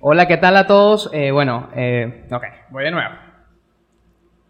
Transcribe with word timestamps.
Hola, 0.00 0.28
¿qué 0.28 0.36
tal 0.36 0.56
a 0.56 0.66
todos? 0.68 1.10
Eh, 1.12 1.32
bueno, 1.32 1.70
eh, 1.74 2.24
ok, 2.30 2.44
voy 2.70 2.84
de 2.84 2.92
nuevo. 2.92 3.14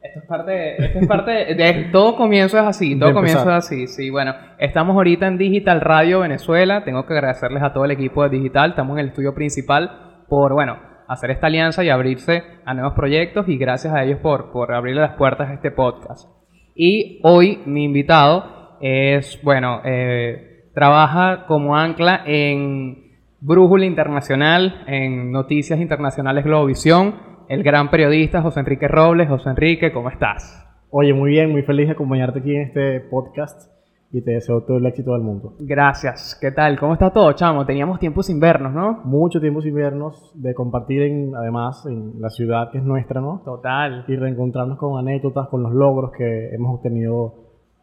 Esto 0.03 0.21
es 0.21 0.27
parte, 0.27 0.85
esto 0.85 0.99
es 0.99 1.07
parte 1.09 1.31
de, 1.55 1.89
todo 1.91 2.17
comienzo 2.17 2.59
es 2.59 2.65
así, 2.65 2.99
todo 2.99 3.15
comienzo 3.15 3.41
es 3.41 3.57
así, 3.57 3.87
sí, 3.87 4.11
bueno, 4.11 4.35
estamos 4.59 4.95
ahorita 4.95 5.27
en 5.27 5.39
Digital 5.39 5.81
Radio 5.81 6.21
Venezuela, 6.21 6.85
tengo 6.85 7.07
que 7.07 7.15
agradecerles 7.15 7.63
a 7.63 7.73
todo 7.73 7.87
el 7.87 7.93
equipo 7.93 8.23
de 8.23 8.29
Digital, 8.29 8.71
estamos 8.71 8.97
en 8.97 9.05
el 9.05 9.09
estudio 9.09 9.35
principal 9.35 10.25
por, 10.29 10.53
bueno, 10.53 10.79
hacer 11.09 11.31
esta 11.31 11.47
alianza 11.47 11.83
y 11.83 11.89
abrirse 11.89 12.43
a 12.67 12.75
nuevos 12.75 12.93
proyectos 12.93 13.49
y 13.49 13.57
gracias 13.57 13.95
a 13.95 14.05
ellos 14.05 14.21
por, 14.21 14.53
por 14.53 14.75
abrirle 14.75 15.01
las 15.01 15.17
puertas 15.17 15.49
a 15.49 15.55
este 15.55 15.71
podcast. 15.71 16.29
Y 16.75 17.21
hoy 17.25 17.63
mi 17.65 17.85
invitado 17.85 18.77
es, 18.83 19.41
bueno, 19.43 19.81
eh, 19.85 20.71
trabaja 20.75 21.47
como 21.47 21.75
ancla 21.75 22.23
en 22.27 23.08
Brújula 23.41 23.85
Internacional, 23.85 24.83
en 24.89 25.31
Noticias 25.31 25.79
Internacionales 25.79 26.45
Globovisión, 26.45 27.15
el 27.49 27.63
gran 27.63 27.89
periodista 27.89 28.43
José 28.43 28.59
Enrique 28.59 28.89
Robles. 28.89 29.29
José 29.29 29.51
Enrique, 29.51 29.93
¿cómo 29.93 30.11
estás? 30.11 30.67
Oye, 30.91 31.15
muy 31.15 31.31
bien, 31.31 31.53
muy 31.53 31.63
feliz 31.63 31.87
de 31.87 31.93
acompañarte 31.93 32.41
aquí 32.41 32.57
en 32.57 32.63
este 32.63 32.99
podcast 32.99 33.71
y 34.11 34.23
te 34.23 34.33
deseo 34.33 34.63
todo 34.63 34.79
el 34.79 34.87
éxito 34.87 35.13
del 35.13 35.23
mundo. 35.23 35.55
Gracias. 35.61 36.37
¿Qué 36.41 36.51
tal? 36.51 36.81
¿Cómo 36.81 36.95
está 36.95 37.13
todo, 37.13 37.33
chamo? 37.35 37.65
Teníamos 37.65 38.01
tiempo 38.01 38.25
sin 38.25 38.41
vernos, 38.41 38.73
¿no? 38.73 39.03
Mucho 39.05 39.41
tiempo 39.41 39.63
sin 39.63 39.75
vernos, 39.75 40.33
de 40.35 40.53
compartir 40.53 41.03
en, 41.03 41.37
además 41.37 41.87
en 41.87 42.21
la 42.21 42.31
ciudad 42.31 42.73
que 42.73 42.79
es 42.79 42.85
nuestra, 42.85 43.21
¿no? 43.21 43.43
Total. 43.45 44.05
Y 44.09 44.17
reencontrarnos 44.17 44.79
con 44.79 44.99
anécdotas, 44.99 45.47
con 45.47 45.63
los 45.63 45.73
logros 45.73 46.11
que 46.11 46.49
hemos 46.53 46.75
obtenido 46.75 47.35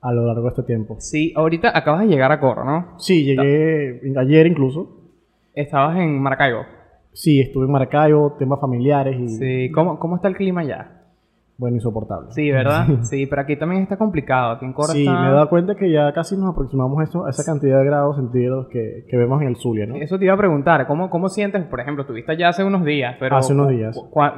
a 0.02 0.12
lo 0.12 0.26
largo 0.26 0.42
de 0.42 0.50
este 0.50 0.64
tiempo. 0.64 0.98
Sí, 1.00 1.32
ahorita 1.34 1.72
acabas 1.74 2.02
de 2.02 2.08
llegar 2.08 2.34
a 2.34 2.42
Corro, 2.42 2.66
¿no? 2.66 3.00
Sí, 3.00 3.24
llegué 3.24 4.02
ayer 4.18 4.48
incluso. 4.48 5.05
Estabas 5.56 5.98
en 5.98 6.20
Maracaibo. 6.22 6.60
Sí, 7.14 7.40
estuve 7.40 7.66
en 7.66 7.72
Maracaibo, 7.72 8.36
temas 8.38 8.60
familiares 8.60 9.16
y 9.20 9.30
Sí. 9.30 9.72
¿Cómo, 9.72 9.98
cómo 10.00 10.18
está 10.18 10.28
el 10.28 10.36
clima 10.36 10.62
allá? 10.62 10.92
bueno, 11.58 11.78
insoportable. 11.78 12.28
Sí, 12.32 12.52
¿verdad? 12.52 12.86
Sí, 13.04 13.28
pero 13.28 13.44
aquí 13.44 13.56
también 13.56 13.84
está 13.84 13.96
complicado. 13.96 14.52
Aquí 14.52 14.66
en 14.66 14.74
Corro 14.74 14.92
Sí, 14.92 15.04
está... 15.08 15.22
me 15.22 15.30
he 15.30 15.32
dado 15.32 15.48
cuenta 15.48 15.76
que 15.76 15.90
ya 15.90 16.12
casi 16.12 16.36
nos 16.36 16.50
aproximamos 16.52 17.00
a, 17.00 17.04
eso, 17.04 17.26
a 17.26 17.30
esa 17.30 17.46
cantidad 17.50 17.80
de 17.80 17.86
grados 17.86 18.18
centígrados 18.18 18.68
que, 18.68 19.06
que 19.10 19.16
vemos 19.16 19.42
en 19.42 19.48
el 19.48 19.56
Zulia, 19.56 19.86
¿no? 19.86 19.96
Eso 19.96 20.20
te 20.20 20.26
iba 20.26 20.34
a 20.34 20.38
preguntar, 20.38 20.86
¿cómo, 20.86 21.10
cómo 21.10 21.30
sientes, 21.30 21.64
por 21.64 21.80
ejemplo, 21.80 22.06
tuviste 22.06 22.34
allá 22.34 22.50
hace 22.50 22.66
unos 22.66 22.84
días, 22.84 23.16
pero... 23.22 23.38
Hace 23.38 23.54
unos 23.54 23.70
días. 23.70 23.98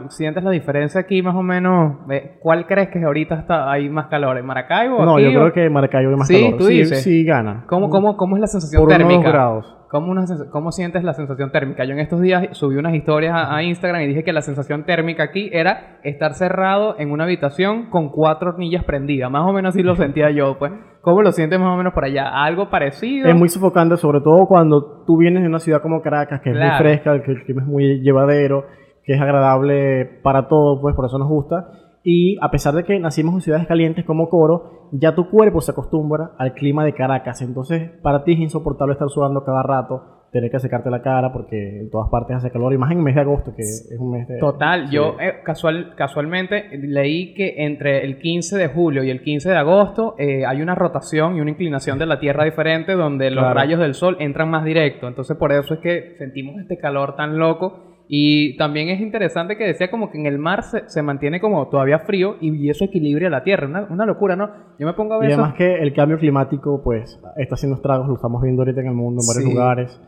¿Sientes 0.09 0.43
la 0.43 0.51
diferencia 0.51 1.01
aquí 1.01 1.23
más 1.23 1.33
o 1.35 1.41
menos? 1.41 1.95
Eh, 2.11 2.37
¿Cuál 2.39 2.67
crees 2.67 2.89
que 2.89 3.03
ahorita 3.03 3.33
está 3.33 3.71
hay 3.71 3.89
más 3.89 4.05
calor? 4.09 4.37
¿En 4.37 4.45
Maracaibo? 4.45 5.03
No, 5.03 5.15
aquí, 5.15 5.23
yo 5.23 5.29
o- 5.39 5.41
creo 5.41 5.53
que 5.53 5.69
Maracaibo 5.71 6.11
hay 6.11 6.17
más 6.17 6.27
Sí, 6.27 6.39
calor. 6.43 6.57
tú 6.59 6.65
sí, 6.65 6.73
dices. 6.77 7.01
sí, 7.01 7.23
gana. 7.23 7.65
¿Cómo, 7.67 7.89
cómo, 7.89 8.15
¿Cómo 8.15 8.35
es 8.35 8.41
la 8.41 8.47
sensación 8.47 8.79
Por 8.79 8.89
unos 8.89 8.97
térmica? 9.07 9.27
grados. 9.31 9.76
¿Cómo, 9.89 10.11
una 10.11 10.25
¿Cómo 10.51 10.71
sientes 10.71 11.03
la 11.03 11.13
sensación 11.13 11.51
térmica? 11.51 11.85
Yo 11.85 11.93
en 11.93 11.99
estos 11.99 12.19
días 12.21 12.49
subí 12.51 12.75
unas 12.75 12.93
historias 12.93 13.33
a, 13.33 13.55
a 13.55 13.63
Instagram 13.63 14.01
y 14.01 14.07
dije 14.07 14.23
que 14.23 14.33
la 14.33 14.41
sensación 14.41 14.83
térmica 14.83 15.23
aquí 15.23 15.49
era 15.53 15.99
estar 16.03 16.33
cerrado 16.33 16.95
en 16.99 17.11
una 17.11 17.23
habitación 17.23 17.89
con 17.89 18.09
cuatro 18.09 18.49
hornillas 18.49 18.83
prendidas. 18.83 19.31
Más 19.31 19.47
o 19.47 19.53
menos 19.53 19.73
así 19.73 19.83
lo 19.83 19.95
sentía 19.97 20.29
yo, 20.31 20.57
pues. 20.59 20.73
¿Cómo 21.01 21.21
lo 21.21 21.31
sientes 21.31 21.57
más 21.57 21.69
o 21.73 21.77
menos 21.77 21.93
por 21.93 22.03
allá? 22.03 22.27
¿Algo 22.27 22.69
parecido? 22.69 23.29
Es 23.29 23.35
muy 23.35 23.47
sofocante, 23.47 23.95
sobre 23.95 24.19
todo 24.19 24.45
cuando 24.45 25.03
tú 25.05 25.17
vienes 25.17 25.41
de 25.41 25.47
una 25.47 25.59
ciudad 25.59 25.81
como 25.81 26.01
Caracas, 26.01 26.41
que 26.41 26.49
es 26.49 26.57
muy 26.57 26.69
fresca, 26.77 27.21
que 27.21 27.31
el 27.31 27.43
clima 27.43 27.61
es 27.61 27.67
muy 27.67 28.01
llevadero, 28.01 28.65
que 29.05 29.13
es 29.13 29.21
agradable 29.21 30.19
para 30.21 30.49
todo, 30.49 30.81
pues 30.81 30.95
por 30.95 31.05
eso 31.05 31.17
nos 31.17 31.29
gusta. 31.29 31.86
Y 32.09 32.37
a 32.39 32.49
pesar 32.51 32.73
de 32.73 32.85
que 32.85 32.97
nacimos 33.01 33.33
en 33.35 33.41
ciudades 33.41 33.67
calientes 33.67 34.05
como 34.05 34.29
Coro, 34.29 34.87
ya 34.93 35.13
tu 35.13 35.29
cuerpo 35.29 35.59
se 35.59 35.71
acostumbra 35.71 36.31
al 36.37 36.53
clima 36.53 36.85
de 36.85 36.93
Caracas. 36.93 37.41
Entonces, 37.41 37.91
para 38.01 38.23
ti 38.23 38.31
es 38.31 38.39
insoportable 38.39 38.93
estar 38.93 39.09
sudando 39.09 39.43
cada 39.43 39.61
rato, 39.61 40.29
tener 40.31 40.49
que 40.49 40.57
secarte 40.59 40.89
la 40.89 41.01
cara 41.01 41.33
porque 41.33 41.81
en 41.81 41.89
todas 41.89 42.09
partes 42.09 42.37
hace 42.37 42.49
calor, 42.49 42.71
y 42.73 42.77
más 42.77 42.91
en 42.91 42.99
el 42.99 43.03
mes 43.03 43.15
de 43.15 43.19
agosto, 43.21 43.51
que 43.53 43.61
es 43.61 43.93
un 43.99 44.11
mes 44.11 44.25
de... 44.25 44.37
Total, 44.39 44.87
sí. 44.87 44.95
yo 44.95 45.17
eh, 45.19 45.41
casual, 45.43 45.95
casualmente 45.97 46.69
leí 46.77 47.33
que 47.33 47.65
entre 47.65 48.05
el 48.05 48.19
15 48.19 48.57
de 48.57 48.67
julio 48.69 49.03
y 49.03 49.09
el 49.09 49.21
15 49.21 49.49
de 49.49 49.57
agosto 49.57 50.15
eh, 50.17 50.45
hay 50.45 50.61
una 50.61 50.75
rotación 50.75 51.35
y 51.35 51.41
una 51.41 51.51
inclinación 51.51 51.99
de 51.99 52.05
la 52.05 52.19
Tierra 52.21 52.45
diferente 52.45 52.93
donde 52.93 53.31
los 53.31 53.43
Claro. 53.43 53.55
rayos 53.55 53.79
del 53.81 53.93
Sol 53.95 54.15
entran 54.19 54.49
más 54.49 54.63
directo. 54.63 55.09
Entonces 55.09 55.35
por 55.35 55.51
eso 55.51 55.73
es 55.73 55.81
que 55.81 56.15
sentimos 56.17 56.55
este 56.61 56.77
calor 56.77 57.17
tan 57.17 57.37
loco. 57.37 57.86
Y 58.09 58.55
también 58.57 58.87
es 58.89 59.01
interesante 59.01 59.57
que 59.57 59.65
decía 59.65 59.91
como 59.91 60.09
que 60.11 60.17
en 60.17 60.25
el 60.27 60.37
mar 60.37 60.63
se, 60.63 60.87
se 60.87 61.01
mantiene 61.01 61.41
como 61.41 61.67
todavía 61.67 61.99
frío 61.99 62.35
y, 62.39 62.55
y 62.55 62.69
eso 62.69 62.85
equilibra 62.85 63.29
la 63.29 63.43
Tierra. 63.43 63.67
Una, 63.67 63.83
una 63.89 64.05
locura, 64.05 64.35
¿no? 64.35 64.49
Yo 64.79 64.87
me 64.87 64.93
pongo 64.93 65.15
a 65.15 65.19
ver 65.19 65.29
Y 65.29 65.33
eso. 65.33 65.41
además 65.41 65.57
que 65.57 65.75
el 65.81 65.93
cambio 65.93 66.17
climático, 66.17 66.81
pues, 66.83 67.19
está 67.35 67.55
haciendo 67.55 67.75
estragos, 67.75 68.07
lo 68.07 68.15
estamos 68.15 68.41
viendo 68.41 68.61
ahorita 68.61 68.79
en 68.81 68.87
el 68.87 68.93
mundo, 68.93 69.21
en 69.21 69.27
varios 69.27 69.43
Sí. 69.43 69.53
lugares. 69.53 70.01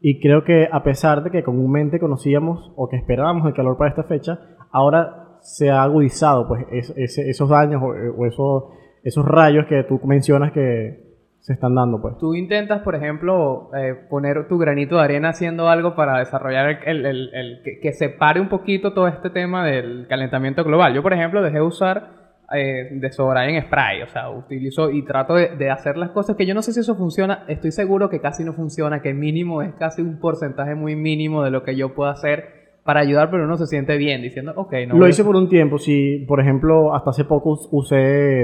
Y 0.00 0.20
creo 0.20 0.42
que 0.44 0.68
a 0.70 0.82
pesar 0.82 1.22
de 1.22 1.30
que 1.30 1.44
comúnmente 1.44 2.00
conocíamos 2.00 2.72
o 2.76 2.88
que 2.88 2.96
esperábamos 2.96 3.46
el 3.46 3.54
calor 3.54 3.76
para 3.78 3.90
esta 3.90 4.02
fecha, 4.02 4.38
ahora 4.72 5.38
se 5.40 5.70
ha 5.70 5.82
agudizado, 5.82 6.48
pues, 6.48 6.66
es- 6.72 6.92
ese- 6.96 7.30
esos 7.30 7.48
daños 7.48 7.80
o, 7.82 7.86
o 7.86 8.26
esos, 8.26 8.64
esos 9.04 9.24
rayos 9.24 9.66
que 9.66 9.84
tú 9.84 10.00
mencionas 10.04 10.50
que 10.52 11.13
se 11.44 11.52
están 11.52 11.74
dando, 11.74 12.00
pues. 12.00 12.16
Tú 12.16 12.34
intentas, 12.34 12.80
por 12.80 12.94
ejemplo, 12.94 13.68
eh, 13.76 13.94
poner 14.08 14.48
tu 14.48 14.56
granito 14.56 14.96
de 14.96 15.02
arena 15.02 15.28
haciendo 15.28 15.68
algo 15.68 15.94
para 15.94 16.18
desarrollar 16.18 16.78
el, 16.86 17.04
el- 17.04 17.30
el- 17.34 17.60
que, 17.62 17.80
que 17.80 17.92
separe 17.92 18.40
un 18.40 18.48
poquito 18.48 18.94
todo 18.94 19.08
este 19.08 19.28
tema 19.28 19.62
del 19.62 20.06
calentamiento 20.08 20.64
global. 20.64 20.94
Yo, 20.94 21.02
por 21.02 21.12
ejemplo, 21.12 21.42
dejé 21.42 21.56
de 21.56 21.62
usar 21.62 22.08
eh, 22.54 22.88
desodorante 22.92 23.54
en 23.58 23.62
spray, 23.62 24.00
o 24.02 24.06
sea, 24.08 24.30
utilizo 24.30 24.90
y 24.90 25.04
trato 25.04 25.34
de, 25.34 25.54
de 25.56 25.70
hacer 25.70 25.98
las 25.98 26.10
cosas 26.12 26.34
que 26.36 26.46
yo 26.46 26.54
no 26.54 26.62
sé 26.62 26.72
si 26.72 26.80
eso 26.80 26.94
funciona, 26.94 27.44
estoy 27.48 27.72
seguro 27.72 28.08
que 28.08 28.20
casi 28.20 28.42
no 28.42 28.54
funciona, 28.54 29.02
que 29.02 29.12
mínimo 29.12 29.60
es 29.60 29.74
casi 29.74 30.00
un 30.00 30.18
porcentaje 30.20 30.74
muy 30.74 30.96
mínimo 30.96 31.42
de 31.42 31.50
lo 31.50 31.62
que 31.62 31.76
yo 31.76 31.94
puedo 31.94 32.08
hacer 32.10 32.78
para 32.84 33.00
ayudar, 33.00 33.30
pero 33.30 33.44
uno 33.44 33.56
se 33.58 33.66
siente 33.66 33.98
bien 33.98 34.22
diciendo, 34.22 34.52
ok, 34.56 34.72
no 34.88 34.96
Lo 34.98 35.08
hice 35.08 35.24
por 35.24 35.36
un 35.36 35.48
tiempo, 35.50 35.78
sí, 35.78 36.24
por 36.28 36.40
ejemplo, 36.40 36.94
hasta 36.94 37.10
hace 37.10 37.24
poco 37.24 37.50
us- 37.52 37.68
usé 37.70 37.96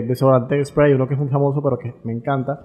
desodorante 0.06 0.62
spray, 0.66 0.92
uno 0.92 1.06
que 1.08 1.14
es 1.14 1.20
muy 1.20 1.28
famoso, 1.30 1.62
pero 1.62 1.78
que 1.78 1.94
me 2.04 2.12
encanta. 2.12 2.58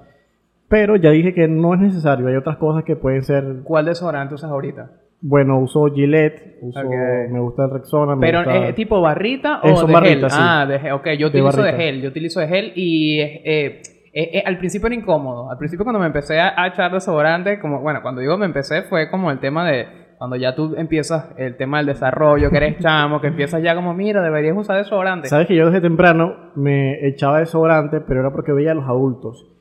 Pero 0.70 0.96
ya 0.96 1.12
dije 1.12 1.34
que 1.34 1.48
no 1.48 1.74
es 1.74 1.80
necesario, 1.80 2.28
hay 2.28 2.36
otras 2.36 2.58
cosas 2.58 2.84
que 2.84 2.96
pueden 2.96 3.22
ser 3.24 3.44
¿Cuál 3.64 3.86
desodorante 3.86 4.34
usas 4.36 4.50
ahorita? 4.52 4.92
Bueno, 5.22 5.60
uso 5.60 5.86
Gillette, 5.94 6.58
uso, 6.62 6.80
Ok. 6.80 6.94
me 7.32 7.40
gusta 7.40 7.66
el 7.66 7.72
Rexona, 7.72 8.16
me 8.16 8.22
Pero 8.28 8.40
gusta... 8.40 8.68
es 8.68 8.76
tipo 8.76 9.02
barrita 9.02 9.60
o 9.64 9.68
Eh, 9.70 9.76
son 9.76 9.88
de 9.88 9.94
barritas, 9.94 10.34
gel. 10.34 10.42
sí. 10.44 10.48
Ah, 10.50 10.66
de 10.68 10.80
gel. 10.80 10.92
Ok, 10.94 11.06
yo 11.18 11.30
De 11.30 11.42
utilizo 11.42 11.58
de, 11.64 11.72
barrita. 11.72 11.78
gel. 11.84 12.02
Yo 12.02 12.10
utilizo 12.10 12.40
de 12.42 12.48
gel 12.48 12.72
y 12.76 13.20
eh, 13.22 13.42
eh, 13.46 13.82
eh, 14.14 14.44
al 14.46 14.58
principio 14.58 14.88
era 14.88 14.96
incómodo. 14.96 15.50
Al 15.50 15.58
principio 15.58 15.84
cuando 15.84 16.00
me 16.00 16.08
empecé 16.08 16.40
a, 16.40 16.54
a 16.62 16.68
echar 16.68 16.92
desodorante, 16.92 17.60
como 17.60 17.82
bueno, 17.82 18.02
cuando 18.02 18.22
digo 18.22 18.38
me 18.38 18.46
empecé 18.46 18.84
fue 18.84 19.10
como 19.10 19.32
el 19.32 19.40
tema 19.40 19.66
de 19.68 19.88
cuando 20.18 20.36
ya 20.38 20.56
tú 20.56 20.76
empiezas 20.78 21.30
el 21.38 21.58
tema 21.58 21.78
del 21.78 21.88
desarrollo, 21.88 22.50
que 22.50 22.58
eres 22.58 22.78
chamo, 22.80 23.20
que 23.22 23.28
empiezas 23.28 23.62
ya 23.64 23.74
como 23.76 23.94
mira 23.94 24.22
deberías 24.22 24.56
usar 24.58 24.78
desodorante. 24.78 25.28
Sabes 25.28 25.48
que 25.48 25.56
yo 25.56 25.66
desde 25.68 25.82
temprano 25.82 26.52
me 26.56 27.08
echaba 27.08 27.40
desodorante, 27.40 28.00
pero 28.02 28.20
era 28.22 28.32
porque 28.32 28.52
veía 28.52 28.72
a 28.72 28.76
los 28.76 28.86
adultos. 28.86 29.52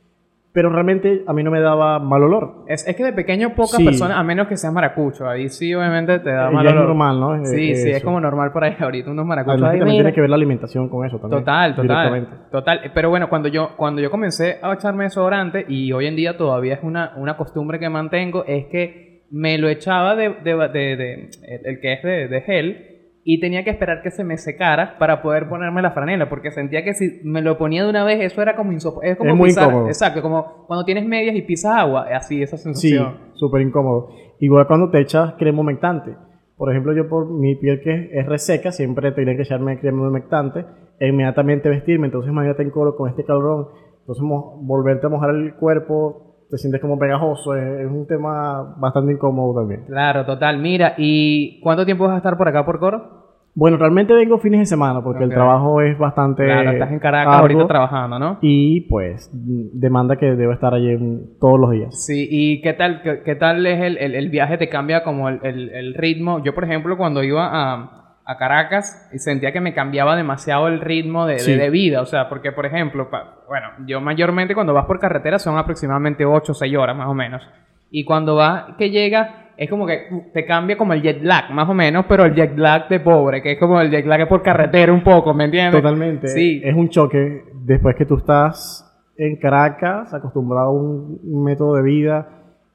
Pero 0.55 0.71
realmente 0.71 1.25
a 1.27 1.33
mí 1.33 1.43
no 1.43 1.51
me 1.51 1.61
daba 1.61 1.99
mal 1.99 2.23
olor. 2.23 2.63
Es, 2.69 2.87
es 2.87 2.95
que 2.95 3.03
de 3.03 3.13
pequeño 3.13 3.51
pocas 3.57 3.73
Sí. 3.77 3.85
personas, 3.85 4.17
a 4.17 4.23
menos 4.23 4.47
que 4.47 4.57
seas 4.57 4.73
maracucho, 4.73 5.29
ahí 5.29 5.49
sí 5.49 5.75
obviamente 5.75 6.21
te 6.21 6.31
da 6.31 6.49
Eh, 6.49 6.53
mal 6.53 6.63
ya 6.65 6.71
es 6.71 6.77
olor. 6.77 6.87
normal, 6.91 7.19
¿no? 7.21 7.35
Eh, 7.35 7.45
Sí, 7.47 7.75
sí, 7.75 7.91
es 7.91 7.97
eso. 7.97 8.05
como 8.07 8.21
normal 8.21 8.53
por 8.53 8.63
ahí 8.63 8.77
ahorita 8.79 9.11
unos 9.11 9.27
maracuchos. 9.27 9.55
Además 9.57 9.73
ahí, 9.73 9.79
también 9.81 9.95
mira. 9.97 10.05
tiene 10.05 10.15
que 10.15 10.21
ver 10.21 10.31
la 10.31 10.37
alimentación 10.37 10.89
con 10.89 11.05
eso 11.05 11.19
también. 11.19 11.43
Total, 11.43 11.75
total. 11.75 12.29
Total. 12.53 12.81
Pero 12.95 13.11
bueno, 13.11 13.29
cuando 13.29 13.49
yo, 13.49 13.71
cuando 13.77 14.01
yo 14.01 14.13
comencé 14.13 14.59
a 14.63 14.73
echarme 14.75 15.05
desodorante, 15.05 15.65
y 15.69 15.91
hoy 15.93 16.07
en 16.07 16.15
día 16.15 16.37
todavía 16.37 16.75
es 16.75 16.85
una, 16.85 17.15
una 17.17 17.37
costumbre 17.37 17.81
que 17.81 17.89
mantengo, 17.89 18.45
es 18.47 18.67
que 18.67 19.25
me 19.33 19.59
lo 19.59 19.69
echaba 19.69 20.15
de, 20.15 20.29
de, 20.45 20.55
de- 20.55 20.97
de- 20.97 21.31
el, 21.49 21.67
el 21.67 21.81
que 21.81 21.93
es 21.95 22.03
de, 22.05 22.29
de 22.29 22.41
gel 22.43 22.94
y 23.27 23.41
tenía 23.41 23.65
que 23.65 23.71
esperar 23.71 24.03
que 24.03 24.11
se 24.11 24.23
me 24.23 24.37
secara 24.37 24.99
para 24.99 25.23
poder 25.23 25.49
ponerme 25.49 25.81
la 25.83 25.93
franela, 25.93 26.29
porque 26.29 26.51
sentía 26.51 26.85
que 26.85 26.93
si 26.95 27.21
me 27.25 27.41
lo 27.41 27.57
ponía 27.57 27.83
de 27.85 27.89
una 27.91 28.05
vez, 28.05 28.21
eso 28.21 28.43
era 28.43 28.55
como 28.55 28.73
insoportable. 28.73 29.13
Es 29.13 29.19
como 29.19 29.31
Es 29.31 29.37
muy 29.37 29.49
pisar, 29.49 29.69
incómodo. 29.69 29.87
exacto, 29.89 30.21
como 30.23 30.67
cuando 30.67 30.85
tienes 30.85 31.07
medias 31.07 31.35
y 31.35 31.43
pisas 31.43 31.75
agua, 31.77 32.07
así 32.15 32.43
esa 32.43 32.57
Sí, 32.59 32.65
sensación. 32.65 33.17
súper 33.35 33.63
incómodo. 33.63 34.11
Igual 34.41 34.67
cuando 34.67 34.91
te 34.91 35.01
echas 35.01 35.35
crema 35.39 35.61
humectante. 35.63 36.15
Por 36.57 36.71
ejemplo, 36.71 36.93
yo 36.95 37.09
por 37.09 37.29
mi 37.31 37.57
piel 37.57 37.81
que 37.83 38.11
es 38.13 38.27
reseca, 38.27 38.71
siempre 38.73 39.11
tenía 39.13 39.35
que 39.37 39.43
echarme 39.43 39.79
crema 39.81 40.07
humectante 40.07 40.65
e 41.01 41.09
inmediatamente 41.09 41.69
vestirme. 41.69 42.07
Entonces, 42.07 42.31
imagínate 42.31 42.63
en 42.63 42.71
coro 42.71 42.95
con 42.95 43.09
este 43.11 43.25
calorón. 43.25 43.69
Entonces, 44.01 44.23
volverte 44.61 45.07
a 45.07 45.09
mojar 45.09 45.31
el 45.31 45.55
cuerpo, 45.55 46.34
te 46.51 46.59
sientes 46.59 46.81
como 46.81 46.99
pegajoso. 46.99 47.55
Es, 47.57 47.81
es 47.81 47.87
un 47.87 48.07
tema 48.07 48.75
bastante 48.79 49.13
incómodo 49.13 49.61
también. 49.61 49.85
Claro, 49.87 50.25
total. 50.25 50.59
Mira, 50.59 50.95
¿y 50.99 51.61
cuánto 51.61 51.85
tiempo 51.85 52.05
vas 52.05 52.15
a 52.15 52.19
estar 52.19 52.37
por 52.37 52.49
acá 52.49 52.65
por 52.65 52.79
Coro? 52.79 53.25
Bueno, 53.57 53.77
realmente 53.77 54.13
vengo 54.13 54.39
fines 54.39 54.59
de 54.59 54.67
semana 54.67 55.01
porque 55.01 55.23
Ok. 55.23 55.31
el 55.31 55.35
trabajo 55.35 55.81
es 55.81 55.97
bastante. 55.97 56.45
Claro, 56.45 56.73
estás 56.73 56.91
en 56.91 56.99
Caracas 56.99 57.35
arduo 57.35 57.41
ahorita 57.43 57.67
trabajando, 57.69 58.19
¿no? 58.19 58.39
Y 58.43 58.81
pues 58.89 59.31
demanda 59.33 60.17
que 60.17 60.27
debo 60.35 60.53
estar 60.53 60.75
allí 60.75 60.97
todos 61.41 61.61
los 61.61 61.71
días. 61.71 62.05
Sí, 62.05 62.27
¿y 62.29 62.61
qué 62.63 62.73
tal, 62.73 63.01
qué, 63.03 63.23
qué 63.25 63.37
tal 63.37 63.65
es 63.65 63.81
el, 63.81 63.97
el- 63.99 64.17
el 64.17 64.29
viaje? 64.29 64.59
¿Te 64.59 64.69
cambia 64.69 65.05
como 65.05 65.29
el, 65.29 65.39
el- 65.45 65.95
ritmo? 65.95 66.43
Yo, 66.43 66.53
por 66.53 66.65
ejemplo, 66.65 66.97
cuando 66.97 67.23
iba 67.23 67.49
a, 67.49 68.17
a 68.27 68.37
Caracas, 68.39 69.09
sentía 69.15 69.53
que 69.53 69.61
me 69.61 69.73
cambiaba 69.73 70.17
demasiado 70.17 70.67
el 70.67 70.81
ritmo 70.81 71.25
de, 71.27 71.35
de- 71.35 71.39
Sí. 71.39 71.55
de 71.55 71.71
vida. 71.71 72.01
O 72.01 72.07
sea, 72.07 72.29
porque, 72.29 72.51
por 72.51 72.67
ejemplo, 72.67 73.09
pa- 73.09 73.34
bueno, 73.49 73.69
yo 73.87 74.01
mayormente 74.01 74.55
cuando 74.55 74.75
vas 74.75 74.87
por 74.87 74.99
carretera 74.99 75.39
son 75.39 75.59
aproximadamente 75.59 76.25
8 76.25 76.53
o 76.53 76.55
6 76.55 76.77
horas 76.77 76.97
más 76.97 77.09
o 77.09 77.15
menos. 77.15 77.43
Y 77.91 78.05
cuando 78.05 78.37
vas, 78.37 78.77
que 78.77 78.91
llegas, 78.91 79.29
es 79.57 79.71
como 79.71 79.87
que 79.87 80.31
te 80.33 80.45
cambia 80.45 80.77
como 80.77 80.93
el 80.93 81.03
jet 81.03 81.23
lag, 81.23 81.51
más 81.53 81.69
o 81.69 81.75
menos, 81.75 82.07
pero 82.09 82.25
el 82.25 82.35
jet 82.35 82.57
lag 82.57 82.89
de 82.89 83.01
pobre, 83.01 83.43
que 83.43 83.53
es 83.53 83.59
como 83.59 83.81
el 83.81 83.91
jet 83.91 84.07
lag 84.07 84.29
por 84.29 84.43
carretera 84.43 84.93
un 84.93 85.03
poco, 85.03 85.33
¿me 85.33 85.45
entiendes? 85.45 85.81
Totalmente. 85.81 86.29
Sí. 86.29 86.61
Es 86.65 86.75
un 86.75 86.89
choque 86.89 87.45
después 87.55 87.95
que 87.97 88.07
tú 88.07 88.17
estás 88.17 88.81
en 89.17 89.37
Caracas, 89.37 90.13
acostumbrado 90.13 90.69
a 90.69 90.73
un, 90.73 91.21
un 91.23 91.45
método 91.45 91.77
de 91.77 91.83
vida 91.83 92.29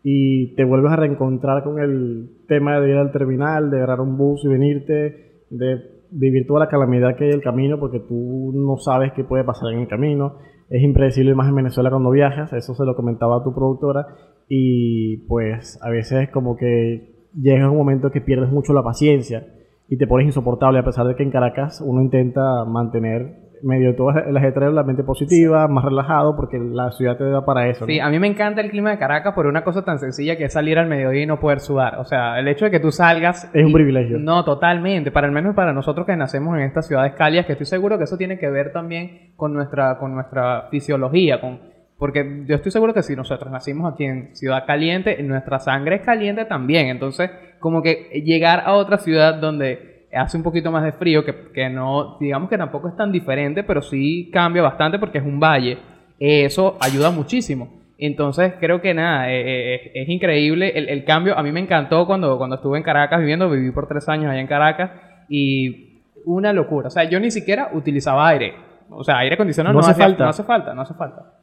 y 0.04 0.56
te 0.56 0.64
vuelves 0.64 0.92
a 0.94 0.96
reencontrar 0.96 1.64
con 1.64 1.80
el 1.80 2.30
tema 2.48 2.80
de 2.80 2.90
ir 2.90 2.96
al 2.96 3.12
terminal, 3.12 3.70
de 3.70 3.78
agarrar 3.78 4.00
un 4.02 4.18
bus 4.18 4.44
y 4.46 4.48
venirte, 4.48 5.44
de 5.50 6.00
vivir 6.12 6.48
toda 6.48 6.62
la 6.62 6.70
calamidad 6.70 7.16
que 7.16 7.26
hay 7.26 7.30
en 7.32 7.38
el 7.38 7.44
camino 7.44 7.80
porque 7.80 8.00
tú 8.00 8.52
no 8.56 8.78
sabes 8.78 9.12
qué 9.14 9.24
puede 9.24 9.44
pasar 9.44 9.74
en 9.74 9.80
el 9.80 9.88
camino. 9.88 10.38
Es 10.70 10.84
impredecible 10.84 11.34
más 11.34 11.50
en 11.50 11.56
Venezuela 11.56 11.90
cuando 11.90 12.12
viajas, 12.12 12.54
eso 12.54 12.76
se 12.76 12.86
lo 12.86 12.96
comentaba 12.96 13.38
a 13.38 13.44
tu 13.44 13.54
productora 13.54 14.06
y 14.48 15.18
pues 15.28 15.80
a 15.82 15.90
veces 15.90 16.30
como 16.30 16.56
que 16.56 17.28
llega 17.34 17.70
un 17.70 17.78
momento 17.78 18.12
que 18.12 18.22
pierdes 18.22 18.52
mucho 18.52 18.74
la 18.74 18.84
paciencia 18.84 19.48
y 19.88 19.98
te 19.98 20.06
pones 20.06 20.28
insoportable 20.28 20.80
a 20.80 20.86
pesar 20.86 21.08
de 21.08 21.16
que 21.16 21.24
en 21.24 21.32
Caracas 21.32 21.82
uno 21.84 22.02
intenta 22.02 22.66
mantener 22.66 23.49
medio 23.64 23.96
todo 23.96 24.12
el 24.12 24.36
ajetreo 24.38 24.72
la 24.72 24.84
mente 24.84 25.04
positiva, 25.04 25.68
más 25.68 25.84
relajado 25.86 26.36
porque 26.36 26.58
la 26.60 26.92
ciudad 26.92 27.18
te 27.18 27.24
da 27.30 27.46
para 27.46 27.68
eso. 27.68 27.82
¿no? 27.82 27.88
Sí, 27.88 28.00
a 28.00 28.10
mí 28.10 28.20
me 28.20 28.28
encanta 28.28 28.62
el 28.62 28.70
clima 28.70 28.92
de 28.92 28.98
Caracas 28.98 29.34
por 29.34 29.48
una 29.48 29.64
cosa 29.64 29.84
tan 29.84 30.00
sencilla 30.00 30.38
que 30.38 30.46
es 30.46 30.54
salir 30.54 30.78
al 30.78 30.88
mediodía 30.88 31.24
y 31.24 31.26
no 31.26 31.40
poder 31.40 31.60
sudar. 31.60 32.00
O 32.00 32.06
sea, 32.06 32.40
el 32.40 32.48
hecho 32.48 32.66
de 32.66 32.72
que 32.72 32.80
tú 32.80 32.92
salgas... 32.92 33.50
Es 33.54 33.64
un 33.64 33.72
y- 33.72 33.74
privilegio. 33.74 34.18
No, 34.20 34.44
totalmente. 34.44 35.12
Para 35.12 35.28
al 35.28 35.34
menos 35.34 35.56
para 35.56 35.74
nosotros 35.74 36.06
que 36.06 36.16
nacemos 36.16 36.58
en 36.58 36.64
estas 36.64 36.88
ciudades 36.88 37.14
cálidas, 37.14 37.46
que 37.46 37.54
estoy 37.54 37.66
seguro 37.68 37.98
que 37.98 38.04
eso 38.06 38.18
tiene 38.18 38.38
que 38.40 38.50
ver 38.50 38.72
también 38.72 39.34
con 39.36 39.54
nuestra, 39.54 39.98
con 39.98 40.14
nuestra 40.14 40.68
fisiología, 40.72 41.42
con... 41.42 41.60
Porque 41.98 42.46
yo 42.48 42.56
estoy 42.56 42.72
seguro 42.72 42.94
que 42.94 43.04
si 43.04 43.14
nosotros 43.16 43.52
nacimos 43.52 43.92
aquí 43.94 44.06
en 44.06 44.34
Ciudad 44.34 44.64
Caliente, 44.66 45.22
nuestra 45.22 45.60
sangre 45.60 45.98
es 45.98 46.02
caliente 46.02 46.46
también. 46.46 46.88
Entonces, 46.88 47.30
como 47.60 47.82
que 47.82 48.22
llegar 48.24 48.62
a 48.66 48.74
otra 48.76 49.00
ciudad 49.00 49.36
donde 49.36 49.99
hace 50.14 50.38
un 50.38 50.44
poquito 50.44 50.72
más 50.72 50.84
de 50.84 50.92
frío, 50.94 51.24
que, 51.26 51.52
que 51.54 51.70
no, 51.70 52.18
digamos 52.20 52.50
que 52.50 52.58
tampoco 52.58 52.88
es 52.90 52.96
tan 52.96 53.12
diferente, 53.12 53.64
pero 53.64 53.82
sí 53.82 54.30
cambia 54.32 54.62
bastante 54.62 55.00
porque 55.00 55.20
es 55.20 55.26
un 55.26 55.40
valle. 55.40 55.78
Eh, 56.20 56.46
eso 56.46 56.78
ayuda 56.80 57.12
muchísimo. 57.12 57.80
Entonces, 57.98 58.54
creo 58.60 58.82
que 58.82 58.94
nada, 58.94 59.30
eh, 59.30 59.42
eh, 59.42 59.76
es, 59.76 59.92
es 60.04 60.10
increíble 60.10 60.70
el, 60.74 60.88
el 60.90 61.04
cambio. 61.04 61.38
A 61.38 61.44
mí 61.44 61.52
me 61.52 61.60
encantó 61.60 62.06
cuando, 62.08 62.38
cuando 62.38 62.56
estuve 62.56 62.78
en 62.78 62.84
Caracas 62.84 63.20
viviendo, 63.20 63.50
viví 63.50 63.72
por 63.72 63.88
tres 63.88 64.08
años 64.08 64.32
allá 64.32 64.40
en 64.40 64.48
Caracas 64.48 64.92
y 65.28 66.02
una 66.26 66.54
locura. 66.54 66.88
O 66.88 66.92
sea, 66.92 67.04
yo 67.04 67.20
ni 67.20 67.30
siquiera 67.30 67.70
utilizaba 67.74 68.28
aire. 68.30 68.54
O 68.90 69.04
sea, 69.04 69.18
aire 69.20 69.36
acondicionado 69.36 69.74
No 69.74 69.80
no, 69.80 69.86
hace 69.86 69.92
hacía- 69.92 70.06
falta. 70.06 70.24
No 70.24 70.30
hace 70.30 70.44
falta, 70.44 70.74
no 70.74 70.82
hace 70.82 70.94
falta. 70.94 71.34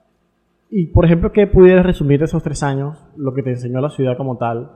Y 0.71 0.87
por 0.87 1.05
ejemplo, 1.05 1.31
¿qué 1.31 1.47
pudieras 1.47 1.87
resumir 1.87 2.19
de 2.19 2.25
esos 2.25 2.43
tres 2.43 2.63
años, 2.63 3.07
lo 3.17 3.35
que 3.35 3.43
te 3.43 3.51
enseñó 3.51 3.81
la 3.81 3.91
ciudad 3.91 4.17
como 4.17 4.37
tal, 4.37 4.71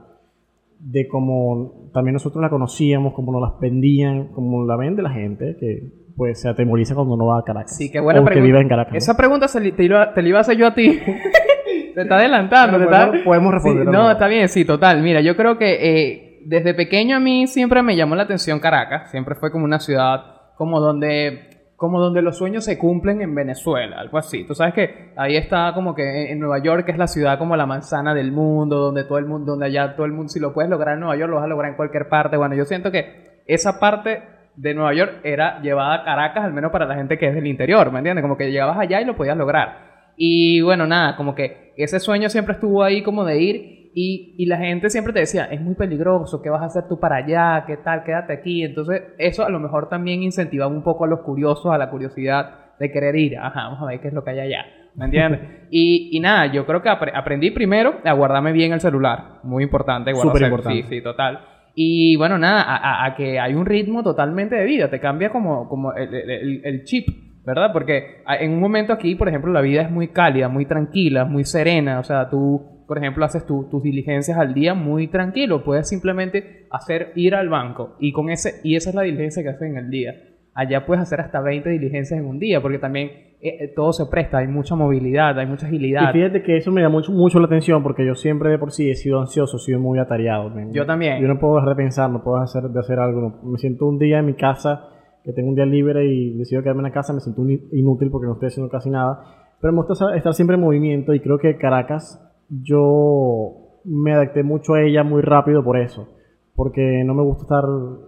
de 0.83 1.07
cómo 1.07 1.89
también 1.93 2.13
nosotros 2.13 2.41
la 2.41 2.49
conocíamos, 2.49 3.13
cómo 3.13 3.31
nos 3.31 3.41
las 3.41 3.59
vendían, 3.59 4.29
cómo 4.33 4.65
la 4.65 4.75
vende 4.77 5.01
la 5.01 5.11
gente, 5.11 5.55
que 5.59 6.01
pues 6.17 6.41
se 6.41 6.49
atemoriza 6.49 6.95
cuando 6.95 7.15
no 7.17 7.27
va 7.27 7.39
a 7.39 7.43
Caracas. 7.43 7.77
Sí, 7.77 7.91
qué 7.91 7.99
buena 7.99 8.19
o 8.19 8.23
que 8.23 8.31
pregunta. 8.31 8.45
vive 8.47 8.61
en 8.61 8.67
Caracas. 8.69 8.93
¿no? 8.93 8.97
Esa 8.97 9.15
pregunta 9.17 9.47
se 9.47 9.59
li- 9.61 9.71
te, 9.71 9.83
iba, 9.85 10.13
te 10.13 10.21
la 10.21 10.29
iba 10.29 10.37
a 10.39 10.41
hacer 10.41 10.57
yo 10.57 10.67
a 10.67 10.73
ti. 10.73 10.99
te 11.95 12.01
está 12.01 12.15
adelantando. 12.17 12.77
Pero 12.77 12.89
te 12.89 12.95
está- 12.95 13.23
podemos- 13.23 13.53
responder 13.53 13.85
Sí, 13.85 13.91
no, 13.91 14.11
está 14.11 14.27
bien, 14.27 14.49
sí, 14.49 14.65
total. 14.65 15.01
Mira, 15.01 15.21
yo 15.21 15.35
creo 15.35 15.57
que 15.57 15.77
eh, 15.81 16.39
desde 16.45 16.73
pequeño 16.73 17.15
a 17.17 17.19
mí 17.19 17.47
siempre 17.47 17.81
me 17.83 17.95
llamó 17.95 18.15
la 18.15 18.23
atención 18.23 18.59
Caracas. 18.59 19.09
Siempre 19.11 19.35
fue 19.35 19.51
como 19.51 19.65
una 19.65 19.79
ciudad 19.79 20.21
como 20.57 20.79
donde 20.79 21.50
como 21.81 21.99
donde 21.99 22.21
los 22.21 22.37
sueños 22.37 22.63
se 22.63 22.77
cumplen 22.77 23.23
en 23.23 23.33
Venezuela, 23.33 23.99
algo 23.99 24.19
así. 24.19 24.43
Tú 24.45 24.53
sabes 24.53 24.75
que 24.75 25.13
ahí 25.15 25.35
está 25.35 25.73
como 25.73 25.95
que 25.95 26.31
en 26.31 26.37
Nueva 26.37 26.59
York 26.59 26.85
que 26.85 26.91
es 26.91 26.97
la 26.99 27.07
ciudad 27.07 27.39
como 27.39 27.55
la 27.55 27.65
manzana 27.65 28.13
del 28.13 28.31
mundo, 28.31 28.77
donde 28.77 29.03
todo 29.03 29.17
el 29.17 29.25
mundo, 29.25 29.53
donde 29.53 29.65
allá 29.65 29.95
todo 29.95 30.05
el 30.05 30.11
mundo, 30.11 30.29
si 30.29 30.39
lo 30.39 30.53
puedes 30.53 30.69
lograr 30.69 30.93
en 30.93 30.99
Nueva 30.99 31.15
York, 31.15 31.31
lo 31.31 31.37
vas 31.37 31.45
a 31.45 31.47
lograr 31.47 31.71
en 31.71 31.77
cualquier 31.77 32.07
parte. 32.07 32.37
Bueno, 32.37 32.53
yo 32.53 32.65
siento 32.65 32.91
que 32.91 33.41
esa 33.47 33.79
parte 33.79 34.21
de 34.55 34.75
Nueva 34.75 34.93
York 34.93 35.21
era 35.23 35.59
llevada 35.63 35.95
a 35.95 36.03
Caracas, 36.03 36.43
al 36.43 36.53
menos 36.53 36.71
para 36.71 36.85
la 36.85 36.93
gente 36.93 37.17
que 37.17 37.29
es 37.29 37.33
del 37.33 37.47
interior, 37.47 37.91
¿me 37.91 37.97
entiendes? 37.97 38.21
Como 38.21 38.37
que 38.37 38.51
llegabas 38.51 38.77
allá 38.77 39.01
y 39.01 39.05
lo 39.05 39.15
podías 39.15 39.35
lograr. 39.35 40.11
Y 40.15 40.61
bueno, 40.61 40.85
nada, 40.85 41.15
como 41.15 41.33
que 41.33 41.73
ese 41.77 41.99
sueño 41.99 42.29
siempre 42.29 42.53
estuvo 42.53 42.83
ahí 42.83 43.01
como 43.01 43.25
de 43.25 43.41
ir 43.41 43.80
y, 43.93 44.35
y 44.37 44.45
la 44.45 44.57
gente 44.57 44.89
siempre 44.89 45.13
te 45.13 45.19
decía, 45.19 45.45
es 45.45 45.59
muy 45.61 45.75
peligroso, 45.75 46.41
¿qué 46.41 46.49
vas 46.49 46.61
a 46.61 46.65
hacer 46.65 46.87
tú 46.87 46.99
para 46.99 47.17
allá? 47.17 47.63
¿Qué 47.67 47.77
tal? 47.77 48.03
Quédate 48.03 48.33
aquí. 48.33 48.63
Entonces 48.63 49.01
eso 49.17 49.45
a 49.45 49.49
lo 49.49 49.59
mejor 49.59 49.89
también 49.89 50.23
incentivaba 50.23 50.71
un 50.71 50.83
poco 50.83 51.05
a 51.05 51.07
los 51.07 51.21
curiosos, 51.21 51.73
a 51.73 51.77
la 51.77 51.89
curiosidad 51.89 52.77
de 52.79 52.91
querer 52.91 53.15
ir. 53.15 53.37
Ajá, 53.37 53.63
vamos 53.65 53.81
a 53.81 53.85
ver 53.85 53.99
qué 53.99 54.07
es 54.07 54.13
lo 54.13 54.23
que 54.23 54.31
hay 54.31 54.39
allá. 54.39 54.65
¿Me 54.95 55.05
entiendes? 55.05 55.41
y, 55.71 56.09
y 56.15 56.19
nada, 56.19 56.51
yo 56.51 56.65
creo 56.65 56.81
que 56.81 56.89
apre- 56.89 57.11
aprendí 57.15 57.51
primero 57.51 57.95
a 58.03 58.13
guardarme 58.13 58.51
bien 58.51 58.73
el 58.73 58.79
celular. 58.81 59.39
Muy 59.43 59.63
importante. 59.63 60.11
guardarse- 60.11 60.21
Superimportante. 60.27 60.83
Sí, 60.83 60.87
sí, 60.89 61.01
total. 61.01 61.39
Y 61.75 62.15
bueno, 62.17 62.37
nada, 62.37 62.61
a, 62.63 62.75
a- 62.75 63.05
a 63.05 63.15
que 63.15 63.39
hay 63.39 63.53
un 63.53 63.65
ritmo 63.65 64.03
totalmente 64.03 64.55
de 64.55 64.65
vida, 64.65 64.89
te 64.89 64.99
cambia 64.99 65.29
como, 65.29 65.69
como 65.69 65.93
el, 65.93 66.13
el- 66.13 66.61
el- 66.65 66.83
chip, 66.83 67.07
¿verdad? 67.45 67.71
Porque 67.71 68.21
en 68.39 68.51
un 68.51 68.59
momento 68.59 68.91
aquí, 68.91 69.15
por 69.15 69.29
ejemplo, 69.29 69.51
la 69.53 69.61
vida 69.61 69.81
es 69.83 69.89
muy 69.91 70.09
cálida, 70.09 70.49
muy 70.49 70.65
tranquila, 70.65 71.23
muy 71.25 71.45
serena, 71.45 71.99
o 71.99 72.03
sea, 72.03 72.29
tú, 72.29 72.70
por 72.91 72.97
ejemplo, 72.97 73.23
haces 73.23 73.45
tu- 73.45 73.69
tus 73.69 73.81
diligencias 73.81 74.37
al 74.37 74.53
día 74.53 74.73
muy 74.73 75.07
tranquilo, 75.07 75.63
puedes 75.63 75.87
simplemente 75.87 76.67
hacer 76.69 77.13
ir 77.15 77.35
al 77.35 77.47
banco 77.47 77.95
y 78.01 78.11
con 78.11 78.29
ese, 78.29 78.59
y 78.65 78.75
esa 78.75 78.89
es 78.89 78.95
la 78.97 79.03
diligencia 79.03 79.41
que 79.43 79.47
haces 79.47 79.61
en 79.69 79.77
el 79.77 79.89
día. 79.89 80.11
Allá 80.53 80.85
puedes 80.85 81.01
hacer 81.01 81.21
hasta 81.21 81.39
20 81.39 81.69
diligencias 81.69 82.19
en 82.19 82.25
un 82.25 82.37
día, 82.37 82.61
porque 82.61 82.79
también 82.79 83.07
eh, 83.07 83.57
eh, 83.61 83.71
todo 83.73 83.93
se 83.93 84.07
presta, 84.07 84.39
hay 84.39 84.47
mucha 84.47 84.75
movilidad, 84.75 85.39
hay 85.39 85.45
mucha 85.47 85.67
Y 85.67 85.69
agilidad. 85.69 86.11
fíjate 86.11 86.43
que 86.43 86.57
eso 86.57 86.69
me 86.73 86.81
da 86.81 86.89
mucho, 86.89 87.13
mucho 87.13 87.39
la 87.39 87.45
atención 87.45 87.81
porque 87.81 88.05
yo 88.05 88.13
siempre 88.15 88.49
de 88.49 88.57
por 88.59 88.73
sí 88.73 88.89
he 88.91 88.95
sido 88.95 89.21
ansioso, 89.21 89.55
he 89.55 89.59
sido 89.61 89.79
muy 89.79 89.97
atareado. 89.97 90.49
men. 90.49 90.73
Yo 90.73 90.85
también. 90.85 91.21
Yo 91.21 91.29
no 91.29 91.39
puedo 91.39 91.55
dejar 91.55 91.69
de 91.69 91.75
pensar, 91.75 92.09
no 92.09 92.21
puedo 92.21 92.35
hacer, 92.43 92.63
de 92.63 92.77
hacer 92.81 92.99
algo. 92.99 93.39
Me 93.43 93.57
siento 93.57 93.85
un 93.85 93.97
día 93.97 94.19
en 94.19 94.25
mi 94.25 94.33
casa, 94.33 94.89
que 95.23 95.31
tengo 95.31 95.47
un 95.47 95.55
día 95.55 95.65
libre 95.65 96.05
y 96.05 96.37
decido 96.37 96.61
quedarme 96.61 96.81
en 96.81 96.87
la 96.89 96.91
casa, 96.91 97.13
me 97.13 97.21
siento 97.21 97.41
inútil 97.71 98.09
porque 98.11 98.27
no 98.27 98.33
estoy 98.33 98.47
haciendo 98.47 98.69
casi 98.69 98.89
nada. 98.89 99.23
Pero 99.61 99.71
me 99.71 99.83
gusta 99.83 100.15
estar 100.17 100.33
siempre 100.33 100.55
en 100.55 100.61
movimiento 100.63 101.13
y 101.13 101.21
creo 101.21 101.37
que 101.37 101.55
Caracas 101.57 102.19
yo 102.51 103.79
me 103.85 104.13
adapté 104.13 104.43
mucho 104.43 104.73
a 104.73 104.81
ella 104.81 105.03
muy 105.03 105.21
rápido 105.21 105.63
por 105.63 105.77
eso. 105.77 106.07
Porque 106.55 107.03
no 107.05 107.13
me 107.13 107.23
gusta 107.23 107.43
estar 107.43 107.63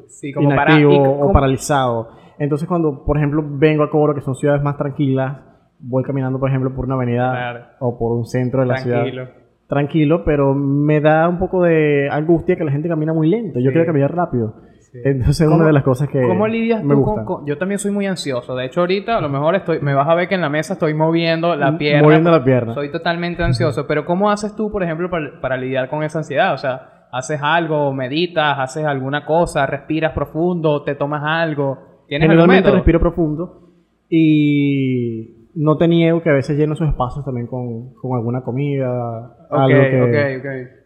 Sí, 0.07 0.33
como 0.33 0.49
para- 0.49 0.79
inactivo 0.79 1.19
o 1.27 1.31
paralizado. 1.31 2.09
Entonces 2.37 2.67
cuando, 2.67 3.03
por 3.05 3.17
ejemplo, 3.17 3.43
vengo 3.47 3.83
a 3.83 3.89
Coro, 3.89 4.13
que 4.13 4.21
son 4.21 4.35
ciudades 4.35 4.61
más 4.61 4.77
tranquilas, 4.77 5.37
voy 5.79 6.03
caminando, 6.03 6.39
por 6.39 6.49
ejemplo, 6.49 6.73
por 6.75 6.85
una 6.85 6.95
avenida 6.95 7.31
Claro. 7.31 7.59
o 7.79 7.97
por 7.97 8.11
un 8.17 8.25
centro 8.25 8.61
de 8.61 8.67
la 8.67 8.75
Tranquilo. 8.75 9.11
ciudad. 9.25 9.29
Tranquilo, 9.67 10.23
pero 10.25 10.53
me 10.53 10.99
da 10.99 11.27
un 11.29 11.39
poco 11.39 11.63
de 11.63 12.09
angustia 12.11 12.55
que 12.55 12.63
la 12.63 12.71
gente 12.71 12.89
camina 12.89 13.13
muy 13.13 13.27
lento. 13.29 13.59
Yo 13.59 13.69
Sí. 13.69 13.73
quiero 13.73 13.85
caminar 13.87 14.13
rápido. 14.13 14.55
Sí. 14.93 14.99
Entonces 15.03 15.41
es 15.41 15.47
¿Cómo- 15.47 15.57
una 15.57 15.65
de 15.67 15.73
las 15.73 15.83
cosas 15.83 16.07
que 16.07 16.21
¿Cómo 16.21 16.47
lidias 16.47 16.83
me 16.83 16.93
tú 16.93 17.01
gusta. 17.01 17.25
con, 17.25 17.37
con- 17.39 17.45
Yo 17.47 17.57
también 17.57 17.79
soy 17.79 17.89
muy 17.91 18.05
ansioso. 18.05 18.55
De 18.55 18.65
hecho, 18.67 18.81
ahorita 18.81 19.17
a 19.17 19.21
lo 19.21 19.27
mejor 19.27 19.55
estoy, 19.55 19.79
me 19.81 19.95
vas 19.95 20.07
a 20.07 20.13
ver 20.13 20.27
que 20.27 20.35
en 20.35 20.41
la 20.41 20.49
mesa 20.49 20.73
estoy 20.73 20.93
moviendo 20.93 21.55
la 21.55 21.69
M- 21.69 21.77
pierna. 21.79 22.03
moviendo 22.03 22.29
la 22.29 22.43
pierna. 22.43 22.73
Soy 22.75 22.91
totalmente 22.91 23.41
ansioso. 23.41 23.87
Pero 23.87 24.05
¿cómo 24.05 24.29
haces 24.29 24.55
tú, 24.55 24.71
por 24.71 24.83
ejemplo, 24.83 25.09
para, 25.09 25.41
para 25.41 25.57
lidiar 25.57 25.89
con 25.89 26.03
esa 26.03 26.19
ansiedad? 26.19 26.53
O 26.53 26.57
sea, 26.59 27.07
¿haces 27.11 27.39
algo, 27.41 27.91
meditas, 27.91 28.59
haces 28.59 28.85
alguna 28.85 29.25
cosa, 29.25 29.65
respiras 29.65 30.11
profundo, 30.13 30.83
te 30.83 30.93
tomas 30.93 31.23
algo? 31.25 32.03
¿Tienes 32.07 32.27
Generalmente 32.29 32.69
respiro 32.69 32.99
profundo 32.99 33.69
y 34.09 35.49
no 35.55 35.77
te 35.77 35.87
niego 35.87 36.21
que 36.21 36.29
a 36.29 36.33
veces 36.33 36.57
lleno 36.57 36.73
esos 36.73 36.87
espacios 36.87 37.25
también 37.25 37.47
con, 37.47 37.93
con 37.95 38.15
alguna 38.17 38.41
comida, 38.41 39.37
Ok, 39.49 39.57
algo 39.57 39.81
que, 39.89 40.01
ok, 40.03 40.39
ok. 40.39 40.82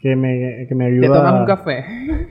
Que 0.00 0.14
me, 0.16 0.66
que 0.68 0.74
me 0.74 0.86
Te 0.86 0.92
ayuda. 1.06 1.18
tomas 1.18 1.40
un 1.40 1.46
café. 1.46 1.84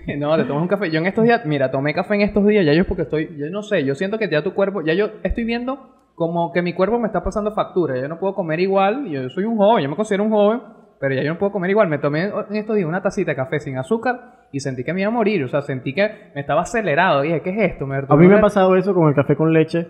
no, 0.18 0.36
te 0.38 0.44
tomas 0.46 0.62
un 0.64 0.68
café. 0.68 0.90
Yo 0.92 1.00
en 1.00 1.06
estos 1.08 1.24
días, 1.24 1.46
mira, 1.46 1.72
tomé 1.72 1.94
café 1.94 2.16
en 2.16 2.22
estos 2.22 2.46
días, 2.48 2.66
ya 2.66 2.74
yo 2.74 2.86
porque 2.86 3.04
estoy, 3.04 3.36
yo 3.38 3.50
no 3.50 3.62
sé, 3.64 3.84
yo 3.84 3.96
siento 3.96 4.18
que 4.18 4.30
ya 4.30 4.44
tu 4.44 4.54
cuerpo, 4.54 4.82
ya 4.82 4.94
yo 4.94 5.10
estoy 5.24 5.44
viendo 5.44 5.96
como 6.16 6.52
que 6.52 6.62
mi 6.62 6.74
cuerpo 6.74 7.00
me 7.00 7.08
está 7.08 7.24
pasando 7.24 7.52
factura. 7.54 8.00
Yo 8.00 8.08
no 8.08 8.20
puedo 8.20 8.34
comer 8.36 8.60
igual, 8.60 9.08
yo 9.10 9.30
soy 9.30 9.46
un 9.46 9.58
joven, 9.58 9.84
yo 9.84 9.90
me 9.90 9.96
considero 9.96 10.24
un 10.24 10.32
joven, 10.32 10.62
pero 11.00 11.16
ya 11.16 11.24
yo 11.24 11.34
no 11.34 11.40
puedo 11.40 11.52
comer 11.52 11.70
igual. 11.72 11.88
Me 11.88 11.98
tomé 11.98 12.26
en 12.26 12.56
estos 12.56 12.76
días 12.76 12.88
una 12.88 13.02
tacita 13.02 13.32
de 13.32 13.36
café 13.38 13.60
sin 13.60 13.78
azúcar 13.78 14.48
y 14.52 14.60
sentí 14.60 14.84
que 14.84 14.94
me 14.94 15.02
iba 15.02 15.10
a 15.10 15.14
morir, 15.14 15.44
o 15.44 15.48
sea, 15.48 15.62
sentí 15.62 15.94
que 15.94 16.32
me 16.36 16.42
estaba 16.42 16.62
acelerado. 16.62 17.22
Dije, 17.22 17.42
¿qué 17.42 17.50
es 17.52 17.72
esto? 17.72 17.88
Me 17.88 17.98
A 18.08 18.16
mí 18.16 18.28
me 18.28 18.36
ha 18.36 18.42
pasado 18.42 18.76
eso 18.76 18.94
con 18.94 19.08
el 19.08 19.16
café 19.16 19.36
con 19.36 19.54
leche. 19.54 19.88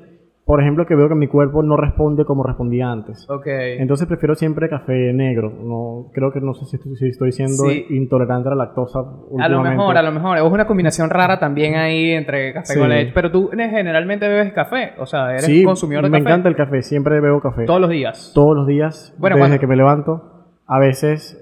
Por 0.50 0.62
ejemplo, 0.62 0.88
que 0.88 0.96
veo 0.96 1.08
que 1.08 1.14
mi 1.14 1.28
cuerpo 1.28 1.62
no 1.62 1.78
responde 1.78 2.26
como 2.26 2.42
respondía 2.42 2.92
antes. 2.92 3.30
Ok. 3.30 3.46
Entonces 3.46 4.08
prefiero 4.08 4.34
siempre 4.34 4.68
café 4.68 5.14
negro. 5.14 5.52
No, 5.62 6.08
creo 6.12 6.32
que 6.32 6.42
no 6.42 6.56
sé 6.56 6.66
si 6.66 6.78
estoy, 6.78 6.96
si 6.96 7.08
estoy 7.10 7.32
siendo 7.32 7.66
Sí. 7.66 7.86
intolerante 7.92 8.50
a 8.50 8.56
la 8.56 8.66
lactosa. 8.66 8.98
A 9.40 9.48
lo 9.48 9.62
mejor, 9.62 9.96
a 9.96 10.02
lo 10.02 10.12
mejor. 10.12 10.38
Es 10.40 10.44
una 10.44 10.66
combinación 10.66 11.12
rara 11.12 11.38
también 11.40 11.76
ahí 11.76 12.10
entre 12.14 12.52
café 12.52 12.74
Sí. 12.74 12.80
con 12.80 12.90
leche. 12.90 13.12
Pero 13.14 13.30
tú 13.32 13.52
eh, 13.54 13.70
generalmente 13.70 14.28
bebes 14.28 14.52
café. 14.54 14.94
O 14.98 15.06
sea, 15.06 15.30
eres 15.34 15.46
Sí, 15.46 15.64
consumidor 15.64 16.06
de 16.06 16.10
me 16.10 16.18
café. 16.18 16.30
encanta 16.32 16.50
el 16.50 16.56
café. 16.56 16.82
Siempre 16.82 17.20
bebo 17.22 17.42
café. 17.42 17.66
Todos 17.66 17.80
los 17.82 17.90
días. 17.92 18.32
Todos 18.34 18.58
los 18.58 18.66
días. 18.66 19.16
Bueno, 19.20 19.36
desde 19.36 19.50
cuando- 19.50 19.60
que 19.62 19.68
me 19.68 19.76
levanto. 19.76 20.24
A 20.66 20.80
veces 20.80 21.38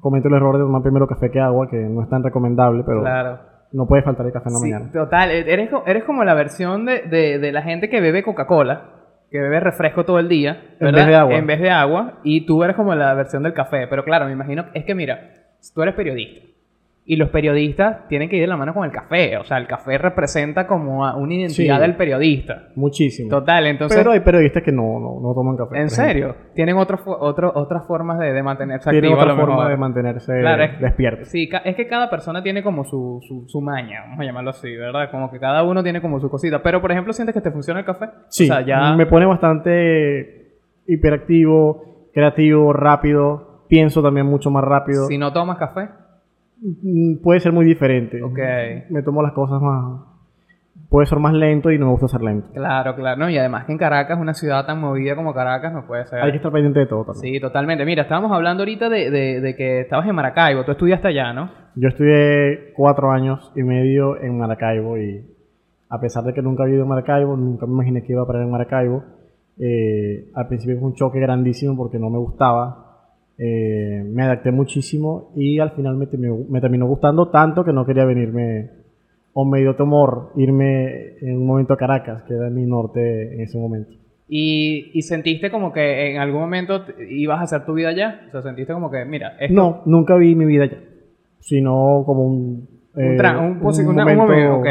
cometo 0.00 0.28
el 0.28 0.34
error 0.34 0.56
de 0.56 0.62
tomar 0.62 0.80
primero 0.80 1.06
café 1.06 1.30
que 1.30 1.40
agua, 1.40 1.68
que 1.68 1.76
no 1.76 2.02
es 2.02 2.08
tan 2.08 2.22
recomendable, 2.22 2.84
pero 2.86 3.02
Claro. 3.02 3.38
No 3.72 3.86
puede 3.86 4.02
faltar 4.02 4.26
el 4.26 4.32
café 4.32 4.48
en 4.48 4.52
la 4.54 4.58
Sí, 4.60 4.70
mañana. 4.72 4.92
total. 4.92 5.30
e- 5.30 5.52
Eres, 5.52 5.70
eres 5.86 6.04
como 6.04 6.24
la 6.24 6.34
versión 6.34 6.84
de, 6.86 7.02
de- 7.02 7.38
de 7.38 7.52
la 7.52 7.62
gente 7.62 7.88
que 7.88 8.00
bebe 8.00 8.22
Coca-Cola, 8.22 8.90
que 9.30 9.40
bebe 9.40 9.60
refresco 9.60 10.04
todo 10.04 10.18
el 10.18 10.28
día, 10.28 10.76
En 10.80 10.92
vez 10.94 11.06
de 11.06 11.14
agua. 11.14 11.34
En 11.34 11.46
vez 11.46 11.60
de 11.60 11.70
agua. 11.70 12.20
Y 12.22 12.46
tú 12.46 12.62
eres 12.62 12.76
como 12.76 12.94
la 12.94 13.12
versión 13.14 13.42
del 13.42 13.52
café. 13.54 13.86
Pero 13.88 14.04
claro, 14.04 14.26
me 14.26 14.32
imagino, 14.32 14.66
es 14.74 14.84
que 14.84 14.94
mira, 14.94 15.18
tú 15.74 15.82
eres 15.82 15.94
periodista. 15.94 16.46
Y 17.08 17.14
los 17.14 17.28
periodistas 17.30 18.08
tienen 18.08 18.28
que 18.28 18.34
ir 18.34 18.42
de 18.42 18.48
la 18.48 18.56
mano 18.56 18.74
con 18.74 18.84
el 18.84 18.90
café. 18.90 19.36
O 19.38 19.44
sea, 19.44 19.58
el 19.58 19.68
café 19.68 19.96
representa 19.96 20.66
como 20.66 21.06
a 21.06 21.14
una 21.16 21.34
identidad 21.34 21.76
Sí. 21.76 21.80
del 21.82 21.94
periodista. 21.94 22.64
Muchísimo. 22.74 23.30
Total, 23.30 23.64
entonces... 23.68 23.96
Pero 23.96 24.10
hay 24.10 24.18
periodistas 24.20 24.64
que 24.64 24.72
no, 24.72 24.98
no, 24.98 25.20
no 25.22 25.32
toman 25.32 25.56
café. 25.56 25.80
¿En 25.80 25.88
serio? 25.88 26.34
Tienen 26.56 26.76
otro, 26.76 26.98
otro, 27.06 27.52
otras 27.54 27.86
formas 27.86 28.18
de, 28.18 28.32
de 28.32 28.42
mantenerse 28.42 28.90
Tienen 28.90 29.12
activos 29.12 29.30
a 29.30 29.32
otra 29.34 29.46
forma 29.46 29.68
de 29.68 29.76
mantenerse 29.76 30.40
Claro, 30.40 30.64
es- 30.64 30.80
despiertos. 30.80 31.28
Sí, 31.28 31.48
es 31.64 31.76
que 31.76 31.86
cada 31.86 32.10
persona 32.10 32.42
tiene 32.42 32.64
como 32.64 32.82
su, 32.82 33.20
su, 33.22 33.44
su 33.46 33.60
maña, 33.60 34.00
vamos 34.00 34.18
a 34.18 34.24
llamarlo 34.24 34.50
así, 34.50 34.74
¿verdad? 34.76 35.08
Como 35.12 35.30
que 35.30 35.38
cada 35.38 35.62
uno 35.62 35.84
tiene 35.84 36.00
como 36.00 36.18
su 36.18 36.28
cosita. 36.28 36.60
Pero, 36.60 36.80
por 36.80 36.90
ejemplo, 36.90 37.12
¿sientes 37.12 37.34
que 37.36 37.40
te 37.40 37.52
funciona 37.52 37.78
el 37.78 37.86
café? 37.86 38.06
Sí, 38.30 38.44
O 38.50 38.52
sea, 38.52 38.62
ya... 38.66 38.96
me 38.96 39.06
pone 39.06 39.26
bastante 39.26 40.56
hiperactivo, 40.88 42.08
creativo, 42.12 42.72
rápido. 42.72 43.64
Pienso 43.68 44.02
también 44.02 44.26
mucho 44.26 44.50
más 44.50 44.64
rápido. 44.64 45.06
Si 45.06 45.18
no 45.18 45.32
tomas 45.32 45.58
café, 45.58 45.88
Puede 47.22 47.40
ser 47.40 47.52
muy 47.52 47.64
diferente. 47.66 48.22
ok. 48.22 48.38
Me 48.90 49.02
tomo 49.02 49.22
las 49.22 49.32
cosas 49.32 49.60
más... 49.60 50.00
Puede 50.88 51.06
ser 51.06 51.18
más 51.18 51.32
lento 51.32 51.70
y 51.72 51.78
no 51.78 51.86
me 51.86 51.92
gusta 51.92 52.06
ser 52.06 52.20
lento. 52.22 52.48
Claro, 52.54 52.94
claro. 52.94 53.18
No, 53.18 53.28
y 53.30 53.36
además 53.36 53.64
que 53.64 53.72
en 53.72 53.78
Caracas, 53.78 54.18
una 54.20 54.34
ciudad 54.34 54.64
tan 54.66 54.80
movida 54.80 55.16
como 55.16 55.34
Caracas, 55.34 55.72
no 55.72 55.84
puede 55.86 56.06
ser. 56.06 56.20
Hay 56.20 56.30
que 56.30 56.36
estar 56.36 56.52
pendiente 56.52 56.78
de 56.80 56.86
todo 56.86 57.04
también. 57.06 57.34
Sí, 57.34 57.40
totalmente. 57.40 57.84
Mira, 57.84 58.02
estábamos 58.02 58.30
hablando 58.30 58.62
ahorita 58.62 58.88
de, 58.88 59.10
de- 59.10 59.40
de 59.40 59.56
que 59.56 59.80
estabas 59.80 60.06
en 60.06 60.14
Maracaibo. 60.14 60.64
Tú 60.64 60.72
estudiaste 60.72 61.08
allá, 61.08 61.32
¿no? 61.32 61.50
Yo 61.74 61.88
estudié 61.88 62.72
cuatro 62.76 63.10
años 63.10 63.50
y 63.56 63.62
medio 63.64 64.20
en 64.22 64.38
Maracaibo 64.38 64.96
y 64.96 65.26
a 65.88 66.00
pesar 66.00 66.22
de 66.24 66.34
que 66.34 66.42
nunca 66.42 66.62
había 66.62 66.76
ido 66.76 66.84
a 66.84 66.88
Maracaibo, 66.88 67.36
nunca 67.36 67.66
me 67.66 67.72
imaginé 67.72 68.02
que 68.04 68.12
iba 68.12 68.22
a 68.22 68.26
parar 68.26 68.42
en 68.42 68.50
Maracaibo. 68.50 69.02
eh, 69.58 70.30
al 70.34 70.46
principio 70.46 70.78
fue 70.78 70.88
un 70.88 70.94
choque 70.94 71.18
grandísimo 71.18 71.76
porque 71.76 71.98
no 71.98 72.10
me 72.10 72.18
gustaba. 72.18 72.85
Eh, 73.38 74.02
me 74.06 74.22
adapté 74.22 74.50
muchísimo 74.50 75.30
y 75.36 75.58
al 75.58 75.72
final 75.72 75.96
me 75.96 76.06
terminó, 76.06 76.38
me 76.48 76.60
terminó 76.60 76.86
gustando 76.86 77.28
tanto 77.28 77.64
que 77.64 77.72
no 77.72 77.84
quería 77.84 78.04
venirme 78.04 78.70
o 79.34 79.44
me 79.44 79.60
dio 79.60 79.76
temor 79.76 80.32
irme 80.36 81.18
en 81.20 81.36
un 81.36 81.46
momento 81.46 81.74
a 81.74 81.76
Caracas, 81.76 82.22
que 82.22 82.34
era 82.34 82.48
mi 82.48 82.64
norte 82.64 83.34
en 83.34 83.40
ese 83.42 83.58
momento. 83.58 83.92
Y, 84.28 84.90
y 84.94 85.02
sentiste 85.02 85.50
como 85.50 85.72
que 85.72 86.10
en 86.10 86.18
algún 86.18 86.40
momento 86.40 86.82
ibas 87.08 87.40
a 87.40 87.42
hacer 87.44 87.64
tu 87.66 87.74
vida 87.74 87.90
allá. 87.90 88.22
O 88.28 88.30
sea, 88.32 88.42
sentiste 88.42 88.72
como 88.72 88.90
que, 88.90 89.04
mira, 89.04 89.36
esto, 89.38 89.54
No, 89.54 89.82
nunca 89.86 90.16
vi 90.16 90.34
mi 90.34 90.46
vida 90.46 90.64
allá, 90.64 90.78
sino 91.38 92.02
como 92.06 92.24
un... 92.26 92.68
un, 92.94 93.02
eh, 93.02 93.16
un, 93.38 93.58
un 93.62 93.86
una- 93.88 94.04
un 94.06 94.16
momento, 94.16 94.22
momento- 94.22 94.54
ok. 94.60 94.66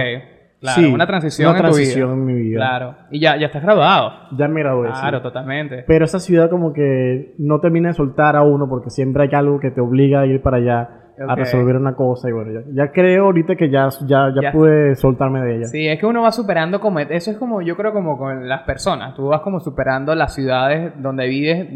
Claro, 0.66 0.82
Sí, 0.82 0.94
una 0.94 1.08
transición 1.08 1.50
una 1.50 1.58
en 1.58 1.64
tu 1.66 1.72
transición 1.72 2.10
vida. 2.10 2.14
en 2.20 2.26
mi 2.26 2.34
vida. 2.50 2.58
Claro. 2.58 2.96
Y 3.12 3.20
ya, 3.20 3.38
ya 3.38 3.46
estás 3.48 3.64
graduado. 3.64 4.12
Ya 4.38 4.48
me 4.48 4.62
gradué. 4.62 4.90
sí. 4.94 5.00
Claro, 5.02 5.22
totalmente. 5.22 5.84
Pero 5.88 6.06
esa 6.06 6.20
ciudad 6.20 6.50
como 6.50 6.74
que 6.74 7.34
no 7.38 7.60
termina 7.60 7.90
de 7.90 7.94
soltar 7.94 8.36
a 8.36 8.44
uno 8.44 8.68
porque 8.70 8.90
siempre 8.90 9.24
hay 9.24 9.30
algo 9.34 9.60
que 9.60 9.72
te 9.72 9.82
obliga 9.82 10.22
a 10.22 10.26
ir 10.26 10.42
para 10.42 10.58
allá 10.58 10.90
a 11.30 11.34
resolver 11.34 11.78
una 11.78 11.96
cosa 11.96 12.28
y 12.28 12.34
bueno, 12.34 12.52
ya, 12.52 12.86
ya 12.86 12.92
creo 12.92 13.24
ahorita 13.28 13.56
que 13.56 13.70
ya, 13.70 13.88
ya, 14.06 14.34
ya, 14.36 14.42
Ya. 14.42 14.52
pude 14.52 14.96
soltarme 14.96 15.40
de 15.44 15.56
ella. 15.56 15.66
Sí, 15.68 15.88
es 15.88 15.98
que 15.98 16.06
uno 16.06 16.24
va 16.24 16.32
superando 16.34 16.82
como... 16.82 17.00
Eso 17.00 17.32
es 17.32 17.38
como, 17.38 17.62
yo 17.62 17.78
creo 17.78 17.94
como 17.94 18.18
con 18.18 18.50
las 18.50 18.64
personas. 18.64 19.16
Tú 19.16 19.28
vas 19.28 19.40
como 19.40 19.62
superando 19.62 20.14
las 20.14 20.34
ciudades 20.36 20.92
donde 21.02 21.28
vives, 21.30 21.68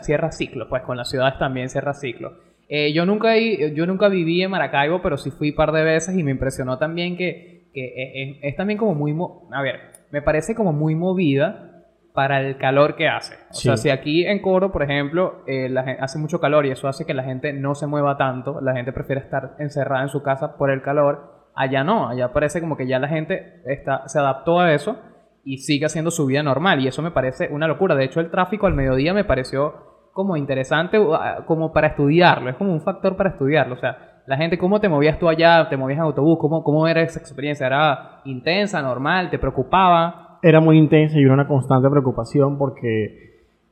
cierras 0.00 0.36
ciclos. 0.38 0.66
Pues 0.70 0.82
con 0.82 0.96
las 0.96 1.10
ciudades 1.10 1.38
también 1.38 1.68
cierras 1.68 2.00
ciclos. 2.00 2.32
Eh, 2.70 2.92
yo, 2.94 3.04
nunca, 3.04 3.34
yo 3.36 3.84
nunca 3.86 4.08
viví 4.08 4.42
en 4.42 4.50
Maracaibo, 4.50 5.02
pero 5.02 5.16
sí 5.18 5.30
fui 5.30 5.50
un 5.50 5.56
par 5.56 5.72
de 5.72 5.82
veces 5.84 6.16
y 6.16 6.22
me 6.22 6.30
impresionó 6.30 6.78
también 6.78 7.16
que, 7.18 7.59
que 7.72 7.86
es, 7.86 8.36
es- 8.36 8.44
es 8.52 8.56
también 8.56 8.78
como 8.78 8.94
muy... 8.94 9.16
A 9.52 9.62
ver, 9.62 9.80
me 10.10 10.22
parece 10.22 10.54
como 10.54 10.72
muy 10.72 10.94
movida 10.94 11.66
para 12.12 12.40
el 12.40 12.56
calor 12.58 12.96
que 12.96 13.08
hace. 13.08 13.34
O 13.50 13.54
Sí. 13.54 13.68
sea, 13.68 13.76
si 13.76 13.90
aquí 13.90 14.26
en 14.26 14.40
Coro, 14.42 14.72
por 14.72 14.82
ejemplo, 14.82 15.42
eh, 15.46 15.68
la 15.68 15.82
hace 16.00 16.18
mucho 16.18 16.40
calor 16.40 16.66
y 16.66 16.70
eso 16.72 16.88
hace 16.88 17.06
que 17.06 17.14
la 17.14 17.22
gente 17.22 17.52
no 17.52 17.74
se 17.76 17.86
mueva 17.86 18.16
tanto, 18.16 18.60
la 18.60 18.74
gente 18.74 18.92
prefiere 18.92 19.20
estar 19.20 19.54
encerrada 19.58 20.02
en 20.02 20.08
su 20.08 20.22
casa 20.22 20.56
por 20.56 20.70
el 20.70 20.82
calor, 20.82 21.48
allá 21.54 21.84
no, 21.84 22.08
allá 22.08 22.32
parece 22.32 22.60
como 22.60 22.76
que 22.76 22.86
ya 22.88 22.98
la 22.98 23.06
gente 23.08 23.62
está, 23.64 24.08
se 24.08 24.18
adaptó 24.18 24.58
a 24.60 24.72
eso 24.74 24.98
y 25.44 25.58
sigue 25.58 25.86
haciendo 25.86 26.10
su 26.10 26.26
vida 26.26 26.42
normal 26.42 26.80
y 26.80 26.88
eso 26.88 27.00
me 27.00 27.12
parece 27.12 27.48
una 27.50 27.68
locura. 27.68 27.94
De 27.94 28.04
hecho, 28.04 28.18
el 28.20 28.30
tráfico 28.30 28.66
al 28.66 28.74
mediodía 28.74 29.14
me 29.14 29.24
pareció 29.24 30.08
como 30.12 30.36
interesante, 30.36 30.98
uh, 30.98 31.16
como 31.46 31.72
para 31.72 31.86
estudiarlo, 31.88 32.50
es 32.50 32.56
como 32.56 32.72
un 32.72 32.80
factor 32.82 33.16
para 33.16 33.30
estudiarlo, 33.30 33.74
o 33.76 33.78
sea, 33.78 34.09
la 34.30 34.36
gente, 34.36 34.56
¿cómo 34.58 34.78
te 34.80 34.88
movías 34.88 35.18
tú 35.18 35.28
allá? 35.28 35.68
¿Te 35.68 35.76
movías 35.76 35.98
en 35.98 36.04
autobús? 36.04 36.38
¿Cómo, 36.40 36.62
cómo 36.62 36.86
era 36.86 37.02
esa 37.02 37.18
experiencia? 37.18 37.66
¿Era 37.66 38.20
intensa, 38.24 38.80
normal? 38.80 39.28
¿Te 39.28 39.38
preocupaba? 39.40 40.38
Era 40.42 40.60
muy 40.60 40.78
intensa 40.78 41.18
y 41.18 41.22
era 41.24 41.34
una 41.34 41.48
constante 41.48 41.90
preocupación 41.90 42.56
porque 42.56 43.28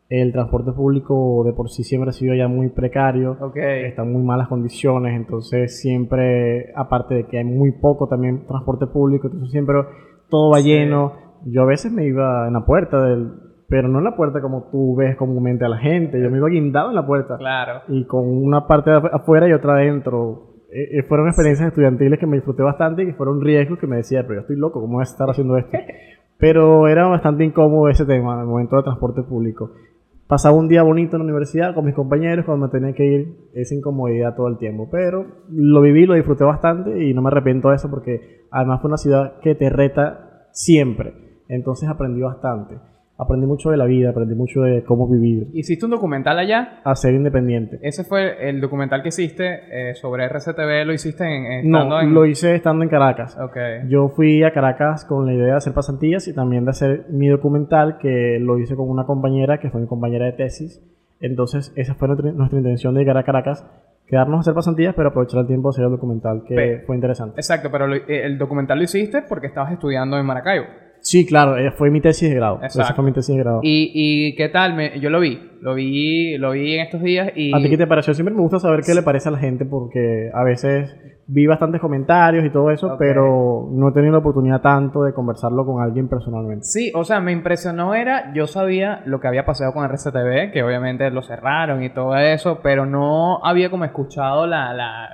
el 0.09 0.33
transporte 0.33 0.73
público 0.73 1.45
de 1.45 1.53
por 1.53 1.69
sí 1.71 1.85
siempre 1.85 2.11
ha 2.11 2.13
sido 2.13 2.35
ya 2.35 2.49
muy 2.49 2.71
precario. 2.71 3.37
Ok. 3.41 3.57
Está 3.57 4.03
en 4.03 4.13
muy 4.13 4.23
malas 4.23 4.49
condiciones, 4.49 5.15
entonces 5.15 5.81
siempre, 5.81 6.73
aparte 6.75 7.15
de 7.15 7.27
que 7.27 7.39
hay 7.39 7.45
muy 7.45 7.73
poco 7.81 8.09
también 8.09 8.45
transporte 8.47 8.87
público, 8.89 9.29
entonces 9.29 9.53
siempre 9.53 9.77
todo 10.29 10.51
va 10.51 10.59
Sí. 10.59 10.71
lleno. 10.73 11.13
Yo 11.47 11.63
a 11.63 11.67
veces 11.67 11.93
me 11.93 12.05
iba 12.05 12.49
en 12.49 12.55
la 12.55 12.65
puerta 12.67 13.01
del, 13.01 13.31
pero 13.69 13.87
no 13.87 13.99
en 13.99 14.05
la 14.05 14.17
puerta 14.17 14.41
como 14.41 14.69
tú 14.73 14.97
ves 14.97 15.15
comúnmente 15.17 15.65
a 15.65 15.69
la 15.69 15.79
gente, 15.79 16.21
yo 16.21 16.31
me 16.31 16.39
iba 16.39 16.49
guindado 16.49 16.89
en 16.89 16.97
la 16.97 17.07
puerta 17.07 17.37
Claro. 17.37 17.83
y 17.89 18.07
con 18.07 18.27
una 18.27 18.67
parte 18.67 18.91
afuera 18.91 19.47
y 19.47 19.53
otra 19.53 19.75
adentro. 19.75 20.48
Eh, 20.71 20.99
eh, 20.99 21.03
fueron 21.03 21.29
experiencias 21.29 21.69
estudiantiles 21.69 22.19
que 22.19 22.27
me 22.27 22.37
disfruté 22.37 22.63
bastante 22.63 23.03
y 23.03 23.07
que 23.07 23.15
fueron 23.15 23.41
riesgos 23.41 23.79
que 23.79 23.87
me 23.87 23.97
decía, 23.97 24.23
pero 24.23 24.35
yo 24.35 24.41
estoy 24.43 24.57
loco, 24.57 24.81
¿cómo 24.81 24.95
voy 24.95 25.03
a 25.03 25.05
estar 25.05 25.29
haciendo 25.31 25.57
esto? 25.57 25.77
Pero 26.39 26.87
era 26.87 27.09
bastante 27.09 27.43
incómodo 27.43 27.89
ese 27.89 28.07
tema, 28.07 28.35
en 28.35 28.41
el 28.43 28.47
momento 28.47 28.77
del 28.77 28.85
transporte 28.85 29.25
público. 29.25 29.73
Pasaba 30.29 30.55
un 30.55 30.69
día 30.69 30.85
bonito 30.85 31.17
en 31.17 31.21
la 31.21 31.25
universidad 31.25 31.75
con 31.75 31.87
mis 31.87 31.97
compañeros 31.97 32.45
cuando 32.45 32.67
me 32.67 32.71
tenía 32.71 32.93
que 32.95 33.05
ir, 33.05 33.37
esa 33.55 33.75
incomodidad 33.75 34.37
todo 34.37 34.47
el 34.47 34.57
tiempo. 34.57 34.89
Pero 34.89 35.27
lo 35.51 35.81
viví, 35.81 36.07
lo 36.07 36.15
disfruté 36.15 36.45
bastante 36.45 37.03
y 37.03 37.13
no 37.13 37.23
me 37.23 37.29
arrepiento 37.29 37.71
de 37.71 37.77
eso 37.77 37.91
porque 37.91 38.47
además 38.53 38.81
fue 38.81 38.89
una 38.89 38.99
ciudad 38.99 39.41
que 39.41 39.57
te 39.57 39.69
reta 39.69 40.49
siempre. 40.53 41.15
Entonces 41.49 41.89
aprendí 41.89 42.21
bastante. 42.21 42.77
Aprendí 43.21 43.47
mucho 43.47 43.71
de 43.71 43.77
la 43.77 43.85
vida, 43.85 44.11
aprendí 44.11 44.37
mucho 44.37 44.61
de 44.63 44.85
cómo 44.85 45.09
vivir, 45.09 45.49
¿Hiciste 45.53 45.85
un 45.85 45.91
documental 45.91 46.39
allá? 46.39 46.81
a 46.85 46.95
ser 46.95 47.15
independiente. 47.15 47.81
Ese 47.83 48.05
fue 48.05 48.49
el 48.49 48.61
documental 48.61 49.03
que 49.03 49.09
hiciste 49.09 49.91
eh, 49.91 49.95
sobre 49.97 50.25
RCTV, 50.29 50.87
lo 50.87 50.93
hiciste 50.93 51.25
en, 51.25 51.67
estando 51.67 51.97
No, 51.97 52.01
en... 52.01 52.15
lo 52.15 52.25
hice 52.27 52.55
estando 52.55 52.85
en 52.85 52.89
Caracas. 52.91 53.37
Ok. 53.37 53.57
Yo 53.89 54.09
fui 54.11 54.45
a 54.45 54.53
Caracas 54.53 55.05
con 55.05 55.27
la 55.27 55.33
idea 55.35 55.47
de 55.47 55.53
hacer 55.57 55.73
pasantías 55.75 56.29
y 56.29 56.35
también 56.35 56.65
de 56.65 56.71
hacer 56.71 57.07
mi 57.11 57.27
documental, 57.27 57.99
que 57.99 58.39
lo 58.41 58.57
hice 58.61 58.77
con 58.77 58.89
una 58.89 59.05
compañera, 59.05 59.59
que 59.59 59.69
fue 59.71 59.81
mi 59.81 59.89
compañera 59.89 60.27
de 60.27 60.33
tesis. 60.35 60.81
Entonces, 61.21 61.73
esa 61.75 61.95
fue 61.97 62.07
nuestra, 62.07 62.31
nuestra 62.31 62.59
intención 62.59 62.95
de 62.95 63.01
llegar 63.01 63.17
a 63.19 63.25
Caracas, 63.25 63.67
quedarnos 64.07 64.37
a 64.37 64.41
hacer 64.43 64.55
pasantías, 64.55 64.95
pero 64.95 65.09
aprovechar 65.09 65.41
el 65.41 65.47
tiempo 65.49 65.71
de 65.71 65.75
hacer 65.75 65.85
el 65.87 65.91
documental, 65.91 66.45
que 66.47 66.55
Pe- 66.55 66.79
fue 66.87 66.95
interesante. 66.95 67.35
Exacto, 67.41 67.69
pero 67.73 67.89
lo- 67.89 67.97
eh, 67.97 68.25
el 68.25 68.39
documental 68.39 68.79
lo 68.79 68.85
hiciste 68.85 69.23
porque 69.29 69.49
estabas 69.49 69.73
estudiando 69.73 70.17
en 70.17 70.25
Maracaibo. 70.25 70.67
Sí, 71.01 71.25
claro, 71.27 71.57
eh, 71.57 71.71
fue 71.71 71.91
mi 71.91 72.01
tesis 72.01 72.29
de 72.29 72.35
grado. 72.37 72.57
Esa 72.57 72.81
Exacto. 72.81 72.97
fue 72.97 73.05
mi 73.05 73.13
tesis 73.13 73.35
de 73.35 73.43
grado. 73.43 73.61
¿Y, 73.63 73.91
y 73.95 74.35
qué 74.37 74.49
tal? 74.49 74.75
Me- 74.75 74.99
yo 75.01 75.11
lo 75.11 75.21
vi, 75.21 75.41
lo 75.61 75.75
vi, 75.75 76.37
lo 76.39 76.51
vi 76.51 76.75
en 76.75 76.81
estos 76.81 77.03
días 77.03 77.31
y... 77.35 77.55
¿A 77.55 77.59
ti 77.63 77.71
qué 77.71 77.79
te 77.79 77.87
pareció? 77.87 78.13
Siempre 78.15 78.35
me 78.35 78.41
gusta 78.43 78.59
saber 78.59 78.81
qué 78.85 78.95
le 78.95 79.03
parece 79.03 79.29
a 79.29 79.33
la 79.33 79.39
gente 79.39 79.65
porque 79.65 80.31
a 80.35 80.43
veces 80.45 80.95
vi 81.31 81.47
bastantes 81.47 81.81
comentarios 81.81 82.45
y 82.45 82.51
todo 82.51 82.71
eso, 82.71 82.97
pero 82.99 83.69
no 83.71 83.89
he 83.91 83.93
tenido 83.93 84.13
la 84.13 84.19
oportunidad 84.19 84.61
tanto 84.63 85.03
de 85.05 85.13
conversarlo 85.13 85.65
con 85.67 85.83
alguien 85.83 86.09
personalmente. 86.09 86.65
Sí, 86.65 86.91
o 86.95 87.05
sea, 87.05 87.21
me 87.21 87.33
impresionó 87.33 87.95
era, 87.95 88.33
yo 88.35 88.47
sabía 88.47 89.03
lo 89.05 89.21
que 89.21 89.29
había 89.29 89.45
pasado 89.45 89.73
con 89.75 89.85
RCTV, 89.85 90.53
que 90.53 90.63
obviamente 90.63 91.11
lo 91.11 91.23
cerraron 91.23 91.83
y 91.83 91.91
todo 91.91 92.17
eso, 92.17 92.61
pero 92.63 92.87
no 92.87 93.45
había 93.45 93.69
como 93.71 93.85
escuchado 93.85 94.47
la, 94.47 94.73
la 94.73 95.09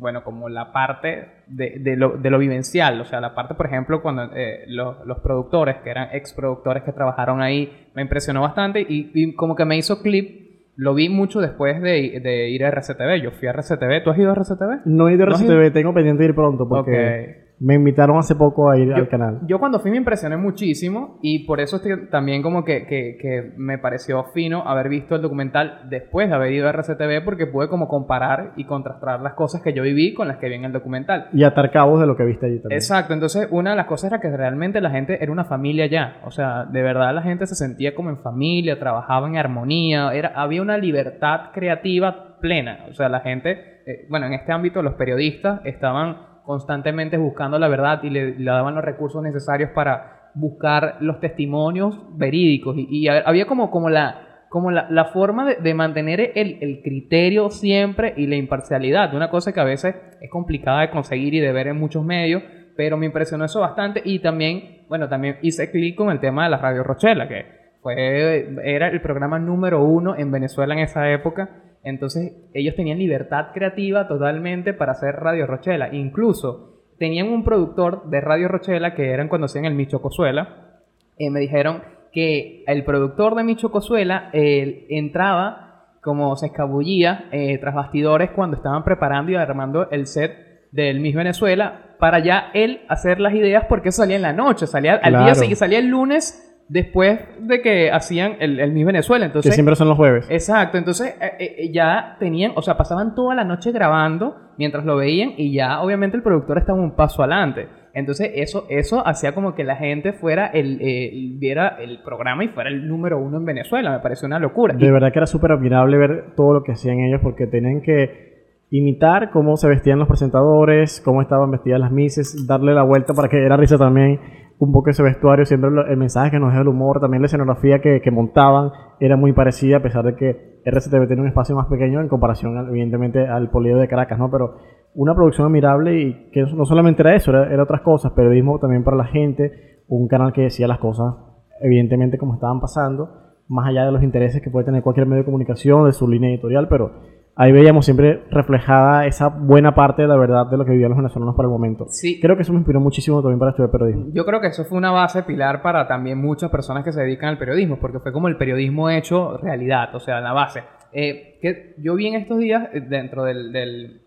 bueno, 0.00 0.24
como 0.24 0.48
la 0.48 0.72
parte 0.72 1.28
de, 1.46 1.78
de 1.78 1.96
lo, 1.96 2.16
de 2.16 2.30
lo 2.30 2.38
vivencial, 2.38 3.00
o 3.00 3.04
sea, 3.04 3.20
la 3.20 3.34
parte, 3.34 3.54
por 3.54 3.66
ejemplo, 3.66 4.02
cuando 4.02 4.24
eh, 4.34 4.64
los, 4.66 5.04
los 5.06 5.20
productores, 5.20 5.76
que 5.84 5.90
eran 5.90 6.08
ex 6.12 6.32
productores 6.32 6.82
que 6.82 6.92
trabajaron 6.92 7.42
ahí, 7.42 7.88
me 7.94 8.02
impresionó 8.02 8.40
bastante 8.40 8.80
y, 8.80 9.10
y 9.14 9.34
como 9.34 9.54
que 9.54 9.64
me 9.64 9.76
hizo 9.76 10.02
clip, 10.02 10.72
lo 10.76 10.94
vi 10.94 11.10
mucho 11.10 11.40
después 11.40 11.82
de, 11.82 12.20
de 12.20 12.48
ir 12.48 12.64
a 12.64 12.70
RCTV, 12.70 13.22
yo 13.22 13.30
fui 13.32 13.48
a 13.48 13.52
RCTV, 13.52 14.02
¿tú 14.02 14.10
has 14.10 14.18
ido 14.18 14.30
a 14.30 14.34
RCTV? 14.34 14.86
No 14.86 15.08
he 15.08 15.14
ido 15.14 15.24
a 15.24 15.26
¿No 15.26 15.34
RCTV, 15.34 15.72
tengo 15.72 15.92
pendiente 15.92 16.22
de 16.22 16.28
ir 16.30 16.34
pronto 16.34 16.66
porque 16.66 17.49
me 17.62 17.74
invitaron 17.74 18.16
hace 18.18 18.34
poco 18.34 18.70
a 18.70 18.78
ir 18.78 18.92
al 18.92 19.08
canal. 19.08 19.40
Yo 19.46 19.58
cuando 19.58 19.80
fui 19.80 19.90
me 19.90 19.98
impresioné 19.98 20.36
muchísimo 20.38 21.18
y 21.22 21.46
por 21.46 21.60
eso 21.60 21.76
estoy 21.76 22.08
también 22.10 22.40
como 22.42 22.64
que, 22.64 22.86
que- 22.86 23.18
que 23.20 23.52
me 23.56 23.76
pareció 23.76 24.24
fino 24.32 24.62
haber 24.66 24.88
visto 24.88 25.14
el 25.14 25.20
documental 25.22 25.82
después 25.90 26.28
de 26.30 26.34
haber 26.34 26.52
ido 26.52 26.66
a 26.66 26.70
RCTV 26.72 27.22
porque 27.24 27.46
pude 27.46 27.68
como 27.68 27.86
comparar 27.86 28.52
y 28.56 28.64
contrastar 28.64 29.20
las 29.20 29.34
cosas 29.34 29.60
que 29.62 29.74
yo 29.74 29.82
viví 29.82 30.14
con 30.14 30.26
las 30.28 30.38
que 30.38 30.48
vi 30.48 30.54
en 30.54 30.64
el 30.64 30.72
documental. 30.72 31.28
Y 31.34 31.44
atar 31.44 31.70
cabos 31.70 32.00
de 32.00 32.06
lo 32.06 32.16
que 32.16 32.24
viste 32.24 32.46
allí 32.46 32.60
también. 32.60 32.78
Exacto, 32.78 33.12
entonces 33.12 33.46
una 33.50 33.70
de 33.70 33.76
las 33.76 33.86
cosas 33.86 34.10
era 34.10 34.20
que 34.20 34.34
realmente 34.34 34.80
la 34.80 34.90
gente 34.90 35.22
era 35.22 35.30
una 35.30 35.44
familia 35.44 35.86
ya, 35.86 36.20
o 36.24 36.30
sea, 36.30 36.64
de 36.64 36.82
verdad 36.82 37.14
la 37.14 37.22
gente 37.22 37.46
se 37.46 37.54
sentía 37.54 37.94
como 37.94 38.08
en 38.08 38.22
familia, 38.22 38.78
trabajaba 38.78 39.28
en 39.28 39.36
armonía, 39.36 40.12
era, 40.14 40.32
había 40.34 40.62
una 40.62 40.78
libertad 40.78 41.50
creativa 41.52 42.38
plena, 42.40 42.86
o 42.88 42.94
sea, 42.94 43.10
la 43.10 43.20
gente, 43.20 43.82
eh, 43.84 44.06
bueno, 44.08 44.24
en 44.26 44.32
este 44.32 44.50
ámbito 44.50 44.80
los 44.82 44.94
periodistas 44.94 45.60
estaban 45.64 46.29
constantemente 46.44 47.16
buscando 47.16 47.58
la 47.58 47.68
verdad 47.68 48.02
y 48.02 48.10
le, 48.10 48.34
daban 48.44 48.74
los 48.74 48.84
recursos 48.84 49.22
necesarios 49.22 49.70
para 49.74 50.30
buscar 50.34 50.96
los 51.00 51.20
testimonios 51.20 51.98
verídicos. 52.16 52.76
Y, 52.76 52.86
y 52.90 53.08
había 53.08 53.46
como, 53.46 53.70
como 53.70 53.90
la, 53.90 54.46
como 54.48 54.70
la, 54.70 54.88
la 54.90 55.06
forma 55.06 55.46
de, 55.46 55.56
de 55.56 55.74
mantener 55.74 56.32
el, 56.34 56.58
el 56.60 56.82
criterio 56.82 57.50
siempre 57.50 58.14
y 58.16 58.26
la 58.26 58.36
imparcialidad, 58.36 59.14
una 59.14 59.30
cosa 59.30 59.52
que 59.52 59.60
a 59.60 59.64
veces 59.64 59.94
es 60.20 60.30
complicada 60.30 60.82
de 60.82 60.90
conseguir 60.90 61.34
y 61.34 61.40
de 61.40 61.52
ver 61.52 61.68
en 61.68 61.78
muchos 61.78 62.04
medios, 62.04 62.42
pero 62.76 62.96
me 62.96 63.06
impresionó 63.06 63.44
eso 63.44 63.60
bastante. 63.60 64.02
Y 64.04 64.20
también, 64.20 64.86
bueno, 64.88 65.08
también 65.08 65.38
hice 65.42 65.70
clic 65.70 65.96
con 65.96 66.10
el 66.10 66.20
tema 66.20 66.44
de 66.44 66.50
la 66.50 66.58
Radio 66.58 66.82
Rochela, 66.82 67.28
que 67.28 67.44
fue, 67.82 68.48
era 68.64 68.88
el 68.88 69.00
programa 69.00 69.38
número 69.38 69.82
uno 69.82 70.16
en 70.16 70.30
Venezuela 70.30 70.74
en 70.74 70.80
esa 70.80 71.10
época, 71.10 71.48
entonces 71.82 72.32
ellos 72.54 72.74
tenían 72.74 72.98
libertad 72.98 73.48
creativa 73.54 74.06
totalmente 74.06 74.74
para 74.74 74.92
hacer 74.92 75.16
Radio 75.16 75.46
Rochela, 75.46 75.94
incluso 75.94 76.82
tenían 76.98 77.28
un 77.28 77.44
productor 77.44 78.10
de 78.10 78.20
Radio 78.20 78.48
Rochela 78.48 78.94
que 78.94 79.10
eran 79.10 79.28
cuando 79.28 79.46
hacían 79.46 79.64
el 79.64 79.74
Micho 79.74 80.02
Cozuela, 80.02 80.80
eh, 81.18 81.30
me 81.30 81.40
dijeron 81.40 81.82
que 82.12 82.64
el 82.66 82.84
productor 82.84 83.34
de 83.34 83.44
Micho 83.44 83.70
Cozuela 83.70 84.30
eh, 84.32 84.86
entraba 84.90 85.70
como 86.00 86.34
se 86.36 86.46
escabullía 86.46 87.28
eh, 87.30 87.58
tras 87.58 87.74
bastidores 87.74 88.30
cuando 88.30 88.56
estaban 88.56 88.84
preparando 88.84 89.32
y 89.32 89.36
armando 89.36 89.90
el 89.90 90.06
set 90.06 90.68
del 90.72 91.00
Miss 91.00 91.14
Venezuela 91.14 91.96
para 91.98 92.20
ya 92.20 92.50
él 92.54 92.80
hacer 92.88 93.20
las 93.20 93.34
ideas 93.34 93.66
porque 93.68 93.90
eso 93.90 94.02
salía 94.02 94.16
en 94.16 94.22
la 94.22 94.32
noche, 94.32 94.66
salía 94.66 94.94
al 94.94 95.12
día 95.12 95.34
siguiente, 95.34 95.56
salía 95.56 95.78
el 95.78 95.88
lunes 95.88 96.49
después 96.70 97.18
de 97.40 97.60
que 97.60 97.90
hacían 97.90 98.36
el, 98.38 98.60
el 98.60 98.72
Miss 98.72 98.86
Venezuela. 98.86 99.24
Que 99.24 99.30
Entonces, 99.30 99.54
siempre 99.54 99.74
son 99.74 99.88
los 99.88 99.96
jueves. 99.96 100.26
Exacto, 100.30 100.78
entonces 100.78 101.16
eh, 101.20 101.56
eh, 101.58 101.72
ya 101.72 102.16
tenían, 102.20 102.52
o 102.54 102.62
sea, 102.62 102.76
pasaban 102.76 103.14
toda 103.14 103.34
la 103.34 103.44
noche 103.44 103.72
grabando 103.72 104.36
mientras 104.56 104.84
lo 104.84 104.96
veían 104.96 105.32
y 105.36 105.52
ya 105.52 105.82
obviamente 105.82 106.16
el 106.16 106.22
productor 106.22 106.58
estaba 106.58 106.80
un 106.80 106.94
paso 106.94 107.22
adelante. 107.22 107.66
Entonces 107.92 108.30
eso, 108.36 108.66
eso 108.70 109.04
hacía 109.04 109.34
como 109.34 109.56
que 109.56 109.64
la 109.64 109.74
gente 109.74 110.12
fuera 110.12 110.46
el, 110.46 110.78
eh, 110.80 111.10
viera 111.38 111.76
el 111.80 112.02
programa 112.04 112.44
y 112.44 112.48
fuera 112.48 112.70
el 112.70 112.86
número 112.86 113.18
uno 113.18 113.38
en 113.38 113.44
Venezuela. 113.44 113.90
Me 113.90 113.98
pareció 113.98 114.26
una 114.28 114.38
locura. 114.38 114.74
De 114.74 114.92
verdad 114.92 115.12
que 115.12 115.18
era 115.18 115.26
súper 115.26 115.50
admirable 115.50 115.98
ver 115.98 116.34
todo 116.36 116.54
lo 116.54 116.62
que 116.62 116.72
hacían 116.72 117.00
ellos 117.00 117.20
porque 117.20 117.48
tenían 117.48 117.82
que 117.82 118.30
imitar 118.70 119.30
cómo 119.30 119.56
se 119.56 119.66
vestían 119.66 119.98
los 119.98 120.06
presentadores, 120.06 121.02
cómo 121.04 121.20
estaban 121.20 121.50
vestidas 121.50 121.80
las 121.80 121.90
mises, 121.90 122.46
darle 122.46 122.74
la 122.74 122.84
vuelta 122.84 123.12
para 123.12 123.28
que 123.28 123.44
era 123.44 123.56
risa 123.56 123.76
también 123.76 124.20
un 124.60 124.72
poco 124.72 124.90
ese 124.90 125.02
vestuario, 125.02 125.46
siempre 125.46 125.70
el 125.88 125.96
mensaje 125.96 126.32
que 126.32 126.38
nos 126.38 126.50
deja 126.50 126.60
el 126.60 126.68
humor, 126.68 127.00
también 127.00 127.22
la 127.22 127.26
escenografía 127.26 127.80
que, 127.80 128.10
montaban 128.10 128.70
era 129.00 129.16
muy 129.16 129.32
parecida 129.32 129.78
a 129.78 129.82
pesar 129.82 130.04
de 130.04 130.14
que 130.14 130.60
RCTV 130.66 131.06
tiene 131.06 131.22
un 131.22 131.28
espacio 131.28 131.56
más 131.56 131.66
pequeño 131.66 132.00
en 132.02 132.08
comparación 132.08 132.68
evidentemente 132.68 133.26
al 133.26 133.48
Polido 133.48 133.78
de 133.78 133.88
Caracas, 133.88 134.18
¿no? 134.18 134.30
Pero 134.30 134.58
una 134.94 135.14
producción 135.14 135.46
admirable 135.46 135.98
y 135.98 136.30
que 136.30 136.42
no 136.42 136.66
solamente 136.66 137.00
era 137.00 137.14
eso, 137.14 137.30
era, 137.30 137.50
era 137.50 137.62
otras 137.62 137.80
cosas, 137.80 138.12
periodismo 138.12 138.58
también 138.58 138.84
para 138.84 138.98
la 138.98 139.06
gente, 139.06 139.82
un 139.88 140.08
canal 140.08 140.34
que 140.34 140.42
decía 140.42 140.68
las 140.68 140.78
cosas 140.78 141.14
evidentemente 141.62 142.18
como 142.18 142.34
estaban 142.34 142.60
pasando, 142.60 143.08
más 143.48 143.66
allá 143.66 143.86
de 143.86 143.92
los 143.92 144.02
intereses 144.02 144.42
que 144.42 144.50
puede 144.50 144.66
tener 144.66 144.82
cualquier 144.82 145.06
medio 145.06 145.22
de 145.22 145.24
comunicación, 145.24 145.86
de 145.86 145.92
su 145.92 146.06
línea 146.06 146.30
editorial, 146.30 146.68
pero 146.68 146.92
ahí 147.36 147.52
veíamos 147.52 147.84
siempre 147.84 148.24
reflejada 148.30 149.06
esa 149.06 149.28
buena 149.28 149.74
parte 149.74 150.02
de 150.02 150.08
la 150.08 150.16
verdad 150.16 150.46
de 150.46 150.56
lo 150.56 150.64
que 150.64 150.72
vivían 150.72 150.90
los 150.90 150.98
venezolanos 150.98 151.34
para 151.34 151.46
el 151.46 151.52
momento. 151.52 151.86
Sí. 151.88 152.20
Creo 152.20 152.36
que 152.36 152.42
eso 152.42 152.52
me 152.52 152.58
inspiró 152.58 152.80
muchísimo 152.80 153.22
también 153.22 153.38
para 153.38 153.50
estudiar 153.52 153.70
periodismo. 153.70 154.06
Yo 154.12 154.24
creo 154.24 154.40
que 154.40 154.48
eso 154.48 154.64
fue 154.64 154.78
una 154.78 154.90
base 154.90 155.22
pilar 155.22 155.62
para 155.62 155.88
también 155.88 156.20
muchas 156.20 156.50
personas 156.50 156.84
que 156.84 156.92
se 156.92 157.00
dedican 157.00 157.30
al 157.30 157.38
periodismo, 157.38 157.78
porque 157.80 157.98
fue 158.00 158.12
como 158.12 158.28
el 158.28 158.36
periodismo 158.36 158.90
hecho 158.90 159.36
realidad, 159.38 159.94
o 159.94 160.00
sea, 160.00 160.20
la 160.20 160.32
base. 160.32 160.62
Eh, 160.92 161.38
que 161.40 161.74
yo 161.78 161.94
vi 161.94 162.08
en 162.08 162.14
estos 162.14 162.38
días, 162.38 162.68
eh, 162.72 162.80
dentro 162.80 163.24
del, 163.24 163.52
del, 163.52 164.00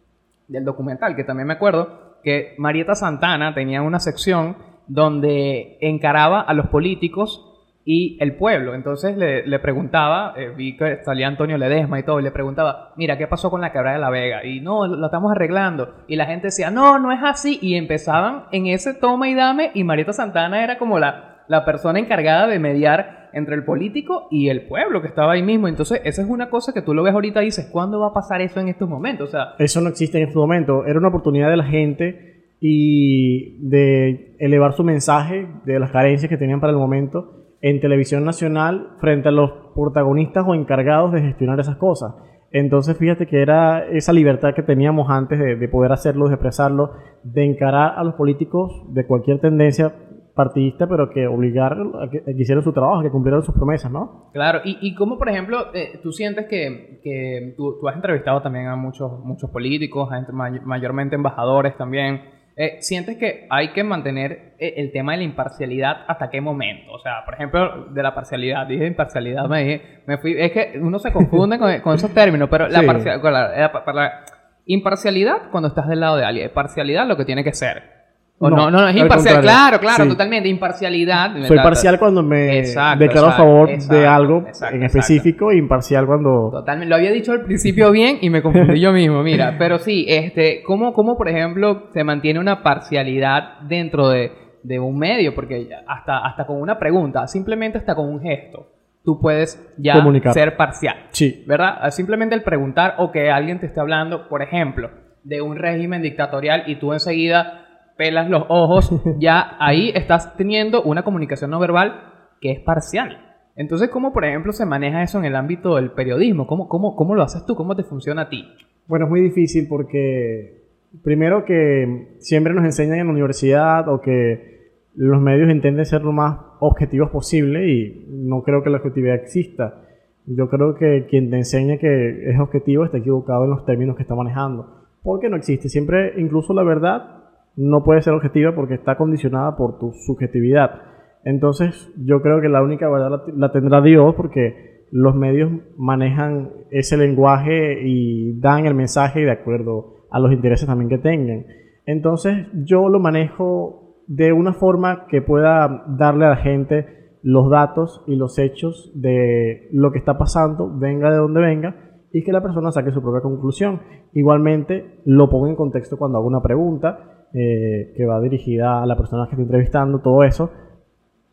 del 0.48 0.66
documental, 0.66 1.16
que 1.16 1.24
también 1.24 1.48
me 1.48 1.54
acuerdo, 1.54 2.18
que 2.24 2.56
Marieta 2.58 2.96
Santana 2.96 3.54
tenía 3.54 3.82
una 3.82 4.00
sección 4.00 4.58
donde 4.88 5.78
encaraba 5.82 6.42
a 6.42 6.54
los 6.54 6.68
políticos 6.68 7.53
y 7.86 8.18
el 8.22 8.36
pueblo. 8.36 8.76
Entonces 8.76 9.18
le, 9.18 9.46
le 9.46 9.60
preguntaba, 9.60 10.34
eh, 10.38 10.54
vi 10.56 10.78
que 10.78 11.04
salía 11.04 11.28
Antonio 11.28 11.58
Ledesma 11.58 12.00
y 12.00 12.04
todo, 12.04 12.20
y 12.20 12.24
le 12.24 12.32
preguntaba, 12.32 12.94
mira, 12.96 13.18
¿qué 13.18 13.28
pasó 13.28 13.50
con 13.50 13.62
la 13.62 13.72
quebrada 13.72 13.96
de 13.96 14.02
la 14.02 14.10
Vega? 14.10 14.46
Y 14.46 14.62
no, 14.62 14.88
lo 14.88 15.06
estamos 15.06 15.32
arreglando. 15.32 15.96
Y 16.08 16.16
la 16.16 16.26
gente 16.26 16.48
decía, 16.48 16.72
no, 16.72 17.00
no 17.00 17.12
es 17.12 17.20
así. 17.24 17.60
Y 17.62 17.76
empezaban 17.76 18.46
en 18.52 18.68
ese 18.68 18.94
toma 18.94 19.30
y 19.30 19.36
dame, 19.36 19.72
y 19.74 19.84
Marieta 19.84 20.14
Santana 20.14 20.64
era 20.64 20.78
como 20.78 21.00
la, 21.00 21.44
la 21.48 21.66
persona 21.66 22.00
encargada 22.00 22.48
de 22.48 22.60
mediar 22.60 23.30
entre 23.34 23.56
el 23.56 23.66
político 23.66 24.28
y 24.30 24.50
el 24.50 24.68
pueblo 24.68 25.02
que 25.02 25.08
estaba 25.08 25.34
ahí 25.34 25.42
mismo. 25.42 25.68
Entonces, 25.68 26.02
esa 26.06 26.22
es 26.22 26.30
una 26.30 26.50
cosa 26.50 26.72
que 26.72 26.84
tú 26.84 26.94
lo 26.94 27.04
ves 27.04 27.14
ahorita 27.14 27.42
y 27.42 27.46
dices, 27.46 27.68
¿cuándo 27.72 28.00
va 28.00 28.10
a 28.10 28.14
pasar 28.14 28.42
eso 28.42 28.60
en 28.60 28.68
estos 28.68 28.88
momentos? 28.88 29.30
O 29.30 29.32
sea, 29.32 29.56
Eso 29.58 29.82
no 29.82 29.90
existe 29.90 30.20
en 30.20 30.28
este 30.28 30.38
momento. 30.38 30.86
Era 30.86 31.00
una 31.00 31.08
oportunidad 31.10 31.50
de 31.50 31.58
la 31.58 31.66
gente 31.66 32.30
y 32.62 33.58
de 33.68 34.38
elevar 34.40 34.74
su 34.74 34.84
mensaje 34.84 35.48
de 35.66 35.80
las 35.80 35.92
carencias 35.92 36.30
que 36.30 36.38
tenían 36.38 36.62
para 36.62 36.72
el 36.72 36.80
momento 36.80 37.43
en 37.64 37.80
televisión 37.80 38.26
nacional 38.26 38.90
frente 39.00 39.30
a 39.30 39.32
los 39.32 39.50
protagonistas 39.74 40.44
o 40.46 40.54
encargados 40.54 41.14
de 41.14 41.22
gestionar 41.22 41.60
esas 41.60 41.78
cosas. 41.78 42.14
Entonces, 42.52 42.96
fíjate 42.98 43.26
que 43.26 43.42
era 43.42 43.88
esa 43.88 44.14
libertad 44.14 44.54
que 44.54 44.62
teníamos 44.62 45.10
antes 45.10 45.40
de, 45.40 45.56
de 45.56 45.68
poder 45.70 45.92
hacerlo, 45.92 46.28
de 46.28 46.36
expresarlo, 46.36 46.92
de 47.24 47.46
encarar 47.46 47.94
a 47.98 48.04
los 48.04 48.14
políticos 48.16 48.84
de 48.94 49.08
cualquier 49.08 49.40
tendencia 49.40 49.92
partidista, 50.36 50.88
pero 50.88 51.10
que 51.10 51.26
obligar 51.26 51.74
a 51.74 52.10
que, 52.10 52.24
hicieran 52.38 52.64
su 52.64 52.74
trabajo, 52.74 53.00
a 53.00 53.04
que 53.04 53.12
cumplieran 53.12 53.44
sus 53.44 53.56
promesas, 53.56 53.92
¿no? 53.92 54.30
Claro, 54.34 54.60
y, 54.66 54.78
y 54.82 54.94
como 54.96 55.18
por 55.18 55.30
ejemplo, 55.30 55.74
eh, 55.74 56.00
tú 56.04 56.12
sientes 56.12 56.48
que, 56.48 57.00
que 57.04 57.54
tú, 57.56 57.88
has 57.88 57.96
entrevistado 57.96 58.42
también 58.42 58.68
a 58.68 58.76
muchos, 58.76 59.20
muchos 59.24 59.50
políticos, 59.52 60.12
a 60.12 60.16
gente 60.18 60.32
may- 60.34 60.60
mayormente 60.66 61.16
embajadores 61.16 61.78
también. 61.78 62.33
Eh, 62.56 62.78
¿Sientes 62.82 63.18
que 63.18 63.48
hay 63.50 63.70
que 63.74 63.84
mantener 63.84 64.54
eh, 64.60 64.76
el 64.78 64.92
tema 64.92 65.14
de 65.14 65.20
la 65.20 65.24
imparcialidad 65.24 66.06
hasta 66.08 66.30
qué 66.30 66.40
momento? 66.40 66.92
O 66.92 67.00
sea, 67.00 67.26
por 67.26 67.34
ejemplo, 67.34 67.86
de 67.92 68.04
la 68.04 68.14
parcialidad, 68.14 68.68
dije 68.68 68.86
imparcialidad, 68.86 69.46
me, 69.50 69.64
dije, 69.64 69.82
me 70.06 70.18
fui, 70.20 70.36
es 70.38 70.52
que 70.52 70.74
uno 70.80 71.00
se 71.00 71.12
confunde 71.12 71.58
con, 71.58 71.80
con 71.82 71.96
esos 71.96 72.14
términos, 72.14 72.50
pero 72.52 72.68
la, 72.68 72.82
Sí. 72.82 72.86
parcial- 72.86 73.22
con 73.22 73.34
la- 73.34 73.58
la- 73.58 73.72
para 73.72 73.94
la- 73.94 74.26
imparcialidad 74.66 75.50
cuando 75.52 75.68
estás 75.70 75.88
del 75.88 76.00
lado 76.00 76.18
de 76.18 76.26
alguien, 76.26 76.52
parcialidad 76.54 77.08
lo 77.08 77.18
que 77.18 77.26
tiene 77.26 77.44
que 77.44 77.54
ser. 77.54 78.03
O 78.40 78.50
no, 78.50 78.56
No, 78.58 78.72
no, 78.72 78.88
es 78.90 78.96
al 78.96 79.02
imparcial, 79.04 79.42
claro, 79.42 79.80
claro, 79.80 80.04
Sí. 80.04 80.10
totalmente, 80.10 80.50
imparcialidad. 80.50 81.32
Soy 81.48 81.58
parcial 81.58 81.98
cuando 82.00 82.24
me 82.24 82.60
Exacto, 82.60 83.00
declaro 83.04 83.28
a 83.28 83.30
exacto, 83.30 83.44
favor 83.52 83.78
de 83.78 84.08
algo 84.08 84.46
en 84.72 84.84
específico 84.84 85.52
e 85.52 85.58
imparcial 85.58 86.06
cuando... 86.06 86.50
Totalmente, 86.52 86.90
lo 86.90 86.96
había 86.96 87.12
dicho 87.12 87.32
al 87.32 87.42
principio 87.44 87.92
bien 87.92 88.18
y 88.22 88.30
me 88.30 88.42
confundí 88.42 88.80
yo 88.82 88.92
mismo, 88.92 89.24
mira, 89.24 89.56
pero 89.60 89.78
sí, 89.78 90.06
este, 90.10 90.62
¿cómo, 90.66 90.94
cómo 90.94 91.16
por 91.16 91.30
ejemplo 91.30 91.90
se 91.94 92.04
mantiene 92.04 92.40
una 92.40 92.64
parcialidad 92.64 93.60
dentro 93.68 94.10
de, 94.10 94.32
de 94.64 94.80
un 94.80 94.98
medio? 94.98 95.34
Porque 95.36 95.70
hasta, 95.88 96.26
hasta 96.26 96.46
con 96.46 96.60
una 96.60 96.78
pregunta, 96.80 97.28
simplemente 97.28 97.78
hasta 97.78 97.96
con 97.96 98.10
un 98.10 98.20
gesto, 98.22 98.68
tú 99.06 99.20
puedes 99.22 99.64
ya 99.78 99.94
Comunicar. 99.94 100.34
ser 100.34 100.58
parcial, 100.58 100.96
Sí, 101.12 101.46
¿verdad? 101.48 101.90
Simplemente 101.92 102.36
el 102.36 102.44
preguntar 102.44 102.96
o 102.98 103.12
que 103.12 103.30
alguien 103.32 103.60
te 103.60 103.68
esté 103.68 103.80
hablando, 103.80 104.28
por 104.28 104.42
ejemplo, 104.42 104.90
de 105.24 105.42
un 105.42 105.56
régimen 105.56 106.02
dictatorial 106.02 106.64
y 106.68 106.76
tú 106.76 106.92
enseguida 106.92 107.63
pelas 107.98 108.30
los 108.30 108.46
ojos, 108.50 108.92
ya 109.20 109.56
ahí 109.60 109.92
estás 109.96 110.36
teniendo 110.38 110.84
una 110.84 111.04
comunicación 111.04 111.52
no 111.52 111.60
verbal 111.60 112.12
que 112.42 112.52
es 112.52 112.60
parcial. 112.60 113.18
Entonces, 113.56 113.90
¿cómo, 113.90 114.14
por 114.14 114.26
ejemplo, 114.26 114.52
se 114.52 114.66
maneja 114.66 115.04
eso 115.04 115.20
en 115.20 115.26
el 115.26 115.36
ámbito 115.36 115.76
del 115.76 115.92
periodismo? 115.92 116.48
¿Cómo, 116.48 116.68
cómo, 116.68 116.96
cómo 116.96 117.14
lo 117.14 117.24
haces 117.24 117.46
tú? 117.46 117.56
¿Cómo 117.56 117.76
te 117.76 117.84
funciona 117.84 118.24
a 118.24 118.30
ti? 118.30 118.44
bueno, 118.88 119.06
es 119.06 119.12
muy 119.12 119.22
difícil 119.22 119.68
porque 119.68 120.64
primero 121.04 121.46
que 121.46 122.16
siempre 122.20 122.54
nos 122.54 122.66
enseñan 122.66 123.00
en 123.00 123.08
la 123.08 123.14
universidad 123.14 123.88
o 123.88 124.02
que 124.02 124.54
los 124.96 125.22
medios 125.22 125.50
intenten 125.50 125.86
ser 125.86 126.02
lo 126.02 126.12
más 126.12 126.38
objetivos 126.60 127.10
posible 127.10 127.68
y 127.68 128.06
no 128.10 128.44
creo 128.44 128.64
que 128.64 128.70
la 128.70 128.78
objetividad 128.78 129.16
exista. 129.16 129.82
Yo 130.26 130.50
creo 130.50 130.76
que 130.76 131.08
quien 131.10 131.30
te 131.30 131.38
enseña 131.38 131.78
que 131.78 132.30
es 132.30 132.40
objetivo 132.40 132.86
está 132.86 132.98
equivocado 132.98 133.46
en 133.46 133.52
los 133.52 133.66
términos 133.66 133.96
que 133.96 134.04
está 134.04 134.16
manejando. 134.16 134.84
Porque 135.02 135.30
no 135.30 135.36
existe. 135.36 135.68
Siempre, 135.68 136.14
incluso 136.18 136.54
la 136.54 136.64
verdad, 136.64 137.23
no 137.56 137.84
puede 137.84 138.02
ser 138.02 138.14
objetiva 138.14 138.54
porque 138.56 138.74
está 138.74 138.98
condicionada 138.98 139.56
por 139.56 139.78
tu 139.78 139.94
subjetividad. 139.94 140.82
Entonces, 141.24 141.92
yo 141.98 142.22
creo 142.22 142.42
que 142.42 142.50
la 142.50 142.62
única 142.62 142.90
verdad 142.90 143.24
la, 143.36 143.52
tendrá 143.52 143.82
Dios 143.82 144.16
porque 144.16 144.88
los 144.92 145.16
medios 145.16 145.52
manejan 145.78 146.52
ese 146.70 146.98
lenguaje 146.98 147.88
y 147.88 148.40
dan 148.40 148.66
el 148.66 148.76
mensaje 148.76 149.22
de 149.22 149.32
acuerdo 149.32 150.08
a 150.12 150.20
los 150.20 150.32
intereses 150.32 150.68
también 150.68 150.90
que 150.90 150.98
tengan. 150.98 151.46
Entonces, 151.86 152.48
yo 152.54 152.90
lo 152.90 153.00
manejo 153.00 154.04
de 154.08 154.34
una 154.34 154.54
forma 154.54 155.06
que 155.08 155.22
pueda 155.22 155.86
darle 155.88 156.26
a 156.26 156.30
la 156.30 156.36
gente 156.38 157.18
los 157.24 157.50
datos 157.50 158.04
y 158.06 158.16
los 158.16 158.38
hechos 158.38 158.92
de 158.96 159.70
lo 159.72 159.92
que 159.92 160.00
está 160.00 160.18
pasando, 160.18 160.70
venga 160.78 161.10
de 161.10 161.18
donde 161.18 161.40
venga, 161.40 161.76
y 162.12 162.24
que 162.24 162.34
la 162.34 162.44
persona 162.44 162.72
saque 162.72 162.92
su 162.92 163.02
propia 163.02 163.22
conclusión. 163.22 163.80
Igualmente, 164.14 165.00
lo 165.06 165.30
pongo 165.30 165.48
en 165.48 165.56
contexto 165.56 165.98
cuando 165.98 166.18
hago 166.18 166.28
una 166.28 166.42
pregunta 166.42 167.13
eh, 167.34 167.94
que 167.96 168.06
va 168.06 168.22
dirigida 168.22 168.82
a 168.82 168.86
la 168.86 168.96
persona 168.96 169.26
que 169.26 169.32
estoy 169.32 169.44
entrevistando, 169.46 170.00
todo 170.00 170.24
eso, 170.24 170.52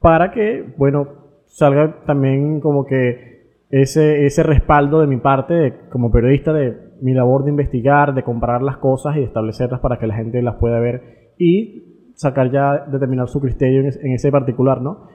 para 0.01 0.31
que, 0.33 0.65
bueno, 0.77 1.09
salga 1.47 1.97
también 2.07 2.61
como 2.61 2.87
que 2.87 3.31
ese, 3.71 4.25
ese 4.27 4.43
respaldo 4.43 5.01
de 5.01 5.07
mi 5.07 5.19
parte 5.19 5.55
de- 5.55 5.75
como 5.91 6.11
periodista 6.11 6.53
de 6.53 6.77
mi 7.03 7.13
labor 7.15 7.45
de 7.45 7.51
investigar, 7.51 8.15
de 8.15 8.23
comparar 8.23 8.63
las 8.63 8.79
cosas 8.79 9.17
y 9.17 9.21
de 9.21 9.27
establecerlas 9.27 9.81
para 9.81 9.99
que 9.99 10.07
la 10.07 10.15
gente 10.17 10.43
las 10.43 10.57
pueda 10.57 10.81
ver 10.81 11.33
y 11.39 12.13
sacar 12.15 12.51
ya, 12.51 12.85
determinar 12.91 13.29
su 13.29 13.41
criterio 13.41 13.81
en 13.81 14.13
ese 14.13 14.31
particular, 14.31 14.81
¿no? 14.83 15.07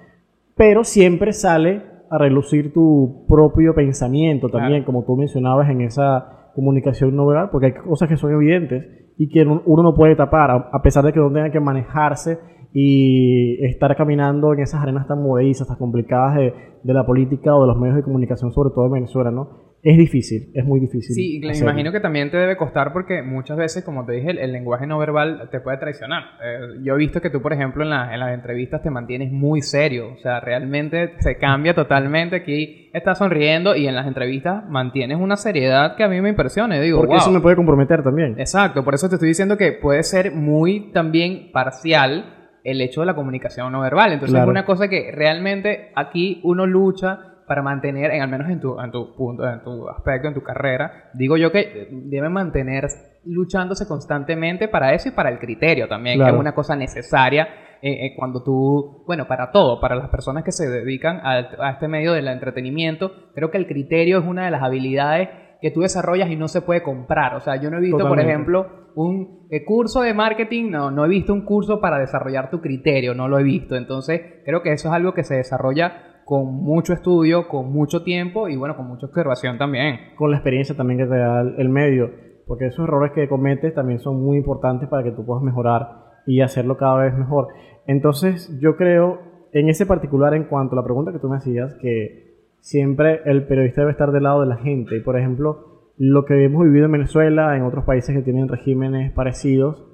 Pero 0.56 0.84
siempre 0.84 1.34
sale 1.34 1.82
a 2.10 2.18
relucir 2.18 2.72
tu 2.74 3.26
propio 3.28 3.74
pensamiento 3.76 4.50
también, 4.50 4.84
como 4.84 5.04
tú 5.04 5.16
mencionabas 5.18 5.70
en 5.70 5.82
esa 5.82 6.52
comunicación 6.56 7.16
no 7.16 7.26
verbal, 7.28 7.50
porque 7.52 7.68
hay 7.68 7.74
cosas 7.74 8.08
que 8.08 8.16
son 8.18 8.32
evidentes 8.32 8.86
y 9.18 9.30
que 9.30 9.44
uno 9.44 9.84
no 9.84 9.94
puede 9.94 10.16
tapar, 10.16 10.52
a 10.72 10.82
pesar 10.82 11.04
de 11.06 11.14
que 11.14 11.20
uno 11.20 11.32
tenga 11.32 11.52
que 11.52 11.60
manejarse 11.60 12.40
y 12.74 13.64
estar 13.66 13.96
caminando 13.96 14.54
en 14.54 14.60
esas 14.60 14.82
arenas 14.82 15.08
tan 15.08 15.24
movedizas, 15.24 15.68
tan 15.68 15.78
complicadas 15.78 16.36
de, 16.36 16.54
de, 16.84 16.94
la 16.94 17.06
política 17.06 17.56
o 17.56 17.62
de 17.62 17.68
los 17.68 17.78
medios 17.78 17.96
de 17.96 18.04
comunicación, 18.04 18.52
sobre 18.52 18.72
todo 18.72 18.88
en 18.88 18.92
Venezuela, 18.92 19.32
¿no? 19.32 19.65
Es 19.86 20.00
difícil, 20.00 20.50
es 20.56 20.66
muy 20.66 20.80
difícil. 20.80 21.14
Sí, 21.14 21.40
me 21.46 21.56
imagino 21.56 21.92
que 21.92 22.00
también 22.00 22.32
te 22.32 22.38
debe 22.38 22.58
costar 22.58 22.92
porque 22.92 23.22
muchas 23.22 23.56
veces, 23.56 23.84
como 23.84 24.04
te 24.04 24.14
dije, 24.14 24.32
el, 24.32 24.52
lenguaje 24.52 24.88
no 24.88 24.98
verbal 24.98 25.48
te 25.52 25.60
puede 25.60 25.78
traicionar. 25.78 26.24
Eh, 26.44 26.80
yo 26.82 26.96
he 26.96 26.98
visto 26.98 27.22
que 27.22 27.30
tú, 27.30 27.40
por 27.40 27.54
ejemplo, 27.54 27.84
en, 27.84 27.92
la, 27.92 28.12
en, 28.12 28.20
las 28.20 28.34
entrevistas 28.34 28.82
te 28.82 28.90
mantienes 28.90 29.32
muy 29.32 29.62
serio, 29.62 30.14
o 30.14 30.18
sea, 30.18 30.40
realmente 30.40 31.14
se 31.20 31.38
cambia 31.38 31.76
totalmente. 31.76 32.38
Aquí 32.38 32.90
estás 32.94 33.20
sonriendo 33.20 33.76
y 33.76 33.86
en 33.86 33.94
las 33.94 34.08
entrevistas 34.08 34.68
mantienes 34.68 35.20
una 35.20 35.38
seriedad 35.38 35.96
que 35.96 36.04
a 36.04 36.08
mí 36.08 36.20
me 36.20 36.30
impresiona. 36.30 36.80
Digo, 36.80 36.98
porque 37.02 37.18
eso 37.18 37.30
me 37.30 37.40
puede 37.40 37.56
comprometer 37.56 38.02
también. 38.02 38.40
Exacto, 38.40 38.84
por 38.84 38.96
eso 38.96 39.08
te 39.08 39.18
estoy 39.18 39.30
diciendo 39.30 39.56
que 39.56 39.72
puede 39.74 40.02
ser 40.02 40.32
muy 40.32 40.92
también 40.94 41.52
parcial 41.52 42.50
el 42.64 42.82
hecho 42.82 43.02
de 43.02 43.06
la 43.06 43.14
comunicación 43.14 43.72
no 43.72 43.82
verbal. 43.82 44.14
Entonces 44.14 44.36
es 44.36 44.48
una 44.48 44.66
cosa 44.66 44.88
que 44.88 45.12
realmente 45.12 45.92
aquí 45.94 46.42
uno 46.44 46.66
lucha 46.66 47.35
para 47.48 47.62
mantener, 47.62 48.12
en, 48.12 48.22
al 48.22 48.30
menos 48.30 48.50
en 48.50 48.60
tu, 48.60 48.80
en 48.80 48.92
tu 48.92 49.16
punto, 49.16 49.48
en 49.48 49.64
tu 49.64 49.88
aspecto, 49.90 50.28
en 50.28 50.34
tu 50.34 50.42
carrera, 50.42 51.10
digo 51.14 51.38
yo 51.38 51.52
que 51.52 51.90
debe 51.92 52.30
mantener 52.30 52.88
luchándose 53.26 53.88
constantemente 53.88 54.68
para 54.68 54.94
eso 54.94 55.10
y 55.10 55.12
para 55.12 55.30
el 55.30 55.40
criterio 55.40 55.88
también, 55.88 56.20
que 56.20 56.28
es 56.28 56.36
una 56.36 56.54
cosa 56.54 56.76
necesaria 56.76 57.48
eh, 57.82 58.08
eh, 58.08 58.14
cuando 58.16 58.42
tú, 58.42 59.04
bueno, 59.06 59.28
para 59.28 59.52
todo, 59.52 59.80
para 59.80 59.96
las 59.96 60.10
personas 60.10 60.44
que 60.44 60.52
se 60.52 60.68
dedican 60.68 61.20
a, 61.24 61.70
este 61.70 61.88
medio 61.88 62.14
del 62.14 62.28
entretenimiento, 62.28 63.12
creo 63.36 63.52
que 63.52 63.58
el 63.58 63.68
criterio 63.68 64.20
es 64.20 64.26
una 64.26 64.46
de 64.46 64.52
las 64.52 64.64
habilidades 64.64 65.30
que 65.62 65.72
tú 65.72 65.82
desarrollas 65.82 66.30
y 66.30 66.36
no 66.36 66.48
se 66.48 66.62
puede 66.62 66.82
comprar. 66.82 67.36
O 67.36 67.42
sea, 67.42 67.62
yo 67.62 67.70
no 67.70 67.78
he 67.78 67.82
visto, 67.82 68.08
por 68.08 68.20
ejemplo, 68.20 68.92
un 68.96 69.48
eh, 69.52 69.64
curso 69.64 70.02
de 70.02 70.14
marketing, 70.14 70.72
no, 70.72 70.90
no 70.90 71.06
he 71.06 71.10
visto 71.10 71.34
un 71.34 71.46
curso 71.46 71.80
para 71.80 72.00
desarrollar 72.00 72.50
tu 72.50 72.62
criterio, 72.62 73.14
no 73.14 73.28
lo 73.28 73.38
he 73.38 73.44
visto. 73.44 73.76
Entonces, 73.76 74.22
creo 74.46 74.64
que 74.64 74.72
eso 74.72 74.88
es 74.88 74.94
algo 74.94 75.14
que 75.14 75.24
se 75.24 75.36
desarrolla 75.36 76.15
con 76.26 76.56
mucho 76.56 76.92
estudio, 76.92 77.48
con 77.48 77.72
mucho 77.72 78.04
tiempo 78.04 78.50
y 78.50 78.58
bueno, 78.58 78.76
con 78.76 78.88
mucha 78.88 79.06
observación 79.06 79.60
también. 79.60 80.00
Con 80.18 80.32
la 80.32 80.38
experiencia 80.38 80.76
también 80.76 81.00
que 81.00 81.06
te 81.06 81.18
da 81.18 81.42
el 81.42 81.70
medio, 81.70 82.10
porque 82.48 82.66
esos 82.66 82.88
errores 82.88 83.12
que 83.14 83.30
cometes 83.30 83.76
también 83.76 84.00
son 84.00 84.22
muy 84.22 84.38
importantes 84.38 84.90
para 84.90 85.04
que 85.04 85.12
tú 85.12 85.24
puedas 85.24 85.44
mejorar 85.44 85.88
y 86.26 86.42
hacerlo 86.42 86.78
cada 86.78 86.98
vez 86.98 87.16
mejor. 87.16 87.50
Entonces, 87.86 88.52
yo 88.60 88.76
creo, 88.76 89.20
en 89.52 89.70
ese 89.70 89.86
particular, 89.86 90.34
en 90.34 90.46
cuanto 90.46 90.74
a 90.74 90.78
la 90.78 90.84
pregunta 90.84 91.12
que 91.12 91.20
tú 91.20 91.30
me 91.30 91.38
hacías, 91.38 91.76
que 91.76 92.26
siempre 92.60 93.22
el 93.26 93.46
periodista 93.46 93.82
debe 93.82 93.92
estar 93.92 94.12
del 94.12 94.24
lado 94.24 94.42
de 94.42 94.48
la 94.48 94.58
gente. 94.58 94.98
Y, 94.98 95.02
por 95.02 95.20
ejemplo, 95.20 95.92
lo 95.98 96.26
que 96.26 96.44
hemos 96.44 96.64
vivido 96.64 96.86
en 96.86 96.94
Venezuela, 96.94 97.56
en 97.56 97.62
otros 97.62 97.86
países 97.86 98.16
que 98.16 98.24
tienen 98.24 98.48
regímenes 98.48 99.12
parecidos, 99.14 99.86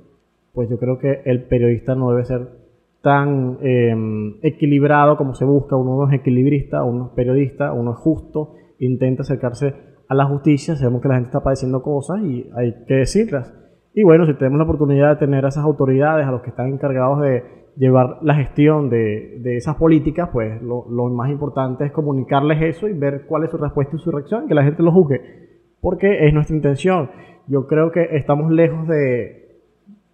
pues 0.54 0.70
yo 0.70 0.80
creo 0.80 0.98
que 0.98 1.24
el 1.26 1.44
periodista 1.44 1.96
no 1.96 2.10
debe 2.12 2.24
ser 2.24 2.61
tan 3.02 3.58
em, 3.62 4.36
equilibrado 4.42 5.18
como 5.18 5.34
se 5.34 5.46
busca. 5.46 5.76
Uno 5.76 6.08
es 6.08 6.20
equilibrista, 6.20 6.84
uno 6.84 7.08
es 7.08 7.12
periodista, 7.14 7.74
uno 7.74 7.92
es 7.92 7.98
justo, 7.98 8.56
intenta 8.80 9.24
acercarse 9.24 9.74
a 10.08 10.16
la 10.16 10.26
justicia. 10.26 10.76
Sabemos 10.76 11.02
que 11.02 11.08
la 11.08 11.16
gente 11.16 11.28
está 11.28 11.44
padeciendo 11.44 11.82
cosas 11.82 12.22
y 12.22 12.50
hay 12.56 12.86
que 12.88 12.96
decirlas. 12.96 13.54
Y 13.94 14.04
bueno, 14.04 14.26
si 14.26 14.34
tenemos 14.36 14.58
la 14.58 14.64
oportunidad 14.64 15.10
de 15.10 15.16
tener 15.18 15.46
a 15.46 15.50
esas 15.50 15.66
autoridades, 15.66 16.26
a 16.26 16.32
los 16.32 16.42
que 16.42 16.52
están 16.52 16.68
encargados 16.68 17.22
de 17.22 17.44
llevar 17.76 18.20
la 18.22 18.36
gestión 18.36 18.90
de, 18.90 19.40
de 19.40 19.58
esas 19.58 19.76
políticas, 19.76 20.30
pues 20.32 20.62
lo, 20.62 20.86
lo, 20.90 21.10
más 21.10 21.30
importante 21.30 21.86
es 21.86 21.92
comunicarles 21.92 22.62
eso 22.62 22.88
y 22.88 22.94
ver 22.94 23.26
cuál 23.28 23.46
es 23.46 23.52
su 23.52 23.58
respuesta 23.58 23.96
y 23.96 24.00
su 24.00 24.12
reacción, 24.12 24.48
que 24.48 24.54
la 24.54 24.64
gente 24.64 24.84
lo 24.84 24.92
juzgue. 24.92 25.22
Porque 25.82 26.28
es 26.28 26.34
nuestra 26.34 26.56
intención. 26.56 27.10
Yo 27.48 27.68
creo 27.68 27.92
que 27.92 28.16
estamos 28.16 28.52
lejos 28.52 28.88
de 28.88 29.42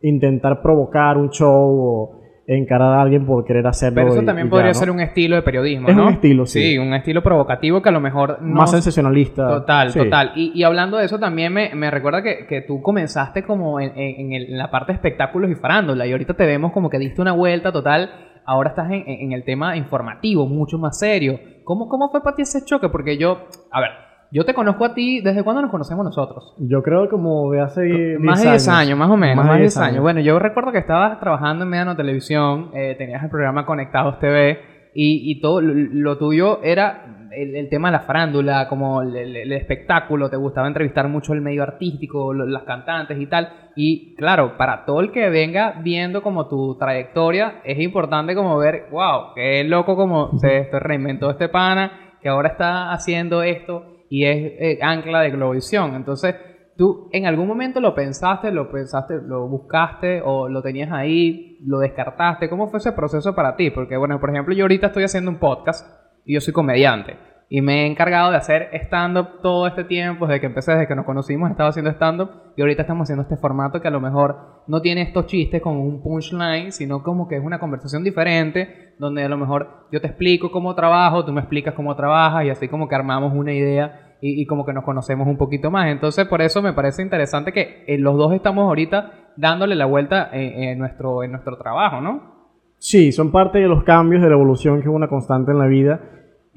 intentar 0.01 0.61
provocar 0.61 1.17
un 1.17 1.29
show 1.29 1.69
o 1.69 2.21
encarar 2.47 2.93
a 2.93 3.01
alguien 3.01 3.25
por 3.25 3.43
querer 3.43 3.67
hacerlo. 3.67 3.95
Pero 3.95 4.13
eso 4.13 4.23
también 4.23 4.49
podría 4.49 4.73
ser 4.73 4.89
un 4.89 5.01
estilo 5.01 5.35
de 5.35 5.41
periodismo, 5.41 5.89
es 5.89 5.95
¿no? 5.95 6.07
un 6.07 6.13
estilo, 6.13 6.45
sí. 6.45 6.61
Sí, 6.61 6.77
un 6.77 6.93
estilo 6.93 7.21
provocativo 7.21 7.81
que 7.81 7.89
a 7.89 7.91
lo 7.91 7.99
mejor... 7.99 8.41
No... 8.41 8.55
Más 8.55 8.71
sensacionalista. 8.71 9.47
Total, 9.47 9.93
total. 9.93 10.31
Y, 10.35 10.53
y, 10.55 10.63
hablando 10.63 10.97
de 10.97 11.05
eso 11.05 11.19
también 11.19 11.51
me, 11.51 11.75
me 11.75 11.91
recuerda 11.91 12.23
que, 12.23 12.47
que, 12.47 12.61
tú 12.61 12.81
comenzaste 12.81 13.43
como 13.43 13.81
en, 13.81 13.91
en, 13.97 14.31
en, 14.31 14.57
la 14.57 14.71
parte 14.71 14.93
de 14.93 14.95
espectáculos 14.95 15.51
y 15.51 15.55
farándula 15.55 16.07
y 16.07 16.13
ahorita 16.13 16.35
te 16.35 16.45
vemos 16.45 16.71
como 16.71 16.89
que 16.89 16.97
diste 16.97 17.21
una 17.21 17.33
vuelta 17.33 17.73
total. 17.73 18.11
Ahora 18.45 18.69
estás 18.69 18.89
en, 18.91 19.03
en 19.05 19.33
el 19.33 19.43
tema 19.43 19.75
informativo, 19.75 20.47
mucho 20.47 20.77
más 20.77 20.97
serio. 20.97 21.39
¿Cómo, 21.65 21.89
¿Cómo 21.89 22.09
fue 22.09 22.23
para 22.23 22.37
ti 22.37 22.43
ese 22.43 22.63
choque? 22.63 22.87
Porque 22.87 23.17
yo, 23.17 23.47
a 23.71 23.81
ver, 23.81 23.91
yo 24.31 24.43
te 24.43 24.53
conozco 24.53 24.83
a 24.83 24.93
ti, 24.93 25.21
¿desde 25.21 25.43
cuándo 25.43 25.61
nos 25.61 25.71
conocemos 25.71 26.03
nosotros? 26.03 26.53
Yo 26.57 26.83
creo 26.83 27.09
como 27.09 27.51
de 27.51 27.61
hace 27.61 28.17
Más 28.19 28.43
de 28.43 28.49
10 28.49 28.67
años. 28.67 28.97
más 28.97 29.09
o 29.09 29.15
menos, 29.15 29.45
más, 29.45 29.55
de 29.55 29.61
10 29.61 29.77
años. 29.77 30.01
Bueno, 30.01 30.19
yo 30.19 30.37
recuerdo 30.37 30.71
que 30.71 30.79
estabas 30.79 31.19
trabajando 31.19 31.63
en 31.63 31.69
Mediano 31.69 31.95
Televisión, 31.95 32.71
eh, 32.73 32.95
tenías 32.97 33.23
el 33.23 33.29
programa 33.29 33.65
Conectados 33.65 34.19
TV 34.19 34.59
y, 34.93 35.31
y 35.31 35.39
todo 35.39 35.61
lo, 35.61 36.17
tuyo 36.17 36.61
era 36.61 37.29
el, 37.31 37.69
tema 37.69 37.89
de 37.89 37.93
la 37.93 37.99
farándula, 38.01 38.67
como 38.67 39.01
el, 39.01 39.53
espectáculo, 39.53 40.29
te 40.29 40.35
gustaba 40.35 40.67
entrevistar 40.67 41.07
mucho 41.07 41.33
el 41.33 41.41
medio 41.41 41.63
artístico, 41.63 42.33
las 42.33 42.63
cantantes 42.63 43.17
y 43.19 43.27
tal. 43.27 43.71
Y 43.77 44.15
claro, 44.15 44.57
para 44.57 44.85
todo 44.85 44.99
el 44.99 45.11
que 45.11 45.29
venga 45.29 45.79
viendo 45.83 46.21
como 46.21 46.49
tu 46.49 46.77
trayectoria, 46.77 47.61
es 47.63 47.79
importante 47.79 48.35
como 48.35 48.57
ver, 48.57 48.87
wow, 48.91 49.35
qué 49.35 49.63
loco 49.63 49.95
como 49.95 50.37
se 50.39 50.67
reinventó 50.79 51.29
este 51.29 51.47
pana, 51.47 52.17
que 52.21 52.27
ahora 52.27 52.49
está 52.49 52.91
haciendo 52.91 53.43
esto 53.43 53.96
y 54.09 54.25
es 54.25 54.53
eh, 54.59 54.79
ancla 54.81 55.21
de 55.21 55.31
Globovisión. 55.31 55.95
Entonces, 55.95 56.35
¿tú 56.77 57.09
en 57.11 57.25
algún 57.25 57.47
momento 57.47 57.79
lo 57.79 57.93
pensaste, 57.93 58.51
lo 58.51 58.71
pensaste, 58.71 59.15
lo 59.21 59.47
buscaste 59.47 60.21
o 60.23 60.47
lo 60.47 60.61
tenías 60.61 60.91
ahí, 60.91 61.57
lo 61.65 61.79
descartaste? 61.79 62.49
¿Cómo 62.49 62.67
fue 62.67 62.79
ese 62.79 62.91
proceso 62.91 63.35
para 63.35 63.55
ti? 63.55 63.71
Porque, 63.71 63.97
bueno, 63.97 64.19
por 64.19 64.29
ejemplo, 64.29 64.53
yo 64.53 64.63
ahorita 64.63 64.87
estoy 64.87 65.03
haciendo 65.03 65.31
un 65.31 65.39
podcast 65.39 65.85
y 66.25 66.33
yo 66.33 66.41
soy 66.41 66.53
comediante. 66.53 67.26
Y 67.49 67.61
me 67.61 67.83
he 67.83 67.87
encargado 67.87 68.31
de 68.31 68.37
hacer 68.37 68.69
stand-up 68.73 69.41
todo 69.41 69.67
este 69.67 69.85
tiempo, 69.85 70.27
desde 70.27 70.41
que 70.41 70.47
empecé, 70.47 70.73
desde 70.73 70.87
que 70.87 70.95
nos 70.95 71.05
conocimos, 71.05 71.47
he 71.47 71.51
estado 71.51 71.69
haciendo 71.69 71.91
stand-up 71.91 72.29
y 72.57 72.61
ahorita 72.61 72.81
estamos 72.81 73.05
haciendo 73.05 73.23
este 73.23 73.37
formato 73.37 73.81
que 73.81 73.87
a 73.87 73.91
lo 73.91 74.01
mejor 74.01 74.63
no 74.67 74.81
tiene 74.81 75.03
estos 75.03 75.27
chistes 75.27 75.61
con 75.61 75.77
un 75.77 76.01
punchline, 76.01 76.73
sino 76.73 77.03
como 77.03 77.29
que 77.29 77.37
es 77.37 77.43
una 77.43 77.57
conversación 77.57 78.03
diferente, 78.03 78.95
donde 78.99 79.23
a 79.23 79.29
lo 79.29 79.37
mejor 79.37 79.87
yo 79.93 80.01
te 80.01 80.07
explico 80.07 80.51
cómo 80.51 80.75
trabajo, 80.75 81.23
tú 81.23 81.31
me 81.31 81.39
explicas 81.39 81.73
cómo 81.73 81.95
trabajas 81.95 82.43
y 82.43 82.49
así 82.49 82.67
como 82.67 82.89
que 82.89 82.95
armamos 82.95 83.33
una 83.33 83.53
idea 83.53 84.15
y, 84.19 84.45
como 84.45 84.65
que 84.65 84.73
nos 84.73 84.83
conocemos 84.83 85.27
un 85.27 85.37
poquito 85.37 85.71
más. 85.71 85.87
Entonces 85.87 86.27
por 86.27 86.41
eso 86.41 86.61
me 86.61 86.73
parece 86.73 87.01
interesante 87.01 87.53
que 87.53 87.85
eh, 87.87 87.97
los 87.97 88.17
dos 88.17 88.33
estamos 88.33 88.63
ahorita 88.63 89.31
dándole 89.37 89.75
la 89.75 89.85
vuelta 89.85 90.29
en, 90.33 90.77
nuestro, 90.79 91.23
en 91.23 91.31
nuestro 91.31 91.57
trabajo, 91.57 92.01
¿no? 92.01 92.35
Sí, 92.79 93.11
son 93.11 93.31
parte 93.31 93.59
de 93.59 93.67
los 93.67 93.83
cambios, 93.83 94.21
de 94.21 94.27
la 94.27 94.35
evolución 94.35 94.81
que 94.81 94.89
es 94.89 94.93
una 94.93 95.07
constante 95.07 95.51
en 95.51 95.59
la 95.59 95.67
vida 95.67 96.01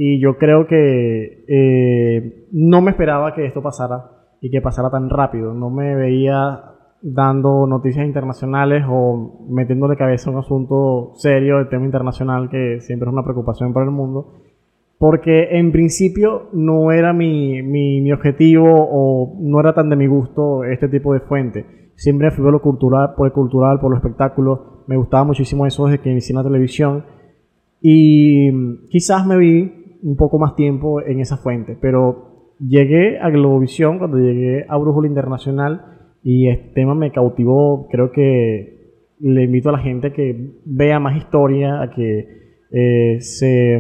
y 0.02 0.18
yo 0.18 0.38
creo 0.38 0.66
que 0.66 1.44
eh, 1.46 2.46
no 2.52 2.80
me 2.80 2.92
esperaba 2.92 3.34
que 3.34 3.44
esto 3.44 3.60
pasara 3.60 4.12
y 4.40 4.50
que 4.50 4.62
pasara 4.62 4.88
tan 4.88 5.10
rápido. 5.10 5.52
No 5.52 5.68
me 5.68 5.94
veía 5.94 6.58
dando 7.02 7.66
noticias 7.66 8.06
internacionales 8.06 8.82
o 8.88 9.44
metiéndole 9.50 9.98
cabeza 9.98 10.30
a 10.30 10.32
un 10.32 10.38
asunto 10.38 11.12
serio 11.16 11.58
de 11.58 11.66
tema 11.66 11.84
internacional 11.84 12.48
que 12.48 12.80
siempre 12.80 13.10
es 13.10 13.12
una 13.12 13.24
preocupación 13.24 13.74
para 13.74 13.84
el 13.84 13.92
mundo. 13.92 14.40
Porque 14.96 15.58
en 15.58 15.70
principio 15.70 16.48
no 16.54 16.92
era 16.92 17.12
mi, 17.12 17.62
mi, 17.62 18.00
mi 18.00 18.10
objetivo 18.10 18.70
o 18.72 19.36
no 19.38 19.60
era 19.60 19.74
tan 19.74 19.90
de 19.90 19.96
mi 19.96 20.06
gusto 20.06 20.64
este 20.64 20.88
tipo 20.88 21.12
de 21.12 21.20
fuente. 21.20 21.90
Siempre 21.94 22.30
fui 22.30 22.42
por 22.42 22.54
lo 22.54 22.62
cultural, 22.62 23.12
por 23.14 23.26
el 23.26 23.34
cultural, 23.34 23.78
por 23.78 23.90
los 23.90 23.98
espectáculos. 23.98 24.60
Me 24.86 24.96
gustaba 24.96 25.24
muchísimo 25.24 25.66
eso 25.66 25.84
desde 25.84 26.00
que 26.00 26.10
inicié 26.10 26.34
la 26.34 26.42
televisión. 26.42 27.04
Y 27.82 28.88
quizás 28.88 29.26
me 29.26 29.36
vi 29.36 29.79
un 30.02 30.16
poco 30.16 30.38
más 30.38 30.54
tiempo 30.54 31.00
en 31.02 31.20
esa 31.20 31.36
fuente. 31.36 31.76
Pero 31.80 32.54
llegué 32.58 33.18
a 33.18 33.30
Globovisión 33.30 33.98
cuando 33.98 34.18
llegué 34.18 34.64
a 34.68 34.76
Brújula 34.76 35.08
Internacional 35.08 36.12
y 36.22 36.48
este 36.48 36.68
tema 36.74 36.94
me 36.94 37.12
cautivó. 37.12 37.88
Creo 37.90 38.12
que 38.12 38.80
le 39.20 39.44
invito 39.44 39.68
a 39.68 39.72
la 39.72 39.78
gente 39.78 40.08
a 40.08 40.12
que 40.12 40.54
vea 40.64 40.98
más 40.98 41.16
historia, 41.16 41.82
a 41.82 41.90
que 41.90 42.28
eh, 42.72 43.20
se, 43.20 43.78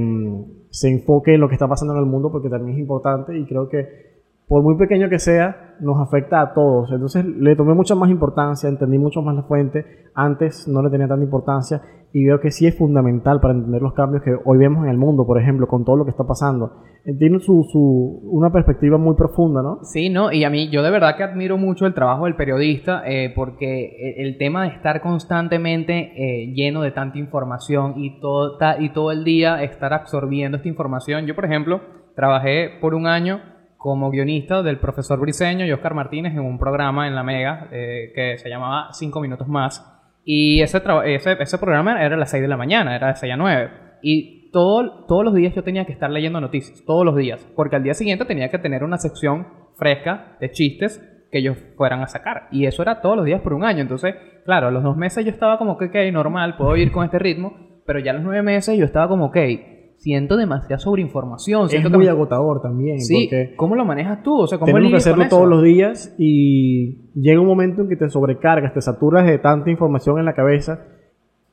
se 0.70 0.90
enfoque 0.90 1.34
en 1.34 1.40
lo 1.40 1.48
que 1.48 1.54
está 1.54 1.68
pasando 1.68 1.94
en 1.94 2.00
el 2.00 2.06
mundo 2.06 2.30
porque 2.30 2.48
también 2.48 2.76
es 2.76 2.80
importante 2.80 3.38
y 3.38 3.46
creo 3.46 3.68
que 3.68 4.09
por 4.50 4.64
muy 4.64 4.76
pequeño 4.76 5.08
que 5.08 5.20
sea, 5.20 5.76
nos 5.78 6.00
afecta 6.00 6.40
a 6.40 6.52
todos. 6.52 6.90
Entonces 6.90 7.24
le 7.24 7.54
tomé 7.54 7.72
mucha 7.72 7.94
más 7.94 8.10
importancia, 8.10 8.68
entendí 8.68 8.98
mucho 8.98 9.22
más 9.22 9.36
la 9.36 9.44
fuente. 9.44 9.86
Antes 10.12 10.66
no 10.66 10.82
le 10.82 10.90
tenía 10.90 11.06
tanta 11.06 11.22
importancia 11.22 11.80
y 12.12 12.24
veo 12.24 12.40
que 12.40 12.50
sí 12.50 12.66
es 12.66 12.76
fundamental 12.76 13.40
para 13.40 13.54
entender 13.54 13.80
los 13.80 13.94
cambios 13.94 14.24
que 14.24 14.34
hoy 14.44 14.58
vemos 14.58 14.82
en 14.82 14.90
el 14.90 14.96
mundo, 14.96 15.24
por 15.24 15.40
ejemplo, 15.40 15.68
con 15.68 15.84
todo 15.84 15.94
lo 15.94 16.04
que 16.04 16.10
está 16.10 16.24
pasando. 16.24 16.82
Eh, 17.04 17.14
tiene 17.16 17.38
su, 17.38 17.64
su, 17.70 18.22
una 18.24 18.50
perspectiva 18.50 18.98
muy 18.98 19.14
profunda, 19.14 19.62
¿no? 19.62 19.84
Sí, 19.84 20.10
no, 20.10 20.32
y 20.32 20.42
a 20.42 20.50
mí 20.50 20.68
yo 20.68 20.82
de 20.82 20.90
verdad 20.90 21.16
que 21.16 21.22
admiro 21.22 21.56
mucho 21.56 21.86
el 21.86 21.94
trabajo 21.94 22.24
del 22.24 22.34
periodista 22.34 23.04
eh, 23.06 23.32
porque 23.32 24.16
el 24.16 24.36
tema 24.36 24.64
de 24.64 24.70
estar 24.70 25.00
constantemente 25.00 25.94
eh, 26.16 26.52
lleno 26.54 26.82
de 26.82 26.90
tanta 26.90 27.18
información 27.18 27.94
y 27.98 28.18
todo, 28.18 28.58
y 28.80 28.88
todo 28.88 29.12
el 29.12 29.22
día 29.22 29.62
estar 29.62 29.92
absorbiendo 29.92 30.56
esta 30.56 30.68
información. 30.68 31.26
Yo, 31.26 31.36
por 31.36 31.44
ejemplo, 31.44 31.82
trabajé 32.16 32.70
por 32.80 32.94
un 32.94 33.06
año 33.06 33.38
como 33.80 34.10
guionista 34.10 34.62
del 34.62 34.78
profesor 34.78 35.18
Briseño 35.18 35.64
y 35.64 35.72
Oscar 35.72 35.94
Martínez 35.94 36.34
en 36.34 36.40
un 36.40 36.58
programa 36.58 37.08
en 37.08 37.14
La 37.14 37.22
Mega 37.22 37.68
que 37.70 38.36
se 38.36 38.50
llamaba 38.50 38.90
Cinco 38.92 39.20
Minutos 39.20 39.48
Más 39.48 40.00
y 40.24 40.60
ese, 40.60 40.82
ese, 41.14 41.58
programa 41.58 42.02
era 42.04 42.14
a 42.14 42.18
las 42.18 42.30
6 42.30 42.42
de 42.42 42.48
la 42.48 42.56
mañana, 42.56 42.94
era 42.94 43.08
de 43.08 43.16
6 43.16 43.32
a 43.32 43.36
9. 43.36 43.70
Y 44.02 44.50
todo, 44.52 45.06
todos 45.06 45.24
los 45.24 45.34
días 45.34 45.54
yo 45.54 45.62
tenía 45.62 45.86
que 45.86 45.92
estar 45.92 46.10
leyendo 46.10 46.40
noticias, 46.40 46.84
todos 46.84 47.04
los 47.04 47.16
días, 47.16 47.46
porque 47.56 47.76
al 47.76 47.82
día 47.82 47.94
siguiente 47.94 48.24
tenía 48.24 48.50
que 48.50 48.58
tener 48.58 48.84
una 48.84 48.98
sección 48.98 49.46
fresca 49.76 50.36
de 50.40 50.50
chistes 50.50 51.00
que 51.30 51.38
ellos 51.38 51.58
fueran 51.76 52.02
a 52.02 52.06
sacar. 52.06 52.48
Y 52.50 52.66
eso 52.66 52.82
era 52.82 53.00
todos 53.00 53.16
los 53.16 53.24
días 53.24 53.40
por 53.40 53.54
un 53.54 53.64
año. 53.64 53.80
Entonces, 53.80 54.14
claro, 54.44 54.68
a 54.68 54.70
los 54.70 54.82
dos 54.82 54.96
meses 54.96 55.24
yo 55.24 55.30
estaba 55.30 55.58
como 55.58 55.78
que, 55.78 55.86
ok, 55.86 56.12
normal, 56.12 56.56
puedo 56.56 56.76
ir 56.76 56.92
con 56.92 57.04
este 57.04 57.18
ritmo, 57.18 57.82
pero 57.86 58.00
ya 58.00 58.12
los 58.12 58.22
nueve 58.22 58.42
meses 58.42 58.76
yo 58.76 58.84
estaba 58.84 59.08
como, 59.08 59.26
ok, 59.26 59.36
siento 60.00 60.38
demasiada 60.38 60.78
sobreinformación. 60.78 61.68
Siento 61.68 61.88
es 61.88 61.94
muy 61.94 62.08
agotador 62.08 62.62
también. 62.62 63.00
Sí, 63.00 63.30
¿cómo 63.56 63.76
lo 63.76 63.84
manejas 63.84 64.22
tú? 64.22 64.34
O 64.40 64.46
sea, 64.46 64.58
¿cómo 64.58 64.66
tenemos 64.66 64.90
que 64.90 64.96
hacerlo 64.96 65.28
todos 65.28 65.46
los 65.46 65.62
días 65.62 66.14
y 66.18 67.10
llega 67.14 67.40
un 67.40 67.46
momento 67.46 67.82
en 67.82 67.88
que 67.88 67.96
te 67.96 68.08
sobrecargas, 68.08 68.72
te 68.72 68.80
saturas 68.80 69.26
de 69.26 69.38
tanta 69.38 69.70
información 69.70 70.18
en 70.18 70.24
la 70.24 70.32
cabeza 70.32 70.86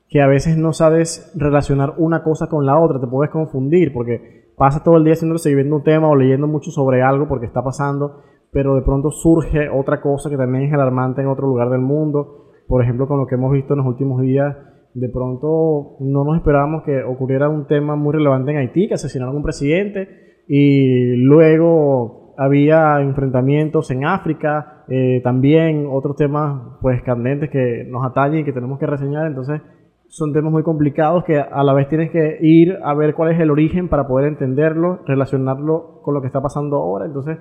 que 0.08 0.22
a 0.22 0.28
veces 0.28 0.58
no 0.58 0.72
sabes 0.72 1.34
relacionar 1.36 1.96
una 1.98 2.24
cosa 2.24 2.48
con 2.48 2.66
la 2.66 2.80
otra, 2.80 3.02
te 3.02 3.08
puedes 3.08 3.30
confundir 3.30 3.92
porque 3.92 4.54
pasas 4.56 4.82
todo 4.82 4.96
el 4.96 5.04
día 5.04 5.14
haciendo 5.14 5.38
siguiendo 5.38 5.76
un 5.76 5.84
tema 5.84 6.08
o 6.08 6.16
leyendo 6.16 6.48
mucho 6.48 6.72
sobre 6.72 7.02
algo 7.02 7.28
porque 7.28 7.48
está 7.48 7.62
pasando, 7.62 8.22
pero 8.54 8.76
de 8.76 8.82
pronto 8.82 9.12
surge 9.12 9.68
otra 9.70 10.00
cosa 10.00 10.30
que 10.30 10.38
también 10.38 10.64
es 10.64 10.74
alarmante 10.74 11.22
en 11.22 11.28
otro 11.28 11.48
lugar 11.48 11.70
del 11.70 11.82
mundo. 11.82 12.46
Por 12.66 12.82
ejemplo, 12.82 13.10
con 13.10 13.20
lo 13.20 13.28
que 13.28 13.36
hemos 13.36 13.52
visto 13.52 13.74
en 13.74 13.80
los 13.80 13.88
últimos 13.88 14.22
días 14.22 14.56
de 15.00 15.10
pronto 15.10 15.98
no 16.00 16.24
nos 16.24 16.38
esperábamos 16.38 16.84
que 16.84 17.04
ocurriera 17.04 17.50
un 17.50 17.68
tema 17.68 17.96
muy 17.96 18.14
relevante 18.14 18.52
en 18.52 18.58
Haití, 18.58 18.88
que 18.88 18.96
asesinaron 18.96 19.36
a 19.36 19.38
un 19.38 19.44
presidente, 19.44 20.08
y 20.48 21.16
luego 21.18 22.34
había 22.36 23.00
enfrentamientos 23.02 23.92
en 23.92 24.06
África, 24.06 24.86
eh, 24.88 25.22
también 25.24 25.88
otros 25.92 26.16
temas 26.16 26.78
pues 26.82 27.04
candentes 27.04 27.50
que 27.52 27.86
nos 27.88 28.06
atañen 28.06 28.40
y 28.40 28.44
que 28.44 28.54
tenemos 28.54 28.80
que 28.80 28.88
reseñar, 28.88 29.28
entonces 29.28 29.62
son 30.08 30.34
temas 30.34 30.52
muy 30.52 30.64
complicados 30.64 31.24
que 31.26 31.38
a 31.40 31.64
la 31.64 31.74
vez 31.74 31.90
tienes 31.90 32.10
que 32.10 32.40
ir 32.42 32.78
a 32.84 32.96
ver 32.96 33.14
cuál 33.14 33.34
es 33.34 33.40
el 33.40 33.52
origen 33.52 33.90
para 33.90 34.08
poder 34.08 34.28
entenderlo, 34.28 35.02
relacionarlo 35.06 36.02
con 36.02 36.16
lo 36.16 36.22
que 36.22 36.28
está 36.28 36.42
pasando 36.42 36.78
ahora, 36.78 37.06
entonces 37.06 37.38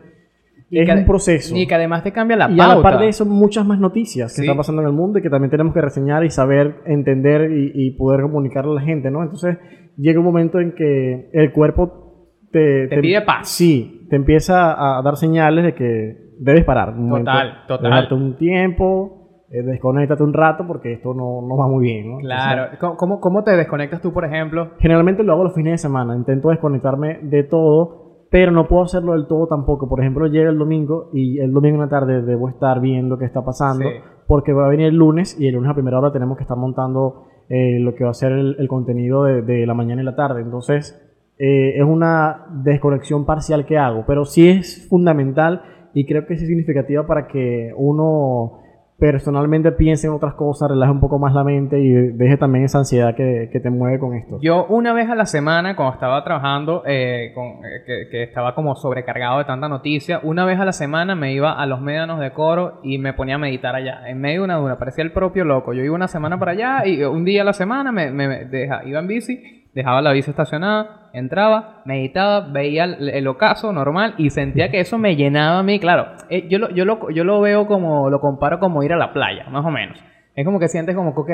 es 0.71 0.89
un 0.89 1.05
proceso. 1.05 1.57
Y 1.57 1.67
que 1.67 1.75
además 1.75 2.03
te 2.03 2.13
cambia 2.13 2.37
la 2.37 2.47
y 2.47 2.57
pauta. 2.57 2.63
Y 2.63 2.71
a 2.71 2.75
la 2.77 2.83
par 2.83 2.99
de 2.99 3.09
eso, 3.09 3.25
muchas 3.25 3.67
más 3.67 3.79
noticias 3.79 4.35
que 4.35 4.43
están 4.43 4.57
pasando 4.57 4.83
en 4.83 4.89
el 4.89 4.95
mundo 4.95 5.19
y 5.19 5.23
que 5.23 5.31
también 5.31 5.51
tenemos 5.51 5.73
que 5.73 5.81
reseñar 5.81 6.25
y 6.25 6.31
saber 6.31 6.83
entender 6.87 7.51
y, 7.51 7.91
poder 7.93 8.23
comunicarle 8.23 8.73
a 8.73 8.75
la 8.75 8.81
gente, 8.83 9.11
¿no? 9.11 9.23
Entonces, 9.23 9.59
llega 9.97 10.19
un 10.19 10.25
momento 10.25 10.61
en 10.61 10.73
que 10.75 11.31
el 11.33 11.53
cuerpo 11.53 12.31
te... 12.51 12.89
Te, 12.89 13.01
pide 13.01 13.23
paz. 13.23 13.49
Sí, 13.49 14.07
te 14.11 14.17
empieza 14.17 14.99
a 14.99 15.03
dar 15.03 15.17
señales 15.17 15.65
de 15.65 15.75
que 15.75 16.27
debes 16.39 16.65
parar. 16.65 16.95
Un 16.95 17.11
total, 17.11 17.65
total. 17.67 17.91
Dejarte 17.91 18.15
un 18.15 18.37
tiempo, 18.37 19.45
eh, 19.51 19.63
desconéctate 19.63 20.23
un 20.23 20.33
rato 20.33 20.67
porque 20.67 20.93
esto 20.93 21.15
no, 21.15 21.41
no 21.47 21.57
va 21.57 21.69
muy 21.69 21.85
bien, 21.85 22.11
¿no? 22.11 22.19
Claro. 22.19 22.97
¿Cómo, 22.97 23.21
¿Cómo 23.21 23.45
te 23.45 23.53
desconectas 23.57 24.03
tú, 24.03 24.13
por 24.13 24.25
ejemplo? 24.25 24.73
Generalmente 24.79 25.23
lo 25.23 25.33
hago 25.33 25.45
los 25.45 25.55
fines 25.55 25.75
de 25.75 25.79
semana. 25.79 26.17
Intento 26.17 26.49
desconectarme 26.49 27.21
de 27.23 27.45
todo 27.45 28.06
pero 28.37 28.53
no 28.53 28.69
puedo 28.69 28.83
hacerlo 28.83 29.15
del 29.15 29.27
todo 29.27 29.47
tampoco. 29.47 29.89
Por 29.89 29.99
ejemplo, 29.99 30.27
llega 30.27 30.51
el 30.51 30.59
domingo 30.59 31.09
y 31.15 31.39
el 31.39 31.55
domingo 31.55 31.77
en 31.77 31.81
la 31.81 31.89
tarde 31.89 32.21
debo 32.21 32.51
estar 32.51 32.83
viendo 32.83 33.17
qué 33.17 33.25
está 33.25 33.43
pasando, 33.43 33.87
porque 34.27 34.53
va 34.53 34.67
a 34.67 34.69
venir 34.69 34.89
el 34.89 34.97
lunes 34.97 35.41
y 35.41 35.47
el 35.47 35.55
lunes 35.55 35.71
a 35.71 35.75
primera 35.75 35.99
hora 35.99 36.13
tenemos 36.13 36.37
que 36.37 36.43
estar 36.43 36.59
montando 36.59 37.25
eh, 37.49 37.79
lo 37.81 37.95
que 37.95 38.05
va 38.05 38.11
a 38.11 38.13
ser 38.13 38.33
el, 38.33 38.69
contenido 38.69 39.25
de, 39.25 39.67
la 39.67 39.73
mañana 39.73 40.03
y 40.03 40.05
la 40.05 40.17
tarde. 40.17 40.43
Entonces, 40.43 41.03
eh, 41.39 41.79
es 41.79 41.83
una 41.83 42.45
desconexión 42.63 43.25
parcial 43.25 43.65
que 43.65 43.79
hago, 43.79 44.05
pero 44.07 44.27
sí 44.27 44.51
es 44.51 44.87
fundamental 44.87 45.63
y 45.95 46.05
creo 46.05 46.27
que 46.27 46.35
es 46.35 46.41
significativa 46.41 47.07
para 47.07 47.29
que 47.29 47.73
uno 47.75 48.59
personalmente 48.99 49.73
piense 49.73 50.07
en 50.07 50.15
otras 50.15 50.35
cosas, 50.35 50.71
relaje 50.71 50.91
un 50.91 51.01
poco 51.01 51.19
más 51.19 51.35
la 51.35 51.45
mente 51.45 51.79
y 51.79 51.91
deje 51.91 52.37
también 52.39 52.65
esa 52.65 52.79
ansiedad 52.79 53.15
que, 53.15 53.51
te 53.53 53.71
mueve 53.71 53.99
con 53.99 54.15
esto. 54.15 54.39
Yo 54.41 54.67
una 54.67 54.93
vez 54.93 55.09
a 55.09 55.15
la 55.15 55.27
semana, 55.27 55.77
cuando 55.77 55.95
estaba 55.95 56.23
trabajando, 56.25 56.83
eh, 56.87 57.33
con, 57.35 57.65
eh, 57.65 58.09
que, 58.11 58.23
estaba 58.23 58.55
como 58.55 58.75
sobrecargado 58.77 59.39
de 59.39 59.45
tanta 59.45 59.69
noticia, 59.69 60.21
una 60.23 60.45
vez 60.45 60.59
a 60.61 60.65
la 60.65 60.73
semana 60.73 61.15
me 61.15 61.33
iba 61.33 61.53
a 61.53 61.67
los 61.67 61.81
médanos 61.81 62.21
de 62.21 62.33
coro 62.33 62.81
y 62.83 62.99
me 62.99 63.13
ponía 63.13 63.37
a 63.37 63.39
meditar 63.39 63.75
allá, 63.75 64.09
en 64.09 64.21
medio 64.21 64.41
de 64.41 64.45
una 64.45 64.57
dura, 64.57 64.79
parecía 64.79 65.05
el 65.05 65.13
propio 65.13 65.45
loco. 65.45 65.73
Yo 65.73 65.83
iba 65.83 65.95
una 65.95 66.09
semana 66.09 66.39
para 66.39 66.53
allá 66.53 66.87
y 66.87 67.03
un 67.03 67.25
día 67.25 67.43
a 67.43 67.45
la 67.45 67.53
semana 67.53 67.93
me, 67.93 68.11
me 68.11 68.45
deja, 68.45 68.85
iba 68.85 69.01
en 69.01 69.07
bici 69.07 69.56
dejaba 69.77 70.01
la 70.01 70.13
bici 70.13 70.31
estacionada, 70.31 71.11
entraba, 71.13 71.83
meditaba, 71.85 72.49
veía 72.49 72.85
el, 72.85 73.29
ocaso 73.29 73.75
normal 73.75 74.15
y 74.17 74.31
sentía 74.31 74.71
que 74.71 74.81
eso 74.81 74.97
me 74.97 75.17
llenaba 75.17 75.59
a 75.59 75.63
mí. 75.63 75.79
Claro, 75.79 76.07
eh, 76.31 76.49
yo, 76.49 76.59
lo, 76.59 76.71
yo, 76.71 76.87
lo, 76.87 77.11
yo 77.11 77.25
lo 77.25 77.43
veo 77.43 77.67
como, 77.67 78.09
lo 78.09 78.19
comparo 78.19 78.59
como 78.59 78.83
ir 78.83 78.95
a 78.95 78.97
la 78.97 79.13
playa, 79.13 79.45
más 79.51 79.67
o 79.67 79.71
menos. 79.71 80.03
Es 80.35 80.47
como 80.47 80.59
que 80.59 80.69
sientes 80.69 80.97
como 80.97 81.15
que, 81.15 81.21
ok, 81.21 81.31